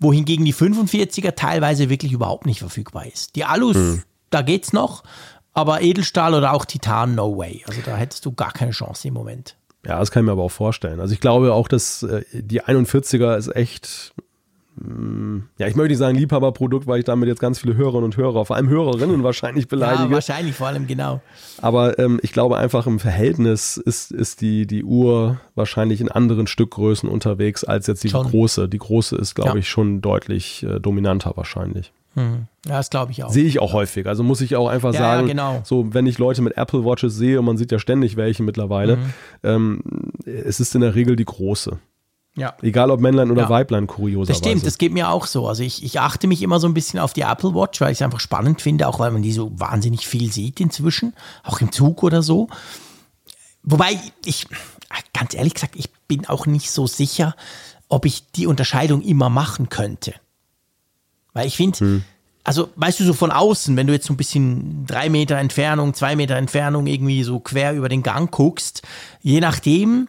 wohingegen 0.00 0.44
die 0.44 0.52
45er 0.52 1.36
teilweise 1.36 1.88
wirklich 1.88 2.12
überhaupt 2.12 2.44
nicht 2.44 2.58
verfügbar 2.58 3.06
ist. 3.06 3.36
Die 3.36 3.44
Alus, 3.44 3.76
da 4.30 4.42
geht's 4.42 4.72
noch, 4.72 5.04
aber 5.52 5.80
Edelstahl 5.80 6.34
oder 6.34 6.54
auch 6.54 6.64
Titan, 6.64 7.14
no 7.14 7.38
way. 7.38 7.62
Also 7.68 7.80
da 7.86 7.96
hättest 7.96 8.26
du 8.26 8.32
gar 8.32 8.52
keine 8.52 8.72
Chance 8.72 9.06
im 9.06 9.14
Moment. 9.14 9.56
Ja, 9.86 10.00
das 10.00 10.10
kann 10.10 10.22
ich 10.22 10.26
mir 10.26 10.32
aber 10.32 10.42
auch 10.42 10.50
vorstellen. 10.50 10.98
Also 10.98 11.14
ich 11.14 11.20
glaube 11.20 11.52
auch, 11.52 11.68
dass 11.68 12.02
äh, 12.02 12.24
die 12.32 12.62
41er 12.62 13.36
ist 13.36 13.54
echt 13.54 14.12
ja, 15.58 15.66
ich 15.68 15.76
möchte 15.76 15.90
nicht 15.90 15.98
sagen 15.98 16.18
Liebhaberprodukt, 16.18 16.86
weil 16.86 16.98
ich 16.98 17.04
damit 17.04 17.28
jetzt 17.28 17.40
ganz 17.40 17.60
viele 17.60 17.76
Hörerinnen 17.76 18.04
und 18.04 18.16
Hörer, 18.16 18.44
vor 18.44 18.56
allem 18.56 18.68
Hörerinnen 18.68 19.22
wahrscheinlich 19.22 19.68
beleidige. 19.68 20.04
Ja, 20.04 20.10
wahrscheinlich 20.10 20.54
vor 20.56 20.66
allem, 20.66 20.86
genau. 20.86 21.20
Aber 21.62 21.98
ähm, 21.98 22.18
ich 22.22 22.32
glaube 22.32 22.56
einfach 22.58 22.86
im 22.86 22.98
Verhältnis 22.98 23.76
ist, 23.76 24.10
ist 24.10 24.40
die, 24.40 24.66
die 24.66 24.82
Uhr 24.82 25.38
wahrscheinlich 25.54 26.00
in 26.00 26.10
anderen 26.10 26.46
Stückgrößen 26.46 27.08
unterwegs 27.08 27.62
als 27.64 27.86
jetzt 27.86 28.02
die 28.04 28.08
Schon. 28.10 28.26
große. 28.26 28.68
Die 28.68 28.78
große 28.78 29.16
ist, 29.16 29.34
glaube 29.34 29.50
Ja. 29.50 29.56
ich, 29.56 29.68
schon 29.68 30.00
deutlich 30.00 30.64
äh, 30.64 30.80
dominanter 30.80 31.32
wahrscheinlich. 31.36 31.92
Hm. 32.14 32.46
Ja, 32.66 32.76
das 32.76 32.90
glaube 32.90 33.12
ich 33.12 33.22
auch. 33.24 33.30
Sehe 33.30 33.44
ich 33.44 33.60
auch 33.60 33.72
häufig. 33.72 34.06
Also 34.06 34.22
muss 34.22 34.40
ich 34.40 34.54
auch 34.56 34.68
einfach 34.68 34.92
Ja, 34.92 35.00
sagen, 35.00 35.22
ja, 35.28 35.32
genau. 35.34 35.60
so 35.64 35.92
wenn 35.94 36.06
ich 36.06 36.18
Leute 36.18 36.42
mit 36.42 36.56
Apple 36.56 36.84
Watches 36.84 37.14
sehe, 37.16 37.38
und 37.40 37.44
man 37.44 37.56
sieht 37.56 37.72
ja 37.72 37.78
ständig 37.78 38.16
welche 38.16 38.42
mittlerweile, 38.42 38.96
Mhm. 38.96 39.02
ähm, 39.42 39.80
es 40.24 40.60
ist 40.60 40.74
in 40.74 40.80
der 40.80 40.94
Regel 40.94 41.16
die 41.16 41.24
große. 41.24 41.78
Ja. 42.36 42.54
Egal 42.62 42.90
ob 42.90 43.00
Männlein 43.00 43.30
oder 43.30 43.42
Ja. 43.42 43.48
Weiblein, 43.48 43.86
kurioserweise. 43.86 44.40
Das 44.40 44.48
stimmt, 44.48 44.66
das 44.66 44.78
geht 44.78 44.92
mir 44.92 45.08
auch 45.08 45.26
so. 45.26 45.46
Also 45.46 45.62
ich, 45.62 45.84
ich 45.84 46.00
achte 46.00 46.26
mich 46.26 46.42
immer 46.42 46.58
so 46.58 46.66
ein 46.66 46.74
bisschen 46.74 46.98
auf 46.98 47.12
die 47.12 47.20
Apple 47.22 47.54
Watch, 47.54 47.80
weil 47.80 47.92
ich 47.92 47.98
es 47.98 48.02
einfach 48.02 48.20
spannend 48.20 48.60
finde, 48.60 48.88
auch 48.88 48.98
weil 48.98 49.12
man 49.12 49.22
die 49.22 49.32
so 49.32 49.52
wahnsinnig 49.58 50.08
viel 50.08 50.32
sieht 50.32 50.60
inzwischen, 50.60 51.14
auch 51.44 51.60
im 51.60 51.70
Zug 51.70 52.02
oder 52.02 52.22
so. 52.22 52.48
Wobei 53.62 53.98
ich, 54.24 54.46
ganz 55.12 55.34
ehrlich 55.34 55.54
gesagt, 55.54 55.76
ich 55.76 55.90
bin 56.08 56.26
auch 56.26 56.46
nicht 56.46 56.70
so 56.70 56.86
sicher, 56.86 57.36
ob 57.88 58.04
ich 58.04 58.30
die 58.32 58.46
Unterscheidung 58.46 59.00
immer 59.02 59.28
machen 59.30 59.68
könnte. 59.68 60.14
Weil 61.32 61.46
ich 61.46 61.56
finde, 61.56 62.02
also 62.42 62.68
weißt 62.76 63.00
du, 63.00 63.04
so 63.04 63.12
von 63.14 63.30
außen, 63.30 63.76
wenn 63.76 63.86
du 63.86 63.92
jetzt 63.92 64.06
so 64.06 64.12
ein 64.12 64.16
bisschen 64.16 64.86
drei 64.86 65.08
Meter 65.08 65.36
Entfernung, 65.36 65.94
zwei 65.94 66.16
Meter 66.16 66.36
Entfernung 66.36 66.86
irgendwie 66.86 67.22
so 67.22 67.38
quer 67.40 67.74
über 67.74 67.88
den 67.88 68.02
Gang 68.02 68.30
guckst, 68.30 68.82
je 69.22 69.40
nachdem, 69.40 70.08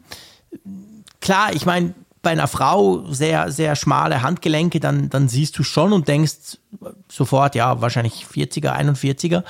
klar, 1.22 1.54
ich 1.54 1.66
meine, 1.66 1.94
bei 2.26 2.32
einer 2.32 2.48
Frau 2.50 3.06
sehr, 3.12 3.52
sehr 3.52 3.76
schmale 3.78 4.22
Handgelenke, 4.22 4.80
dann, 4.82 5.10
dann 5.10 5.30
siehst 5.30 5.58
du 5.58 5.64
schon 5.64 5.94
und 5.94 6.08
denkst 6.10 6.58
sofort, 7.10 7.56
ja, 7.56 7.80
wahrscheinlich 7.82 8.26
40er, 8.26 8.74
41er. 8.76 9.44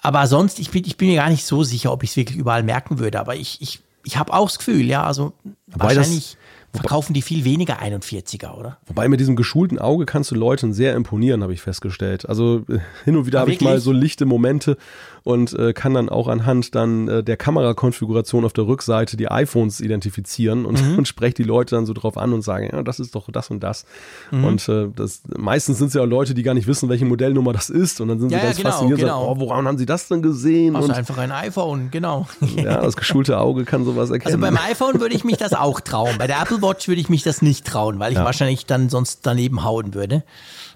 Aber 0.00 0.26
sonst, 0.26 0.58
ich 0.60 0.70
bin, 0.70 0.84
ich 0.86 0.96
bin 0.96 1.08
mir 1.08 1.16
gar 1.16 1.28
nicht 1.28 1.44
so 1.44 1.64
sicher, 1.64 1.92
ob 1.92 2.02
ich 2.02 2.10
es 2.10 2.16
wirklich 2.16 2.38
überall 2.38 2.62
merken 2.62 2.98
würde. 2.98 3.18
Aber 3.20 3.34
ich, 3.36 3.60
ich, 3.60 3.80
ich 4.04 4.16
habe 4.16 4.32
auch 4.32 4.46
das 4.48 4.58
Gefühl, 4.58 4.86
ja, 4.86 5.04
also 5.04 5.32
Wobei 5.66 5.88
das- 5.88 5.96
wahrscheinlich 5.98 6.36
verkaufen 6.72 7.14
die 7.14 7.22
viel 7.22 7.44
weniger 7.44 7.80
41er, 7.80 8.54
oder? 8.54 8.76
Wobei 8.86 9.08
mit 9.08 9.18
diesem 9.20 9.36
geschulten 9.36 9.78
Auge 9.78 10.04
kannst 10.06 10.30
du 10.30 10.34
Leuten 10.34 10.72
sehr 10.74 10.94
imponieren, 10.94 11.42
habe 11.42 11.52
ich 11.54 11.62
festgestellt. 11.62 12.28
Also 12.28 12.62
äh, 12.68 12.78
hin 13.04 13.16
und 13.16 13.26
wieder 13.26 13.40
habe 13.40 13.50
ich 13.52 13.60
mal 13.60 13.80
so 13.80 13.92
lichte 13.92 14.26
Momente 14.26 14.76
und 15.22 15.52
äh, 15.54 15.72
kann 15.72 15.94
dann 15.94 16.08
auch 16.08 16.28
anhand 16.28 16.74
dann 16.74 17.08
äh, 17.08 17.24
der 17.24 17.36
Kamerakonfiguration 17.36 18.44
auf 18.44 18.52
der 18.52 18.66
Rückseite 18.66 19.16
die 19.16 19.28
iPhones 19.30 19.80
identifizieren 19.80 20.66
und, 20.66 20.76
Mhm. 20.82 20.98
und 20.98 21.08
spreche 21.08 21.34
die 21.34 21.42
Leute 21.42 21.74
dann 21.74 21.86
so 21.86 21.92
drauf 21.94 22.16
an 22.18 22.32
und 22.32 22.42
sage, 22.42 22.68
ja, 22.72 22.82
das 22.82 23.00
ist 23.00 23.14
doch 23.14 23.28
das 23.30 23.50
und 23.50 23.60
das. 23.62 23.84
Mhm. 24.30 24.44
Und 24.44 24.68
äh, 24.68 24.88
das 24.94 25.22
meistens 25.36 25.78
sind 25.78 25.88
es 25.88 25.94
ja 25.94 26.02
auch 26.02 26.06
Leute, 26.06 26.34
die 26.34 26.42
gar 26.42 26.54
nicht 26.54 26.66
wissen, 26.66 26.88
welche 26.88 27.04
Modellnummer 27.06 27.52
das 27.52 27.70
ist 27.70 28.00
und 28.00 28.08
dann 28.08 28.20
sind 28.20 28.30
Ja, 28.30 28.38
sie 28.38 28.42
ja, 28.42 28.46
ganz 28.50 28.56
genau, 28.58 28.70
fasziniert 28.70 28.98
und 28.98 29.04
genau. 29.06 29.20
sagen, 29.26 29.40
oh, 29.40 29.40
woran 29.40 29.66
haben 29.66 29.78
sie 29.78 29.86
das 29.86 30.08
denn 30.08 30.22
gesehen? 30.22 30.76
Also 30.76 30.88
Und 30.88 30.94
einfach 30.94 31.18
ein 31.18 31.32
iPhone, 31.32 31.90
genau. 31.90 32.26
ja, 32.56 32.80
das 32.82 32.96
geschulte 32.96 33.38
Auge 33.38 33.64
kann 33.64 33.84
sowas 33.84 34.02
Also 34.10 34.14
erkennen. 34.14 34.40
beim 34.40 34.58
iPhone 34.58 35.00
würde 35.00 35.14
ich 35.14 35.24
mich 35.24 35.36
das 35.38 35.52
auch 35.54 35.80
trauen. 35.80 36.14
Bei 36.18 36.26
der 36.26 36.36
Apple 36.42 36.55
Watch 36.62 36.88
würde 36.88 37.00
ich 37.00 37.08
mich 37.08 37.22
das 37.22 37.42
nicht 37.42 37.66
trauen, 37.66 37.98
weil 37.98 38.12
ich 38.12 38.18
Ja. 38.18 38.24
wahrscheinlich 38.24 38.66
dann 38.66 38.88
sonst 38.88 39.20
daneben 39.24 39.64
hauen 39.64 39.94
würde. 39.94 40.24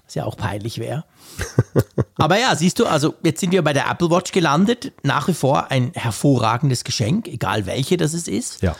Was 0.05 0.15
ja 0.15 0.25
auch 0.25 0.35
peinlich 0.37 0.77
wäre. 0.79 1.05
Aber 2.17 2.37
ja, 2.39 2.55
siehst 2.55 2.79
du, 2.79 2.85
also 2.85 3.13
jetzt 3.23 3.39
sind 3.39 3.51
wir 3.51 3.61
bei 3.63 3.73
der 3.73 3.89
Apple 3.89 4.09
Watch 4.09 4.31
gelandet. 4.31 4.91
Nach 5.03 5.27
wie 5.27 5.33
vor 5.33 5.71
ein 5.71 5.91
hervorragendes 5.93 6.83
Geschenk, 6.83 7.27
egal 7.27 7.65
welche 7.65 7.97
das 7.97 8.13
es 8.13 8.27
ist. 8.27 8.61
ja. 8.61 8.75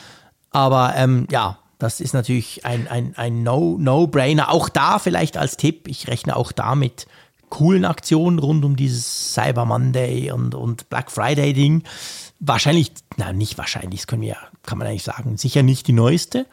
Aber 0.54 0.94
ähm, 0.98 1.28
ja, 1.32 1.60
das 1.80 2.02
ist 2.02 2.14
natürlich 2.14 2.66
ein, 2.66 2.88
ein, 2.90 3.14
ein 3.16 3.42
No- 3.44 3.78
No-Brainer. 3.80 4.52
auch 4.52 4.68
da 4.68 5.00
vielleicht 5.00 5.38
als 5.38 5.56
Tipp, 5.56 5.88
ich 5.88 6.08
rechne 6.10 6.36
auch 6.36 6.52
da 6.52 6.76
mit 6.76 7.08
coolen 7.50 7.86
Aktionen 7.86 8.38
rund 8.38 8.64
um 8.66 8.76
dieses 8.76 9.34
Cyber 9.34 9.64
Monday 9.66 10.30
und, 10.32 10.54
und 10.54 10.90
Black 10.90 11.10
Friday 11.10 11.54
Ding. 11.54 11.84
Wahrscheinlich, 12.40 12.92
na 13.18 13.32
nicht 13.34 13.58
wahrscheinlich, 13.58 14.02
das 14.02 14.08
können 14.08 14.24
wir, 14.24 14.30
ja- 14.30 14.38
kann 14.64 14.78
man 14.78 14.88
eigentlich 14.88 15.04
sagen, 15.04 15.38
sicher 15.38 15.64
nicht 15.64 15.88
die 15.88 15.94
neueste. 15.94 16.46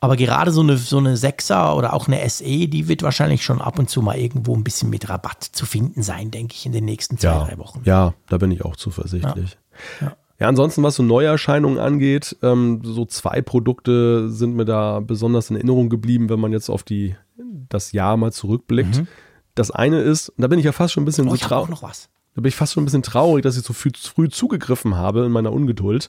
Aber 0.00 0.16
gerade 0.16 0.52
so 0.52 0.60
eine, 0.60 0.76
so 0.76 0.98
eine 0.98 1.16
6er 1.16 1.74
oder 1.74 1.92
auch 1.92 2.06
eine 2.06 2.28
SE, 2.28 2.44
die 2.44 2.88
wird 2.88 3.02
wahrscheinlich 3.02 3.44
schon 3.44 3.60
ab 3.60 3.78
und 3.78 3.90
zu 3.90 4.00
mal 4.00 4.16
irgendwo 4.16 4.54
ein 4.54 4.62
bisschen 4.62 4.90
mit 4.90 5.08
Rabatt 5.08 5.42
zu 5.42 5.66
finden 5.66 6.02
sein, 6.02 6.30
denke 6.30 6.54
ich, 6.54 6.66
in 6.66 6.72
den 6.72 6.84
nächsten 6.84 7.18
zwei, 7.18 7.28
ja. 7.28 7.44
drei 7.44 7.58
Wochen. 7.58 7.82
Ja, 7.84 8.14
da 8.28 8.38
bin 8.38 8.50
ich 8.52 8.64
auch 8.64 8.76
zuversichtlich. 8.76 9.58
Ja. 10.00 10.46
ansonsten, 10.46 10.82
was 10.84 10.94
so 10.96 11.02
Neuerscheinungen 11.02 11.78
angeht, 11.78 12.36
ähm, 12.42 12.80
so 12.84 13.04
zwei 13.06 13.42
Produkte 13.42 14.30
sind 14.30 14.54
mir 14.54 14.64
da 14.64 15.00
besonders 15.00 15.50
in 15.50 15.56
Erinnerung 15.56 15.88
geblieben, 15.88 16.28
wenn 16.28 16.40
man 16.40 16.52
jetzt 16.52 16.68
auf 16.68 16.84
die, 16.84 17.16
das 17.68 17.90
Jahr 17.92 18.16
mal 18.16 18.32
zurückblickt. 18.32 19.02
Das 19.56 19.72
eine 19.72 20.00
ist, 20.00 20.28
und 20.28 20.42
da 20.42 20.46
bin 20.46 20.60
ich 20.60 20.64
ja 20.64 20.72
fast 20.72 20.92
schon 20.92 21.02
ein 21.02 21.06
bisschen 21.06 21.24
Mhm. 21.24 21.30
Oh, 21.30 21.34
so 21.34 21.36
ich 21.36 21.42
traurig. 21.42 21.70
noch 21.70 21.82
was. 21.82 22.08
Da 22.36 22.40
bin 22.40 22.48
ich 22.48 22.54
fast 22.56 22.74
schon 22.74 22.84
ein 22.84 22.86
bisschen 22.86 23.02
traurig, 23.02 23.42
dass 23.42 23.56
ich 23.56 23.64
so 23.64 23.72
früh, 23.72 23.90
früh 23.96 24.28
zugegriffen 24.28 24.94
habe 24.96 25.24
in 25.24 25.32
meiner 25.32 25.52
Ungeduld. 25.52 26.08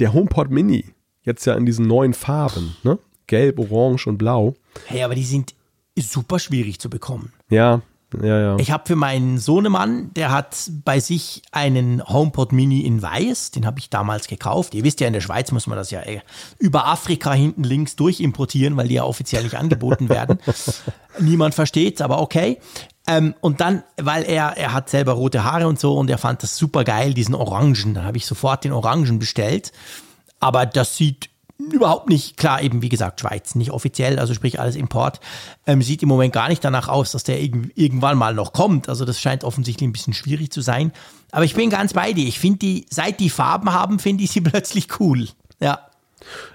Der 0.00 0.12
HomePod 0.12 0.50
Mini, 0.50 0.86
jetzt 1.28 1.44
ja 1.44 1.54
in 1.54 1.66
diesen 1.66 1.86
neuen 1.86 2.14
Farben, 2.14 2.76
ne? 2.82 2.98
Gelb, 3.26 3.58
Orange 3.58 4.08
und 4.08 4.18
Blau. 4.18 4.54
Hey, 4.86 5.02
aber 5.02 5.14
die 5.14 5.24
sind 5.24 5.54
super 5.96 6.38
schwierig 6.38 6.80
zu 6.80 6.88
bekommen. 6.88 7.32
Ja, 7.50 7.82
ja, 8.22 8.40
ja. 8.40 8.56
Ich 8.56 8.70
habe 8.70 8.84
für 8.86 8.96
meinen 8.96 9.36
Sohnemann, 9.38 10.12
der 10.14 10.30
hat 10.30 10.70
bei 10.84 10.98
sich 10.98 11.42
einen 11.52 12.02
HomePod 12.06 12.52
Mini 12.52 12.80
in 12.80 13.02
Weiß, 13.02 13.50
den 13.50 13.66
habe 13.66 13.78
ich 13.80 13.90
damals 13.90 14.28
gekauft. 14.28 14.74
Ihr 14.74 14.82
wisst 14.82 15.00
ja, 15.00 15.06
in 15.06 15.12
der 15.12 15.20
Schweiz 15.20 15.52
muss 15.52 15.66
man 15.66 15.76
das 15.76 15.90
ja 15.90 16.00
äh, 16.00 16.20
über 16.58 16.86
Afrika 16.86 17.34
hinten 17.34 17.64
links 17.64 17.96
durchimportieren, 17.96 18.76
weil 18.76 18.88
die 18.88 18.94
ja 18.94 19.04
offiziell 19.04 19.42
nicht 19.42 19.56
angeboten 19.56 20.08
werden. 20.08 20.38
Niemand 21.20 21.54
versteht's, 21.54 22.00
aber 22.00 22.20
okay. 22.20 22.58
Ähm, 23.06 23.34
und 23.40 23.60
dann, 23.60 23.82
weil 24.00 24.22
er, 24.24 24.56
er 24.56 24.72
hat 24.72 24.88
selber 24.88 25.12
rote 25.12 25.44
Haare 25.44 25.68
und 25.68 25.78
so 25.78 25.94
und 25.94 26.08
er 26.08 26.18
fand 26.18 26.42
das 26.42 26.56
super 26.56 26.84
geil, 26.84 27.12
diesen 27.12 27.34
Orangen. 27.34 27.92
Dann 27.92 28.04
habe 28.04 28.16
ich 28.16 28.24
sofort 28.24 28.64
den 28.64 28.72
Orangen 28.72 29.18
bestellt. 29.18 29.72
Aber 30.40 30.66
das 30.66 30.96
sieht 30.96 31.30
überhaupt 31.58 32.08
nicht, 32.08 32.36
klar, 32.36 32.62
eben 32.62 32.82
wie 32.82 32.88
gesagt, 32.88 33.20
Schweiz, 33.20 33.56
nicht 33.56 33.72
offiziell, 33.72 34.18
also 34.20 34.32
sprich 34.32 34.60
alles 34.60 34.76
Import, 34.76 35.18
ähm, 35.66 35.82
sieht 35.82 36.02
im 36.04 36.08
Moment 36.08 36.32
gar 36.32 36.48
nicht 36.48 36.64
danach 36.64 36.86
aus, 36.88 37.10
dass 37.12 37.24
der 37.24 37.40
irg 37.42 37.56
irgendwann 37.74 38.16
mal 38.16 38.32
noch 38.32 38.52
kommt. 38.52 38.88
Also 38.88 39.04
das 39.04 39.20
scheint 39.20 39.42
offensichtlich 39.42 39.88
ein 39.88 39.92
bisschen 39.92 40.14
schwierig 40.14 40.50
zu 40.52 40.60
sein. 40.60 40.92
Aber 41.32 41.44
ich 41.44 41.54
bin 41.54 41.68
ganz 41.68 41.92
bei 41.94 42.12
dir. 42.12 42.26
Ich 42.28 42.38
finde 42.38 42.58
die, 42.60 42.86
seit 42.90 43.18
die 43.18 43.28
Farben 43.30 43.72
haben, 43.72 43.98
finde 43.98 44.22
ich 44.24 44.30
sie 44.30 44.40
plötzlich 44.42 45.00
cool. 45.00 45.28
Ja. 45.60 45.80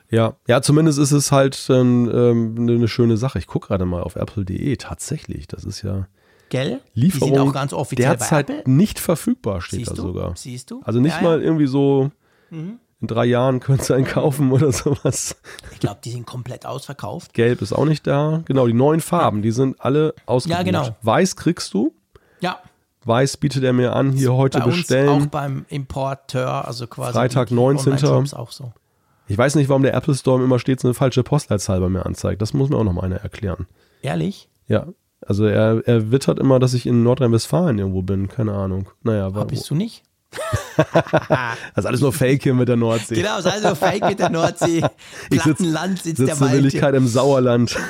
Ja, 0.10 0.36
ja, 0.48 0.62
zumindest 0.62 1.00
ist 1.00 1.12
es 1.12 1.32
halt 1.32 1.66
ähm, 1.70 2.10
ähm, 2.14 2.56
eine 2.60 2.74
eine 2.74 2.88
schöne 2.88 3.18
Sache. 3.18 3.40
Ich 3.40 3.48
gucke 3.48 3.68
gerade 3.68 3.86
mal 3.86 4.04
auf 4.04 4.16
apple.de. 4.16 4.76
Tatsächlich, 4.78 5.48
das 5.48 5.64
ist 5.66 5.82
ja 5.82 6.08
Gell? 6.50 6.82
Lieferung 6.94 7.30
die 7.32 7.36
sind 7.38 7.48
auch 7.50 7.54
ganz 7.54 7.74
offiziell 7.74 8.10
derzeit 8.10 8.68
nicht 8.68 9.00
verfügbar, 9.00 9.60
steht 9.62 9.80
Siehst 9.80 9.92
da 9.92 9.96
du? 9.96 10.02
sogar. 10.04 10.36
Siehst 10.38 10.70
du? 10.72 10.82
Also 10.86 11.00
nicht 11.00 11.14
Ja, 11.14 11.20
Mhm. 11.20 11.24
mal 11.26 11.42
irgendwie 11.42 11.66
so 11.68 12.12
in 13.04 13.08
drei 13.08 13.26
Jahren 13.26 13.60
könntest 13.60 13.90
du 13.90 13.94
einen 13.94 14.06
kaufen 14.06 14.52
oder 14.52 14.72
sowas. 14.72 15.36
Ich 15.74 15.80
glaube, 15.80 16.00
die 16.04 16.12
sind 16.12 16.26
komplett 16.26 16.66
ausverkauft. 16.66 17.34
Gelb 17.34 17.62
ist 17.62 17.74
auch 17.74 17.86
nicht 17.86 18.08
da. 18.08 18.42
Genau, 18.46 18.66
die 18.66 18.74
neuen 18.74 19.02
Farben, 19.02 19.42
die 19.42 19.52
sind 19.52 19.80
alle 19.80 20.16
ausgebucht. 20.26 20.60
Ja, 20.60 20.64
genau. 20.64 20.96
Weiß 21.02 21.36
kriegst 21.36 21.74
du. 21.74 21.94
Ja. 22.40 22.60
Weiß 23.04 23.36
bietet 23.38 23.64
er 23.66 23.74
mir 23.74 23.94
an, 23.94 24.14
hier 24.14 24.34
heute 24.34 24.60
bei 24.60 24.66
uns 24.66 24.74
auch 24.74 24.78
bestellen. 24.78 25.30
beim 25.30 25.66
Importeur, 25.68 26.66
also 26.66 26.88
quasi 26.88 27.12
Freitag, 27.12 27.50
die 27.50 27.56
19.. 27.56 27.94
Online-Shops 27.94 28.34
auch 28.34 28.52
so. 28.52 28.72
Ich 29.28 29.38
weiß 29.38 29.56
nicht, 29.56 29.68
warum 29.68 29.84
der 29.84 29.94
Apple 29.94 30.16
Store 30.16 30.42
immer 30.42 30.58
stets 30.60 30.86
eine 30.86 30.94
falsche 30.94 31.24
Postleitzahl 31.24 31.82
bei 31.82 31.90
mir 31.90 32.06
anzeigt. 32.06 32.42
Das 32.42 32.54
muss 32.54 32.70
mir 32.70 32.78
auch 32.78 32.84
noch 32.86 32.94
mal 32.94 33.04
einer 33.04 33.18
erklären. 33.18 33.68
Ehrlich? 34.02 34.50
Ja, 34.68 34.88
also 35.26 35.46
er, 35.46 35.82
er 35.86 36.12
wittert 36.12 36.40
immer, 36.40 36.60
dass 36.60 36.74
ich 36.74 36.86
in 36.86 37.04
Nordrhein-Westfalen 37.04 37.80
irgendwo 37.80 38.02
bin. 38.02 38.30
Keine 38.30 38.54
Ahnung. 38.54 38.90
Naja, 39.02 39.26
Aber 39.26 39.36
war, 39.36 39.48
bist 39.48 39.70
du 39.70 39.76
nicht? 39.76 40.04
das 40.94 41.58
ist 41.78 41.86
alles 41.86 42.02
nur 42.02 42.14
Fake 42.14 42.44
hier 42.44 42.54
mit 42.54 42.68
der 42.68 42.76
Nordsee. 42.76 43.16
Genau, 43.16 43.38
es 43.40 43.46
ist 43.46 43.52
also 43.66 43.76
fake 43.76 44.04
mit 44.06 44.20
der 44.20 44.30
Nordsee. 44.30 44.82
Sitz- 45.30 45.44
Plattenland 45.44 46.00
sitzt 46.02 46.20
der 46.20 46.28
Sitze 46.36 46.46
in. 46.46 46.52
Wirklichkeit 46.54 46.96
im 46.96 47.08
Sauerland. 47.08 47.76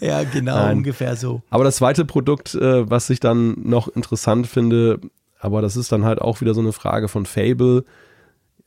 Ja, 0.00 0.24
genau, 0.24 0.56
Nein. 0.56 0.78
ungefähr 0.78 1.16
so. 1.16 1.40
Aber 1.48 1.64
das 1.64 1.76
zweite 1.76 2.04
Produkt, 2.04 2.54
äh, 2.54 2.88
was 2.88 3.08
ich 3.08 3.18
dann 3.18 3.54
noch 3.62 3.88
interessant 3.88 4.46
finde, 4.46 5.00
aber 5.40 5.62
das 5.62 5.76
ist 5.76 5.90
dann 5.90 6.04
halt 6.04 6.20
auch 6.20 6.40
wieder 6.42 6.52
so 6.52 6.60
eine 6.60 6.72
Frage 6.72 7.08
von 7.08 7.24
Fable. 7.24 7.84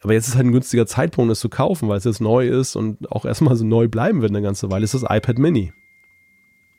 Aber 0.01 0.13
jetzt 0.13 0.27
ist 0.27 0.35
halt 0.35 0.45
ein 0.47 0.51
günstiger 0.53 0.87
Zeitpunkt, 0.87 1.31
es 1.31 1.39
zu 1.39 1.49
kaufen, 1.49 1.87
weil 1.89 1.97
es 1.97 2.03
jetzt 2.05 2.21
neu 2.21 2.47
ist 2.47 2.75
und 2.75 3.11
auch 3.11 3.25
erstmal 3.25 3.55
so 3.57 3.65
neu 3.65 3.87
bleiben 3.87 4.21
wird 4.21 4.31
eine 4.31 4.41
ganze 4.41 4.71
Weile, 4.71 4.85
ist 4.85 4.93
das 4.95 5.03
iPad 5.03 5.37
Mini. 5.37 5.71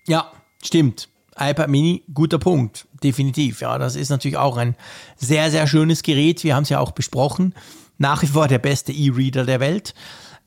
Ja, 0.08 0.32
stimmt. 0.64 1.09
iPad 1.38 1.68
Mini, 1.68 2.02
guter 2.12 2.38
Punkt. 2.38 2.86
Definitiv. 3.02 3.60
Ja, 3.60 3.78
das 3.78 3.96
ist 3.96 4.10
natürlich 4.10 4.36
auch 4.36 4.56
ein 4.56 4.74
sehr, 5.16 5.50
sehr 5.50 5.66
schönes 5.66 6.02
Gerät. 6.02 6.44
Wir 6.44 6.54
haben 6.54 6.64
es 6.64 6.68
ja 6.68 6.80
auch 6.80 6.92
besprochen. 6.92 7.54
Nach 7.98 8.22
wie 8.22 8.26
vor 8.26 8.48
der 8.48 8.58
beste 8.58 8.92
E-Reader 8.92 9.44
der 9.44 9.60
Welt. 9.60 9.94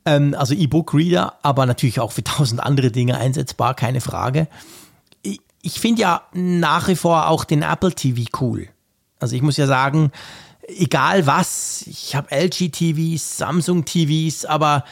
Ähm, 0.06 0.36
also 0.38 0.54
E-Book-Reader, 0.54 1.40
aber 1.42 1.66
natürlich 1.66 2.00
auch 2.00 2.12
für 2.12 2.24
tausend 2.24 2.62
andere 2.62 2.92
Dinge 2.92 3.18
einsetzbar, 3.18 3.74
keine 3.74 4.02
Frage. 4.02 4.48
Ich, 5.22 5.40
ich 5.62 5.80
finde 5.80 6.02
ja 6.02 6.24
nach 6.34 6.88
wie 6.88 6.96
vor 6.96 7.30
auch 7.30 7.46
den 7.46 7.62
Apple 7.62 7.94
TV 7.94 8.24
cool. 8.42 8.68
Also 9.20 9.36
ich 9.36 9.42
muss 9.42 9.58
ja 9.58 9.68
sagen, 9.68 10.12
egal 10.68 11.26
was, 11.26 11.84
ich 11.88 12.16
habe 12.16 12.36
LG 12.36 12.72
TVs, 12.72 13.38
Samsung 13.38 13.86
TVs, 13.86 14.46
aber 14.46 14.84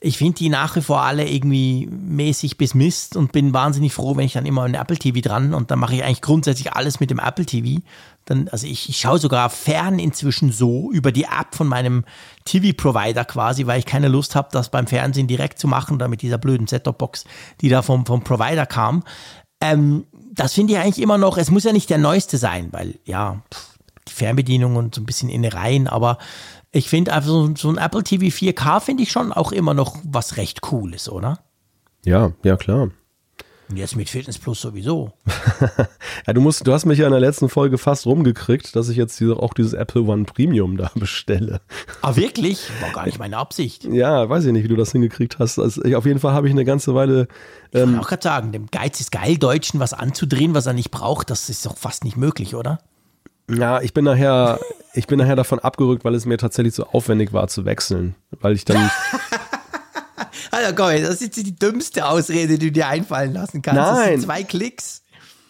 ich 0.00 0.18
finde 0.18 0.34
die 0.34 0.48
nach 0.48 0.76
wie 0.76 0.80
vor 0.80 1.02
alle 1.02 1.28
irgendwie 1.28 1.88
mäßig 1.90 2.56
bis 2.56 2.74
Mist 2.74 3.16
und 3.16 3.32
bin 3.32 3.52
wahnsinnig 3.52 3.92
froh, 3.92 4.16
wenn 4.16 4.26
ich 4.26 4.34
dann 4.34 4.46
immer 4.46 4.62
ein 4.62 4.74
Apple 4.74 4.96
TV 4.96 5.20
dran 5.20 5.54
und 5.54 5.70
dann 5.70 5.80
mache 5.80 5.96
ich 5.96 6.04
eigentlich 6.04 6.22
grundsätzlich 6.22 6.72
alles 6.72 7.00
mit 7.00 7.10
dem 7.10 7.18
Apple 7.18 7.46
TV. 7.46 7.80
Dann, 8.24 8.48
also 8.48 8.66
ich, 8.66 8.88
ich 8.88 8.98
schaue 8.98 9.18
sogar 9.18 9.50
fern 9.50 9.98
inzwischen 9.98 10.52
so 10.52 10.92
über 10.92 11.10
die 11.10 11.24
App 11.24 11.54
von 11.54 11.66
meinem 11.66 12.04
TV-Provider 12.44 13.24
quasi, 13.24 13.66
weil 13.66 13.80
ich 13.80 13.86
keine 13.86 14.08
Lust 14.08 14.36
habe, 14.36 14.48
das 14.52 14.70
beim 14.70 14.86
Fernsehen 14.86 15.26
direkt 15.26 15.58
zu 15.58 15.66
machen 15.66 15.94
oder 15.94 16.06
mit 16.06 16.22
dieser 16.22 16.38
blöden 16.38 16.68
Set-Top-Box, 16.68 17.24
die 17.60 17.68
da 17.68 17.82
vom, 17.82 18.06
vom 18.06 18.22
Provider 18.22 18.66
kam. 18.66 19.02
Ähm, 19.60 20.06
das 20.32 20.54
finde 20.54 20.74
ich 20.74 20.78
eigentlich 20.78 21.02
immer 21.02 21.18
noch, 21.18 21.38
es 21.38 21.50
muss 21.50 21.64
ja 21.64 21.72
nicht 21.72 21.90
der 21.90 21.98
neueste 21.98 22.38
sein, 22.38 22.68
weil 22.70 23.00
ja, 23.04 23.42
die 24.06 24.12
Fernbedienung 24.12 24.76
und 24.76 24.94
so 24.94 25.00
ein 25.00 25.06
bisschen 25.06 25.28
Innereien, 25.28 25.88
aber 25.88 26.18
ich 26.70 26.88
finde 26.88 27.12
einfach 27.12 27.28
so, 27.28 27.54
so, 27.56 27.70
ein 27.70 27.78
Apple 27.78 28.02
TV 28.02 28.26
4K 28.26 28.80
finde 28.80 29.02
ich 29.02 29.10
schon 29.10 29.32
auch 29.32 29.52
immer 29.52 29.74
noch 29.74 29.96
was 30.04 30.36
recht 30.36 30.60
Cooles, 30.60 31.08
oder? 31.08 31.40
Ja, 32.04 32.32
ja, 32.42 32.56
klar. 32.56 32.90
Und 33.70 33.76
jetzt 33.76 33.96
mit 33.96 34.08
Fitness 34.08 34.38
Plus 34.38 34.62
sowieso. 34.62 35.12
ja, 36.26 36.32
du 36.32 36.40
musst, 36.40 36.66
du 36.66 36.72
hast 36.72 36.86
mich 36.86 36.98
ja 36.98 37.06
in 37.06 37.10
der 37.10 37.20
letzten 37.20 37.50
Folge 37.50 37.76
fast 37.76 38.06
rumgekriegt, 38.06 38.74
dass 38.74 38.88
ich 38.88 38.96
jetzt 38.96 39.20
diese, 39.20 39.36
auch 39.36 39.52
dieses 39.52 39.74
Apple 39.74 40.02
One 40.02 40.24
Premium 40.24 40.78
da 40.78 40.90
bestelle. 40.94 41.60
Ah, 42.00 42.16
wirklich? 42.16 42.70
War 42.80 42.92
gar 42.92 43.04
nicht 43.04 43.18
meine 43.18 43.36
Absicht. 43.36 43.84
Ja, 43.84 44.28
weiß 44.28 44.46
ich 44.46 44.52
nicht, 44.52 44.64
wie 44.64 44.68
du 44.68 44.76
das 44.76 44.92
hingekriegt 44.92 45.38
hast. 45.38 45.58
Also 45.58 45.84
ich, 45.84 45.96
auf 45.96 46.06
jeden 46.06 46.18
Fall 46.18 46.32
habe 46.32 46.46
ich 46.46 46.52
eine 46.52 46.64
ganze 46.64 46.94
Weile. 46.94 47.28
Ähm, 47.74 47.90
ich 47.90 47.94
kann 47.94 47.98
auch 48.00 48.08
gerade 48.08 48.22
sagen, 48.22 48.52
dem 48.52 48.66
Geiz 48.70 49.00
ist 49.00 49.12
geil, 49.12 49.36
Deutschen 49.36 49.80
was 49.80 49.92
anzudrehen, 49.92 50.54
was 50.54 50.64
er 50.64 50.72
nicht 50.72 50.90
braucht, 50.90 51.28
das 51.28 51.50
ist 51.50 51.66
doch 51.66 51.76
fast 51.76 52.04
nicht 52.04 52.16
möglich, 52.16 52.54
oder? 52.54 52.78
Ja, 53.50 53.80
ich 53.80 53.94
bin 53.94 54.04
nachher, 54.04 54.60
ich 54.94 55.06
bin 55.06 55.18
nachher 55.18 55.36
davon 55.36 55.58
abgerückt, 55.58 56.04
weil 56.04 56.14
es 56.14 56.26
mir 56.26 56.36
tatsächlich 56.36 56.74
so 56.74 56.84
aufwendig 56.84 57.32
war 57.32 57.48
zu 57.48 57.64
wechseln, 57.64 58.14
weil 58.40 58.54
ich 58.54 58.64
dann. 58.64 58.90
also 60.50 60.74
komm, 60.74 60.90
das 61.02 61.22
ist 61.22 61.36
die 61.36 61.56
dümmste 61.56 62.06
Ausrede, 62.06 62.58
die 62.58 62.66
du 62.66 62.72
dir 62.72 62.88
einfallen 62.88 63.32
lassen 63.32 63.62
kannst. 63.62 63.80
Nein. 63.80 64.20
zwei 64.20 64.42
Klicks. 64.42 65.02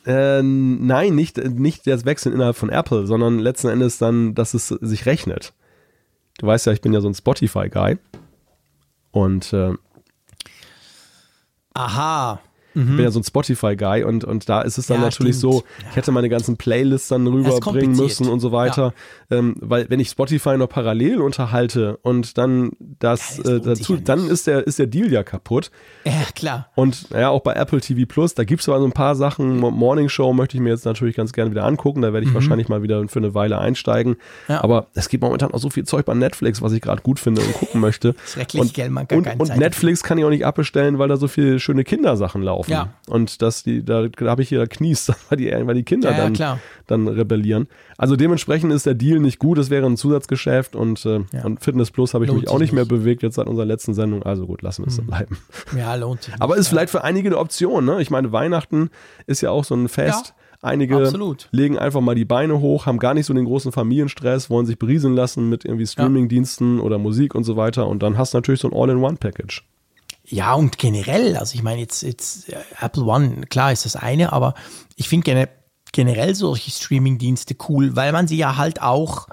Äh, 0.06 0.42
nein, 0.42 1.14
nicht, 1.14 1.36
nicht 1.36 1.86
das 1.86 2.04
Wechseln 2.04 2.34
innerhalb 2.34 2.56
von 2.56 2.70
Apple, 2.70 3.06
sondern 3.06 3.38
letzten 3.40 3.68
Endes 3.68 3.98
dann, 3.98 4.34
dass 4.34 4.54
es 4.54 4.68
sich 4.68 5.06
rechnet. 5.06 5.52
Du 6.38 6.46
weißt 6.46 6.66
ja, 6.66 6.72
ich 6.72 6.80
bin 6.80 6.92
ja 6.92 7.00
so 7.00 7.08
ein 7.08 7.14
Spotify-Guy. 7.14 7.98
Und 9.10 9.52
äh, 9.52 9.74
Aha. 11.74 12.40
Mhm. 12.78 12.96
bin 12.96 13.04
ja 13.04 13.10
so 13.10 13.18
ein 13.18 13.24
Spotify-Guy 13.24 14.04
und, 14.04 14.24
und 14.24 14.48
da 14.48 14.62
ist 14.62 14.78
es 14.78 14.86
dann 14.86 14.98
ja, 14.98 15.04
natürlich 15.04 15.36
stimmt. 15.36 15.52
so, 15.52 15.64
ich 15.90 15.96
hätte 15.96 16.12
meine 16.12 16.28
ganzen 16.28 16.56
Playlists 16.56 17.08
dann 17.08 17.26
rüberbringen 17.26 17.96
müssen 17.96 18.28
und 18.28 18.40
so 18.40 18.52
weiter. 18.52 18.94
Ja. 19.30 19.38
Ähm, 19.38 19.56
weil 19.60 19.90
wenn 19.90 19.98
ich 19.98 20.10
Spotify 20.10 20.56
noch 20.56 20.68
parallel 20.68 21.20
unterhalte 21.20 21.96
und 22.02 22.38
dann 22.38 22.70
das, 22.78 23.40
ja, 23.44 23.56
äh, 23.56 23.60
dazu, 23.60 23.96
dann 23.96 24.28
ist 24.28 24.46
der, 24.46 24.66
ist 24.66 24.78
der 24.78 24.86
Deal 24.86 25.12
ja 25.12 25.24
kaputt. 25.24 25.70
Ja, 26.04 26.12
klar. 26.34 26.70
Und 26.76 27.10
ja, 27.10 27.30
auch 27.30 27.40
bei 27.40 27.54
Apple 27.54 27.80
TV 27.80 28.06
Plus, 28.06 28.34
da 28.34 28.44
gibt 28.44 28.60
es 28.60 28.68
aber 28.68 28.78
so 28.78 28.84
ein 28.84 28.92
paar 28.92 29.16
Sachen. 29.16 29.58
Morning 29.58 30.08
Show 30.08 30.32
möchte 30.32 30.56
ich 30.56 30.62
mir 30.62 30.70
jetzt 30.70 30.84
natürlich 30.84 31.16
ganz 31.16 31.32
gerne 31.32 31.50
wieder 31.50 31.64
angucken. 31.64 32.02
Da 32.02 32.12
werde 32.12 32.24
ich 32.24 32.30
mhm. 32.30 32.34
wahrscheinlich 32.34 32.68
mal 32.68 32.82
wieder 32.82 33.06
für 33.08 33.18
eine 33.18 33.34
Weile 33.34 33.58
einsteigen. 33.58 34.16
Aber 34.46 34.86
es 34.94 35.08
gibt 35.08 35.22
momentan 35.22 35.52
auch 35.52 35.58
so 35.58 35.70
viel 35.70 35.84
Zeug 35.84 36.04
bei 36.06 36.14
Netflix, 36.14 36.62
was 36.62 36.72
ich 36.72 36.80
gerade 36.80 37.02
gut 37.02 37.18
finde 37.18 37.42
und 37.42 37.52
gucken 37.54 37.80
möchte. 37.80 38.14
Schrecklich, 38.26 38.60
und, 38.60 38.74
gell, 38.74 38.90
man 38.90 39.08
gar 39.08 39.18
und, 39.18 39.26
und 39.40 39.56
Netflix 39.56 40.02
kann 40.02 40.18
ich 40.18 40.24
auch 40.24 40.30
nicht 40.30 40.44
abbestellen, 40.44 40.98
weil 40.98 41.08
da 41.08 41.16
so 41.16 41.28
viele 41.28 41.58
schöne 41.60 41.84
Kindersachen 41.84 42.42
laufen 42.42 42.67
laufen. 42.68 42.90
Ja. 43.06 43.12
Und 43.12 43.42
dass 43.42 43.62
die, 43.62 43.84
da, 43.84 44.08
da 44.08 44.26
habe 44.26 44.42
ich 44.42 44.48
hier 44.48 44.66
kniest, 44.66 45.12
weil 45.28 45.38
die, 45.38 45.50
weil 45.50 45.74
die 45.74 45.84
Kinder 45.84 46.10
ja, 46.10 46.28
dann, 46.28 46.58
dann 46.86 47.08
rebellieren. 47.08 47.68
Also 47.96 48.16
dementsprechend 48.16 48.72
ist 48.72 48.86
der 48.86 48.94
Deal 48.94 49.20
nicht 49.20 49.38
gut, 49.38 49.58
es 49.58 49.70
wäre 49.70 49.86
ein 49.86 49.96
Zusatzgeschäft 49.96 50.76
und, 50.76 51.04
äh, 51.06 51.20
und 51.42 51.62
Fitness 51.62 51.90
Plus 51.90 52.14
habe 52.14 52.24
ich 52.24 52.30
lohnt 52.30 52.42
mich 52.42 52.50
auch 52.50 52.58
nicht 52.58 52.72
mehr 52.72 52.84
bewegt 52.84 53.22
jetzt 53.22 53.36
seit 53.36 53.46
unserer 53.46 53.66
letzten 53.66 53.94
Sendung. 53.94 54.22
Also 54.22 54.46
gut, 54.46 54.62
lassen 54.62 54.84
wir 54.84 54.88
es 54.88 54.96
so 54.96 55.02
mhm. 55.02 55.06
bleiben. 55.06 55.38
Ja, 55.76 55.94
lohnt 55.94 56.22
sich. 56.22 56.34
Aber 56.38 56.56
ist 56.56 56.68
vielleicht 56.68 56.90
für 56.90 57.04
einige 57.04 57.28
eine 57.28 57.38
Option, 57.38 57.84
ne? 57.84 58.00
Ich 58.00 58.10
meine, 58.10 58.32
Weihnachten 58.32 58.90
ist 59.26 59.40
ja 59.40 59.50
auch 59.50 59.64
so 59.64 59.74
ein 59.74 59.88
Fest. 59.88 60.34
Einige 60.60 60.96
Absolut. 60.96 61.48
legen 61.52 61.78
einfach 61.78 62.00
mal 62.00 62.16
die 62.16 62.24
Beine 62.24 62.60
hoch, 62.60 62.86
haben 62.86 62.98
gar 62.98 63.14
nicht 63.14 63.26
so 63.26 63.34
den 63.34 63.44
großen 63.44 63.70
Familienstress, 63.70 64.50
wollen 64.50 64.66
sich 64.66 64.76
berieseln 64.76 65.14
lassen 65.14 65.48
mit 65.48 65.64
irgendwie 65.64 65.86
Streamingdiensten 65.86 66.78
ja. 66.78 66.82
oder 66.82 66.98
Musik 66.98 67.36
und 67.36 67.44
so 67.44 67.56
weiter. 67.56 67.86
Und 67.86 68.02
dann 68.02 68.18
hast 68.18 68.34
du 68.34 68.38
natürlich 68.38 68.60
so 68.60 68.68
ein 68.68 68.74
All-in-One-Package. 68.74 69.64
Ja, 70.30 70.54
und 70.54 70.78
generell, 70.78 71.36
also 71.36 71.54
ich 71.54 71.62
meine, 71.62 71.80
jetzt, 71.80 72.02
jetzt 72.02 72.48
äh, 72.50 72.56
Apple 72.80 73.04
One, 73.04 73.46
klar 73.46 73.72
ist 73.72 73.84
das 73.84 73.96
eine, 73.96 74.32
aber 74.32 74.54
ich 74.96 75.08
finde 75.08 75.48
generell 75.92 76.34
solche 76.34 76.70
Streaming-Dienste 76.70 77.56
cool, 77.68 77.96
weil 77.96 78.12
man 78.12 78.28
sie 78.28 78.36
ja 78.36 78.56
halt 78.56 78.82
auch 78.82 79.28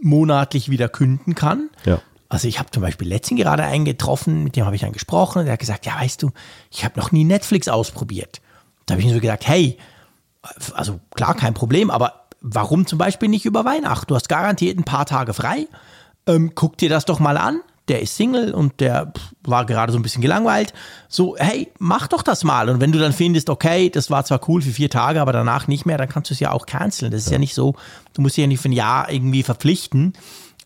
monatlich 0.00 0.68
wieder 0.68 0.88
künden 0.88 1.34
kann. 1.34 1.70
Ja. 1.86 2.00
Also 2.28 2.46
ich 2.48 2.58
habe 2.58 2.70
zum 2.70 2.82
Beispiel 2.82 3.08
letztens 3.08 3.40
gerade 3.40 3.62
einen 3.64 3.84
getroffen, 3.84 4.44
mit 4.44 4.56
dem 4.56 4.66
habe 4.66 4.76
ich 4.76 4.82
dann 4.82 4.92
gesprochen, 4.92 5.44
der 5.44 5.54
hat 5.54 5.60
gesagt, 5.60 5.86
ja, 5.86 5.98
weißt 5.98 6.22
du, 6.22 6.30
ich 6.70 6.84
habe 6.84 6.98
noch 6.98 7.10
nie 7.10 7.24
Netflix 7.24 7.68
ausprobiert. 7.68 8.42
Da 8.86 8.94
habe 8.94 9.00
ich 9.00 9.06
mir 9.06 9.14
so 9.14 9.20
gedacht, 9.20 9.46
hey, 9.46 9.78
also 10.74 11.00
klar, 11.14 11.34
kein 11.34 11.54
Problem, 11.54 11.90
aber 11.90 12.26
warum 12.40 12.86
zum 12.86 12.98
Beispiel 12.98 13.28
nicht 13.30 13.46
über 13.46 13.64
Weihnachten? 13.64 14.08
Du 14.08 14.14
hast 14.14 14.28
garantiert 14.28 14.78
ein 14.78 14.84
paar 14.84 15.06
Tage 15.06 15.32
frei. 15.32 15.68
Ähm, 16.26 16.52
guck 16.54 16.76
dir 16.76 16.90
das 16.90 17.06
doch 17.06 17.18
mal 17.18 17.38
an 17.38 17.60
der 17.88 18.00
ist 18.00 18.16
Single 18.16 18.54
und 18.54 18.80
der 18.80 19.12
war 19.42 19.66
gerade 19.66 19.92
so 19.92 19.98
ein 19.98 20.02
bisschen 20.02 20.22
gelangweilt. 20.22 20.72
So, 21.08 21.36
hey, 21.38 21.70
mach 21.78 22.08
doch 22.08 22.22
das 22.22 22.42
mal. 22.42 22.68
Und 22.70 22.80
wenn 22.80 22.92
du 22.92 22.98
dann 22.98 23.12
findest, 23.12 23.50
okay, 23.50 23.90
das 23.90 24.10
war 24.10 24.24
zwar 24.24 24.40
cool 24.48 24.62
für 24.62 24.70
vier 24.70 24.88
Tage, 24.88 25.20
aber 25.20 25.32
danach 25.32 25.68
nicht 25.68 25.84
mehr, 25.84 25.98
dann 25.98 26.08
kannst 26.08 26.30
du 26.30 26.34
es 26.34 26.40
ja 26.40 26.50
auch 26.52 26.66
canceln. 26.66 27.12
Das 27.12 27.22
ist 27.22 27.26
ja, 27.26 27.32
ja 27.34 27.38
nicht 27.38 27.54
so, 27.54 27.74
du 28.14 28.22
musst 28.22 28.36
dich 28.36 28.42
ja 28.42 28.48
nicht 28.48 28.60
für 28.60 28.70
ein 28.70 28.72
Jahr 28.72 29.10
irgendwie 29.10 29.42
verpflichten. 29.42 30.14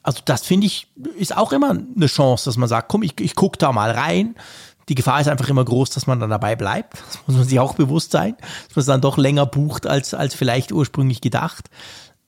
Also 0.03 0.20
das 0.24 0.43
finde 0.43 0.69
ich, 0.69 0.86
ist 1.19 1.36
auch 1.36 1.53
immer 1.53 1.70
eine 1.70 2.07
Chance, 2.07 2.45
dass 2.45 2.57
man 2.57 2.69
sagt, 2.69 2.89
komm, 2.89 3.03
ich, 3.03 3.20
ich 3.20 3.35
gucke 3.35 3.59
da 3.59 3.73
mal 3.73 3.90
rein. 3.90 4.36
Die 4.89 4.95
Gefahr 4.95 5.20
ist 5.20 5.28
einfach 5.28 5.49
immer 5.49 5.65
groß, 5.65 5.90
dass 5.90 6.07
man 6.07 6.20
dann 6.20 6.31
dabei 6.31 6.57
bleibt. 6.57 6.95
Das 6.95 7.19
muss 7.27 7.36
man 7.36 7.47
sich 7.47 7.59
auch 7.59 7.74
bewusst 7.74 8.12
sein, 8.12 8.36
dass 8.69 8.77
man 8.77 8.81
es 8.81 8.86
dann 8.86 9.01
doch 9.01 9.19
länger 9.19 9.45
bucht, 9.45 9.86
als, 9.86 10.15
als 10.15 10.35
vielleicht 10.35 10.73
ursprünglich 10.73 11.20
gedacht. 11.20 11.69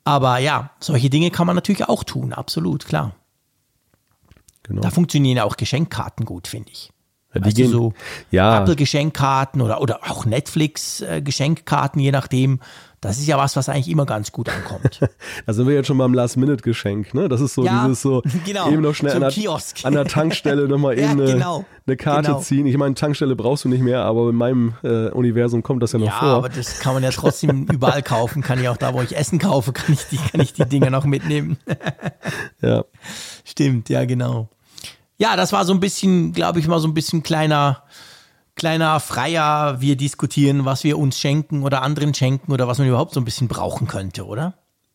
Aber 0.05 0.39
ja, 0.39 0.71
solche 0.81 1.11
Dinge 1.11 1.31
kann 1.31 1.47
man 1.47 1.57
natürlich 1.57 1.89
auch 1.89 2.05
tun, 2.05 2.33
absolut, 2.33 2.85
klar. 2.87 3.15
Genau. 4.63 4.81
Da 4.83 4.91
funktionieren 4.91 5.39
ja 5.39 5.45
auch 5.45 5.57
Geschenkkarten 5.57 6.25
gut, 6.25 6.47
finde 6.47 6.71
ich. 6.71 6.91
Ja, 7.35 7.41
die 7.41 7.55
gehen, 7.55 7.71
so 7.71 7.93
ja. 8.31 8.61
Apple-Geschenkkarten 8.61 9.61
oder, 9.61 9.81
oder 9.81 10.01
auch 10.11 10.25
Netflix-Geschenkkarten, 10.25 12.01
je 12.01 12.11
nachdem. 12.11 12.61
Das 13.01 13.19
ist 13.19 13.27
ja 13.27 13.39
was, 13.39 13.57
was 13.57 13.69
eigentlich 13.69 13.89
immer 13.89 14.05
ganz 14.05 14.31
gut 14.31 14.49
ankommt. 14.49 15.01
da 15.47 15.53
sind 15.53 15.67
wir 15.67 15.75
jetzt 15.75 15.87
schon 15.87 15.97
beim 15.97 16.13
Last-Minute-Geschenk, 16.13 17.15
ne? 17.15 17.29
Das 17.29 17.41
ist 17.41 17.55
so 17.55 17.65
ja, 17.65 17.85
dieses 17.85 18.03
so, 18.03 18.23
genau, 18.45 18.71
eben 18.71 18.83
noch 18.83 18.95
schnell 18.95 19.15
an 19.15 19.21
der, 19.21 19.61
an 19.85 19.93
der, 19.95 20.05
Tankstelle 20.05 20.69
nochmal 20.69 20.99
eben 20.99 21.19
ja, 21.19 21.33
genau, 21.33 21.65
eine, 21.87 21.97
Karte 21.97 22.29
genau. 22.29 22.41
ziehen. 22.41 22.67
Ich 22.67 22.77
meine, 22.77 22.95
Tankstelle 22.95 23.37
brauchst 23.37 23.65
du 23.65 23.69
nicht 23.69 23.83
mehr, 23.83 24.05
aber 24.05 24.29
in 24.29 24.37
meinem 24.37 24.75
äh, 24.83 25.09
Universum 25.09 25.63
kommt 25.63 25.83
das 25.83 25.93
ja 25.93 25.99
noch 25.99 26.07
ja, 26.07 26.19
vor. 26.19 26.29
Ja, 26.29 26.35
aber 26.37 26.49
das 26.51 26.79
kann 26.81 26.93
man 26.93 27.03
ja 27.03 27.11
trotzdem 27.11 27.67
überall 27.73 28.03
kaufen. 28.03 28.43
Kann 28.43 28.61
ich 28.61 28.69
auch 28.69 28.77
da, 28.77 28.93
wo 28.93 29.01
ich 29.01 29.17
Essen 29.17 29.39
kaufe, 29.39 29.73
kann 29.73 29.95
ich 29.95 30.07
die, 30.09 30.19
kann 30.19 30.41
ich 30.41 30.53
die 30.53 30.67
Dinger 30.67 30.91
noch 30.91 31.05
mitnehmen. 31.05 31.57
ja. 32.61 32.85
Stimmt, 33.45 33.89
ja, 33.89 34.05
genau 34.05 34.49
ja, 35.21 35.37
das 35.37 35.53
war 35.53 35.67
so 35.67 35.75
ein 35.75 35.81
bisschen, 35.81 36.33
glaube 36.33 36.61
ich, 36.61 36.67
mal 36.67 36.81
so 36.81 36.89
ein 36.89 36.95
bisschen 36.95 37.23
kleiner, 37.23 37.83
kleiner 38.61 39.01
freier, 39.01 39.81
wir 39.81 39.97
diskutieren, 39.97 40.67
was 40.67 40.85
wir 40.85 40.99
uns 40.99 41.19
schenken 41.19 41.63
oder 41.63 41.81
anderen 41.81 42.13
schenken 42.13 42.53
oder 42.53 42.69
was 42.69 42.77
man 42.77 42.87
überhaupt 42.87 43.15
so 43.15 43.21
ein 43.21 43.25
bisschen 43.25 43.49
brauchen 43.49 43.87
könnte, 43.87 44.27
oder? 44.27 44.53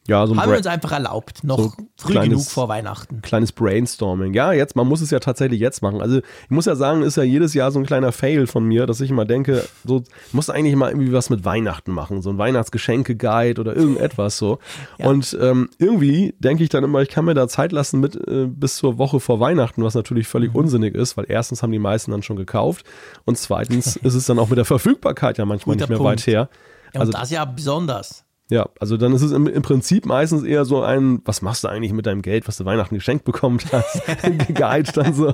Ja, 0.08 0.28
so 0.28 0.34
ein 0.34 0.40
Haben 0.40 0.52
wir 0.52 0.58
uns 0.58 0.68
einfach 0.68 0.92
erlaubt, 0.92 1.44
noch 1.44 1.58
so 1.58 1.74
früh 1.98 2.12
kleines, 2.12 2.30
genug 2.30 2.46
vor 2.46 2.70
Weihnachten. 2.70 3.24
Kleines 3.24 3.52
Brainstorming. 3.52 4.36
Ja, 4.36 4.54
jetzt, 4.54 4.76
man 4.76 4.88
muss 4.88 5.02
es 5.02 5.10
ja 5.10 5.20
tatsächlich 5.20 5.60
jetzt 5.60 5.82
machen. 5.82 6.00
Also 6.00 6.20
ich 6.20 6.50
muss 6.50 6.66
ja 6.66 6.76
sagen, 6.76 7.02
ist 7.02 7.18
ja 7.18 7.24
jedes 7.24 7.56
Jahr 7.56 7.72
so 7.72 7.80
ein 7.80 7.88
kleiner 7.88 8.12
Fail 8.12 8.46
von 8.46 8.64
mir, 8.66 8.86
dass 8.86 9.02
ich 9.02 9.10
immer 9.10 9.26
denke, 9.26 9.66
so, 9.84 10.04
ich 10.28 10.34
muss 10.34 10.52
eigentlich 10.52 10.76
mal 10.76 10.92
irgendwie 10.92 11.12
was 11.12 11.32
mit 11.32 11.44
Weihnachten 11.44 11.92
machen, 11.92 12.22
so 12.22 12.30
ein 12.30 12.38
Weihnachtsgeschenke-Guide 12.38 13.60
oder 13.60 13.76
irgendetwas 13.76 14.38
so. 14.38 14.60
Ja. 14.98 15.08
Und 15.08 15.38
ähm, 15.42 15.70
irgendwie 15.78 16.36
denke 16.40 16.64
ich 16.64 16.70
dann 16.70 16.84
immer, 16.84 17.02
ich 17.02 17.10
kann 17.10 17.26
mir 17.26 17.34
da 17.34 17.48
Zeit 17.48 17.72
lassen 17.72 18.00
mit 18.00 18.16
äh, 18.16 18.46
bis 18.46 18.76
zur 18.78 18.98
Woche 18.98 19.20
vor 19.20 19.40
Weihnachten, 19.40 19.84
was 19.84 19.94
natürlich 19.94 20.28
völlig 20.28 20.52
mhm. 20.52 20.60
unsinnig 20.60 20.96
ist, 20.96 21.18
weil 21.18 21.26
erstens 21.28 21.64
haben 21.64 21.72
die 21.72 21.80
meisten 21.80 22.12
dann 22.12 22.24
schon 22.24 22.36
gekauft 22.36 22.86
und 23.26 23.38
zweitens 23.38 23.96
ist 24.04 24.14
es 24.14 24.26
dann 24.26 24.40
auch 24.40 24.50
mit 24.50 24.58
der 24.58 24.66
Verfügbarkeit 24.66 25.38
ja 25.38 25.46
manchmal 25.46 25.76
Guter 25.76 25.84
nicht 25.84 25.90
mehr 25.90 25.98
Punkt. 25.98 26.12
weit 26.22 26.28
her. 26.28 26.50
Ja, 26.94 27.02
also, 27.02 27.12
das 27.12 27.30
ja 27.30 27.46
besonders. 27.46 28.26
Ja, 28.48 28.70
also 28.80 28.96
dann 28.96 29.12
ist 29.14 29.24
es 29.24 29.32
im, 29.32 29.48
im, 29.48 29.64
Prinzip 29.64 30.06
meistens 30.06 30.44
eher 30.44 30.66
so 30.66 30.84
ein, 30.84 31.20
was 31.26 31.42
machst 31.42 31.64
du 31.64 31.68
eigentlich 31.68 31.94
mit 31.94 32.06
deinem 32.06 32.22
Geld, 32.22 32.48
was 32.48 32.58
du 32.58 32.66
Weihnachten 32.66 32.94
geschenkt 32.94 33.26
bekommen 33.26 33.60
hast, 33.72 34.04
Guide 34.54 34.92
dann 34.94 35.16
so. 35.16 35.34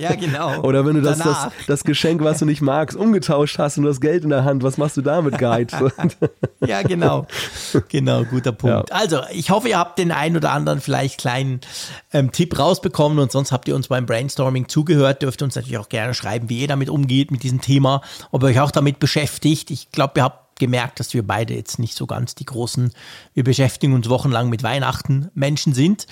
Ja, 0.00 0.16
genau. 0.16 0.60
Oder 0.62 0.84
wenn 0.84 0.96
du 0.96 1.00
das, 1.00 1.18
das, 1.18 1.48
das, 1.68 1.84
Geschenk, 1.84 2.24
was 2.24 2.40
du 2.40 2.46
nicht 2.46 2.60
magst, 2.60 2.96
umgetauscht 2.96 3.56
hast 3.60 3.78
und 3.78 3.84
du 3.84 3.88
hast 3.88 4.00
Geld 4.00 4.24
in 4.24 4.30
der 4.30 4.44
Hand, 4.44 4.64
was 4.64 4.78
machst 4.78 4.96
du 4.96 5.00
damit, 5.00 5.38
Guide? 5.38 5.92
ja, 6.66 6.82
genau. 6.82 7.28
Genau, 7.88 8.24
guter 8.24 8.50
Punkt. 8.50 8.90
Ja. 8.90 8.96
Also, 8.96 9.20
ich 9.32 9.50
hoffe, 9.50 9.68
ihr 9.68 9.78
habt 9.78 10.00
den 10.00 10.10
einen 10.10 10.36
oder 10.36 10.50
anderen 10.50 10.80
vielleicht 10.80 11.20
kleinen 11.20 11.60
ähm, 12.12 12.32
Tipp 12.32 12.58
rausbekommen 12.58 13.20
und 13.20 13.30
sonst 13.30 13.52
habt 13.52 13.68
ihr 13.68 13.76
uns 13.76 13.86
beim 13.86 14.06
Brainstorming 14.06 14.66
zugehört, 14.66 15.22
dürft 15.22 15.42
uns 15.42 15.54
natürlich 15.54 15.78
auch 15.78 15.88
gerne 15.88 16.14
schreiben, 16.14 16.48
wie 16.48 16.62
ihr 16.62 16.68
damit 16.68 16.90
umgeht 16.90 17.30
mit 17.30 17.44
diesem 17.44 17.60
Thema, 17.60 18.02
ob 18.32 18.42
ihr 18.42 18.46
euch 18.46 18.60
auch 18.60 18.72
damit 18.72 18.98
beschäftigt. 18.98 19.70
Ich 19.70 19.92
glaube, 19.92 20.14
ihr 20.16 20.24
habt 20.24 20.49
gemerkt, 20.60 21.00
dass 21.00 21.12
wir 21.12 21.26
beide 21.26 21.54
jetzt 21.54 21.80
nicht 21.80 21.96
so 21.96 22.06
ganz 22.06 22.36
die 22.36 22.44
großen, 22.46 22.92
wir 23.34 23.42
beschäftigen 23.42 23.92
uns 23.94 24.08
wochenlang 24.08 24.48
mit 24.48 24.62
Weihnachten 24.62 25.28
Menschen 25.34 25.74
sind. 25.74 26.06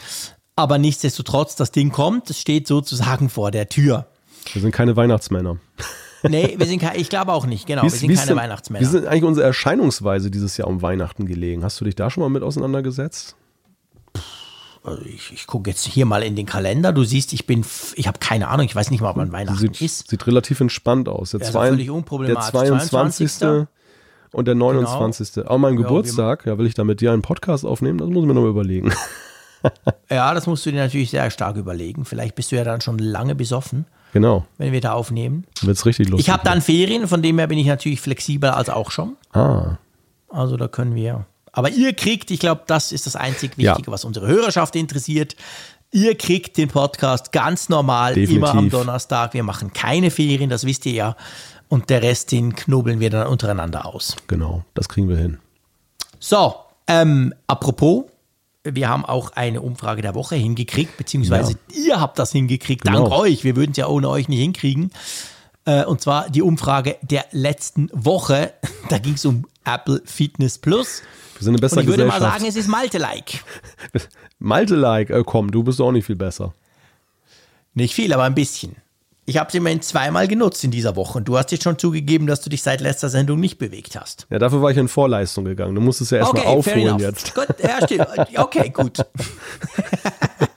Aber 0.57 0.77
nichtsdestotrotz, 0.79 1.55
das 1.55 1.70
Ding 1.70 1.93
kommt, 1.93 2.29
es 2.31 2.41
steht 2.41 2.66
sozusagen 2.66 3.29
vor 3.29 3.53
der 3.53 3.69
Tür. 3.69 4.09
Wir 4.53 4.61
sind 4.62 4.73
keine 4.73 4.97
Weihnachtsmänner. 4.97 5.59
Nee, 6.25 6.57
wir 6.59 6.66
sind 6.66 6.83
ich 6.97 7.09
glaube 7.11 7.33
auch 7.33 7.47
nicht, 7.47 7.66
genau. 7.69 7.83
Wie 7.83 7.85
wir 7.85 7.91
sind 7.93 8.12
keine 8.15 8.27
denn- 8.27 8.37
Weihnachtsmänner. 8.39 8.85
Wie 8.85 8.91
sind 8.91 9.07
eigentlich 9.07 9.23
unsere 9.23 9.47
Erscheinungsweise 9.47 10.33
dieses 10.33 10.57
Jahr 10.57 10.66
um 10.66 10.83
Weihnachten 10.83 11.27
gelegen? 11.27 11.62
Hast 11.62 11.81
du 11.81 11.85
dich 11.85 11.95
da 11.95 12.11
schon 12.11 12.23
mal 12.25 12.29
mit 12.29 12.43
auseinandergesetzt? 12.43 13.37
Also 14.83 15.03
ich, 15.05 15.33
ich 15.33 15.47
gucke 15.47 15.70
jetzt 15.70 15.87
hier 15.87 16.07
mal 16.07 16.23
in 16.23 16.35
den 16.35 16.47
Kalender. 16.47 16.93
Du 16.93 17.05
siehst, 17.05 17.33
ich 17.33 17.47
bin, 17.47 17.65
ich 17.95 18.07
habe 18.09 18.19
keine 18.19 18.49
Ahnung, 18.49 18.66
ich 18.66 18.75
weiß 18.75 18.91
nicht 18.91 19.01
mal, 19.01 19.15
wann 19.16 19.33
Weihnachten 19.33 19.59
Sieht, 19.59 19.81
ist. 19.81 20.09
sieht 20.09 20.27
relativ 20.27 20.61
entspannt 20.61 21.09
aus. 21.09 21.31
Der, 21.33 21.41
ist 21.41 21.53
zwei- 21.53 21.70
der 21.70 21.93
unproblematisch. 21.95 22.51
22. 22.51 23.29
22.. 23.29 23.69
und 24.32 24.46
der 24.46 24.55
29. 24.55 25.46
Auch 25.46 25.59
mein 25.59 25.74
Ja, 25.74 25.82
Geburtstag. 25.82 26.46
Ja, 26.46 26.59
will 26.59 26.66
ich 26.66 26.74
da 26.74 26.84
mit 26.84 27.00
dir 27.00 27.12
einen 27.12 27.22
Podcast 27.22 27.64
aufnehmen? 27.64 27.98
Das 27.98 28.09
muss 28.09 28.22
ich 28.22 28.26
mir 28.28 28.34
noch 28.34 28.42
mal 28.42 28.50
überlegen. 28.50 28.92
Ja, 30.09 30.32
das 30.34 30.46
musst 30.46 30.64
du 30.66 30.70
dir 30.70 30.78
natürlich 30.78 31.10
sehr 31.10 31.28
stark 31.32 31.56
überlegen. 31.56 32.05
Vielleicht 32.05 32.36
bist 32.36 32.52
du 32.52 32.56
ja 32.56 32.62
dann 32.62 32.80
schon 32.80 32.98
lange 32.98 33.34
besoffen, 33.34 33.86
genau. 34.12 34.46
wenn 34.56 34.70
wir 34.72 34.80
da 34.80 34.92
aufnehmen. 34.92 35.44
Wird's 35.62 35.84
richtig 35.84 36.09
lustig. 36.09 36.28
Ich 36.28 36.32
habe 36.32 36.44
dann 36.44 36.62
Ferien, 36.62 37.09
von 37.09 37.22
dem 37.22 37.38
her 37.38 37.48
bin 37.48 37.59
ich 37.59 37.66
natürlich 37.66 38.00
flexibler 38.00 38.56
als 38.56 38.70
auch 38.70 38.92
schon. 38.92 39.16
Ah, 39.32 39.76
Also 40.28 40.56
da 40.56 40.68
können 40.68 40.94
wir. 40.94 41.26
Aber 41.50 41.70
ihr 41.70 41.92
kriegt, 41.92 42.30
ich 42.30 42.38
glaube, 42.38 42.62
das 42.68 42.92
ist 42.92 43.06
das 43.06 43.16
einzig 43.16 43.52
Ja. 43.56 43.72
Wichtige, 43.72 43.90
was 43.90 44.05
unsere 44.05 44.28
Hörerschaft 44.28 44.76
interessiert. 44.76 45.34
Ihr 45.90 46.16
kriegt 46.16 46.56
den 46.56 46.68
Podcast 46.68 47.32
ganz 47.32 47.68
normal, 47.68 48.14
Definitiv. 48.14 48.36
immer 48.36 48.55
am 48.55 48.70
Donnerstag. 48.70 49.34
Wir 49.34 49.42
machen 49.42 49.72
keine 49.72 50.12
Ferien, 50.12 50.50
das 50.50 50.64
wisst 50.64 50.86
ihr 50.86 50.92
ja. 50.92 51.16
Und 51.69 51.90
der 51.90 52.03
Rest, 52.03 52.32
den 52.32 52.57
knobeln 52.57 53.01
wir 53.01 53.11
dann 53.11 53.27
untereinander 53.27 53.86
aus. 53.86 54.16
genau. 54.27 54.65
Das 54.74 54.89
kriegen 54.89 55.09
wir 55.09 55.16
hin. 55.19 55.39
So, 56.19 56.55
ähm, 56.86 57.35
apropos, 57.47 58.05
wir 58.65 58.89
haben 58.89 59.05
auch 59.05 59.32
eine 59.32 59.61
Umfrage 59.61 60.03
der 60.03 60.15
Woche 60.15 60.35
hingekriegt, 60.36 60.97
beziehungsweise 60.97 61.59
ihr 61.74 62.01
habt 62.01 62.19
das 62.19 62.32
hingekriegt, 62.32 62.86
dank 62.86 62.97
Genau. 62.97 63.16
euch. 63.19 63.45
Wir 63.45 63.57
würden 63.57 63.70
es 63.73 63.77
ja 63.77 63.86
ohne 63.86 64.09
euch 64.09 64.28
nicht 64.28 64.40
hinkriegen. 64.40 64.90
Äh, 65.65 65.85
und 65.85 66.01
zwar 66.01 66.31
die 66.31 66.43
Umfrage 66.43 66.97
der 67.03 67.27
letzten 67.32 67.90
Woche. 67.93 68.53
Da 68.89 68.97
ging 68.99 69.15
es 69.15 69.27
um 69.27 69.45
Apple 69.66 70.01
Fitness 70.07 70.57
Plus. 70.57 71.03
Wir 71.36 71.45
sind 71.45 71.51
eine 71.51 71.57
Und 71.57 71.61
bessere 71.61 71.82
ich 71.82 71.86
würde 71.86 72.07
mal 72.07 72.19
sagen, 72.19 72.47
es 72.47 72.57
ist 72.57 72.69
Malte-like. 72.69 73.45
Malte-like, 74.39 75.11
äh, 75.11 75.23
komm, 75.27 75.51
du 75.51 75.62
bist 75.62 75.78
auch 75.82 75.93
nicht 75.93 76.07
viel 76.07 76.16
besser. 76.16 76.55
Nicht 77.74 77.95
viel, 77.95 78.12
aber 78.15 78.24
ein 78.24 78.35
bisschen. 78.35 78.77
Ich 79.28 79.36
habe 79.36 79.48
es 79.48 79.55
immerhin 79.55 79.82
zweimal 79.82 80.26
genutzt 80.26 80.64
in 80.64 80.70
dieser 80.70 80.96
Woche 80.96 81.18
und 81.18 81.28
du 81.28 81.36
hast 81.36 81.52
jetzt 81.52 81.62
schon 81.62 81.78
zugegeben, 81.78 82.26
dass 82.26 82.40
du 82.40 82.48
dich 82.48 82.62
seit 82.62 82.80
letzter 82.80 83.10
Sendung 83.10 83.38
nicht 83.38 83.59
bewegt 83.59 83.94
hast. 84.00 84.26
Ja, 84.30 84.38
dafür 84.38 84.62
war 84.62 84.70
ich 84.70 84.78
in 84.78 84.88
Vorleistung 84.88 85.44
gegangen. 85.44 85.74
Du 85.74 85.82
musst 85.82 86.00
es 86.00 86.09
ja 86.09 86.16
erstmal 86.16 86.44
fair 86.44 86.50
aufholen 86.50 86.98
jetzt. 86.98 87.34
Gut, 87.34 87.46
ja, 87.62 87.84
stimmt. 87.84 88.09
Okay, 88.38 88.70
gut. 88.70 89.00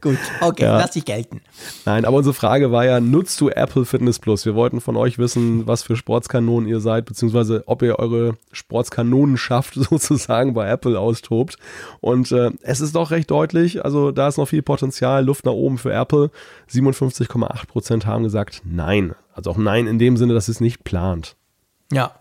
gut, 0.00 0.18
okay, 0.40 0.64
Ja. 0.64 0.78
lass 0.78 0.92
dich 0.92 1.04
gelten. 1.04 1.40
Nein, 1.84 2.04
aber 2.04 2.16
unsere 2.18 2.34
Frage 2.34 2.72
war 2.72 2.84
ja, 2.84 3.00
nutzt 3.00 3.40
du 3.40 3.48
Apple 3.48 3.84
Fitness 3.84 4.18
Plus? 4.18 4.46
Wir 4.46 4.54
wollten 4.54 4.80
von 4.80 4.96
euch 4.96 5.18
wissen, 5.18 5.66
was 5.66 5.82
für 5.82 5.96
Sportskanonen 5.96 6.68
ihr 6.68 6.80
seid, 6.80 7.04
beziehungsweise 7.04 7.64
ob 7.66 7.82
ihr 7.82 7.98
eure 7.98 8.36
Sportskanonenschaft 8.52 9.74
sozusagen 9.90 10.54
bei 10.54 10.68
Apple 10.68 10.98
austobt. 10.98 11.56
Und 12.00 12.32
äh, 12.32 12.50
es 12.62 12.80
ist 12.80 12.94
doch 12.94 13.10
recht 13.10 13.30
deutlich, 13.30 13.84
also 13.84 14.10
da 14.10 14.28
ist 14.28 14.36
noch 14.38 14.46
viel 14.48 14.62
Potenzial, 14.62 15.24
Luft 15.24 15.44
nach 15.44 15.52
oben 15.52 15.78
für 15.78 15.92
Apple. 15.92 16.30
57,8 16.70 17.66
Prozent 17.66 18.06
haben 18.06 18.24
gesagt 18.24 18.62
Nein. 18.64 19.14
Also 19.34 19.50
auch 19.50 19.56
Nein 19.58 19.86
in 19.86 19.98
dem 19.98 20.16
Sinne, 20.16 20.34
dass 20.34 20.48
es 20.48 20.60
nicht 20.60 20.84
plant. 20.84 21.36
Ja. 21.92 22.12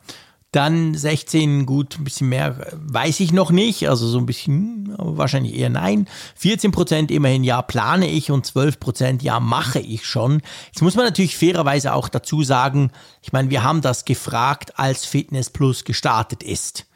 Dann 0.52 0.96
16, 0.96 1.68
gut, 1.68 2.00
ein 2.00 2.04
bisschen 2.04 2.30
mehr 2.30 2.56
weiß 2.74 3.20
ich 3.20 3.32
noch 3.32 3.52
nicht. 3.52 3.88
Also 3.88 4.08
so 4.08 4.18
ein 4.18 4.26
bisschen, 4.26 4.96
aber 4.98 5.18
wahrscheinlich 5.18 5.56
eher 5.56 5.70
nein. 5.70 6.08
14 6.38 6.72
Prozent 6.72 7.12
immerhin 7.12 7.44
ja 7.44 7.62
plane 7.62 8.10
ich 8.10 8.32
und 8.32 8.48
12 8.48 8.80
Prozent 8.80 9.22
ja 9.22 9.40
mache 9.40 9.80
ich 9.80 10.06
schon. 10.08 10.42
Jetzt 10.72 10.82
muss 10.82 10.96
man 10.96 11.06
natürlich 11.06 11.38
fairerweise 11.38 11.94
auch 11.94 12.10
dazu 12.10 12.42
sagen, 12.42 12.92
ich 13.22 13.32
meine, 13.32 13.52
wir 13.52 13.64
haben 13.64 13.82
das 13.82 14.06
gefragt, 14.06 14.80
als 14.80 15.06
Fitness 15.06 15.52
Plus 15.52 15.84
gestartet 15.84 16.42
ist. 16.42 16.88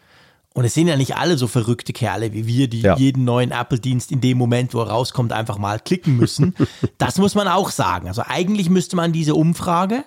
Und 0.55 0.65
es 0.65 0.73
sind 0.75 0.87
ja 0.87 0.95
nicht 0.97 1.15
alle 1.15 1.37
so 1.37 1.47
verrückte 1.47 1.93
Kerle 1.93 2.33
wie 2.33 2.47
wir, 2.47 2.67
die 2.67 2.81
Ja. 2.81 2.95
jeden 2.95 3.23
neuen 3.23 3.51
Apple-Dienst 3.51 4.11
in 4.11 4.21
dem 4.21 4.37
Moment, 4.37 4.73
wo 4.73 4.79
er 4.81 4.87
rauskommt, 4.89 5.31
einfach 5.31 5.57
mal 5.59 5.79
klicken 5.79 6.17
müssen. 6.17 6.55
das 6.97 7.17
muss 7.19 7.35
man 7.35 7.47
auch 7.47 7.69
sagen. 7.69 8.07
Also 8.07 8.23
eigentlich 8.27 8.69
müsste 8.71 8.95
man 8.95 9.13
diese 9.13 9.35
Umfrage 9.35 10.05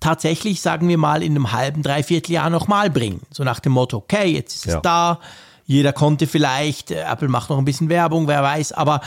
tatsächlich, 0.00 0.60
sagen 0.60 0.88
wir 0.88 0.98
mal, 0.98 1.22
in 1.22 1.32
einem 1.32 1.52
halben, 1.52 1.82
dreiviertel 1.82 2.32
Jahr 2.32 2.50
nochmal 2.50 2.90
bringen. 2.90 3.20
So 3.30 3.44
nach 3.44 3.60
dem 3.60 3.72
Motto, 3.72 3.98
okay, 3.98 4.26
jetzt 4.32 4.54
ist 4.54 4.66
es 4.66 4.72
Ja. 4.74 4.80
da, 4.80 5.20
jeder 5.66 5.92
konnte 5.92 6.26
vielleicht, 6.26 6.90
äh, 6.90 7.02
Apple 7.02 7.28
macht 7.28 7.50
noch 7.50 7.58
ein 7.58 7.64
bisschen 7.64 7.88
Werbung, 7.88 8.26
wer 8.26 8.42
weiß, 8.42 8.72
aber 8.72 9.00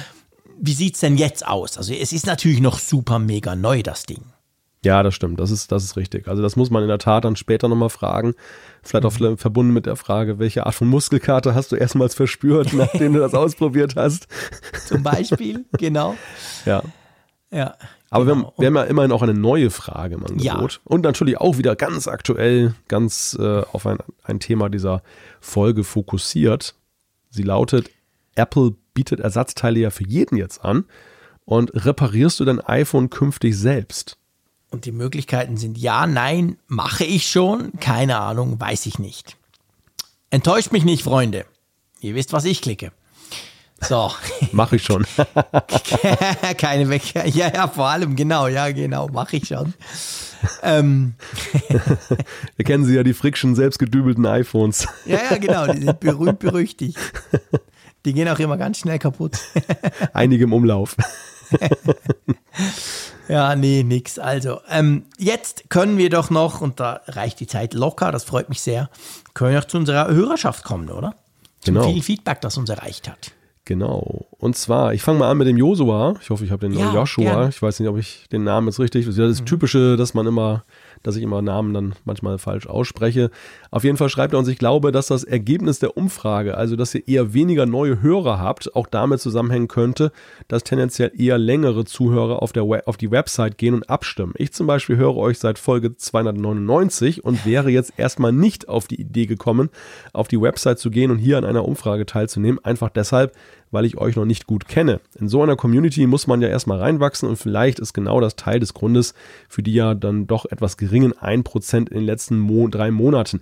wie 0.59 0.73
sieht's 0.73 0.99
denn 1.01 1.17
jetzt 1.17 1.45
aus? 1.45 1.77
Also 1.77 1.93
es 1.93 2.13
ist 2.13 2.25
natürlich 2.25 2.61
noch 2.61 2.79
super 2.79 3.19
mega 3.19 3.55
neu, 3.55 3.83
das 3.83 4.05
Ding. 4.05 4.21
Ja, 4.85 5.01
das 5.01 5.15
stimmt, 5.15 5.39
das 5.39 5.49
ist, 5.49 5.71
das 5.71 5.83
ist 5.85 5.95
richtig. 5.95 6.27
Also 6.27 6.41
das 6.41 6.57
muss 6.57 6.69
man 6.69 6.83
in 6.83 6.89
der 6.89 6.97
Tat 6.99 7.23
dann 7.23 7.37
später 7.37 7.69
nochmal 7.69 7.89
fragen. 7.89 8.33
Vielleicht 8.81 9.05
auch 9.05 9.13
vielleicht 9.13 9.39
verbunden 9.39 9.71
mit 9.73 9.85
der 9.85 9.95
Frage, 9.95 10.39
welche 10.39 10.65
Art 10.65 10.75
von 10.75 10.89
Muskelkater 10.89 11.55
hast 11.55 11.71
du 11.71 11.77
erstmals 11.77 12.15
verspürt, 12.15 12.73
nachdem 12.73 13.13
du 13.13 13.19
das 13.19 13.33
ausprobiert 13.33 13.95
hast. 13.95 14.27
Zum 14.85 15.01
Beispiel, 15.01 15.65
genau. 15.77 16.15
Ja. 16.65 16.83
Ja. 17.49 17.75
Aber 18.13 18.25
wir, 18.25 18.31
haben, 18.31 18.41
Genau. 18.41 18.53
wir 18.57 18.67
haben 18.67 18.75
ja 18.75 18.83
immerhin 18.83 19.11
auch 19.11 19.21
eine 19.21 19.33
neue 19.33 19.69
Frage 19.69 20.15
im 20.15 20.25
Angebot. 20.25 20.73
Ja. 20.73 20.79
Und 20.83 21.03
natürlich 21.03 21.37
auch 21.39 21.57
wieder 21.57 21.75
ganz 21.75 22.07
aktuell, 22.07 22.75
ganz 22.87 23.37
äh, 23.39 23.61
auf 23.71 23.85
ein, 23.85 23.97
ein 24.23 24.39
Thema 24.39 24.69
dieser 24.69 25.01
Folge 25.41 25.83
fokussiert. 25.83 26.75
Sie 27.29 27.43
lautet, 27.43 27.89
Apple 28.35 28.75
bietet 28.93 29.19
Ersatzteile 29.19 29.79
ja 29.79 29.89
für 29.89 30.05
jeden 30.05 30.37
jetzt 30.37 30.63
an. 30.63 30.85
Und 31.45 31.71
reparierst 31.73 32.39
du 32.39 32.45
dein 32.45 32.61
iPhone 32.61 33.09
künftig 33.09 33.57
selbst? 33.57 34.17
Und 34.69 34.85
die 34.85 34.91
Möglichkeiten 34.91 35.57
sind 35.57 35.77
ja, 35.77 36.07
nein, 36.07 36.57
mache 36.67 37.03
ich 37.03 37.29
schon, 37.29 37.73
keine 37.79 38.17
Ahnung, 38.19 38.59
weiß 38.59 38.85
ich 38.85 38.97
nicht. 38.97 39.37
Enttäuscht 40.29 40.71
mich 40.71 40.83
nicht, 40.83 41.03
Freunde. 41.03 41.45
Ihr 41.99 42.15
wisst, 42.15 42.33
was 42.33 42.45
ich 42.45 42.61
klicke. 42.61 42.91
So, 43.87 44.11
Mache 44.51 44.77
ich 44.77 44.83
schon. 44.83 45.05
keine 46.57 46.89
Weg. 46.89 47.13
Ja, 47.33 47.51
ja, 47.53 47.67
vor 47.67 47.87
allem, 47.87 48.15
genau, 48.15 48.47
ja, 48.47 48.71
genau, 48.71 49.07
mache 49.09 49.37
ich 49.37 49.47
schon. 49.47 49.73
Ähm, 50.61 51.15
Wir 52.55 52.65
kennen 52.65 52.85
sie 52.85 52.95
ja, 52.95 53.03
die 53.03 53.13
Friction 53.13 53.55
selbstgedübelten 53.55 54.25
iPhones. 54.25 54.87
ja, 55.05 55.19
ja, 55.31 55.37
genau, 55.37 55.67
die 55.67 55.81
sind 55.81 55.99
berühmt 55.99 56.39
berüchtigt. 56.39 56.97
Die 58.05 58.13
gehen 58.13 58.27
auch 58.27 58.39
immer 58.39 58.57
ganz 58.57 58.79
schnell 58.79 58.99
kaputt. 58.99 59.37
Einige 60.13 60.43
im 60.43 60.53
Umlauf. 60.53 60.95
Ja, 63.29 63.55
nee, 63.55 63.83
nix. 63.83 64.19
Also, 64.19 64.59
ähm, 64.69 65.05
jetzt 65.17 65.69
können 65.69 65.97
wir 65.97 66.09
doch 66.09 66.29
noch, 66.29 66.59
und 66.61 66.79
da 66.79 67.01
reicht 67.07 67.39
die 67.39 67.47
Zeit 67.47 67.73
locker, 67.73 68.11
das 68.11 68.25
freut 68.25 68.49
mich 68.49 68.61
sehr, 68.61 68.89
können 69.33 69.51
wir 69.53 69.59
noch 69.59 69.67
zu 69.67 69.77
unserer 69.77 70.07
Hörerschaft 70.07 70.63
kommen, 70.63 70.89
oder? 70.89 71.15
Zum 71.61 71.75
Genau. 71.75 71.87
viel 71.89 72.03
Feedback, 72.03 72.41
das 72.41 72.57
uns 72.57 72.69
erreicht 72.69 73.07
hat. 73.09 73.31
Genau. 73.65 74.25
Und 74.39 74.57
zwar, 74.57 74.93
ich 74.93 75.01
fange 75.01 75.19
mal 75.19 75.29
an 75.31 75.37
mit 75.37 75.47
dem 75.47 75.57
Josua. 75.57 76.15
Ich 76.21 76.29
hoffe, 76.29 76.43
ich 76.43 76.51
habe 76.51 76.67
den 76.67 76.77
Ja, 76.77 76.93
Joshua. 76.93 77.23
gerne. 77.23 77.49
Ich 77.49 77.61
weiß 77.61 77.79
nicht, 77.79 77.87
ob 77.89 77.97
ich 77.97 78.27
den 78.31 78.43
Namen 78.43 78.67
jetzt 78.67 78.79
richtig. 78.79 79.05
Das 79.05 79.17
ist 79.17 79.39
das 79.39 79.45
Typische, 79.45 79.95
dass 79.95 80.13
man 80.13 80.27
immer, 80.27 80.65
dass 81.03 81.15
ich 81.15 81.23
immer 81.23 81.41
Namen 81.41 81.73
dann 81.73 81.93
manchmal 82.05 82.37
falsch 82.37 82.67
ausspreche. 82.67 83.29
Auf 83.69 83.83
jeden 83.83 83.97
Fall 83.97 84.09
schreibt 84.09 84.33
er 84.33 84.39
uns, 84.39 84.47
ich 84.47 84.57
glaube, 84.57 84.91
dass 84.91 85.07
das 85.07 85.23
Ergebnis 85.23 85.79
der 85.79 85.97
Umfrage, 85.97 86.57
also 86.57 86.75
dass 86.75 86.95
ihr 86.95 87.07
eher 87.07 87.33
weniger 87.33 87.65
neue 87.65 88.01
Hörer 88.01 88.39
habt, 88.39 88.75
auch 88.75 88.87
damit 88.87 89.19
zusammenhängen 89.19 89.67
könnte, 89.67 90.11
dass 90.47 90.63
tendenziell 90.63 91.11
eher 91.15 91.37
längere 91.37 91.85
Zuhörer 91.85 92.41
auf, 92.41 92.53
der 92.53 92.63
auf 92.63 92.97
die 92.97 93.11
Website 93.11 93.57
gehen 93.57 93.73
und 93.73 93.89
abstimmen. 93.89 94.33
Ich 94.37 94.53
zum 94.53 94.65
Beispiel 94.65 94.97
höre 94.97 95.17
euch 95.17 95.39
seit 95.39 95.59
Folge 95.59 95.95
299 95.95 97.23
und 97.23 97.45
wäre 97.45 97.69
jetzt 97.69 97.93
erstmal 97.97 98.31
nicht 98.31 98.69
auf 98.69 98.87
die 98.87 98.99
Idee 98.99 99.25
gekommen, 99.25 99.69
auf 100.13 100.27
die 100.27 100.41
Website 100.41 100.79
zu 100.79 100.89
gehen 100.89 101.11
und 101.11 101.17
hier 101.17 101.37
an 101.37 101.45
einer 101.45 101.65
Umfrage 101.65 102.05
teilzunehmen. 102.05 102.63
Einfach 102.63 102.89
deshalb, 102.89 103.35
weil 103.73 103.85
ich 103.85 103.97
euch 103.97 104.15
noch 104.15 104.25
nicht 104.25 104.47
gut 104.47 104.67
kenne. 104.67 105.01
In 105.19 105.27
so 105.27 105.41
einer 105.41 105.55
Community 105.55 106.05
muss 106.07 106.27
man 106.27 106.41
ja 106.41 106.47
erstmal 106.47 106.79
reinwachsen 106.79 107.27
und 107.27 107.37
vielleicht 107.37 107.79
ist 107.79 107.93
genau 107.93 108.21
das 108.21 108.35
Teil 108.35 108.59
des 108.59 108.73
Grundes 108.73 109.13
für 109.49 109.63
die 109.63 109.73
ja 109.73 109.95
dann 109.95 110.27
doch 110.27 110.45
etwas 110.45 110.77
geringen 110.77 111.13
1% 111.13 111.77
in 111.77 111.85
den 111.85 112.05
letzten 112.05 112.39
Mo 112.39 112.67
drei 112.67 112.91
Monaten. 112.91 113.41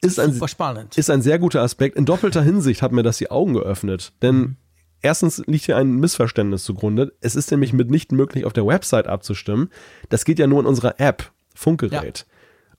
Ist 0.00 0.20
ein, 0.20 0.32
Super 0.32 0.48
spannend. 0.48 0.96
ist 0.96 1.10
ein 1.10 1.22
sehr 1.22 1.38
guter 1.38 1.62
Aspekt. 1.62 1.96
In 1.96 2.04
doppelter 2.04 2.42
Hinsicht 2.42 2.82
hat 2.82 2.92
mir 2.92 3.02
das 3.02 3.18
die 3.18 3.30
Augen 3.30 3.54
geöffnet. 3.54 4.12
Denn 4.22 4.56
erstens 5.02 5.42
liegt 5.46 5.64
hier 5.64 5.76
ein 5.76 5.96
Missverständnis 5.96 6.62
zugrunde. 6.62 7.12
Es 7.20 7.34
ist 7.34 7.50
nämlich 7.50 7.72
mitnichten 7.72 8.16
möglich, 8.16 8.44
auf 8.44 8.52
der 8.52 8.66
Website 8.66 9.08
abzustimmen. 9.08 9.70
Das 10.08 10.24
geht 10.24 10.38
ja 10.38 10.46
nur 10.46 10.60
in 10.60 10.66
unserer 10.66 11.00
App, 11.00 11.32
Funkgerät. 11.54 12.26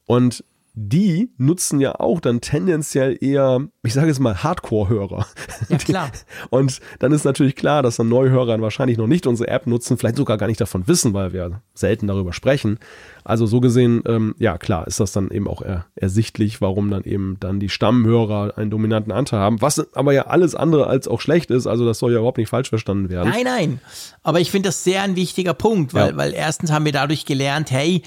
Und 0.05 0.45
die 0.73 1.31
nutzen 1.37 1.81
ja 1.81 1.99
auch 1.99 2.19
dann 2.19 2.41
tendenziell 2.41 3.17
eher, 3.19 3.67
ich 3.83 3.93
sage 3.93 4.07
jetzt 4.07 4.19
mal, 4.19 4.43
Hardcore-Hörer. 4.43 5.25
Ja, 5.69 5.77
klar. 5.79 6.11
Und 6.49 6.79
dann 6.99 7.11
ist 7.11 7.25
natürlich 7.25 7.55
klar, 7.55 7.83
dass 7.83 7.97
dann 7.97 8.09
Neuhörer 8.09 8.61
wahrscheinlich 8.61 8.97
noch 8.97 9.07
nicht 9.07 9.27
unsere 9.27 9.49
App 9.49 9.67
nutzen, 9.67 9.97
vielleicht 9.97 10.15
sogar 10.15 10.37
gar 10.37 10.47
nicht 10.47 10.61
davon 10.61 10.87
wissen, 10.87 11.13
weil 11.13 11.33
wir 11.33 11.61
selten 11.73 12.07
darüber 12.07 12.33
sprechen. 12.33 12.79
Also 13.23 13.45
so 13.45 13.59
gesehen, 13.59 14.03
ähm, 14.05 14.35
ja 14.39 14.57
klar, 14.57 14.87
ist 14.87 14.99
das 14.99 15.11
dann 15.11 15.31
eben 15.31 15.47
auch 15.47 15.61
er, 15.61 15.85
ersichtlich, 15.95 16.61
warum 16.61 16.89
dann 16.89 17.03
eben 17.03 17.37
dann 17.39 17.59
die 17.59 17.69
Stammhörer 17.69 18.57
einen 18.57 18.71
dominanten 18.71 19.11
Anteil 19.11 19.39
haben, 19.39 19.61
was 19.61 19.93
aber 19.95 20.13
ja 20.13 20.27
alles 20.27 20.55
andere 20.55 20.87
als 20.87 21.07
auch 21.07 21.21
schlecht 21.21 21.51
ist. 21.51 21.67
Also 21.67 21.85
das 21.85 21.99
soll 21.99 22.11
ja 22.11 22.19
überhaupt 22.19 22.37
nicht 22.37 22.49
falsch 22.49 22.69
verstanden 22.69 23.09
werden. 23.09 23.29
Nein, 23.29 23.43
nein. 23.43 23.81
Aber 24.23 24.39
ich 24.39 24.51
finde 24.51 24.69
das 24.69 24.83
sehr 24.83 25.03
ein 25.03 25.15
wichtiger 25.15 25.53
Punkt, 25.53 25.93
weil, 25.93 26.11
ja. 26.11 26.17
weil 26.17 26.33
erstens 26.33 26.71
haben 26.71 26.85
wir 26.85 26.91
dadurch 26.91 27.25
gelernt, 27.25 27.71
hey, 27.71 28.03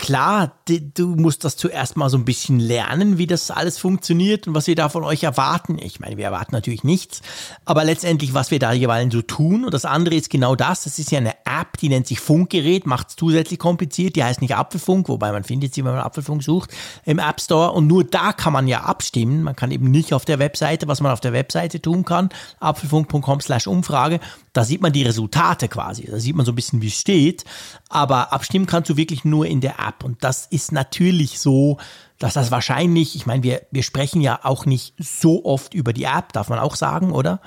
Klar, 0.00 0.52
du 0.94 1.16
musst 1.16 1.44
das 1.44 1.56
zuerst 1.56 1.96
mal 1.96 2.08
so 2.08 2.16
ein 2.16 2.24
bisschen 2.24 2.60
lernen, 2.60 3.18
wie 3.18 3.26
das 3.26 3.50
alles 3.50 3.78
funktioniert 3.78 4.46
und 4.46 4.54
was 4.54 4.68
wir 4.68 4.76
da 4.76 4.88
von 4.88 5.02
euch 5.02 5.24
erwarten. 5.24 5.76
Ich 5.80 5.98
meine, 5.98 6.16
wir 6.16 6.24
erwarten 6.24 6.54
natürlich 6.54 6.84
nichts, 6.84 7.20
aber 7.64 7.82
letztendlich, 7.82 8.32
was 8.32 8.52
wir 8.52 8.60
da 8.60 8.72
jeweils 8.72 9.12
so 9.12 9.22
tun. 9.22 9.64
Und 9.64 9.74
das 9.74 9.84
andere 9.84 10.14
ist 10.14 10.30
genau 10.30 10.54
das. 10.54 10.84
Das 10.84 11.00
ist 11.00 11.10
ja 11.10 11.18
eine 11.18 11.34
App, 11.44 11.78
die 11.80 11.88
nennt 11.88 12.06
sich 12.06 12.20
Funkgerät, 12.20 12.86
macht 12.86 13.08
es 13.08 13.16
zusätzlich 13.16 13.58
kompliziert. 13.58 14.14
Die 14.14 14.22
heißt 14.22 14.40
nicht 14.40 14.54
Apfelfunk, 14.54 15.08
wobei 15.08 15.32
man 15.32 15.42
findet 15.42 15.74
sie, 15.74 15.84
wenn 15.84 15.92
man 15.92 16.00
Apfelfunk 16.00 16.44
sucht, 16.44 16.70
im 17.04 17.18
App 17.18 17.40
Store. 17.40 17.72
Und 17.72 17.88
nur 17.88 18.04
da 18.04 18.32
kann 18.32 18.52
man 18.52 18.68
ja 18.68 18.82
abstimmen. 18.82 19.42
Man 19.42 19.56
kann 19.56 19.72
eben 19.72 19.90
nicht 19.90 20.14
auf 20.14 20.24
der 20.24 20.38
Webseite, 20.38 20.86
was 20.86 21.00
man 21.00 21.10
auf 21.10 21.20
der 21.20 21.32
Webseite 21.32 21.82
tun 21.82 22.04
kann, 22.04 22.28
apfelfunk.com 22.60 23.40
slash 23.40 23.66
Umfrage. 23.66 24.20
Da 24.58 24.64
sieht 24.64 24.80
man 24.80 24.92
die 24.92 25.04
Resultate 25.04 25.68
quasi. 25.68 26.06
Da 26.10 26.18
sieht 26.18 26.34
man 26.34 26.44
so 26.44 26.50
ein 26.50 26.56
bisschen, 26.56 26.82
wie 26.82 26.88
es 26.88 26.98
steht. 26.98 27.44
Aber 27.88 28.32
abstimmen 28.32 28.66
kannst 28.66 28.90
du 28.90 28.96
wirklich 28.96 29.24
nur 29.24 29.46
in 29.46 29.60
der 29.60 29.78
App. 29.78 30.02
Und 30.02 30.24
das 30.24 30.46
ist 30.46 30.72
natürlich 30.72 31.38
so, 31.38 31.78
dass 32.18 32.34
das 32.34 32.50
wahrscheinlich, 32.50 33.14
ich 33.14 33.24
meine, 33.24 33.44
wir, 33.44 33.62
wir 33.70 33.84
sprechen 33.84 34.20
ja 34.20 34.40
auch 34.42 34.66
nicht 34.66 34.94
so 34.98 35.44
oft 35.44 35.74
über 35.74 35.92
die 35.92 36.02
App, 36.02 36.32
darf 36.32 36.48
man 36.48 36.58
auch 36.58 36.74
sagen, 36.74 37.12
oder? 37.12 37.40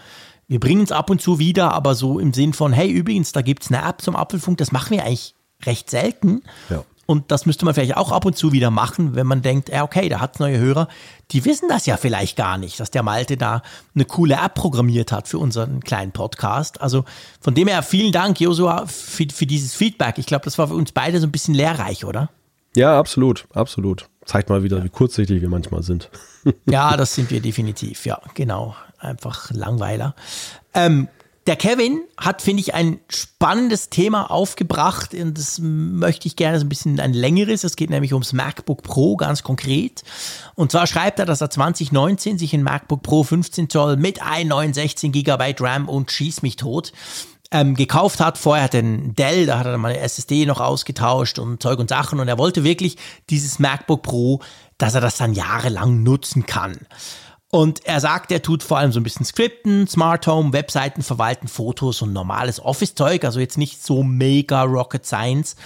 Wir 0.48 0.62
bringen 0.62 0.84
es 0.84 0.94
ab 0.94 1.10
und 1.10 1.22
zu 1.22 1.38
wieder, 1.38 1.74
aber 1.74 1.96
so 1.96 2.18
im 2.18 2.32
Sinn 2.32 2.54
von, 2.54 2.72
hey, 2.72 2.90
übrigens, 2.90 3.34
da 3.34 3.42
gibt 3.42 3.64
es 3.64 3.72
eine 3.74 3.86
App 3.86 4.02
zum 4.02 4.16
Apfelfunk, 4.16 4.58
das 4.60 4.72
machen 4.72 4.92
wir 4.92 5.04
eigentlich 5.04 5.36
recht 5.66 5.90
selten. 5.90 6.44
Ja. 6.70 6.86
Und 7.12 7.30
das 7.30 7.46
müsste 7.46 7.66
man 7.66 7.74
vielleicht 7.74 7.98
auch 7.98 8.14
ab 8.14 8.24
und 8.24 8.38
zu 8.38 8.54
wieder 8.54 8.72
machen, 8.72 9.16
wenn 9.16 9.28
man 9.28 9.42
denkt, 9.42 9.68
ja, 9.68 9.84
okay, 9.84 10.08
da 10.08 10.22
hat 10.22 10.36
es 10.36 10.40
neue 10.40 10.58
Hörer. 10.58 10.88
Die 11.32 11.44
wissen 11.44 11.68
das 11.68 11.86
ja 11.86 11.98
vielleicht 11.98 12.38
gar 12.38 12.58
nicht, 12.58 12.80
dass 12.80 12.90
der 12.90 13.04
Malte 13.04 13.36
da 13.36 13.64
eine 13.94 14.06
coole 14.06 14.36
App 14.36 14.54
programmiert 14.54 15.12
hat 15.12 15.28
für 15.28 15.38
unseren 15.38 15.82
kleinen 15.82 16.14
Podcast. 16.14 16.80
Also 16.80 17.04
von 17.42 17.54
dem 17.54 17.68
her 17.68 17.84
vielen 17.84 18.14
Dank, 18.14 18.40
Josua, 18.40 18.86
für, 18.86 19.28
für 19.30 19.46
dieses 19.46 19.76
Feedback. 19.76 20.20
Ich 20.20 20.26
glaube, 20.26 20.46
das 20.46 20.58
war 20.58 20.70
für 20.70 20.74
uns 20.74 20.94
beide 20.94 21.20
so 21.20 21.28
ein 21.28 21.34
bisschen 21.34 21.54
lehrreich, 21.54 22.06
oder? 22.06 22.30
Ja, 22.78 22.98
absolut, 22.98 23.46
absolut. 23.54 24.08
Zeigt 24.24 24.48
mal 24.48 24.64
wieder, 24.64 24.82
wie 24.82 24.90
kurzsichtig 24.90 25.42
wir 25.42 25.50
manchmal 25.50 25.84
sind. 25.84 26.10
ja, 26.70 26.96
das 26.96 27.14
sind 27.14 27.30
wir 27.30 27.42
definitiv, 27.42 28.06
ja, 28.06 28.22
genau. 28.36 28.74
Einfach 29.00 29.52
Langweiler. 29.52 30.16
Ähm, 30.74 31.10
der 31.48 31.56
Kevin 31.56 32.04
hat, 32.18 32.42
finde 32.42 32.62
ich, 32.62 32.76
ein 32.76 33.00
spannendes 33.10 33.90
Thema 33.90 34.30
aufgebracht. 34.30 35.14
Und 35.14 35.38
das 35.38 35.60
möchte 35.60 36.28
ich 36.28 36.36
gerne 36.36 36.60
so 36.60 36.66
ein 36.66 36.70
bisschen 36.70 37.00
ein 37.00 37.14
längeres. 37.14 37.64
Es 37.64 37.76
geht 37.76 37.90
nämlich 37.90 38.14
ums 38.14 38.34
MacBook 38.34 38.84
Pro 38.84 39.16
ganz 39.16 39.42
konkret. 39.42 40.04
Und 40.54 40.72
zwar 40.72 40.86
schreibt 40.86 41.18
er, 41.20 41.26
dass 41.26 41.42
er 41.42 41.50
2019 41.50 42.38
sich 42.38 42.54
ein 42.54 42.64
MacBook 42.64 43.02
Pro 43.02 43.24
15 43.24 43.70
Zoll 43.70 43.98
mit 43.98 44.22
ein 44.22 44.52
16 44.74 45.12
GB 45.12 45.56
RAM 45.60 45.90
und 45.90 46.12
schieß 46.12 46.44
mich 46.44 46.58
tot 46.58 46.92
ähm, 47.52 47.76
gekauft 47.76 48.20
hat. 48.20 48.38
Vorher 48.38 48.64
hat 48.64 48.74
er 48.74 48.80
einen 48.80 49.16
Dell, 49.16 49.46
da 49.46 49.60
hat 49.60 49.66
er 49.66 49.78
mal 49.78 49.92
eine 49.92 50.00
SSD 50.00 50.46
noch 50.46 50.60
ausgetauscht 50.60 51.38
und 51.38 51.62
Zeug 51.62 51.80
und 51.80 51.90
Sachen. 51.90 52.20
Und 52.20 52.28
er 52.28 52.38
wollte 52.38 52.64
wirklich 52.64 52.98
dieses 53.30 53.60
MacBook 53.60 54.04
Pro, 54.04 54.42
dass 54.78 54.96
er 54.96 55.02
das 55.02 55.18
dann 55.18 55.34
jahrelang 55.34 56.04
nutzen 56.04 56.46
kann. 56.46 56.80
Und 57.52 57.86
er 57.86 58.00
sagt, 58.00 58.32
er 58.32 58.42
tut 58.42 58.64
vor 58.64 58.78
allem 58.78 58.94
so 58.94 59.00
ein 59.00 59.04
bisschen 59.04 59.26
Skripten, 59.26 59.86
Smart 59.86 60.26
Home, 60.26 60.54
Webseiten 60.54 61.04
verwalten, 61.04 61.50
Fotos 61.50 62.02
und 62.02 62.14
normales 62.14 62.64
Office-Zeug, 62.64 63.26
also 63.26 63.42
jetzt 63.42 63.58
nicht 63.58 63.84
so 63.84 64.04
mega 64.04 64.64
Rocket 64.64 65.06
Science. 65.06 65.58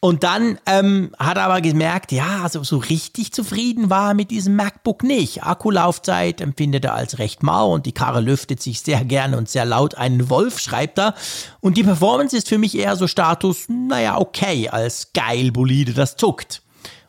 Und 0.00 0.22
dann 0.22 0.58
ähm, 0.66 1.12
hat 1.18 1.38
er 1.38 1.44
aber 1.44 1.62
gemerkt, 1.62 2.12
ja, 2.12 2.42
also 2.42 2.62
so 2.62 2.76
richtig 2.76 3.32
zufrieden 3.32 3.88
war 3.88 4.10
er 4.10 4.14
mit 4.14 4.30
diesem 4.30 4.54
MacBook 4.54 5.02
nicht. 5.02 5.44
Akkulaufzeit 5.44 6.42
empfindet 6.42 6.84
er 6.84 6.94
als 6.94 7.18
recht 7.18 7.42
mau 7.42 7.72
und 7.72 7.86
die 7.86 7.92
Karre 7.92 8.20
lüftet 8.20 8.60
sich 8.60 8.80
sehr 8.80 9.02
gerne 9.04 9.38
und 9.38 9.48
sehr 9.48 9.64
laut. 9.64 9.94
Einen 9.94 10.28
Wolf 10.28 10.58
schreibt 10.58 10.98
er. 10.98 11.14
Und 11.60 11.78
die 11.78 11.84
Performance 11.84 12.36
ist 12.36 12.50
für 12.50 12.58
mich 12.58 12.76
eher 12.76 12.96
so 12.96 13.06
Status, 13.06 13.66
naja, 13.68 14.18
okay, 14.18 14.68
als 14.68 15.12
geil 15.14 15.52
Bolide, 15.52 15.94
das 15.94 16.16
zuckt. 16.16 16.60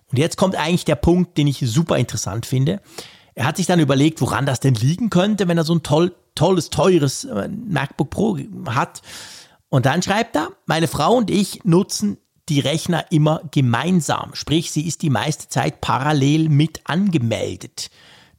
Und 0.10 0.18
jetzt 0.18 0.38
kommt 0.38 0.56
eigentlich 0.56 0.86
der 0.86 0.96
Punkt, 0.96 1.38
den 1.38 1.48
ich 1.48 1.60
super 1.60 1.98
interessant 1.98 2.46
finde. 2.46 2.80
Er 3.36 3.46
hat 3.46 3.58
sich 3.58 3.66
dann 3.66 3.80
überlegt, 3.80 4.22
woran 4.22 4.46
das 4.46 4.62
denn 4.62 4.76
liegen 4.76 5.10
könnte, 5.10 5.48
wenn 5.48 5.58
er 5.58 5.66
so 5.66 5.76
ein 5.76 5.84
toll, 5.84 6.16
tolles, 6.36 6.70
teures 6.70 7.26
äh, 7.26 7.50
MacBook 7.50 8.10
Pro 8.10 8.38
hat. 8.68 9.02
Und 9.70 9.86
dann 9.86 10.02
schreibt 10.02 10.36
er, 10.38 10.50
meine 10.66 10.88
Frau 10.88 11.16
und 11.16 11.30
ich 11.30 11.64
nutzen 11.66 12.18
die 12.48 12.60
Rechner 12.60 13.12
immer 13.12 13.42
gemeinsam, 13.52 14.36
sprich 14.36 14.72
sie 14.72 14.88
ist 14.88 15.02
die 15.02 15.10
meiste 15.10 15.50
Zeit 15.50 15.82
parallel 15.82 16.48
mit 16.48 16.82
angemeldet. 16.86 17.90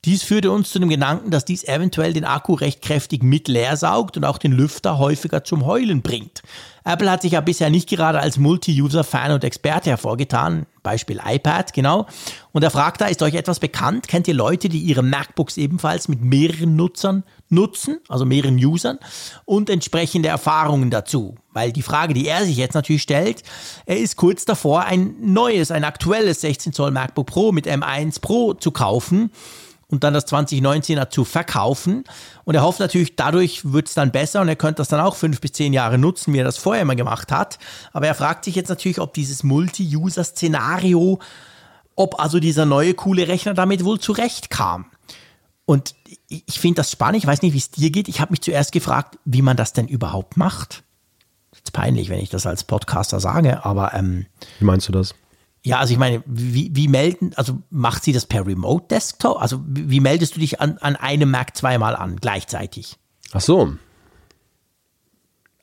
Dies 0.07 0.23
führte 0.23 0.53
uns 0.53 0.71
zu 0.71 0.79
dem 0.79 0.89
Gedanken, 0.89 1.33
dass 1.33 1.45
dies 1.45 1.65
eventuell 1.65 2.13
den 2.13 2.25
Akku 2.25 2.55
recht 2.55 2.81
kräftig 2.81 3.25
mit 3.25 3.49
leer 3.49 3.77
saugt 3.77 4.17
und 4.17 4.25
auch 4.25 4.39
den 4.39 4.53
Lüfter 4.53 4.99
häufiger 4.99 5.43
zum 5.43 5.67
Heulen 5.67 6.01
bringt. 6.01 6.43
Apple 6.85 7.11
hat 7.11 7.23
sich 7.23 7.33
ja 7.33 7.41
bisher 7.41 7.71
nicht 7.71 7.89
gerade 7.89 8.21
als 8.21 8.39
Multi-User-Fan 8.39 9.33
und 9.33 9.43
Experte 9.43 9.91
hervorgetan. 9.91 10.67
Beispiel 10.85 11.21
iPad, 11.27 11.73
genau. 11.73 12.07
Und 12.53 12.63
er 12.63 12.71
fragt 12.71 13.01
da, 13.01 13.07
ist 13.07 13.21
euch 13.21 13.35
etwas 13.35 13.59
bekannt? 13.59 14.07
Kennt 14.07 14.29
ihr 14.29 14.35
Leute, 14.35 14.69
die 14.69 14.79
ihre 14.79 15.03
MacBooks 15.03 15.57
ebenfalls 15.57 16.07
mit 16.07 16.23
mehreren 16.23 16.77
Nutzern 16.77 17.25
nutzen, 17.49 17.99
also 18.09 18.25
mehreren 18.25 18.65
Usern 18.65 19.01
und 19.45 19.69
entsprechende 19.69 20.29
Erfahrungen 20.29 20.91
dazu? 20.91 21.35
Weil 21.53 21.73
die 21.73 21.83
Frage, 21.83 22.15
die 22.15 22.29
er 22.29 22.45
sich 22.45 22.57
jetzt 22.57 22.75
natürlich 22.75 23.03
stellt, 23.03 23.43
er 23.87 23.97
ist 23.97 24.15
kurz 24.15 24.45
davor, 24.45 24.85
ein 24.85 25.17
neues, 25.21 25.73
ein 25.73 25.83
aktuelles 25.83 26.43
16 26.43 26.73
Zoll 26.73 26.93
MacBook 26.93 27.27
Pro 27.27 27.51
mit 27.51 27.67
M1 27.67 28.21
Pro 28.21 28.55
zu 28.55 28.71
kaufen 28.71 29.33
und 29.89 30.03
dann 30.03 30.15
das 30.15 30.27
2019er 30.27 31.11
zu 31.11 31.25
verkaufen. 31.25 32.05
Und 32.45 32.55
er 32.55 32.63
hofft 32.63 32.81
natürlich, 32.81 33.17
dadurch 33.17 33.73
wird 33.73 33.89
es 33.89 33.95
dann 33.95 34.11
besser 34.11 34.41
und 34.41 34.49
er 34.49 34.57
könnte 34.57 34.79
das 34.79 34.89
dann 34.89 35.01
auch 35.01 35.17
fünf 35.17 35.41
bis 35.41 35.53
zehn 35.53 35.73
Jahre 35.73 35.99
nutzen, 35.99 36.35
wie 36.35 36.39
er 36.39 36.45
das 36.45 36.59
vorher 36.59 36.83
immer 36.83 36.97
gemacht 36.97 37.31
hat. 37.31 37.59
Aber 37.93 38.07
er 38.07 38.15
fragt 38.15 38.45
sich 38.45 38.57
jetzt 38.57 38.69
natürlich, 38.69 39.01
ob 39.01 39.15
dieses 39.15 39.43
Multi-User-Szenario, 39.45 41.21
ob 41.95 42.21
also 42.21 42.41
dieser 42.41 42.67
neue 42.67 42.95
coole 42.95 43.29
Rechner 43.29 43.55
damit 43.55 43.85
wohl 43.85 44.01
zurechtkam. 44.01 44.87
Und 45.67 45.95
ich 46.29 46.61
finde 46.61 46.77
das 46.77 46.91
spannend, 46.91 47.19
ich 47.19 47.27
weiß 47.27 47.43
nicht, 47.43 47.53
wie 47.53 47.59
es 47.59 47.71
dir 47.71 47.91
geht. 47.91 48.09
Ich 48.09 48.21
habe 48.21 48.33
mich 48.33 48.41
zuerst 48.41 48.73
gefragt, 48.73 49.19
wie 49.25 49.43
man 49.43 49.57
das 49.57 49.73
denn 49.73 49.89
überhaupt 49.89 50.37
macht. 50.37 50.85
Ist 51.53 51.73
peinlich, 51.73 52.09
wenn 52.09 52.21
ich 52.21 52.31
das 52.31 52.47
als 52.47 52.65
Podcaster 52.65 53.19
sage, 53.19 53.65
aber 53.65 53.95
ähm, 53.95 54.27
Wie 54.59 54.65
meinst 54.65 54.89
du 54.89 54.93
das? 54.93 55.15
Ja, 55.67 55.81
also 55.81 55.93
ich 55.93 55.99
meine, 55.99 56.23
wie, 56.27 56.71
wie 56.75 56.87
melden, 56.87 57.33
also 57.35 57.59
macht 57.71 58.05
sie 58.05 58.13
das 58.13 58.25
per 58.25 58.47
Remote 58.47 58.87
Desktop? 58.89 59.43
Also 59.43 59.65
wie, 59.67 59.91
wie 59.91 59.99
meldest 59.99 60.37
du 60.37 60.41
dich 60.41 60.61
an, 60.61 60.79
an 60.79 60.95
einem 60.95 61.29
Mac 61.29 61.57
zweimal 61.57 61.97
an, 61.97 62.19
gleichzeitig? 62.21 62.97
Ach 63.33 63.41
so. 63.41 63.73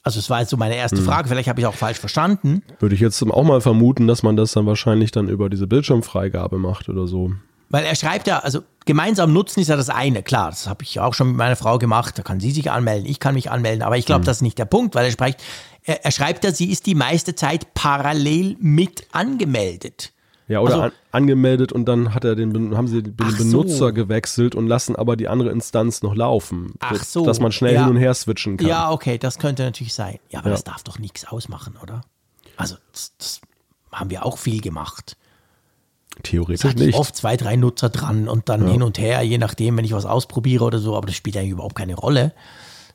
Also 0.03 0.19
es 0.19 0.29
war 0.29 0.41
jetzt 0.41 0.49
so 0.49 0.57
meine 0.57 0.75
erste 0.75 0.97
hm. 0.97 1.05
Frage, 1.05 1.29
vielleicht 1.29 1.47
habe 1.47 1.61
ich 1.61 1.67
auch 1.67 1.73
falsch 1.73 1.99
verstanden. 1.99 2.63
Würde 2.79 2.95
ich 2.95 2.99
jetzt 2.99 3.23
auch 3.23 3.43
mal 3.45 3.61
vermuten, 3.61 4.05
dass 4.05 4.23
man 4.23 4.35
das 4.35 4.51
dann 4.51 4.65
wahrscheinlich 4.65 5.11
dann 5.11 5.29
über 5.29 5.49
diese 5.49 5.67
Bildschirmfreigabe 5.67 6.57
macht 6.57 6.89
oder 6.89 7.07
so. 7.07 7.31
Weil 7.69 7.85
er 7.85 7.95
schreibt 7.95 8.27
ja, 8.27 8.39
also 8.39 8.59
gemeinsam 8.85 9.31
nutzen 9.31 9.61
ist 9.61 9.69
ja 9.69 9.77
das 9.77 9.89
eine, 9.89 10.21
klar, 10.21 10.49
das 10.49 10.67
habe 10.67 10.83
ich 10.83 10.99
auch 10.99 11.13
schon 11.13 11.29
mit 11.29 11.37
meiner 11.37 11.55
Frau 11.55 11.79
gemacht, 11.79 12.19
da 12.19 12.23
kann 12.23 12.41
sie 12.41 12.51
sich 12.51 12.69
anmelden, 12.69 13.09
ich 13.09 13.21
kann 13.21 13.35
mich 13.35 13.49
anmelden, 13.49 13.83
aber 13.83 13.97
ich 13.97 14.05
glaube, 14.05 14.19
hm. 14.19 14.25
das 14.25 14.37
ist 14.37 14.41
nicht 14.41 14.59
der 14.59 14.65
Punkt, 14.65 14.95
weil 14.95 15.05
er 15.05 15.11
spricht, 15.11 15.41
er, 15.83 16.05
er 16.05 16.11
schreibt 16.11 16.43
ja, 16.43 16.51
sie 16.51 16.71
ist 16.71 16.85
die 16.85 16.95
meiste 16.95 17.35
Zeit 17.35 17.73
parallel 17.73 18.55
mit 18.59 19.07
angemeldet. 19.11 20.13
Ja, 20.47 20.59
oder 20.59 20.73
also, 20.73 20.83
an, 20.85 20.91
angemeldet 21.11 21.71
und 21.71 21.85
dann 21.85 22.13
hat 22.13 22.25
er 22.25 22.35
den, 22.35 22.75
haben 22.75 22.87
sie 22.87 23.01
den 23.01 23.15
Benutzer 23.15 23.75
so. 23.77 23.93
gewechselt 23.93 24.55
und 24.55 24.67
lassen 24.67 24.95
aber 24.95 25.15
die 25.15 25.27
andere 25.27 25.51
Instanz 25.51 26.01
noch 26.01 26.15
laufen. 26.15 26.73
Ach 26.79 27.03
so. 27.03 27.25
Dass 27.25 27.39
man 27.39 27.51
schnell 27.51 27.75
ja. 27.75 27.81
hin 27.85 27.95
und 27.95 27.97
her 27.97 28.13
switchen 28.13 28.57
kann. 28.57 28.67
Ja, 28.67 28.91
okay, 28.91 29.17
das 29.17 29.39
könnte 29.39 29.63
natürlich 29.63 29.93
sein. 29.93 30.19
Ja, 30.29 30.39
aber 30.39 30.49
ja. 30.49 30.55
das 30.55 30.63
darf 30.63 30.83
doch 30.83 30.99
nichts 30.99 31.25
ausmachen, 31.25 31.77
oder? 31.81 32.01
Also, 32.57 32.75
das, 32.91 33.13
das 33.17 33.41
haben 33.91 34.09
wir 34.09 34.25
auch 34.25 34.37
viel 34.37 34.61
gemacht. 34.61 35.17
Theoretisch 36.21 36.75
nicht. 36.75 36.95
oft 36.95 37.15
zwei, 37.15 37.37
drei 37.37 37.55
Nutzer 37.55 37.89
dran 37.89 38.27
und 38.27 38.49
dann 38.49 38.67
ja. 38.67 38.73
hin 38.73 38.83
und 38.83 38.99
her, 38.99 39.21
je 39.23 39.39
nachdem, 39.39 39.77
wenn 39.77 39.85
ich 39.85 39.93
was 39.93 40.05
ausprobiere 40.05 40.65
oder 40.65 40.77
so, 40.77 40.95
aber 40.95 41.07
das 41.07 41.15
spielt 41.15 41.37
eigentlich 41.37 41.51
überhaupt 41.51 41.75
keine 41.75 41.95
Rolle. 41.95 42.33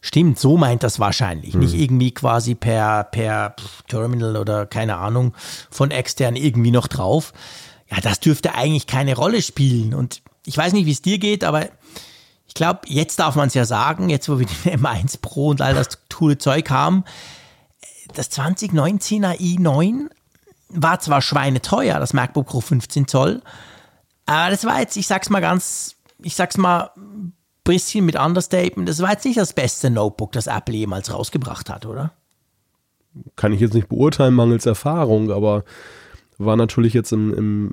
Stimmt, 0.01 0.39
so 0.39 0.57
meint 0.57 0.83
das 0.83 1.01
wahrscheinlich. 1.01 1.55
Hm. 1.55 1.61
Nicht 1.61 1.75
irgendwie 1.75 2.13
quasi 2.13 2.55
per, 2.55 3.05
per 3.05 3.57
Terminal 3.89 4.37
oder 4.37 4.67
keine 4.67 4.97
Ahnung 4.97 5.35
von 5.71 5.91
extern 5.91 6.37
irgendwie 6.37 6.71
noch 6.71 6.87
drauf. 6.87 7.33
Ja, 7.91 8.01
das 8.01 8.21
dürfte 8.21 8.55
eigentlich 8.55 8.87
keine 8.87 9.17
Rolle 9.17 9.43
spielen. 9.43 9.95
Und 9.95 10.23
ich 10.45 10.57
weiß 10.57 10.73
nicht, 10.73 10.87
wie 10.87 10.93
es 10.93 11.03
dir 11.03 11.19
geht, 11.19 11.43
aber 11.43 11.69
ich 12.47 12.55
glaube, 12.55 12.81
jetzt 12.87 13.19
darf 13.19 13.35
man 13.35 13.49
es 13.49 13.55
ja 13.55 13.65
sagen, 13.65 14.09
jetzt 14.09 14.29
wo 14.29 14.39
wir 14.39 14.47
den 14.47 14.81
M1 14.85 15.21
Pro 15.21 15.49
und 15.49 15.61
all 15.61 15.75
das 15.75 15.99
coole 16.13 16.39
Zeug 16.39 16.71
haben, 16.71 17.05
das 18.15 18.31
2019er 18.31 19.39
i9 19.39 20.09
war 20.71 21.01
zwar 21.01 21.23
schweineteuer, 21.23 21.99
das 21.99 22.13
MacBook 22.13 22.47
Pro 22.47 22.61
15 22.61 23.09
Zoll, 23.09 23.43
Aber 24.27 24.51
das 24.51 24.65
war 24.65 24.81
jetzt, 24.81 24.97
ich 24.97 25.07
sag's 25.07 25.31
mal 25.31 25.41
ganz, 25.41 25.97
ich 26.23 26.35
sag's 26.35 26.57
mal 26.57 26.91
bisschen 27.69 28.07
mit 28.07 28.19
Understatement, 28.19 28.89
das 28.89 29.01
war 29.01 29.13
jetzt 29.13 29.25
nicht 29.27 29.39
das 29.39 29.53
beste 29.53 29.91
Notebook, 29.91 30.33
das 30.33 30.47
Apple 30.47 30.75
jemals 30.75 31.13
rausgebracht 31.13 31.69
hat, 31.69 31.85
oder? 31.85 32.13
Kann 33.37 33.53
ich 33.53 33.61
jetzt 33.61 33.75
nicht 33.75 33.89
beurteilen, 33.89 34.35
mangels 34.35 34.65
Erfahrung, 34.65 35.31
aber 35.31 35.65
war 36.39 36.57
natürlich 36.57 36.95
jetzt 36.95 37.13
im, 37.13 37.35
im, 37.35 37.71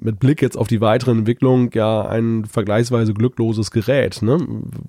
mit 0.00 0.20
Blick 0.20 0.40
jetzt 0.40 0.56
auf 0.56 0.68
die 0.68 0.80
weitere 0.80 1.10
Entwicklung 1.10 1.70
ja 1.74 2.02
ein 2.08 2.46
vergleichsweise 2.46 3.12
glückloses 3.12 3.70
Gerät. 3.70 4.22
Ne? 4.22 4.38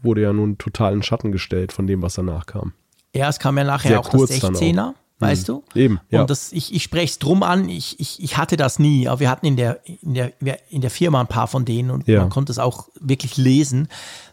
Wurde 0.01 0.21
ja 0.21 0.31
nun 0.31 0.57
total 0.57 0.93
in 0.93 1.03
Schatten 1.03 1.31
gestellt 1.31 1.73
von 1.73 1.87
dem, 1.87 2.01
was 2.01 2.13
danach 2.13 2.45
kam. 2.45 2.73
Ja, 3.13 3.27
es 3.27 3.39
kam 3.39 3.57
ja 3.57 3.63
nachher 3.63 3.89
Sehr 3.89 3.99
auch 3.99 4.09
das 4.09 4.29
16er 4.29 4.93
weißt 5.19 5.49
mhm. 5.49 5.53
du? 5.53 5.63
Eben, 5.79 5.99
ja. 6.09 6.21
Und 6.21 6.29
das, 6.29 6.51
ich, 6.51 6.73
ich 6.73 6.83
spreche 6.83 7.11
es 7.11 7.19
drum 7.19 7.43
an, 7.43 7.69
ich, 7.69 7.99
ich, 7.99 8.21
ich 8.21 8.37
hatte 8.37 8.55
das 8.55 8.77
nie, 8.77 9.07
aber 9.07 9.19
wir 9.21 9.29
hatten 9.29 9.45
in 9.45 9.55
der, 9.55 9.79
in 9.85 10.13
der, 10.13 10.33
in 10.69 10.81
der 10.81 10.91
Firma 10.91 11.19
ein 11.19 11.27
paar 11.27 11.47
von 11.47 11.65
denen 11.65 11.89
und 11.89 12.07
ja. 12.07 12.19
man 12.19 12.29
konnte 12.29 12.51
es 12.51 12.59
auch 12.59 12.89
wirklich 12.99 13.37
lesen. 13.37 13.87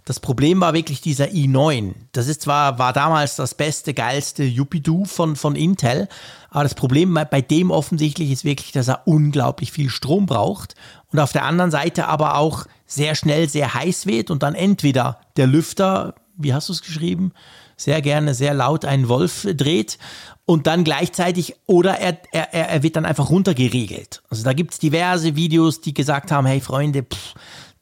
Das 0.05 0.21
Problem 0.21 0.61
war 0.61 0.75
wirklich 0.75 1.01
dieser 1.01 1.27
i9. 1.27 1.95
Das 2.13 2.29
ist 2.29 2.43
zwar, 2.43 2.79
war 2.79 2.93
damals 2.93 3.37
das 3.37 3.55
beste, 3.55 3.95
geilste 3.95 4.45
Yuppie-Doo 4.45 5.07
von, 5.07 5.37
von 5.37 5.57
Intel, 5.57 6.09
aber 6.51 6.65
das 6.65 6.75
Problem 6.75 7.19
bei 7.31 7.41
dem 7.41 7.71
offensichtlich 7.71 8.31
ist 8.31 8.45
wirklich, 8.45 8.73
dass 8.73 8.89
er 8.89 9.07
unglaublich 9.07 9.73
viel 9.73 9.89
Strom 9.89 10.27
braucht 10.27 10.75
und 11.11 11.19
auf 11.19 11.33
der 11.33 11.45
anderen 11.45 11.71
Seite 11.71 12.09
aber 12.09 12.37
auch 12.37 12.67
sehr 12.87 13.15
schnell 13.15 13.49
sehr 13.49 13.73
heiß 13.73 14.07
wird 14.07 14.31
und 14.31 14.43
dann 14.43 14.55
entweder 14.55 15.19
der 15.37 15.47
Lüfter, 15.47 16.15
wie 16.37 16.53
hast 16.53 16.69
du 16.69 16.75
es 16.75 16.83
geschrieben? 16.83 17.33
sehr 17.77 18.03
gerne 18.03 18.35
sehr 18.35 18.55
laut 18.55 18.85
einen 18.85 19.09
Wolf 19.09 19.47
dreht 19.55 19.99
und 20.47 20.67
dann 20.67 20.85
gleichzeitig 20.85 21.57
oder 21.67 21.99
er, 21.99 22.19
er, 22.33 22.53
er 22.53 22.83
wird 22.83 22.97
dann 22.97 23.07
einfach 23.07 23.31
runtergeregelt. 23.31 24.23
Also 24.29 24.45
da 24.45 24.53
gibt 24.53 24.73
es 24.73 24.79
diverse 24.79 25.37
Videos, 25.37 25.81
die 25.81 25.95
gesagt 25.95 26.31
haben, 26.31 26.47
hey 26.47 26.61
Freunde, 26.61 27.03
pff, 27.03 27.35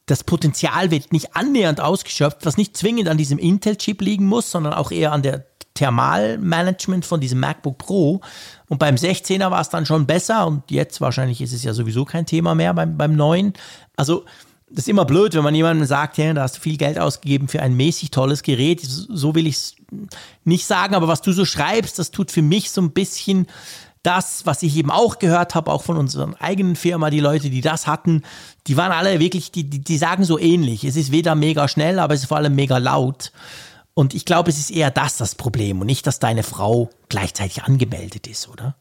das 0.05 0.23
Potenzial 0.23 0.91
wird 0.91 1.13
nicht 1.13 1.35
annähernd 1.35 1.79
ausgeschöpft, 1.79 2.45
was 2.45 2.57
nicht 2.57 2.75
zwingend 2.75 3.07
an 3.07 3.17
diesem 3.17 3.37
Intel-Chip 3.37 4.01
liegen 4.01 4.25
muss, 4.25 4.51
sondern 4.51 4.73
auch 4.73 4.91
eher 4.91 5.13
an 5.13 5.21
der 5.21 5.45
Thermalmanagement 5.75 7.05
von 7.05 7.19
diesem 7.19 7.39
MacBook 7.39 7.77
Pro. 7.77 8.21
Und 8.69 8.79
beim 8.79 8.95
16er 8.95 9.49
war 9.49 9.61
es 9.61 9.69
dann 9.69 9.85
schon 9.85 10.05
besser 10.05 10.45
und 10.45 10.69
jetzt 10.71 11.01
wahrscheinlich 11.01 11.41
ist 11.41 11.53
es 11.53 11.63
ja 11.63 11.73
sowieso 11.73 12.05
kein 12.05 12.25
Thema 12.25 12.53
mehr 12.53 12.73
beim, 12.73 12.97
beim 12.97 13.15
neuen. 13.15 13.53
Also 13.95 14.25
das 14.73 14.85
ist 14.85 14.89
immer 14.89 15.05
blöd, 15.05 15.35
wenn 15.35 15.43
man 15.43 15.53
jemandem 15.53 15.85
sagt, 15.85 16.17
ja, 16.17 16.33
da 16.33 16.41
hast 16.41 16.57
du 16.57 16.59
viel 16.59 16.77
Geld 16.77 16.97
ausgegeben 16.97 17.47
für 17.47 17.61
ein 17.61 17.75
mäßig 17.75 18.09
tolles 18.09 18.41
Gerät. 18.41 18.81
So 18.81 19.35
will 19.35 19.45
ich 19.45 19.55
es 19.55 19.75
nicht 20.45 20.65
sagen, 20.65 20.95
aber 20.95 21.07
was 21.07 21.21
du 21.21 21.31
so 21.31 21.45
schreibst, 21.45 21.99
das 21.99 22.09
tut 22.09 22.31
für 22.31 22.41
mich 22.41 22.71
so 22.71 22.81
ein 22.81 22.91
bisschen 22.91 23.47
das, 24.01 24.45
was 24.45 24.63
ich 24.63 24.75
eben 24.75 24.89
auch 24.89 25.19
gehört 25.19 25.53
habe, 25.53 25.71
auch 25.71 25.83
von 25.83 25.95
unserer 25.97 26.33
eigenen 26.39 26.75
Firma, 26.75 27.11
die 27.11 27.19
Leute, 27.19 27.51
die 27.51 27.61
das 27.61 27.85
hatten, 27.85 28.23
die 28.65 28.75
waren 28.75 28.91
alle 28.91 29.19
wirklich, 29.19 29.51
die, 29.51 29.63
die, 29.63 29.79
die 29.79 29.97
sagen 29.97 30.25
so 30.25 30.39
ähnlich. 30.39 30.83
Es 30.83 30.95
ist 30.95 31.11
weder 31.11 31.35
mega 31.35 31.67
schnell, 31.67 31.99
aber 31.99 32.15
es 32.15 32.21
ist 32.21 32.27
vor 32.27 32.37
allem 32.37 32.55
mega 32.55 32.79
laut. 32.79 33.31
Und 33.93 34.15
ich 34.15 34.25
glaube, 34.25 34.49
es 34.49 34.57
ist 34.57 34.71
eher 34.71 34.89
das 34.89 35.17
das 35.17 35.35
Problem 35.35 35.79
und 35.81 35.87
nicht, 35.87 36.07
dass 36.07 36.17
deine 36.17 36.43
Frau 36.43 36.89
gleichzeitig 37.09 37.63
angemeldet 37.63 38.27
ist, 38.27 38.49
oder? 38.49 38.75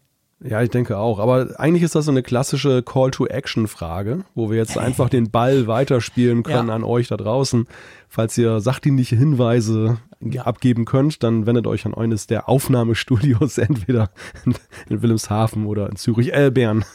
Ja, 0.45 0.63
ich 0.63 0.71
denke 0.71 0.99
auch. 0.99 1.19
Aber 1.19 1.49
eigentlich 1.59 1.83
ist 1.83 1.95
das 1.95 2.07
so 2.07 2.11
eine 2.11 2.23
klassische 2.23 2.83
Call-to-Action-Frage, 2.83 4.25
wo 4.35 4.51
wir 4.51 4.59
jetzt 4.59 4.79
einfach 4.79 5.09
den 5.09 5.31
Ball 5.31 5.67
weiterspielen 5.67 6.43
können 6.43 6.69
ja. 6.69 6.75
an 6.75 6.85
euch 6.85 7.09
da 7.09 7.17
draußen. 7.17 7.67
Falls 8.15 8.37
ihr 8.37 8.61
sachdienliche 8.61 9.17
Hinweise 9.17 9.97
ja. 10.21 10.43
abgeben 10.43 10.85
könnt, 10.85 11.23
dann 11.23 11.47
wendet 11.47 11.67
euch 11.67 11.87
an 11.87 11.95
eines 11.95 12.27
der 12.27 12.47
Aufnahmestudios, 12.47 13.57
entweder 13.59 14.11
in 14.45 15.01
Wilhelmshaven 15.01 15.65
oder 15.65 15.89
in 15.89 15.97
Zürich-Elbern. 15.97 16.85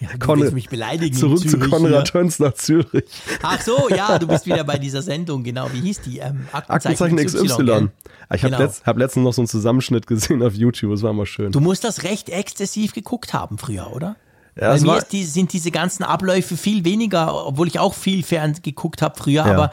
Ja, 0.00 0.10
du 0.12 0.18
Kon 0.20 0.54
mich 0.54 0.70
beleidigen. 0.70 1.14
Zurück 1.14 1.40
Zürich, 1.40 1.60
zu 1.60 1.70
Konrad 1.70 2.08
Töns 2.08 2.38
nach 2.38 2.54
Zürich. 2.54 3.04
Ach 3.42 3.60
so, 3.60 3.90
ja, 3.90 4.18
du 4.18 4.28
bist 4.28 4.46
wieder 4.46 4.62
bei 4.62 4.78
dieser 4.78 5.02
Sendung, 5.02 5.42
genau. 5.42 5.68
Wie 5.72 5.80
hieß 5.80 6.00
die? 6.02 6.18
Ähm, 6.18 6.46
Aktenzeichen, 6.52 7.16
XY. 7.16 7.46
XY. 7.46 7.88
Ich 8.32 8.44
habe 8.44 8.52
genau. 8.52 8.58
letzt, 8.58 8.86
hab 8.86 8.96
letztens 8.96 9.24
noch 9.24 9.32
so 9.32 9.42
einen 9.42 9.48
Zusammenschnitt 9.48 10.06
gesehen 10.06 10.42
auf 10.42 10.54
YouTube, 10.54 10.92
das 10.92 11.02
war 11.02 11.12
mal 11.12 11.26
schön. 11.26 11.50
Du 11.52 11.60
musst 11.60 11.82
das 11.84 12.04
recht 12.04 12.30
exzessiv 12.30 12.94
geguckt 12.94 13.34
haben 13.34 13.58
früher, 13.58 13.92
oder? 13.92 14.16
Ja, 14.60 14.74
Bei 14.74 14.80
mir 14.80 15.02
die, 15.02 15.24
sind 15.24 15.52
diese 15.52 15.70
ganzen 15.70 16.02
Abläufe 16.02 16.56
viel 16.56 16.84
weniger, 16.84 17.46
obwohl 17.46 17.68
ich 17.68 17.78
auch 17.78 17.94
viel 17.94 18.22
fern 18.22 18.56
geguckt 18.62 19.02
habe 19.02 19.16
früher, 19.16 19.46
ja. 19.46 19.54
aber 19.54 19.70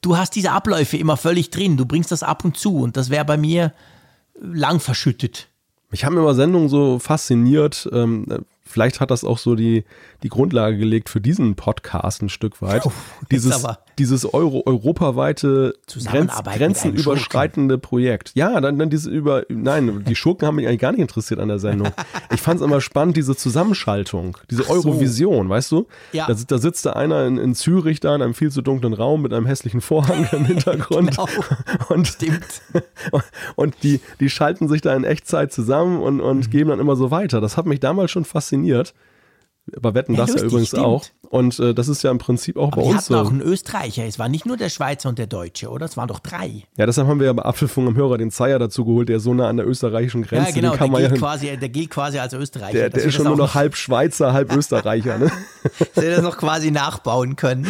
du 0.00 0.16
hast 0.16 0.34
diese 0.34 0.52
Abläufe 0.52 0.96
immer 0.96 1.16
völlig 1.16 1.50
drin. 1.50 1.76
Du 1.76 1.84
bringst 1.84 2.10
das 2.10 2.22
ab 2.22 2.44
und 2.44 2.56
zu 2.56 2.78
und 2.78 2.96
das 2.96 3.10
wäre 3.10 3.24
bei 3.24 3.36
mir 3.36 3.72
lang 4.40 4.80
verschüttet. 4.80 5.48
Mich 5.90 6.04
haben 6.04 6.16
immer 6.16 6.34
Sendungen 6.34 6.70
so 6.70 6.98
fasziniert. 6.98 7.88
Ähm, 7.92 8.26
vielleicht 8.64 9.00
hat 9.00 9.10
das 9.10 9.24
auch 9.24 9.38
so 9.38 9.54
die, 9.54 9.84
die 10.22 10.28
Grundlage 10.28 10.78
gelegt 10.78 11.08
für 11.08 11.20
diesen 11.20 11.54
Podcast 11.54 12.22
ein 12.22 12.28
Stück 12.28 12.62
weit. 12.62 12.86
Oh, 12.86 12.92
dieses, 13.30 13.66
dieses 13.98 14.32
Euro, 14.32 14.62
europaweite 14.66 15.74
Grenz, 16.04 16.32
grenzenüberschreitende 16.42 17.78
Projekt. 17.78 18.32
Ja, 18.34 18.60
dann, 18.60 18.78
dann 18.78 18.90
diese 18.90 19.10
über, 19.10 19.44
nein, 19.48 20.04
die 20.06 20.14
Schurken 20.14 20.46
haben 20.46 20.56
mich 20.56 20.66
eigentlich 20.66 20.80
gar 20.80 20.92
nicht 20.92 21.00
interessiert 21.00 21.40
an 21.40 21.48
der 21.48 21.58
Sendung. 21.58 21.92
Ich 22.32 22.40
fand 22.40 22.60
es 22.60 22.66
immer 22.66 22.80
spannend, 22.80 23.16
diese 23.16 23.36
Zusammenschaltung, 23.36 24.38
diese 24.50 24.64
so. 24.64 24.72
Eurovision, 24.72 25.48
weißt 25.48 25.70
du? 25.72 25.86
Ja. 26.12 26.26
Da, 26.26 26.34
da 26.34 26.58
sitzt 26.58 26.86
da 26.86 26.92
einer 26.92 27.26
in, 27.26 27.38
in 27.38 27.54
Zürich 27.54 28.00
da 28.00 28.14
in 28.14 28.22
einem 28.22 28.34
viel 28.34 28.50
zu 28.50 28.62
dunklen 28.62 28.94
Raum 28.94 29.22
mit 29.22 29.32
einem 29.32 29.46
hässlichen 29.46 29.80
Vorhang 29.80 30.28
im 30.32 30.44
Hintergrund. 30.44 31.10
genau. 31.16 31.28
Und, 31.88 32.08
Stimmt. 32.08 32.62
Und 33.56 33.82
die, 33.82 34.00
die 34.20 34.30
schalten 34.30 34.68
sich 34.68 34.80
da 34.80 34.94
in 34.94 35.04
Echtzeit 35.04 35.52
zusammen 35.52 36.00
und, 36.00 36.20
und 36.20 36.46
mhm. 36.46 36.50
geben 36.50 36.70
dann 36.70 36.80
immer 36.80 36.96
so 36.96 37.10
weiter. 37.10 37.40
Das 37.40 37.56
hat 37.56 37.66
mich 37.66 37.80
damals 37.80 38.10
schon 38.10 38.24
fasziniert. 38.24 38.51
Aber 39.76 39.94
wetten 39.94 40.14
ja, 40.14 40.18
das 40.18 40.30
lustig, 40.30 40.42
ja 40.42 40.48
übrigens 40.48 40.68
stimmt. 40.68 40.84
auch. 40.84 41.04
Und 41.30 41.58
äh, 41.60 41.72
das 41.72 41.88
ist 41.88 42.02
ja 42.02 42.10
im 42.10 42.18
Prinzip 42.18 42.56
auch 42.56 42.72
Aber 42.72 42.82
bei 42.82 42.88
uns 42.88 43.06
so. 43.06 43.16
auch 43.16 43.30
einen 43.30 43.40
Österreicher. 43.40 44.04
Es 44.04 44.18
war 44.18 44.28
nicht 44.28 44.44
nur 44.44 44.56
der 44.56 44.68
Schweizer 44.68 45.08
und 45.08 45.18
der 45.18 45.28
Deutsche, 45.28 45.70
oder? 45.70 45.86
Es 45.86 45.96
waren 45.96 46.08
doch 46.08 46.18
drei. 46.18 46.64
Ja, 46.76 46.84
deshalb 46.84 47.06
haben 47.06 47.20
wir 47.20 47.26
ja 47.26 47.32
bei 47.32 47.44
Apfelfunk 47.44 47.88
am 47.88 47.96
Hörer 47.96 48.18
den 48.18 48.30
Zeier 48.30 48.58
dazu 48.58 48.84
geholt, 48.84 49.08
der 49.08 49.20
so 49.20 49.32
nah 49.32 49.48
an 49.48 49.56
der 49.56 49.66
österreichischen 49.66 50.22
Grenze 50.22 50.50
Ja, 50.50 50.54
genau. 50.54 50.76
Der 50.76 50.88
gilt, 50.88 51.12
ja 51.12 51.16
quasi, 51.16 51.56
der 51.56 51.68
gilt 51.68 51.90
quasi 51.90 52.18
als 52.18 52.34
Österreicher. 52.34 52.72
Der, 52.72 52.90
der 52.90 53.04
ist 53.04 53.14
schon 53.14 53.26
nur 53.26 53.36
noch 53.36 53.54
halb 53.54 53.76
Schweizer, 53.76 54.32
halb 54.32 54.52
Österreicher. 54.56 55.18
Ne? 55.18 55.30
Dass 55.94 56.04
wir 56.04 56.10
das 56.10 56.22
noch 56.22 56.36
quasi 56.36 56.70
nachbauen 56.70 57.36
können. 57.36 57.66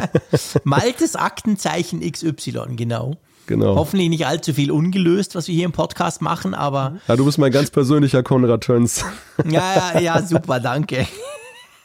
Maltes 0.64 1.14
Aktenzeichen 1.14 2.00
XY, 2.00 2.76
genau. 2.76 3.16
Genau. 3.46 3.74
Hoffentlich 3.74 4.08
nicht 4.08 4.26
allzu 4.26 4.54
viel 4.54 4.70
ungelöst, 4.70 5.34
was 5.34 5.48
wir 5.48 5.54
hier 5.54 5.64
im 5.64 5.72
Podcast 5.72 6.22
machen, 6.22 6.54
aber. 6.54 6.98
Ja, 7.08 7.16
du 7.16 7.24
bist 7.24 7.38
mein 7.38 7.50
ganz 7.50 7.70
persönlicher 7.70 8.22
Konrad 8.22 8.62
Töns. 8.62 9.04
Ja, 9.44 9.94
ja, 9.94 10.00
ja, 10.00 10.22
super, 10.22 10.60
danke. 10.60 11.06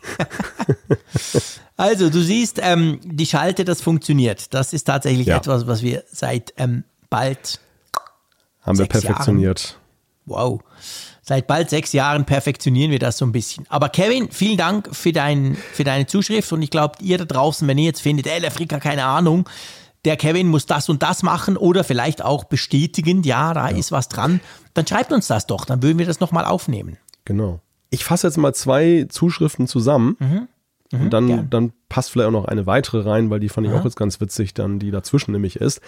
also, 1.77 2.09
du 2.09 2.21
siehst, 2.21 2.59
ähm, 2.61 2.99
die 3.03 3.25
Schalte, 3.25 3.63
das 3.63 3.81
funktioniert. 3.81 4.53
Das 4.53 4.73
ist 4.73 4.83
tatsächlich 4.83 5.27
ja. 5.27 5.37
etwas, 5.37 5.67
was 5.67 5.81
wir 5.81 6.03
seit 6.11 6.53
ähm, 6.57 6.83
bald 7.09 7.59
haben 8.61 8.77
wir 8.77 8.87
perfektioniert. 8.87 9.61
Jahren, 9.61 9.81
wow. 10.25 10.61
Seit 11.21 11.47
bald 11.47 11.69
sechs 11.69 11.93
Jahren 11.93 12.25
perfektionieren 12.25 12.91
wir 12.91 12.99
das 12.99 13.17
so 13.17 13.25
ein 13.25 13.31
bisschen. 13.31 13.65
Aber 13.69 13.89
Kevin, 13.89 14.29
vielen 14.31 14.57
Dank 14.57 14.95
für, 14.95 15.11
dein, 15.11 15.55
für 15.73 15.83
deine 15.83 16.05
Zuschrift 16.05 16.51
und 16.51 16.61
ich 16.61 16.69
glaube, 16.69 16.97
ihr 17.01 17.17
da 17.17 17.25
draußen, 17.25 17.67
wenn 17.67 17.77
ihr 17.77 17.85
jetzt 17.85 18.01
findet, 18.01 18.27
ey, 18.27 18.41
der 18.41 18.51
Frika, 18.51 18.79
keine 18.79 19.05
Ahnung, 19.05 19.49
der 20.05 20.17
Kevin 20.17 20.47
muss 20.47 20.65
das 20.65 20.87
und 20.89 21.03
das 21.03 21.23
machen 21.23 21.57
oder 21.57 21.83
vielleicht 21.83 22.23
auch 22.23 22.43
bestätigend, 22.45 23.25
ja, 23.25 23.53
da 23.53 23.69
ja. 23.69 23.77
ist 23.77 23.91
was 23.91 24.07
dran, 24.07 24.39
dann 24.73 24.87
schreibt 24.87 25.11
uns 25.11 25.27
das 25.27 25.47
doch, 25.47 25.65
dann 25.65 25.83
würden 25.83 25.99
wir 25.99 26.05
das 26.05 26.19
nochmal 26.19 26.45
aufnehmen. 26.45 26.97
Genau. 27.25 27.59
Ich 27.89 28.05
fasse 28.05 28.27
jetzt 28.27 28.37
mal 28.37 28.53
zwei 28.53 29.05
Zuschriften 29.09 29.67
zusammen. 29.67 30.15
Mhm. 30.19 30.47
Mhm, 30.91 31.01
und 31.01 31.09
dann, 31.11 31.49
dann 31.49 31.73
passt 31.89 32.11
vielleicht 32.11 32.27
auch 32.27 32.31
noch 32.31 32.45
eine 32.45 32.65
weitere 32.65 33.01
rein, 33.09 33.29
weil 33.29 33.39
die 33.39 33.49
fand 33.49 33.67
ich 33.67 33.73
Aha. 33.73 33.79
auch 33.79 33.85
jetzt 33.85 33.95
ganz 33.95 34.21
witzig, 34.21 34.53
dann 34.53 34.79
die 34.79 34.91
dazwischen 34.91 35.31
nämlich 35.31 35.55
ist. 35.55 35.81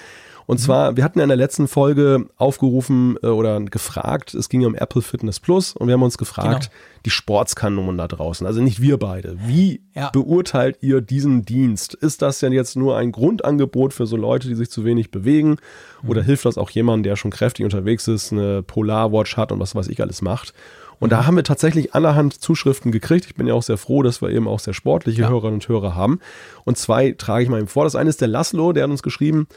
Und 0.48 0.60
mhm. 0.60 0.64
zwar, 0.64 0.98
wir 0.98 1.03
hatten 1.03 1.19
ja 1.19 1.24
in 1.24 1.30
der 1.30 1.38
letzten 1.38 1.68
Folge 1.68 2.26
aufgerufen 2.38 3.18
äh, 3.22 3.28
oder 3.28 3.60
gefragt, 3.60 4.34
es 4.34 4.49
ging 4.49 4.61
ja 4.61 4.68
um 4.68 4.76
Apple 4.76 5.02
Fitness 5.02 5.40
Plus 5.40 5.74
und 5.74 5.88
wir 5.88 5.94
haben 5.94 6.03
uns 6.03 6.18
gefragt, 6.18 6.69
genau. 6.69 7.02
die 7.06 7.10
Sportskanonen 7.10 7.98
da 7.98 8.07
draußen, 8.07 8.48
also 8.48 8.61
nicht 8.61 8.82
wir 8.82 8.98
beide, 8.98 9.38
wie 9.45 9.82
ja. 9.94 10.10
beurteilt 10.10 10.78
ihr 10.82 11.02
diesen 11.02 11.44
Dienst? 11.44 11.94
Ist 11.94 12.22
das 12.22 12.40
denn 12.40 12.53
jetzt 12.53 12.78
nur 12.78 12.98
ein 12.98 13.11
Grundangebot 13.11 13.94
für 13.94 14.07
so 14.07 14.15
Leute, 14.15 14.48
die 14.48 14.56
sich 14.56 14.72
zu 14.72 14.86
wenig 14.86 15.11
bewegen? 15.11 15.57
Mhm. 16.02 16.10
Oder 16.10 16.24
hilft 16.24 16.45
das 16.45 16.57
auch 16.57 16.69
jemandem, 16.69 17.03
der 17.03 17.18
schon 17.18 17.32
kräftig 17.32 17.65
unterwegs 17.65 18.07
ist, 18.07 18.32
eine 18.32 18.64
Polarwatch 18.64 19.36
hat 19.36 19.52
und 19.52 19.60
was 19.60 19.76
weiß 19.76 19.90
ich 19.90 20.02
alles 20.02 20.22
macht? 20.22 20.53
Und 20.99 21.11
da 21.11 21.26
haben 21.26 21.36
wir 21.36 21.44
tatsächlich 21.44 21.94
allerhand 21.94 22.34
Zuschriften 22.34 22.91
gekriegt. 22.91 23.26
Ich 23.26 23.36
bin 23.36 23.48
ja 23.48 23.53
auch 23.53 23.64
sehr 23.64 23.78
froh, 23.78 24.02
dass 24.03 24.22
wir 24.22 24.30
eben 24.30 24.48
auch 24.48 24.60
sehr 24.60 24.74
sportliche 24.74 25.22
ja. 25.22 25.30
Hörerinnen 25.30 25.56
und 25.56 25.68
Hörer 25.68 25.95
haben. 25.95 26.19
Und 26.65 26.78
zwei 26.78 27.11
trage 27.11 27.44
ich 27.44 27.49
mal 27.49 27.60
eben 27.60 27.68
vor. 27.68 27.84
Das 27.84 27.95
eine 27.95 28.10
ist 28.10 28.22
der 28.22 28.28
Laszlo, 28.28 28.74
der 28.74 28.84
hat 28.84 28.91
uns 28.91 29.03
geschrieben, 29.03 29.48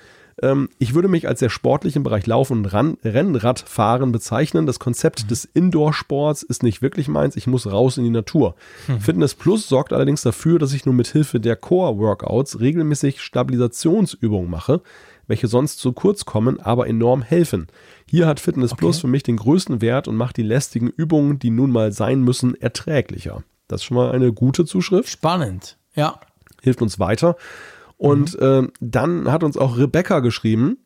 ähm, 0.42 0.68
ich 0.78 0.94
würde 0.94 1.08
mich 1.08 1.28
als 1.28 1.40
sehr 1.40 1.50
sportlich 1.50 1.96
im 1.96 2.02
Bereich 2.02 2.26
Laufen 2.26 2.58
und 2.58 2.66
Ran 2.66 2.96
Rennradfahren 3.04 4.12
bezeichnen. 4.12 4.66
Das 4.66 4.78
Konzept 4.78 5.24
mhm. 5.24 5.28
des 5.28 5.44
Indoor-Sports 5.44 6.42
ist 6.42 6.62
nicht 6.62 6.82
wirklich 6.82 7.08
meins. 7.08 7.36
Ich 7.36 7.46
muss 7.46 7.70
raus 7.70 7.98
in 7.98 8.04
die 8.04 8.10
Natur. 8.10 8.54
Mhm. 8.88 9.00
Fitness 9.00 9.34
Plus 9.34 9.68
sorgt 9.68 9.92
allerdings 9.92 10.22
dafür, 10.22 10.58
dass 10.58 10.72
ich 10.72 10.86
nur 10.86 10.94
mit 10.94 11.08
Hilfe 11.08 11.40
der 11.40 11.56
Core-Workouts 11.56 12.60
regelmäßig 12.60 13.20
Stabilisationsübungen 13.20 14.50
mache, 14.50 14.80
welche 15.26 15.46
sonst 15.46 15.78
zu 15.78 15.92
kurz 15.92 16.24
kommen, 16.24 16.58
aber 16.60 16.88
enorm 16.88 17.22
helfen. 17.22 17.68
Hier 18.10 18.26
hat 18.26 18.40
Fitness 18.40 18.72
okay. 18.72 18.80
Plus 18.80 18.98
für 18.98 19.06
mich 19.06 19.22
den 19.22 19.36
größten 19.36 19.80
Wert 19.80 20.08
und 20.08 20.16
macht 20.16 20.36
die 20.36 20.42
lästigen 20.42 20.88
Übungen, 20.88 21.38
die 21.38 21.50
nun 21.50 21.70
mal 21.70 21.92
sein 21.92 22.22
müssen, 22.22 22.60
erträglicher. 22.60 23.44
Das 23.68 23.82
ist 23.82 23.84
schon 23.84 23.96
mal 23.96 24.10
eine 24.10 24.32
gute 24.32 24.64
Zuschrift. 24.64 25.08
Spannend, 25.08 25.78
ja. 25.94 26.18
Hilft 26.60 26.82
uns 26.82 26.98
weiter. 26.98 27.36
Und 27.98 28.34
mhm. 28.40 28.64
äh, 28.64 28.68
dann 28.80 29.30
hat 29.30 29.44
uns 29.44 29.56
auch 29.56 29.78
Rebecca 29.78 30.18
geschrieben, 30.18 30.78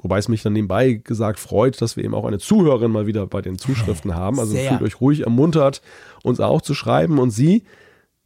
wobei 0.00 0.18
es 0.18 0.26
mich 0.26 0.42
dann 0.42 0.54
nebenbei 0.54 0.94
gesagt 0.94 1.38
freut, 1.38 1.80
dass 1.80 1.96
wir 1.96 2.02
eben 2.02 2.16
auch 2.16 2.24
eine 2.24 2.40
Zuhörerin 2.40 2.90
mal 2.90 3.06
wieder 3.06 3.28
bei 3.28 3.42
den 3.42 3.58
Zuschriften 3.58 4.14
haben. 4.16 4.40
Also 4.40 4.50
Sehr. 4.50 4.70
fühlt 4.70 4.82
euch 4.82 5.00
ruhig 5.00 5.20
ermuntert, 5.20 5.82
uns 6.24 6.40
auch 6.40 6.62
zu 6.62 6.74
schreiben. 6.74 7.20
Und 7.20 7.30
sie, 7.30 7.62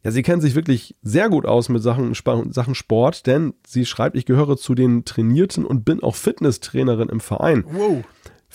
ja, 0.03 0.09
sie 0.09 0.23
kennt 0.23 0.41
sich 0.41 0.55
wirklich 0.55 0.95
sehr 1.03 1.29
gut 1.29 1.45
aus 1.45 1.69
mit 1.69 1.83
Sachen, 1.83 2.15
Sachen 2.15 2.73
Sport, 2.73 3.27
denn 3.27 3.53
sie 3.67 3.85
schreibt, 3.85 4.17
ich 4.17 4.25
gehöre 4.25 4.57
zu 4.57 4.73
den 4.73 5.05
Trainierten 5.05 5.63
und 5.63 5.85
bin 5.85 6.01
auch 6.01 6.15
Fitnesstrainerin 6.15 7.09
im 7.09 7.19
Verein. 7.19 7.65
Wow. 7.69 8.03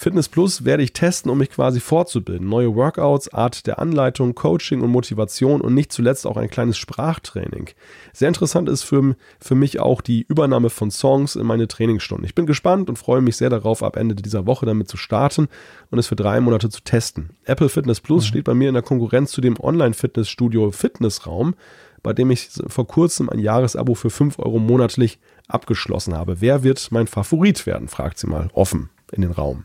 Fitness 0.02 0.28
Plus 0.28 0.64
werde 0.64 0.82
ich 0.82 0.94
testen, 0.94 1.30
um 1.30 1.38
mich 1.38 1.50
quasi 1.50 1.78
fortzubilden. 1.78 2.48
Neue 2.48 2.74
Workouts, 2.74 3.32
Art 3.32 3.68
der 3.68 3.78
Anleitung, 3.78 4.34
Coaching 4.34 4.80
und 4.80 4.90
Motivation 4.90 5.60
und 5.60 5.74
nicht 5.74 5.92
zuletzt 5.92 6.26
auch 6.26 6.36
ein 6.36 6.50
kleines 6.50 6.76
Sprachtraining. 6.76 7.70
Sehr 8.12 8.26
interessant 8.26 8.68
ist 8.68 8.82
für, 8.82 9.14
für 9.38 9.54
mich 9.54 9.78
auch 9.78 10.00
die 10.00 10.26
Übernahme 10.28 10.70
von 10.70 10.90
Songs 10.90 11.36
in 11.36 11.46
meine 11.46 11.68
Trainingsstunden. 11.68 12.24
Ich 12.24 12.34
bin 12.34 12.46
gespannt 12.46 12.88
und 12.88 12.98
freue 12.98 13.20
mich 13.20 13.36
sehr 13.36 13.48
darauf, 13.48 13.84
ab 13.84 13.94
Ende 13.94 14.16
dieser 14.16 14.44
Woche 14.44 14.66
damit 14.66 14.88
zu 14.88 14.96
starten 14.96 15.46
und 15.92 16.00
es 16.00 16.08
für 16.08 16.16
drei 16.16 16.40
Monate 16.40 16.68
zu 16.68 16.80
testen. 16.80 17.30
Apple 17.44 17.68
Fitness 17.68 18.00
Plus 18.00 18.24
mhm. 18.24 18.26
steht 18.26 18.44
bei 18.44 18.54
mir 18.54 18.70
in 18.70 18.74
der 18.74 18.82
Konkurrenz 18.82 19.30
zu 19.30 19.40
dem 19.40 19.56
Online-Fitnessstudio 19.56 20.72
Fitnessraum, 20.72 21.54
bei 22.02 22.12
dem 22.12 22.32
ich 22.32 22.48
vor 22.66 22.88
kurzem 22.88 23.28
ein 23.28 23.38
Jahresabo 23.38 23.94
für 23.94 24.10
5 24.10 24.40
Euro 24.40 24.58
monatlich 24.58 25.20
abgeschlossen 25.46 26.16
habe. 26.16 26.40
Wer 26.40 26.64
wird 26.64 26.90
mein 26.90 27.06
Favorit 27.06 27.66
werden, 27.66 27.86
fragt 27.86 28.18
sie 28.18 28.26
mal 28.26 28.50
offen 28.52 28.90
in 29.12 29.22
den 29.22 29.30
Raum. 29.30 29.64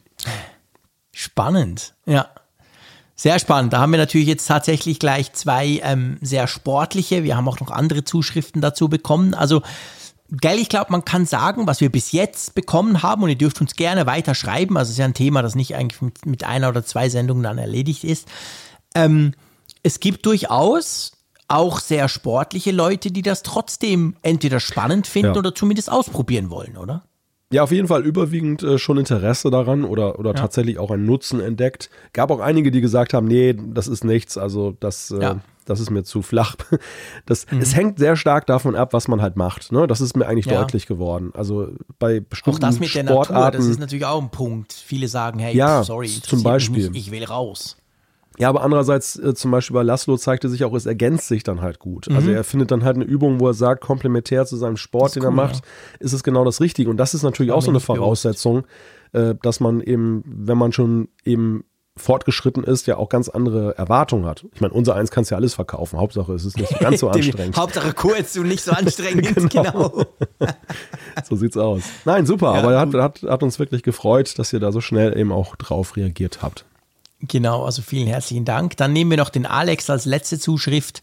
Spannend, 1.12 1.94
ja. 2.06 2.28
Sehr 3.20 3.40
spannend. 3.40 3.74
Da 3.74 3.80
haben 3.80 3.92
wir 3.92 3.98
natürlich 3.98 4.28
jetzt 4.28 4.46
tatsächlich 4.46 5.00
gleich 5.00 5.34
zwei 5.34 5.80
ähm, 5.82 6.20
sehr 6.22 6.48
sportliche. 6.48 7.24
Wir 7.24 7.36
haben 7.36 7.48
auch 7.48 7.60
noch 7.60 7.72
andere 7.72 8.04
Zuschriften 8.04 8.62
dazu 8.62 8.90
bekommen. 8.90 9.34
Also, 9.34 9.64
geil, 10.40 10.60
ich 10.60 10.70
glaube, 10.70 10.92
man 10.92 11.04
kann 11.04 11.26
sagen, 11.26 11.66
was 11.66 11.82
wir 11.82 11.92
bis 11.92 12.12
jetzt 12.12 12.54
bekommen 12.54 13.02
haben, 13.02 13.24
und 13.24 13.30
ihr 13.30 13.38
dürft 13.38 13.60
uns 13.60 13.76
gerne 13.76 14.06
weiter 14.06 14.36
schreiben. 14.36 14.78
Also, 14.78 14.90
es 14.90 14.94
ist 14.94 15.00
ja 15.00 15.06
ein 15.06 15.16
Thema, 15.16 15.42
das 15.42 15.56
nicht 15.56 15.74
eigentlich 15.74 16.00
mit, 16.00 16.26
mit 16.28 16.44
einer 16.44 16.70
oder 16.70 16.86
zwei 16.86 17.10
Sendungen 17.10 17.42
dann 17.42 17.58
erledigt 17.58 18.04
ist. 18.04 18.28
Ähm, 18.94 19.34
es 19.82 20.00
gibt 20.00 20.28
durchaus 20.28 21.14
auch 21.48 21.80
sehr 21.80 22.10
sportliche 22.10 22.72
Leute, 22.72 23.12
die 23.12 23.24
das 23.24 23.42
trotzdem 23.42 24.16
entweder 24.22 24.60
spannend 24.60 25.08
finden 25.08 25.34
ja. 25.34 25.40
oder 25.40 25.56
zumindest 25.56 25.92
ausprobieren 25.92 26.52
wollen, 26.52 26.78
oder? 26.78 27.04
Ja, 27.52 27.64
auf 27.64 27.72
jeden 27.72 27.88
Fall 27.88 28.06
überwiegend 28.06 28.62
äh, 28.62 28.78
schon 28.78 28.98
Interesse 28.98 29.50
daran 29.50 29.86
oder, 29.86 30.20
oder 30.20 30.32
ja. 30.32 30.36
tatsächlich 30.36 30.80
auch 30.80 30.92
einen 30.92 31.06
Nutzen 31.06 31.40
entdeckt. 31.40 31.90
Gab 32.12 32.30
auch 32.30 32.42
einige, 32.42 32.72
die 32.72 32.82
gesagt 32.82 33.14
haben, 33.14 33.26
nee, 33.26 33.56
das 33.58 33.88
ist 33.88 34.04
nichts, 34.04 34.38
also 34.38 34.76
das, 34.82 35.12
äh, 35.12 35.22
ja. 35.22 35.40
das 35.64 35.80
ist 35.80 35.90
mir 35.90 36.04
zu 36.04 36.22
flach. 36.22 36.56
Das, 37.26 37.50
mhm. 37.52 37.60
Es 37.60 37.76
hängt 37.76 38.00
sehr 38.00 38.16
stark 38.16 38.48
davon 38.48 38.76
ab, 38.76 38.94
was 38.94 39.08
man 39.08 39.22
halt 39.22 39.36
macht. 39.36 39.72
Ne? 39.72 39.86
Das 39.88 40.02
ist 40.02 40.16
mir 40.16 40.28
eigentlich 40.28 40.46
ja. 40.46 40.62
deutlich 40.62 40.88
geworden. 40.88 41.32
Also 41.34 41.70
bei 42.00 42.20
bestimmten 42.22 42.58
Auch 42.58 42.68
das 42.68 42.80
mit 42.80 42.90
Sportarten, 42.90 43.34
der 43.34 43.40
Natur, 43.42 43.60
das 43.60 43.66
ist 43.66 43.80
natürlich 43.80 44.06
auch 44.06 44.22
ein 44.22 44.30
Punkt. 44.30 44.72
Viele 44.72 45.08
sagen, 45.08 45.40
hey, 45.40 45.56
ja, 45.56 45.84
sorry, 45.84 46.08
zum 46.08 46.44
Beispiel. 46.44 46.90
Nicht, 46.90 47.08
ich 47.08 47.12
will 47.12 47.26
raus. 47.26 47.78
Ja, 48.40 48.50
aber 48.50 48.62
andererseits 48.62 49.18
äh, 49.18 49.34
zum 49.34 49.52
Beispiel 49.52 49.74
bei 49.74 49.84
Laszlo 49.84 50.16
zeigte 50.18 50.50
sich 50.50 50.64
auch, 50.64 50.74
es 50.74 50.86
ergänzt 50.86 51.28
sich 51.28 51.44
dann 51.44 51.62
halt 51.62 51.80
gut. 51.80 52.08
Also 52.08 52.12
mhm. 52.12 52.18
Also 52.18 52.32
er 52.32 52.44
findet 52.44 52.72
dann 52.72 52.84
halt 52.84 52.96
eine 52.96 53.06
Übung, 53.06 53.40
wo 53.40 53.48
er 53.48 53.54
sagt, 53.54 53.82
komplementär 53.82 54.46
zu 54.46 54.58
seinem 54.58 54.78
Sport, 54.78 55.16
den 55.16 55.24
cool, 55.24 55.30
er 55.30 55.32
macht, 55.32 55.56
ja. 55.56 55.62
ist 56.00 56.14
es 56.14 56.24
genau 56.24 56.46
das 56.46 56.62
Richtige. 56.62 56.90
Und 56.90 56.98
das 56.98 57.14
ist 57.14 57.24
natürlich 57.24 57.52
auch 57.52 57.62
so 57.62 57.72
eine 57.72 57.80
Voraussetzung, 57.80 58.66
äh, 59.14 59.36
dass 59.42 59.60
man 59.60 59.82
eben, 59.82 60.24
wenn 60.26 60.58
man 60.58 60.72
schon 60.72 61.10
eben 61.26 61.64
fortgeschritten 61.98 62.64
ist, 62.64 62.86
ja 62.88 62.98
auch 62.98 63.10
ganz 63.10 63.28
andere 63.28 63.78
Erwartungen 63.78 64.26
hat. 64.26 64.46
Ich 64.54 64.62
meine, 64.62 64.74
unser 64.74 64.96
eins 64.96 65.12
kannst 65.12 65.32
ja 65.32 65.38
alles 65.38 65.56
verkaufen. 65.56 66.00
Hauptsache, 66.00 66.34
es 66.34 66.46
ist 66.46 66.58
nicht 66.58 66.80
ganz 66.80 67.00
so 67.00 67.10
anstrengend. 67.10 67.58
Hauptsache 67.58 67.94
kurz 67.94 68.36
und 68.38 68.48
nicht 68.48 68.64
so 68.64 68.72
anstrengend, 68.76 69.50
genau. 69.50 69.90
genau. 69.90 70.06
so 71.28 71.36
sieht's 71.36 71.58
aus. 71.58 71.84
Nein, 72.06 72.26
super, 72.26 72.54
ja, 72.54 72.60
aber 72.60 72.74
er 72.74 72.80
hat, 72.82 72.94
hat, 72.94 73.24
hat 73.24 73.44
uns 73.44 73.60
wirklich 73.60 73.84
gefreut, 73.84 74.38
dass 74.38 74.54
ihr 74.54 74.60
da 74.60 74.72
so 74.72 74.82
schnell 74.82 75.18
eben 75.18 75.32
auch 75.32 75.56
drauf 75.56 75.96
reagiert 75.96 76.42
habt. 76.42 76.66
Genau, 77.20 77.66
also 77.66 77.82
vielen 77.82 78.08
herzlichen 78.08 78.46
Dank. 78.46 78.78
Dann 78.78 78.94
nehmen 78.94 79.12
wir 79.12 79.18
noch 79.18 79.30
den 79.30 79.46
Alex 79.46 79.90
als 79.90 80.06
letzte 80.06 80.40
Zuschrift. 80.40 81.02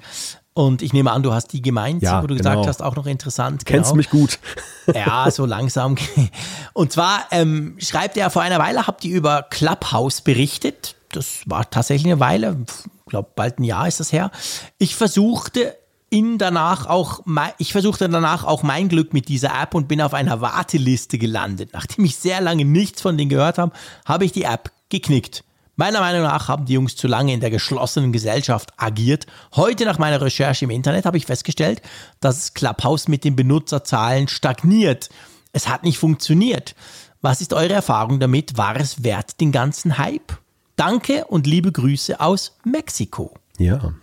Und 0.53 0.83
ich 0.83 0.93
nehme 0.93 1.11
an, 1.11 1.25
du 1.25 1.33
hast 1.33 1.49
die 1.49 1.63
gemeint, 1.63 2.03
ja, 2.03 2.23
wo 2.23 2.29
du 2.29 2.37
genau. 2.37 2.51
gesagt 2.51 2.69
hast, 2.69 2.83
auch 2.83 2.95
noch 2.95 3.07
interessant. 3.07 3.67
Kennst 3.67 3.91
genau. 3.91 3.97
mich 3.97 4.11
gut. 4.11 4.39
ja, 4.95 5.29
so 5.33 5.45
langsam. 5.47 5.97
Und 6.73 6.93
zwar 6.93 7.25
ähm, 7.33 7.77
schreibt 7.79 8.17
er, 8.17 8.31
vor 8.31 8.43
einer 8.43 8.61
Weile 8.61 8.87
habt 8.87 9.05
ihr 9.05 9.17
über 9.17 9.43
Clubhouse 9.43 10.21
berichtet. 10.21 10.95
Das 11.11 11.43
war 11.47 11.69
tatsächlich 11.69 12.13
eine 12.13 12.21
Weile, 12.21 12.57
ich 12.69 13.11
glaube 13.11 13.31
bald 13.35 13.59
ein 13.59 13.65
Jahr 13.65 13.89
ist 13.89 13.99
das 13.99 14.13
her. 14.13 14.31
Ich 14.79 14.95
versuchte 14.95 15.77
in 16.09 16.39
danach 16.39 16.87
auch, 16.87 17.23
ich 17.59 17.73
versuchte 17.73 18.09
danach 18.09 18.45
auch 18.45 18.63
mein 18.63 18.89
Glück 18.89 19.13
mit 19.13 19.27
dieser 19.27 19.61
App 19.61 19.75
und 19.75 19.89
bin 19.89 20.01
auf 20.01 20.15
einer 20.15 20.41
Warteliste 20.41 21.19
gelandet. 21.19 21.71
Nachdem 21.73 22.05
ich 22.05 22.15
sehr 22.15 22.41
lange 22.41 22.65
nichts 22.65 23.03
von 23.03 23.19
denen 23.19 23.29
gehört 23.29 23.59
habe, 23.59 23.73
habe 24.05 24.25
ich 24.25 24.31
die 24.31 24.45
App 24.45 24.71
geknickt. 24.89 25.43
Meiner 25.77 26.01
Meinung 26.01 26.23
nach 26.23 26.49
haben 26.49 26.67
die 26.67 26.75
Jungs 26.75 26.95
zu 26.95 27.09
lange 27.09 27.33
in 27.33 27.41
der 27.41 27.51
geschlossenen 27.51 28.13
Gesellschaft 28.13 28.73
agiert. 28.77 29.27
Heute 29.57 29.85
nach 29.85 29.99
meiner 29.99 30.21
Recherche 30.21 30.65
im 30.65 30.71
Internet 30.71 31.05
habe 31.05 31.17
ich 31.17 31.27
festgestellt, 31.27 31.83
dass 32.21 32.55
Clubhouse 32.55 33.09
mit 33.09 33.25
den 33.25 33.35
Benutzerzahlen 33.35 34.29
stagniert. 34.29 35.09
Es 35.53 35.69
hat 35.69 35.83
nicht 35.83 35.99
funktioniert. 35.99 36.75
Was 37.21 37.41
ist 37.41 37.53
eure 37.53 37.73
Erfahrung 37.73 38.21
damit? 38.21 38.57
War 38.57 38.77
es 38.77 39.03
wert 39.03 39.41
den 39.41 39.51
ganzen 39.51 39.99
Hype? 39.99 40.39
Danke 40.77 41.25
und 41.25 41.47
liebe 41.47 41.73
Grüße 41.73 42.21
aus 42.21 42.57
Mexiko. 42.65 43.35
Ja. 43.59 43.95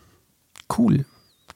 Cool 0.77 1.05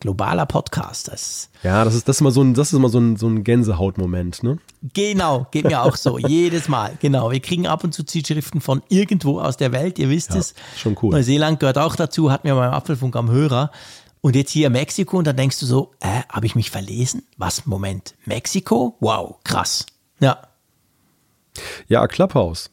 globaler 0.05 0.45
Podcast. 0.45 1.07
Das 1.07 1.49
ja, 1.63 1.83
das 1.83 1.95
ist, 1.95 2.07
das 2.07 2.17
ist 2.17 2.21
immer 2.21 2.29
so 2.29 2.43
ein, 2.43 2.53
das 2.53 2.67
ist 2.67 2.73
immer 2.73 2.89
so 2.89 2.99
ein, 2.99 3.17
so 3.17 3.27
ein 3.27 3.43
Gänsehautmoment, 3.43 4.43
ne? 4.43 4.59
Genau, 4.93 5.47
geht 5.49 5.65
mir 5.65 5.81
auch 5.81 5.95
so. 5.95 6.19
Jedes 6.27 6.69
Mal. 6.69 6.95
Genau. 7.01 7.31
Wir 7.31 7.39
kriegen 7.39 7.65
ab 7.65 7.83
und 7.83 7.91
zu 7.91 8.03
Zielschriften 8.03 8.61
von 8.61 8.83
irgendwo 8.87 9.39
aus 9.39 9.57
der 9.57 9.71
Welt, 9.71 9.97
ihr 9.97 10.11
wisst 10.11 10.29
ja, 10.29 10.37
es. 10.37 10.53
Schon 10.77 10.95
cool. 11.01 11.09
Neuseeland 11.09 11.59
gehört 11.59 11.79
auch 11.79 11.95
dazu, 11.95 12.31
hat 12.31 12.43
mir 12.43 12.53
beim 12.53 12.71
Apfelfunk 12.71 13.15
am 13.15 13.31
Hörer. 13.31 13.71
Und 14.21 14.35
jetzt 14.35 14.51
hier 14.51 14.69
Mexiko 14.69 15.17
und 15.17 15.25
dann 15.25 15.37
denkst 15.37 15.59
du 15.59 15.65
so, 15.65 15.91
äh, 16.01 16.21
habe 16.29 16.45
ich 16.45 16.53
mich 16.53 16.69
verlesen? 16.69 17.23
Was? 17.37 17.65
Moment, 17.65 18.13
Mexiko? 18.25 18.97
Wow, 18.99 19.37
krass. 19.43 19.87
Ja. 20.19 20.37
Ja, 21.87 22.07
Clubhouse. 22.07 22.69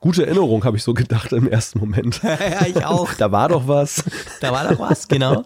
Gute 0.00 0.24
Erinnerung, 0.24 0.64
habe 0.64 0.78
ich 0.78 0.82
so 0.82 0.94
gedacht 0.94 1.32
im 1.32 1.46
ersten 1.46 1.80
Moment. 1.80 2.22
ja, 2.22 2.66
ich 2.66 2.82
auch. 2.86 3.12
da 3.18 3.30
war 3.30 3.50
doch 3.50 3.68
was. 3.68 4.02
Da 4.40 4.52
war 4.52 4.66
doch 4.68 4.78
was, 4.78 5.06
genau. 5.06 5.44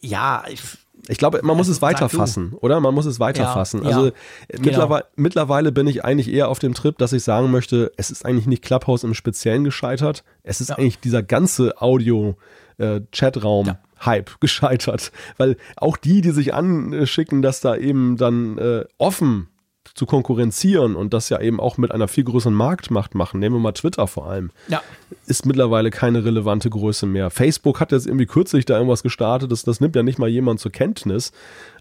Ja, 0.00 0.44
ich, 0.48 0.60
ich 1.08 1.18
glaube, 1.18 1.40
man 1.42 1.56
muss 1.56 1.68
es 1.68 1.82
weiterfassen, 1.82 2.52
oder? 2.60 2.80
Man 2.80 2.94
muss 2.94 3.06
es 3.06 3.20
weiterfassen. 3.20 3.82
Ja, 3.82 3.88
also 3.88 4.06
ja, 4.06 4.12
genau. 4.48 4.62
mittlerweile, 4.64 5.04
mittlerweile, 5.16 5.72
bin 5.72 5.86
ich 5.86 6.04
eigentlich 6.04 6.32
eher 6.32 6.48
auf 6.48 6.58
dem 6.58 6.74
Trip, 6.74 6.96
dass 6.98 7.12
ich 7.12 7.22
sagen 7.22 7.50
möchte, 7.50 7.92
es 7.96 8.10
ist 8.10 8.24
eigentlich 8.24 8.46
nicht 8.46 8.62
Clubhouse 8.62 9.04
im 9.04 9.14
Speziellen 9.14 9.64
gescheitert. 9.64 10.24
Es 10.42 10.60
ist 10.60 10.68
ja. 10.70 10.76
eigentlich 10.76 11.00
dieser 11.00 11.22
ganze 11.22 11.80
Audio-Chatraum. 11.80 13.68
Äh, 13.68 13.74
gescheitert, 14.40 15.12
weil 15.36 15.58
auch 15.76 15.98
die, 15.98 16.22
die 16.22 16.30
sich 16.30 16.54
anschicken, 16.54 17.42
dass 17.42 17.60
da 17.60 17.76
eben 17.76 18.16
dann 18.16 18.56
äh, 18.56 18.84
offen 18.96 19.48
zu 19.94 20.06
konkurrenzieren 20.06 20.96
und 20.96 21.12
das 21.12 21.28
ja 21.28 21.40
eben 21.40 21.60
auch 21.60 21.76
mit 21.78 21.92
einer 21.92 22.08
viel 22.08 22.24
größeren 22.24 22.54
Marktmacht 22.54 23.14
machen, 23.14 23.40
nehmen 23.40 23.56
wir 23.56 23.60
mal 23.60 23.72
Twitter 23.72 24.06
vor 24.06 24.28
allem, 24.28 24.50
ja. 24.68 24.82
ist 25.26 25.46
mittlerweile 25.46 25.90
keine 25.90 26.24
relevante 26.24 26.70
Größe 26.70 27.06
mehr. 27.06 27.30
Facebook 27.30 27.80
hat 27.80 27.92
jetzt 27.92 28.06
irgendwie 28.06 28.26
kürzlich 28.26 28.64
da 28.64 28.74
irgendwas 28.74 29.02
gestartet, 29.02 29.50
das, 29.52 29.64
das 29.64 29.80
nimmt 29.80 29.96
ja 29.96 30.02
nicht 30.02 30.18
mal 30.18 30.28
jemand 30.28 30.60
zur 30.60 30.72
Kenntnis. 30.72 31.32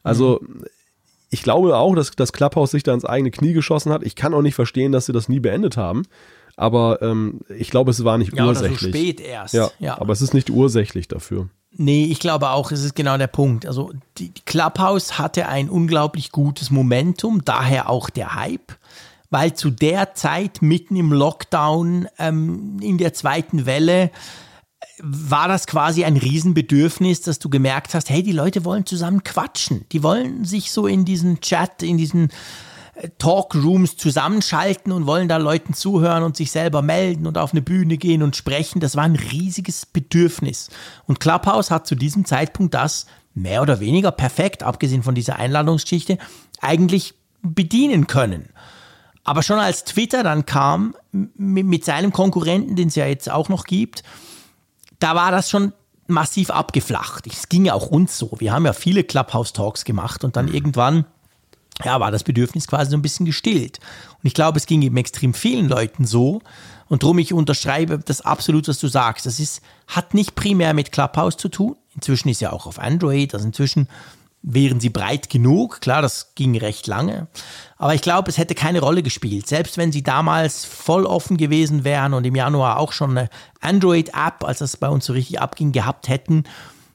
Also 0.03 0.40
mhm. 0.41 0.65
ich 1.30 1.44
glaube 1.44 1.76
auch, 1.77 1.95
dass 1.95 2.11
das 2.11 2.34
Clubhouse 2.34 2.72
sich 2.72 2.84
da 2.84 2.94
ins 2.94 3.06
eigene 3.06 3.31
Knie 3.31 3.53
geschossen 3.53 3.91
hat. 3.91 4.03
Ich 4.03 4.15
kann 4.15 4.34
auch 4.34 4.41
nicht 4.41 4.56
verstehen, 4.56 4.91
dass 4.91 5.06
sie 5.06 5.14
das 5.14 5.30
nie 5.30 5.40
beendet 5.40 5.77
haben. 5.77 6.03
Aber 6.56 7.02
ähm, 7.02 7.40
ich 7.57 7.69
glaube, 7.69 7.91
es 7.91 8.03
war 8.03 8.18
nicht 8.18 8.36
ja, 8.36 8.45
ursächlich. 8.45 8.81
Oder 8.81 8.91
so 8.91 8.98
spät 8.98 9.22
erst. 9.22 9.53
Ja, 9.53 9.72
ja, 9.80 9.98
aber 9.98 10.11
es 10.11 10.22
ist 10.22 10.34
nicht 10.34 10.49
ursächlich 10.49 11.07
dafür. 11.07 11.48
Nee, 11.71 12.05
ich 12.05 12.19
glaube 12.19 12.49
auch, 12.49 12.71
es 12.71 12.83
ist 12.83 12.95
genau 12.95 13.17
der 13.17 13.27
Punkt. 13.27 13.65
Also 13.65 13.91
die, 14.17 14.31
Clubhouse 14.45 15.19
hatte 15.19 15.47
ein 15.47 15.69
unglaublich 15.69 16.31
gutes 16.31 16.71
Momentum, 16.71 17.45
daher 17.45 17.89
auch 17.89 18.09
der 18.09 18.35
Hype, 18.35 18.73
weil 19.29 19.53
zu 19.53 19.69
der 19.69 20.15
Zeit 20.15 20.61
mitten 20.61 20.95
im 20.95 21.13
Lockdown 21.13 22.07
ähm, 22.17 22.79
in 22.81 22.97
der 22.97 23.13
zweiten 23.13 23.65
Welle 23.65 24.11
war 25.01 25.47
das 25.47 25.67
quasi 25.67 26.03
ein 26.03 26.17
Riesenbedürfnis, 26.17 27.21
dass 27.21 27.39
du 27.39 27.49
gemerkt 27.49 27.93
hast, 27.93 28.09
hey, 28.09 28.23
die 28.23 28.31
Leute 28.31 28.65
wollen 28.65 28.85
zusammen 28.85 29.23
quatschen. 29.23 29.85
Die 29.91 30.03
wollen 30.03 30.45
sich 30.45 30.71
so 30.71 30.87
in 30.87 31.05
diesen 31.05 31.39
Chat, 31.41 31.83
in 31.83 31.97
diesen 31.97 32.29
Talkrooms 33.17 33.97
zusammenschalten 33.97 34.91
und 34.91 35.07
wollen 35.07 35.27
da 35.27 35.38
Leuten 35.38 35.73
zuhören 35.73 36.23
und 36.23 36.35
sich 36.35 36.51
selber 36.51 36.81
melden 36.81 37.27
und 37.27 37.38
auf 37.38 37.53
eine 37.53 37.61
Bühne 37.61 37.97
gehen 37.97 38.23
und 38.23 38.35
sprechen. 38.35 38.80
Das 38.80 38.95
war 38.95 39.03
ein 39.03 39.15
riesiges 39.15 39.85
Bedürfnis. 39.85 40.69
Und 41.05 41.19
Clubhouse 41.19 41.71
hat 41.71 41.88
zu 41.88 41.95
diesem 41.95 42.26
Zeitpunkt 42.26 42.73
das 42.73 43.05
mehr 43.34 43.61
oder 43.61 43.80
weniger 43.80 44.11
perfekt, 44.11 44.63
abgesehen 44.63 45.03
von 45.03 45.15
dieser 45.15 45.38
Einladungsgeschichte, 45.38 46.17
eigentlich 46.61 47.13
bedienen 47.41 48.07
können. 48.07 48.49
Aber 49.23 49.43
schon 49.43 49.59
als 49.59 49.84
Twitter 49.84 50.23
dann 50.23 50.45
kam 50.45 50.95
mit 51.11 51.85
seinem 51.85 52.11
Konkurrenten, 52.11 52.76
den 52.76 52.88
es 52.89 52.95
ja 52.95 53.05
jetzt 53.05 53.30
auch 53.30 53.47
noch 53.47 53.65
gibt, 53.65 54.03
da 54.99 55.15
war 55.15 55.31
das 55.31 55.49
schon 55.49 55.73
massiv 56.07 56.49
abgeflacht. 56.49 57.27
Es 57.27 57.47
ging 57.47 57.65
ja 57.65 57.73
auch 57.73 57.88
uns 57.88 58.17
so. 58.17 58.31
Wir 58.39 58.51
haben 58.51 58.65
ja 58.65 58.73
viele 58.73 59.03
Clubhouse-Talks 59.03 59.85
gemacht 59.85 60.23
und 60.23 60.35
dann 60.35 60.47
mhm. 60.47 60.53
irgendwann 60.53 61.05
ja, 61.84 61.99
war 61.99 62.11
das 62.11 62.23
Bedürfnis 62.23 62.68
quasi 62.68 62.91
so 62.91 62.97
ein 62.97 63.01
bisschen 63.01 63.26
gestillt. 63.26 63.80
Und 64.22 64.27
ich 64.27 64.34
glaube, 64.34 64.57
es 64.57 64.65
ging 64.65 64.81
eben 64.81 64.97
extrem 64.97 65.34
vielen 65.34 65.69
Leuten 65.69 66.06
so. 66.06 66.41
Und 66.88 67.03
darum, 67.03 67.19
ich 67.19 67.34
unterschreibe 67.34 67.99
das 67.99 68.22
absolut, 68.22 68.68
was 68.68 68.80
du 68.80 68.88
sagst. 68.88 69.26
Das 69.26 69.39
ist, 69.39 69.61
hat 69.88 70.14
nicht 70.14 70.35
primär 70.35 70.73
mit 70.73 70.91
Clubhouse 70.91 71.38
zu 71.38 71.49
tun. 71.49 71.76
Inzwischen 71.95 72.30
ist 72.30 72.41
ja 72.41 72.51
auch 72.51 72.65
auf 72.65 72.80
Android, 72.80 73.34
also 73.34 73.45
inzwischen 73.45 73.88
wären 74.41 74.80
sie 74.80 74.89
breit 74.89 75.30
genug. 75.30 75.81
Klar, 75.81 76.01
das 76.01 76.34
ging 76.35 76.57
recht 76.57 76.88
lange. 76.88 77.27
Aber 77.77 77.93
ich 77.93 78.01
glaube, 78.01 78.30
es 78.30 78.38
hätte 78.38 78.56
keine 78.56 78.80
Rolle 78.80 79.03
gespielt. 79.03 79.47
Selbst 79.47 79.77
wenn 79.77 79.91
sie 79.91 80.01
damals 80.01 80.65
voll 80.65 81.06
offen 81.06 81.38
gewesen 81.38 81.84
wären 81.84 82.14
und 82.14 82.26
im 82.26 82.35
Januar 82.35 82.77
auch 82.77 82.93
schon 82.93 83.18
eine 83.18 83.30
Android-App, 83.61 84.43
als 84.43 84.60
das 84.60 84.77
bei 84.77 84.88
uns 84.88 85.06
so 85.06 85.14
richtig 85.14 85.41
abging, 85.41 85.72
gehabt 85.72 86.07
hätten, 86.07 86.45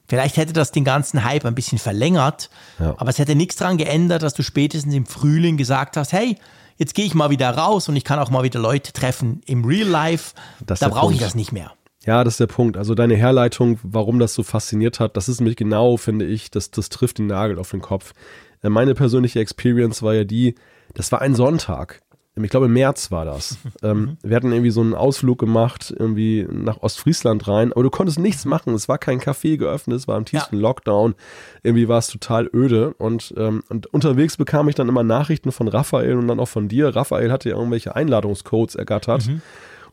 Vielleicht 0.07 0.37
hätte 0.37 0.53
das 0.53 0.71
den 0.71 0.83
ganzen 0.83 1.23
Hype 1.23 1.45
ein 1.45 1.55
bisschen 1.55 1.77
verlängert, 1.77 2.49
ja. 2.79 2.93
aber 2.97 3.09
es 3.09 3.17
hätte 3.17 3.35
nichts 3.35 3.55
daran 3.55 3.77
geändert, 3.77 4.23
dass 4.23 4.33
du 4.33 4.43
spätestens 4.43 4.93
im 4.93 5.05
Frühling 5.05 5.57
gesagt 5.57 5.97
hast, 5.97 6.13
hey, 6.13 6.37
jetzt 6.77 6.93
gehe 6.93 7.05
ich 7.05 7.15
mal 7.15 7.29
wieder 7.29 7.49
raus 7.49 7.89
und 7.89 7.95
ich 7.95 8.03
kann 8.03 8.19
auch 8.19 8.29
mal 8.29 8.43
wieder 8.43 8.59
Leute 8.59 8.93
treffen 8.93 9.41
im 9.45 9.65
Real 9.65 9.87
Life. 9.87 10.33
Das 10.65 10.79
da 10.79 10.89
brauche 10.89 11.13
ich 11.13 11.19
das 11.19 11.35
nicht 11.35 11.51
mehr. 11.51 11.71
Ja, 12.05 12.23
das 12.23 12.35
ist 12.35 12.39
der 12.39 12.47
Punkt. 12.47 12.77
Also 12.77 12.93
deine 12.93 13.15
Herleitung, 13.15 13.79
warum 13.81 14.19
das 14.19 14.35
so 14.35 14.43
fasziniert 14.43 14.99
hat, 14.99 15.17
das 15.17 15.27
ist 15.27 15.39
nämlich 15.39 15.55
genau, 15.55 15.97
finde 15.97 16.25
ich, 16.25 16.51
das, 16.51 16.69
das 16.69 16.89
trifft 16.89 17.17
den 17.17 17.27
Nagel 17.27 17.57
auf 17.57 17.71
den 17.71 17.81
Kopf. 17.81 18.13
Äh, 18.61 18.69
meine 18.69 18.93
persönliche 18.93 19.39
Experience 19.39 20.03
war 20.03 20.13
ja 20.13 20.23
die, 20.23 20.55
das 20.93 21.11
war 21.11 21.21
ein 21.21 21.33
Sonntag 21.33 22.01
ich 22.43 22.49
glaube 22.49 22.65
im 22.65 22.73
März 22.73 23.11
war 23.11 23.23
das. 23.23 23.57
ähm, 23.83 24.17
wir 24.21 24.35
hatten 24.35 24.51
irgendwie 24.51 24.71
so 24.71 24.81
einen 24.81 24.93
Ausflug 24.93 25.39
gemacht, 25.39 25.93
irgendwie 25.97 26.45
nach 26.49 26.81
Ostfriesland 26.81 27.47
rein, 27.47 27.71
aber 27.71 27.83
du 27.83 27.89
konntest 27.89 28.19
nichts 28.19 28.45
machen. 28.45 28.73
Es 28.73 28.89
war 28.89 28.97
kein 28.97 29.21
Café 29.21 29.57
geöffnet, 29.57 29.97
es 29.97 30.07
war 30.07 30.17
im 30.17 30.25
tiefsten 30.25 30.57
ja. 30.57 30.61
Lockdown. 30.61 31.15
Irgendwie 31.63 31.87
war 31.87 31.99
es 31.99 32.07
total 32.07 32.49
öde. 32.53 32.93
Und, 32.95 33.33
ähm, 33.37 33.63
und 33.69 33.87
unterwegs 33.87 34.37
bekam 34.37 34.67
ich 34.67 34.75
dann 34.75 34.89
immer 34.89 35.03
Nachrichten 35.03 35.51
von 35.51 35.67
Raphael 35.67 36.17
und 36.17 36.27
dann 36.27 36.39
auch 36.39 36.47
von 36.47 36.67
dir. 36.67 36.95
Raphael 36.95 37.31
hatte 37.31 37.49
ja 37.49 37.55
irgendwelche 37.55 37.95
Einladungscodes 37.95 38.75
ergattert. 38.75 39.27
Mhm. 39.27 39.41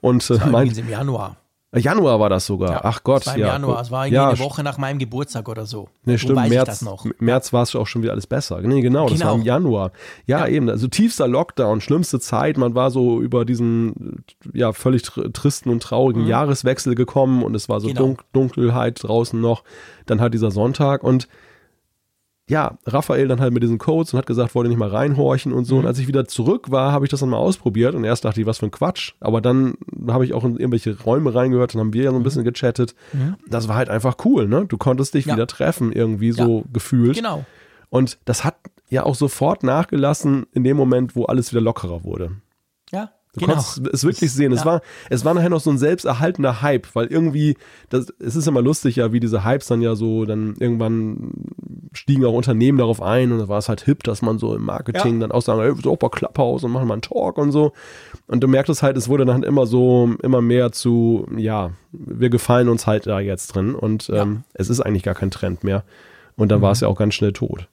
Und 0.00 0.28
äh, 0.30 0.38
meint, 0.46 0.76
im 0.78 0.88
Januar. 0.88 1.36
Januar 1.74 2.20
war 2.20 2.28
das 2.28 2.44
sogar. 2.44 2.70
Ja, 2.70 2.80
Ach 2.82 3.02
Gott, 3.02 3.22
das 3.22 3.28
war 3.28 3.34
im 3.34 3.40
ja. 3.40 3.46
Januar. 3.48 3.80
Es 3.80 3.90
war 3.90 4.06
ja, 4.06 4.28
eine 4.28 4.38
Woche 4.38 4.62
nach 4.62 4.76
meinem 4.76 4.98
Geburtstag 4.98 5.48
oder 5.48 5.64
so. 5.64 5.88
Nee, 6.04 6.18
stimmt. 6.18 6.36
Weiß 6.36 6.50
März, 6.50 6.84
März 7.18 7.52
war 7.54 7.62
es 7.62 7.74
auch 7.74 7.86
schon 7.86 8.02
wieder 8.02 8.12
alles 8.12 8.26
besser. 8.26 8.60
Nee, 8.60 8.82
genau, 8.82 9.08
das 9.08 9.18
genau. 9.18 9.30
war 9.30 9.34
im 9.36 9.42
Januar. 9.42 9.92
Ja, 10.26 10.40
ja, 10.40 10.48
eben. 10.48 10.68
Also 10.68 10.86
tiefster 10.88 11.26
Lockdown, 11.26 11.80
schlimmste 11.80 12.20
Zeit. 12.20 12.58
Man 12.58 12.74
war 12.74 12.90
so 12.90 13.22
über 13.22 13.46
diesen 13.46 14.22
ja 14.52 14.74
völlig 14.74 15.02
tristen 15.02 15.70
und 15.70 15.82
traurigen 15.82 16.22
mhm. 16.22 16.28
Jahreswechsel 16.28 16.94
gekommen 16.94 17.42
und 17.42 17.54
es 17.54 17.70
war 17.70 17.80
so 17.80 17.88
genau. 17.88 18.00
Dun 18.00 18.16
Dunkelheit 18.32 19.02
draußen 19.02 19.40
noch. 19.40 19.64
Dann 20.04 20.20
halt 20.20 20.34
dieser 20.34 20.50
Sonntag 20.50 21.02
und 21.02 21.26
ja, 22.52 22.76
Raphael 22.84 23.28
dann 23.28 23.40
halt 23.40 23.54
mit 23.54 23.62
diesen 23.62 23.78
Codes 23.78 24.12
und 24.12 24.18
hat 24.18 24.26
gesagt, 24.26 24.54
wollte 24.54 24.68
nicht 24.68 24.78
mal 24.78 24.90
reinhorchen 24.90 25.54
und 25.54 25.64
so. 25.64 25.76
Mhm. 25.76 25.80
Und 25.80 25.86
als 25.86 25.98
ich 25.98 26.06
wieder 26.06 26.28
zurück 26.28 26.70
war, 26.70 26.92
habe 26.92 27.06
ich 27.06 27.10
das 27.10 27.20
dann 27.20 27.30
mal 27.30 27.38
ausprobiert 27.38 27.94
und 27.94 28.04
erst 28.04 28.26
dachte 28.26 28.42
ich, 28.42 28.46
was 28.46 28.58
für 28.58 28.66
ein 28.66 28.70
Quatsch. 28.70 29.14
Aber 29.20 29.40
dann 29.40 29.78
habe 30.06 30.26
ich 30.26 30.34
auch 30.34 30.44
in 30.44 30.58
irgendwelche 30.58 31.00
Räume 31.00 31.34
reingehört 31.34 31.74
und 31.74 31.80
haben 31.80 31.94
wir 31.94 32.04
ja 32.04 32.10
so 32.10 32.16
ein 32.16 32.20
mhm. 32.20 32.24
bisschen 32.24 32.44
gechattet. 32.44 32.94
Mhm. 33.14 33.36
Das 33.48 33.68
war 33.68 33.76
halt 33.76 33.88
einfach 33.88 34.16
cool, 34.26 34.46
ne? 34.48 34.66
Du 34.66 34.76
konntest 34.76 35.14
dich 35.14 35.24
ja. 35.24 35.32
wieder 35.34 35.46
treffen, 35.46 35.92
irgendwie 35.92 36.32
so 36.32 36.58
ja. 36.58 36.64
gefühlt. 36.74 37.16
Genau. 37.16 37.46
Und 37.88 38.18
das 38.26 38.44
hat 38.44 38.56
ja 38.90 39.04
auch 39.04 39.14
sofort 39.14 39.62
nachgelassen 39.62 40.44
in 40.52 40.62
dem 40.62 40.76
Moment, 40.76 41.16
wo 41.16 41.24
alles 41.24 41.52
wieder 41.52 41.62
lockerer 41.62 42.04
wurde. 42.04 42.32
Ja, 42.90 43.12
Du 43.34 43.40
genau. 43.40 43.54
konntest 43.54 43.80
es 43.94 44.04
wirklich 44.04 44.30
sehen. 44.30 44.52
Ja. 44.52 44.58
Es, 44.58 44.66
war, 44.66 44.82
es 45.08 45.24
war 45.24 45.32
nachher 45.32 45.48
noch 45.48 45.60
so 45.60 45.70
ein 45.70 45.78
selbsterhaltender 45.78 46.60
Hype, 46.60 46.94
weil 46.94 47.06
irgendwie, 47.06 47.56
das, 47.88 48.12
es 48.18 48.36
ist 48.36 48.46
immer 48.46 48.60
lustig 48.60 48.96
ja, 48.96 49.12
wie 49.12 49.20
diese 49.20 49.42
Hypes 49.42 49.68
dann 49.68 49.80
ja 49.80 49.94
so, 49.94 50.26
dann 50.26 50.54
irgendwann 50.58 51.32
stiegen 51.94 52.26
auch 52.26 52.34
Unternehmen 52.34 52.76
darauf 52.76 53.00
ein 53.00 53.32
und 53.32 53.38
da 53.38 53.48
war 53.48 53.56
es 53.56 53.70
halt 53.70 53.80
hip, 53.82 54.02
dass 54.02 54.20
man 54.20 54.38
so 54.38 54.54
im 54.54 54.64
Marketing 54.64 55.14
ja. 55.14 55.20
dann 55.20 55.32
auch 55.32 55.40
sagen, 55.40 55.62
hey, 55.62 55.72
super 55.82 56.10
Clubhouse 56.10 56.62
und 56.64 56.72
machen 56.72 56.86
mal 56.86 56.94
einen 56.94 57.02
Talk 57.02 57.38
und 57.38 57.52
so. 57.52 57.72
Und 58.26 58.42
du 58.42 58.48
merktest 58.48 58.82
halt, 58.82 58.98
es 58.98 59.08
wurde 59.08 59.24
dann 59.24 59.42
immer 59.42 59.66
so, 59.66 60.10
immer 60.22 60.42
mehr 60.42 60.72
zu, 60.72 61.26
ja, 61.34 61.70
wir 61.92 62.28
gefallen 62.28 62.68
uns 62.68 62.86
halt 62.86 63.06
da 63.06 63.18
jetzt 63.18 63.48
drin 63.48 63.74
und 63.74 64.08
ja. 64.08 64.22
ähm, 64.22 64.44
es 64.52 64.68
ist 64.68 64.80
eigentlich 64.80 65.04
gar 65.04 65.14
kein 65.14 65.30
Trend 65.30 65.64
mehr. 65.64 65.84
Und 66.36 66.50
dann 66.50 66.58
mhm. 66.58 66.64
war 66.64 66.72
es 66.72 66.80
ja 66.80 66.88
auch 66.88 66.98
ganz 66.98 67.14
schnell 67.14 67.32
tot. 67.32 67.68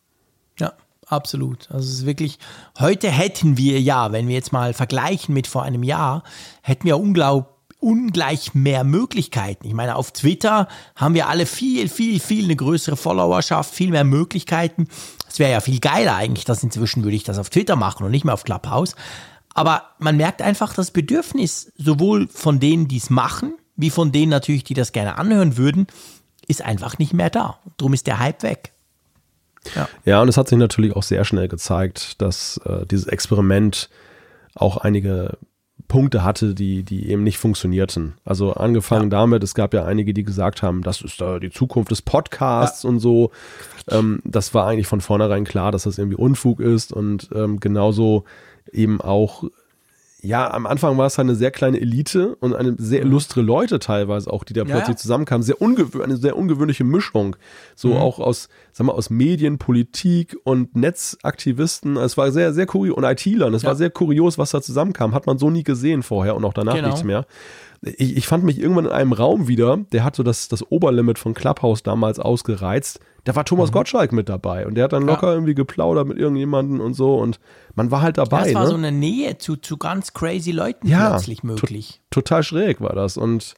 Ja, 0.58 0.74
absolut. 1.10 1.70
Also 1.72 1.88
es 1.88 2.00
ist 2.00 2.06
wirklich, 2.06 2.40
heute 2.80 3.10
hätten 3.10 3.58
wir 3.58 3.82
ja, 3.82 4.12
wenn 4.12 4.28
wir 4.28 4.36
jetzt 4.36 4.54
mal 4.54 4.74
vergleichen 4.74 5.34
mit 5.34 5.48
vor 5.48 5.64
einem 5.64 5.84
Jahr, 5.84 6.24
hätten 6.62 6.86
wir 6.86 7.00
unglaublich 7.00 7.60
ungleich 7.80 8.54
mehr 8.54 8.84
Möglichkeiten. 8.84 9.66
Ich 9.66 9.74
meine, 9.74 9.96
auf 9.96 10.12
Twitter 10.12 10.68
haben 10.96 11.14
wir 11.14 11.30
alle 11.30 11.46
viel, 11.46 11.88
viel, 11.88 12.20
viel 12.20 12.44
eine 12.44 12.56
größere 12.56 12.98
Followerschaft, 12.98 13.74
viel 13.74 13.92
mehr 13.92 14.04
Möglichkeiten. 14.04 14.88
Es 15.30 15.40
wäre 15.40 15.52
ja 15.52 15.62
viel 15.62 15.80
geiler 15.80 16.16
eigentlich, 16.16 16.46
dass 16.46 16.64
inzwischen 16.64 17.04
würde 17.04 17.16
ich 17.16 17.24
das 17.24 17.40
auf 17.40 17.50
Twitter 17.50 17.76
machen 17.76 18.06
und 18.06 18.12
nicht 18.12 18.26
mehr 18.26 18.34
auf 18.34 18.44
Clubhouse. 18.44 18.96
Aber 19.54 19.84
man 19.98 20.18
merkt 20.18 20.42
einfach 20.42 20.74
das 20.74 20.92
Bedürfnis 20.92 21.72
sowohl 21.78 22.28
von 22.28 22.60
denen, 22.60 22.88
die 22.88 22.98
es 22.98 23.10
machen, 23.10 23.54
wie 23.76 23.90
von 23.90 24.12
denen 24.12 24.30
natürlich, 24.30 24.66
die 24.66 24.74
das 24.74 24.92
gerne 24.92 25.18
anhören 25.18 25.56
würden, 25.56 25.88
ist 26.48 26.62
einfach 26.62 26.98
nicht 26.98 27.14
mehr 27.14 27.30
da. 27.30 27.60
Drum 27.78 27.94
ist 27.94 28.08
der 28.08 28.20
Hype 28.20 28.44
weg. 28.44 28.74
Ja. 29.76 29.90
ja, 30.06 30.22
und 30.22 30.28
es 30.28 30.38
hat 30.38 30.48
sich 30.48 30.58
natürlich 30.58 30.96
auch 30.96 31.04
sehr 31.04 31.26
schnell 31.26 31.48
gezeigt, 31.48 32.22
dass 32.22 32.60
äh, 32.66 32.86
dieses 32.86 33.08
Experiment 33.08 33.90
auch 34.56 34.78
einige 34.78 35.38
Punkte 35.88 36.24
hatte, 36.24 36.54
die, 36.54 36.84
die 36.84 37.10
eben 37.10 37.24
nicht 37.24 37.40
funktionierten. 37.40 38.14
Also 38.24 38.54
angefangen 38.54 39.12
ja. 39.12 39.18
damit, 39.18 39.44
es 39.44 39.56
gab 39.56 39.74
ja 39.74 39.86
einige, 39.86 40.14
die 40.14 40.24
gesagt 40.24 40.62
haben, 40.62 40.84
das 40.84 41.02
ist 41.02 41.20
äh, 41.20 41.40
die 41.40 41.50
Zukunft 41.50 41.92
des 41.92 42.02
Podcasts 42.02 42.84
ja. 42.84 42.90
und 42.90 43.00
so. 43.00 43.32
Ähm, 43.90 44.22
das 44.24 44.54
war 44.54 44.68
eigentlich 44.68 44.88
von 44.88 45.02
vornherein 45.02 45.46
klar, 45.46 45.72
dass 45.72 45.84
das 45.84 45.98
irgendwie 45.98 46.18
Unfug 46.18 46.60
ist 46.60 46.94
und 46.94 47.30
ähm, 47.34 47.60
genauso 47.60 48.24
eben 48.72 49.02
auch 49.02 49.46
ja, 50.22 50.52
am 50.52 50.66
Anfang 50.66 50.98
war 50.98 51.08
es 51.08 51.18
halt 51.18 51.28
eine 51.28 51.36
sehr 51.36 51.52
kleine 51.52 51.80
Elite 51.80 52.36
und 52.36 52.54
eine 52.54 52.76
sehr 52.78 53.02
mhm. 53.02 53.08
illustre 53.08 53.42
Leute 53.42 53.80
teilweise 53.80 54.32
auch, 54.32 54.44
die 54.44 54.54
da 54.54 54.66
plötzlich 54.66 54.90
ja. 54.90 54.96
zusammenkamen. 54.98 55.44
Sehr 55.44 55.56
eine 55.62 56.18
sehr 56.18 56.38
ungewöhnliche 56.38 56.84
Mischung. 56.84 57.38
So 57.76 57.90
mhm. 57.90 57.98
auch 57.98 58.20
aus, 58.20 58.50
sag 58.74 58.88
mal, 58.88 58.94
aus 58.94 59.10
Medien, 59.10 59.58
Politik 59.58 60.36
und 60.44 60.76
Netzaktivisten. 60.76 61.96
Es 61.96 62.18
war 62.18 62.32
sehr, 62.32 62.54
sehr 62.54 62.66
kurios 62.66 62.98
und 62.98 63.06
IT-Lern. 63.06 63.54
Es 63.54 63.62
ja. 63.62 63.70
war 63.70 63.76
sehr 63.76 63.92
kurios, 63.92 64.38
was 64.38 64.52
da 64.52 64.62
zusammenkam. 64.62 65.14
Hat 65.14 65.26
man 65.26 65.38
so 65.38 65.50
nie 65.50 65.64
gesehen 65.64 66.04
vorher 66.04 66.36
und 66.36 66.44
auch 66.44 66.54
danach 66.54 66.76
genau. 66.76 66.90
nichts 66.90 67.04
mehr 67.04 67.26
ich, 67.82 68.18
ich 68.18 68.28
fand 68.28 68.44
mich 68.44 68.60
irgendwann 68.60 68.86
in 68.86 68.92
einem 68.92 69.14
Raum 69.14 69.48
wieder, 69.48 69.78
der 69.92 70.04
hat 70.04 70.16
so 70.16 70.24
das, 70.24 70.48
das 70.50 70.70
Oberlimit 70.72 71.18
von 71.18 71.34
Clubhouse 71.34 71.84
damals 71.84 72.20
ausgereizt. 72.20 73.00
Da 73.24 73.36
war 73.36 73.46
Thomas 73.46 73.70
mhm. 73.70 73.74
Gottschalk 73.74 74.12
mit 74.12 74.30
dabei 74.30 74.66
und 74.66 74.76
der 74.76 74.86
hat 74.86 74.94
dann 74.94 75.04
locker 75.04 75.28
ja. 75.28 75.34
irgendwie 75.34 75.56
geplaudert 75.56 76.08
mit 76.08 76.18
irgendjemandem 76.18 76.80
und 76.80 76.94
so 76.94 77.16
und 77.16 77.40
man 77.76 77.92
war 77.92 78.02
halt 78.02 78.18
dabei. 78.18 78.46
Das 78.46 78.54
war 78.54 78.64
ne? 78.64 78.70
so 78.70 78.76
eine 78.76 78.92
Nähe 78.92 79.38
zu, 79.38 79.56
zu 79.56 79.78
ganz 79.78 80.14
crazy 80.14 80.52
Leuten 80.52 80.88
ja, 80.88 81.10
plötzlich 81.10 81.44
möglich. 81.44 82.02
To 82.10 82.22
total 82.22 82.44
schräg 82.44 82.82
war 82.82 82.94
das 82.94 83.18
und 83.18 83.56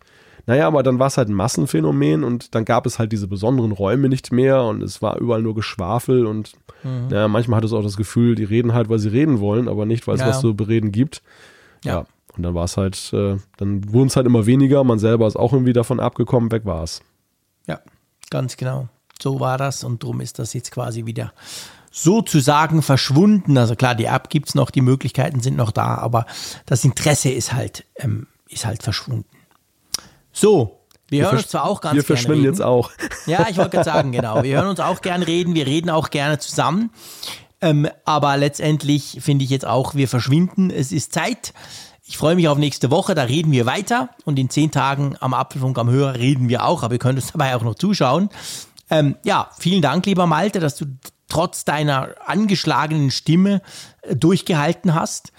naja, 0.48 0.68
aber 0.68 0.81
dann 0.81 0.98
war 0.99 1.07
es 1.07 1.18
halt 1.18 1.30
ein 1.30 1.35
Massenphänomen 1.35 2.23
und 2.23 2.56
dann 2.56 2.65
gab 2.65 2.85
es 2.85 2.98
halt 2.98 3.11
diese 3.11 3.27
besonderen 3.27 3.72
Räume 3.72 4.10
nicht 4.10 4.31
mehr 4.31 4.64
und 4.64 4.81
es 4.81 5.02
war 5.02 5.19
überall 5.19 5.41
nur 5.41 5.56
Geschwafel 5.56 6.26
und 6.26 6.53
mhm. 6.84 7.07
naja, 7.10 7.27
manchmal 7.27 7.57
hat 7.57 7.64
es 7.64 7.73
auch 7.73 7.84
das 7.84 7.95
Gefühl, 7.95 8.35
die 8.35 8.43
reden 8.43 8.73
halt, 8.73 8.89
weil 8.89 8.99
sie 8.99 9.10
reden 9.10 9.39
wollen, 9.39 9.68
aber 9.68 9.85
nicht, 9.85 10.07
weil 10.07 10.15
es 10.15 10.22
ja. 10.22 10.27
was 10.27 10.41
zu 10.41 10.56
bereden 10.56 10.91
gibt. 10.91 11.22
Ja. 11.84 11.91
ja. 11.91 12.06
Und 12.36 12.44
dann 12.44 12.53
war 12.53 12.66
es 12.66 12.78
halt, 12.78 13.12
äh, 13.14 13.38
dann 13.58 13.91
wurden 13.91 14.08
es 14.08 14.16
halt 14.16 14.26
immer 14.26 14.45
weniger, 14.45 14.84
man 14.84 14.99
selber 14.99 15.28
ist 15.28 15.36
auch 15.36 15.53
irgendwie 15.53 15.74
davon 15.74 15.99
abgekommen, 15.99 16.52
weg 16.52 16.66
war 16.66 16.84
es. 16.84 17.02
Ja, 17.68 17.80
ganz 18.30 18.58
genau. 18.58 18.88
So 19.22 19.40
war 19.40 19.58
das 19.58 19.84
und 19.84 20.03
darum 20.03 20.22
ist 20.22 20.40
das 20.40 20.53
jetzt 20.53 20.72
quasi 20.72 21.06
wieder 21.06 21.34
sozusagen 21.91 22.82
verschwunden. 22.82 23.58
Also 23.58 23.76
klar, 23.76 23.95
die 23.95 24.06
App 24.06 24.30
gibt 24.30 24.49
es 24.49 24.56
noch, 24.56 24.72
die 24.72 24.82
Möglichkeiten 24.82 25.41
sind 25.41 25.58
noch 25.58 25.72
da, 25.72 25.95
aber 25.95 26.26
das 26.66 26.86
Interesse 26.86 27.30
ist 27.30 27.53
halt, 27.53 27.86
ähm, 27.98 28.28
ist 28.48 28.66
halt 28.66 28.82
verschwunden. 28.82 29.26
So, 30.32 30.80
wir, 31.10 31.20
wir 31.20 31.26
hören 31.26 31.38
uns 31.38 31.49
zwar 31.49 31.66
auch 31.66 31.82
ganz 31.82 31.95
wir 31.95 32.03
gerne. 32.03 32.10
Wir 32.10 32.16
verschwinden 32.16 32.41
reden. 32.45 32.53
jetzt 32.53 32.62
auch. 32.62 32.91
Ja, 33.26 33.48
ich 33.49 33.58
wollte 33.58 33.72
gerade 33.72 33.90
sagen, 33.90 34.12
genau. 34.14 34.44
Wir 34.44 34.58
hören 34.58 34.70
uns 34.70 34.80
auch 34.80 35.02
gerne 35.02 35.28
reden, 35.28 35.53
wir 35.53 35.68
reden 35.68 35.90
auch 35.90 36.10
gerne 36.10 36.40
zusammen. 36.40 36.90
Ähm, 37.60 37.88
aber 38.06 38.38
letztendlich 38.38 39.20
finde 39.22 39.44
ich 39.44 39.52
jetzt 39.52 39.68
auch, 39.68 39.94
wir 39.94 40.08
verschwinden. 40.08 40.72
Es 40.72 40.91
ist 40.91 41.14
Zeit 41.14 41.53
ich 42.12 42.18
freue 42.18 42.36
mich 42.36 42.50
auf 42.50 42.58
nächste 42.58 42.92
Woche, 42.92 43.16
da 43.16 43.24
reden 43.24 43.54
wir 43.54 43.66
weiter 43.66 44.10
und 44.26 44.38
in 44.38 44.50
zehn 44.50 44.70
Tagen 44.70 45.16
am 45.22 45.34
Apfelfunk 45.34 45.78
am 45.78 45.90
Hörer 45.90 46.16
reden 46.16 46.50
wir 46.50 46.66
auch, 46.66 46.84
aber 46.84 46.96
ihr 46.96 47.00
könnt 47.00 47.18
uns 47.18 47.32
dabei 47.32 47.56
auch 47.56 47.64
noch 47.64 47.76
zuschauen. 47.76 48.28
Ähm, 48.90 49.16
ja, 49.24 49.50
vielen 49.58 49.82
Dank, 49.82 50.06
lieber 50.06 50.28
Malte, 50.28 50.60
dass 50.60 50.76
du 50.76 50.88
trotz 51.30 51.64
deiner 51.64 52.10
angeschlagenen 52.26 53.12
Stimme 53.12 53.62
äh, 54.02 54.14
durchgehalten 54.14 54.94
hast. 54.94 55.32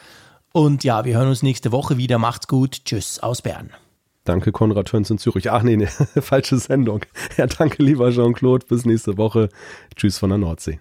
Und 0.51 0.82
ja, 0.82 1.05
wir 1.05 1.19
hören 1.19 1.28
uns 1.28 1.43
nächste 1.43 1.73
Woche 1.73 1.99
wieder. 1.99 2.16
Macht's 2.16 2.49
gut. 2.49 2.86
Tschüss 2.86 3.19
aus 3.19 3.43
Bern. 3.43 3.69
Danke, 4.24 4.51
Konrad 4.51 4.89
Töns 4.89 5.11
in 5.11 5.19
Zürich. 5.19 5.51
Ach 5.51 5.62
nee, 5.62 5.77
nee, 5.77 5.86
falsche 6.23 6.57
Sendung. 6.57 7.03
Ja, 7.36 7.47
danke, 7.49 7.82
lieber 7.82 8.11
Jean-Claude. 8.12 8.65
Bis 8.66 8.86
nächste 8.86 9.19
Woche. 9.19 9.51
Tschüss 9.94 10.16
von 10.16 10.31
der 10.31 10.39
Nordsee. 10.39 10.81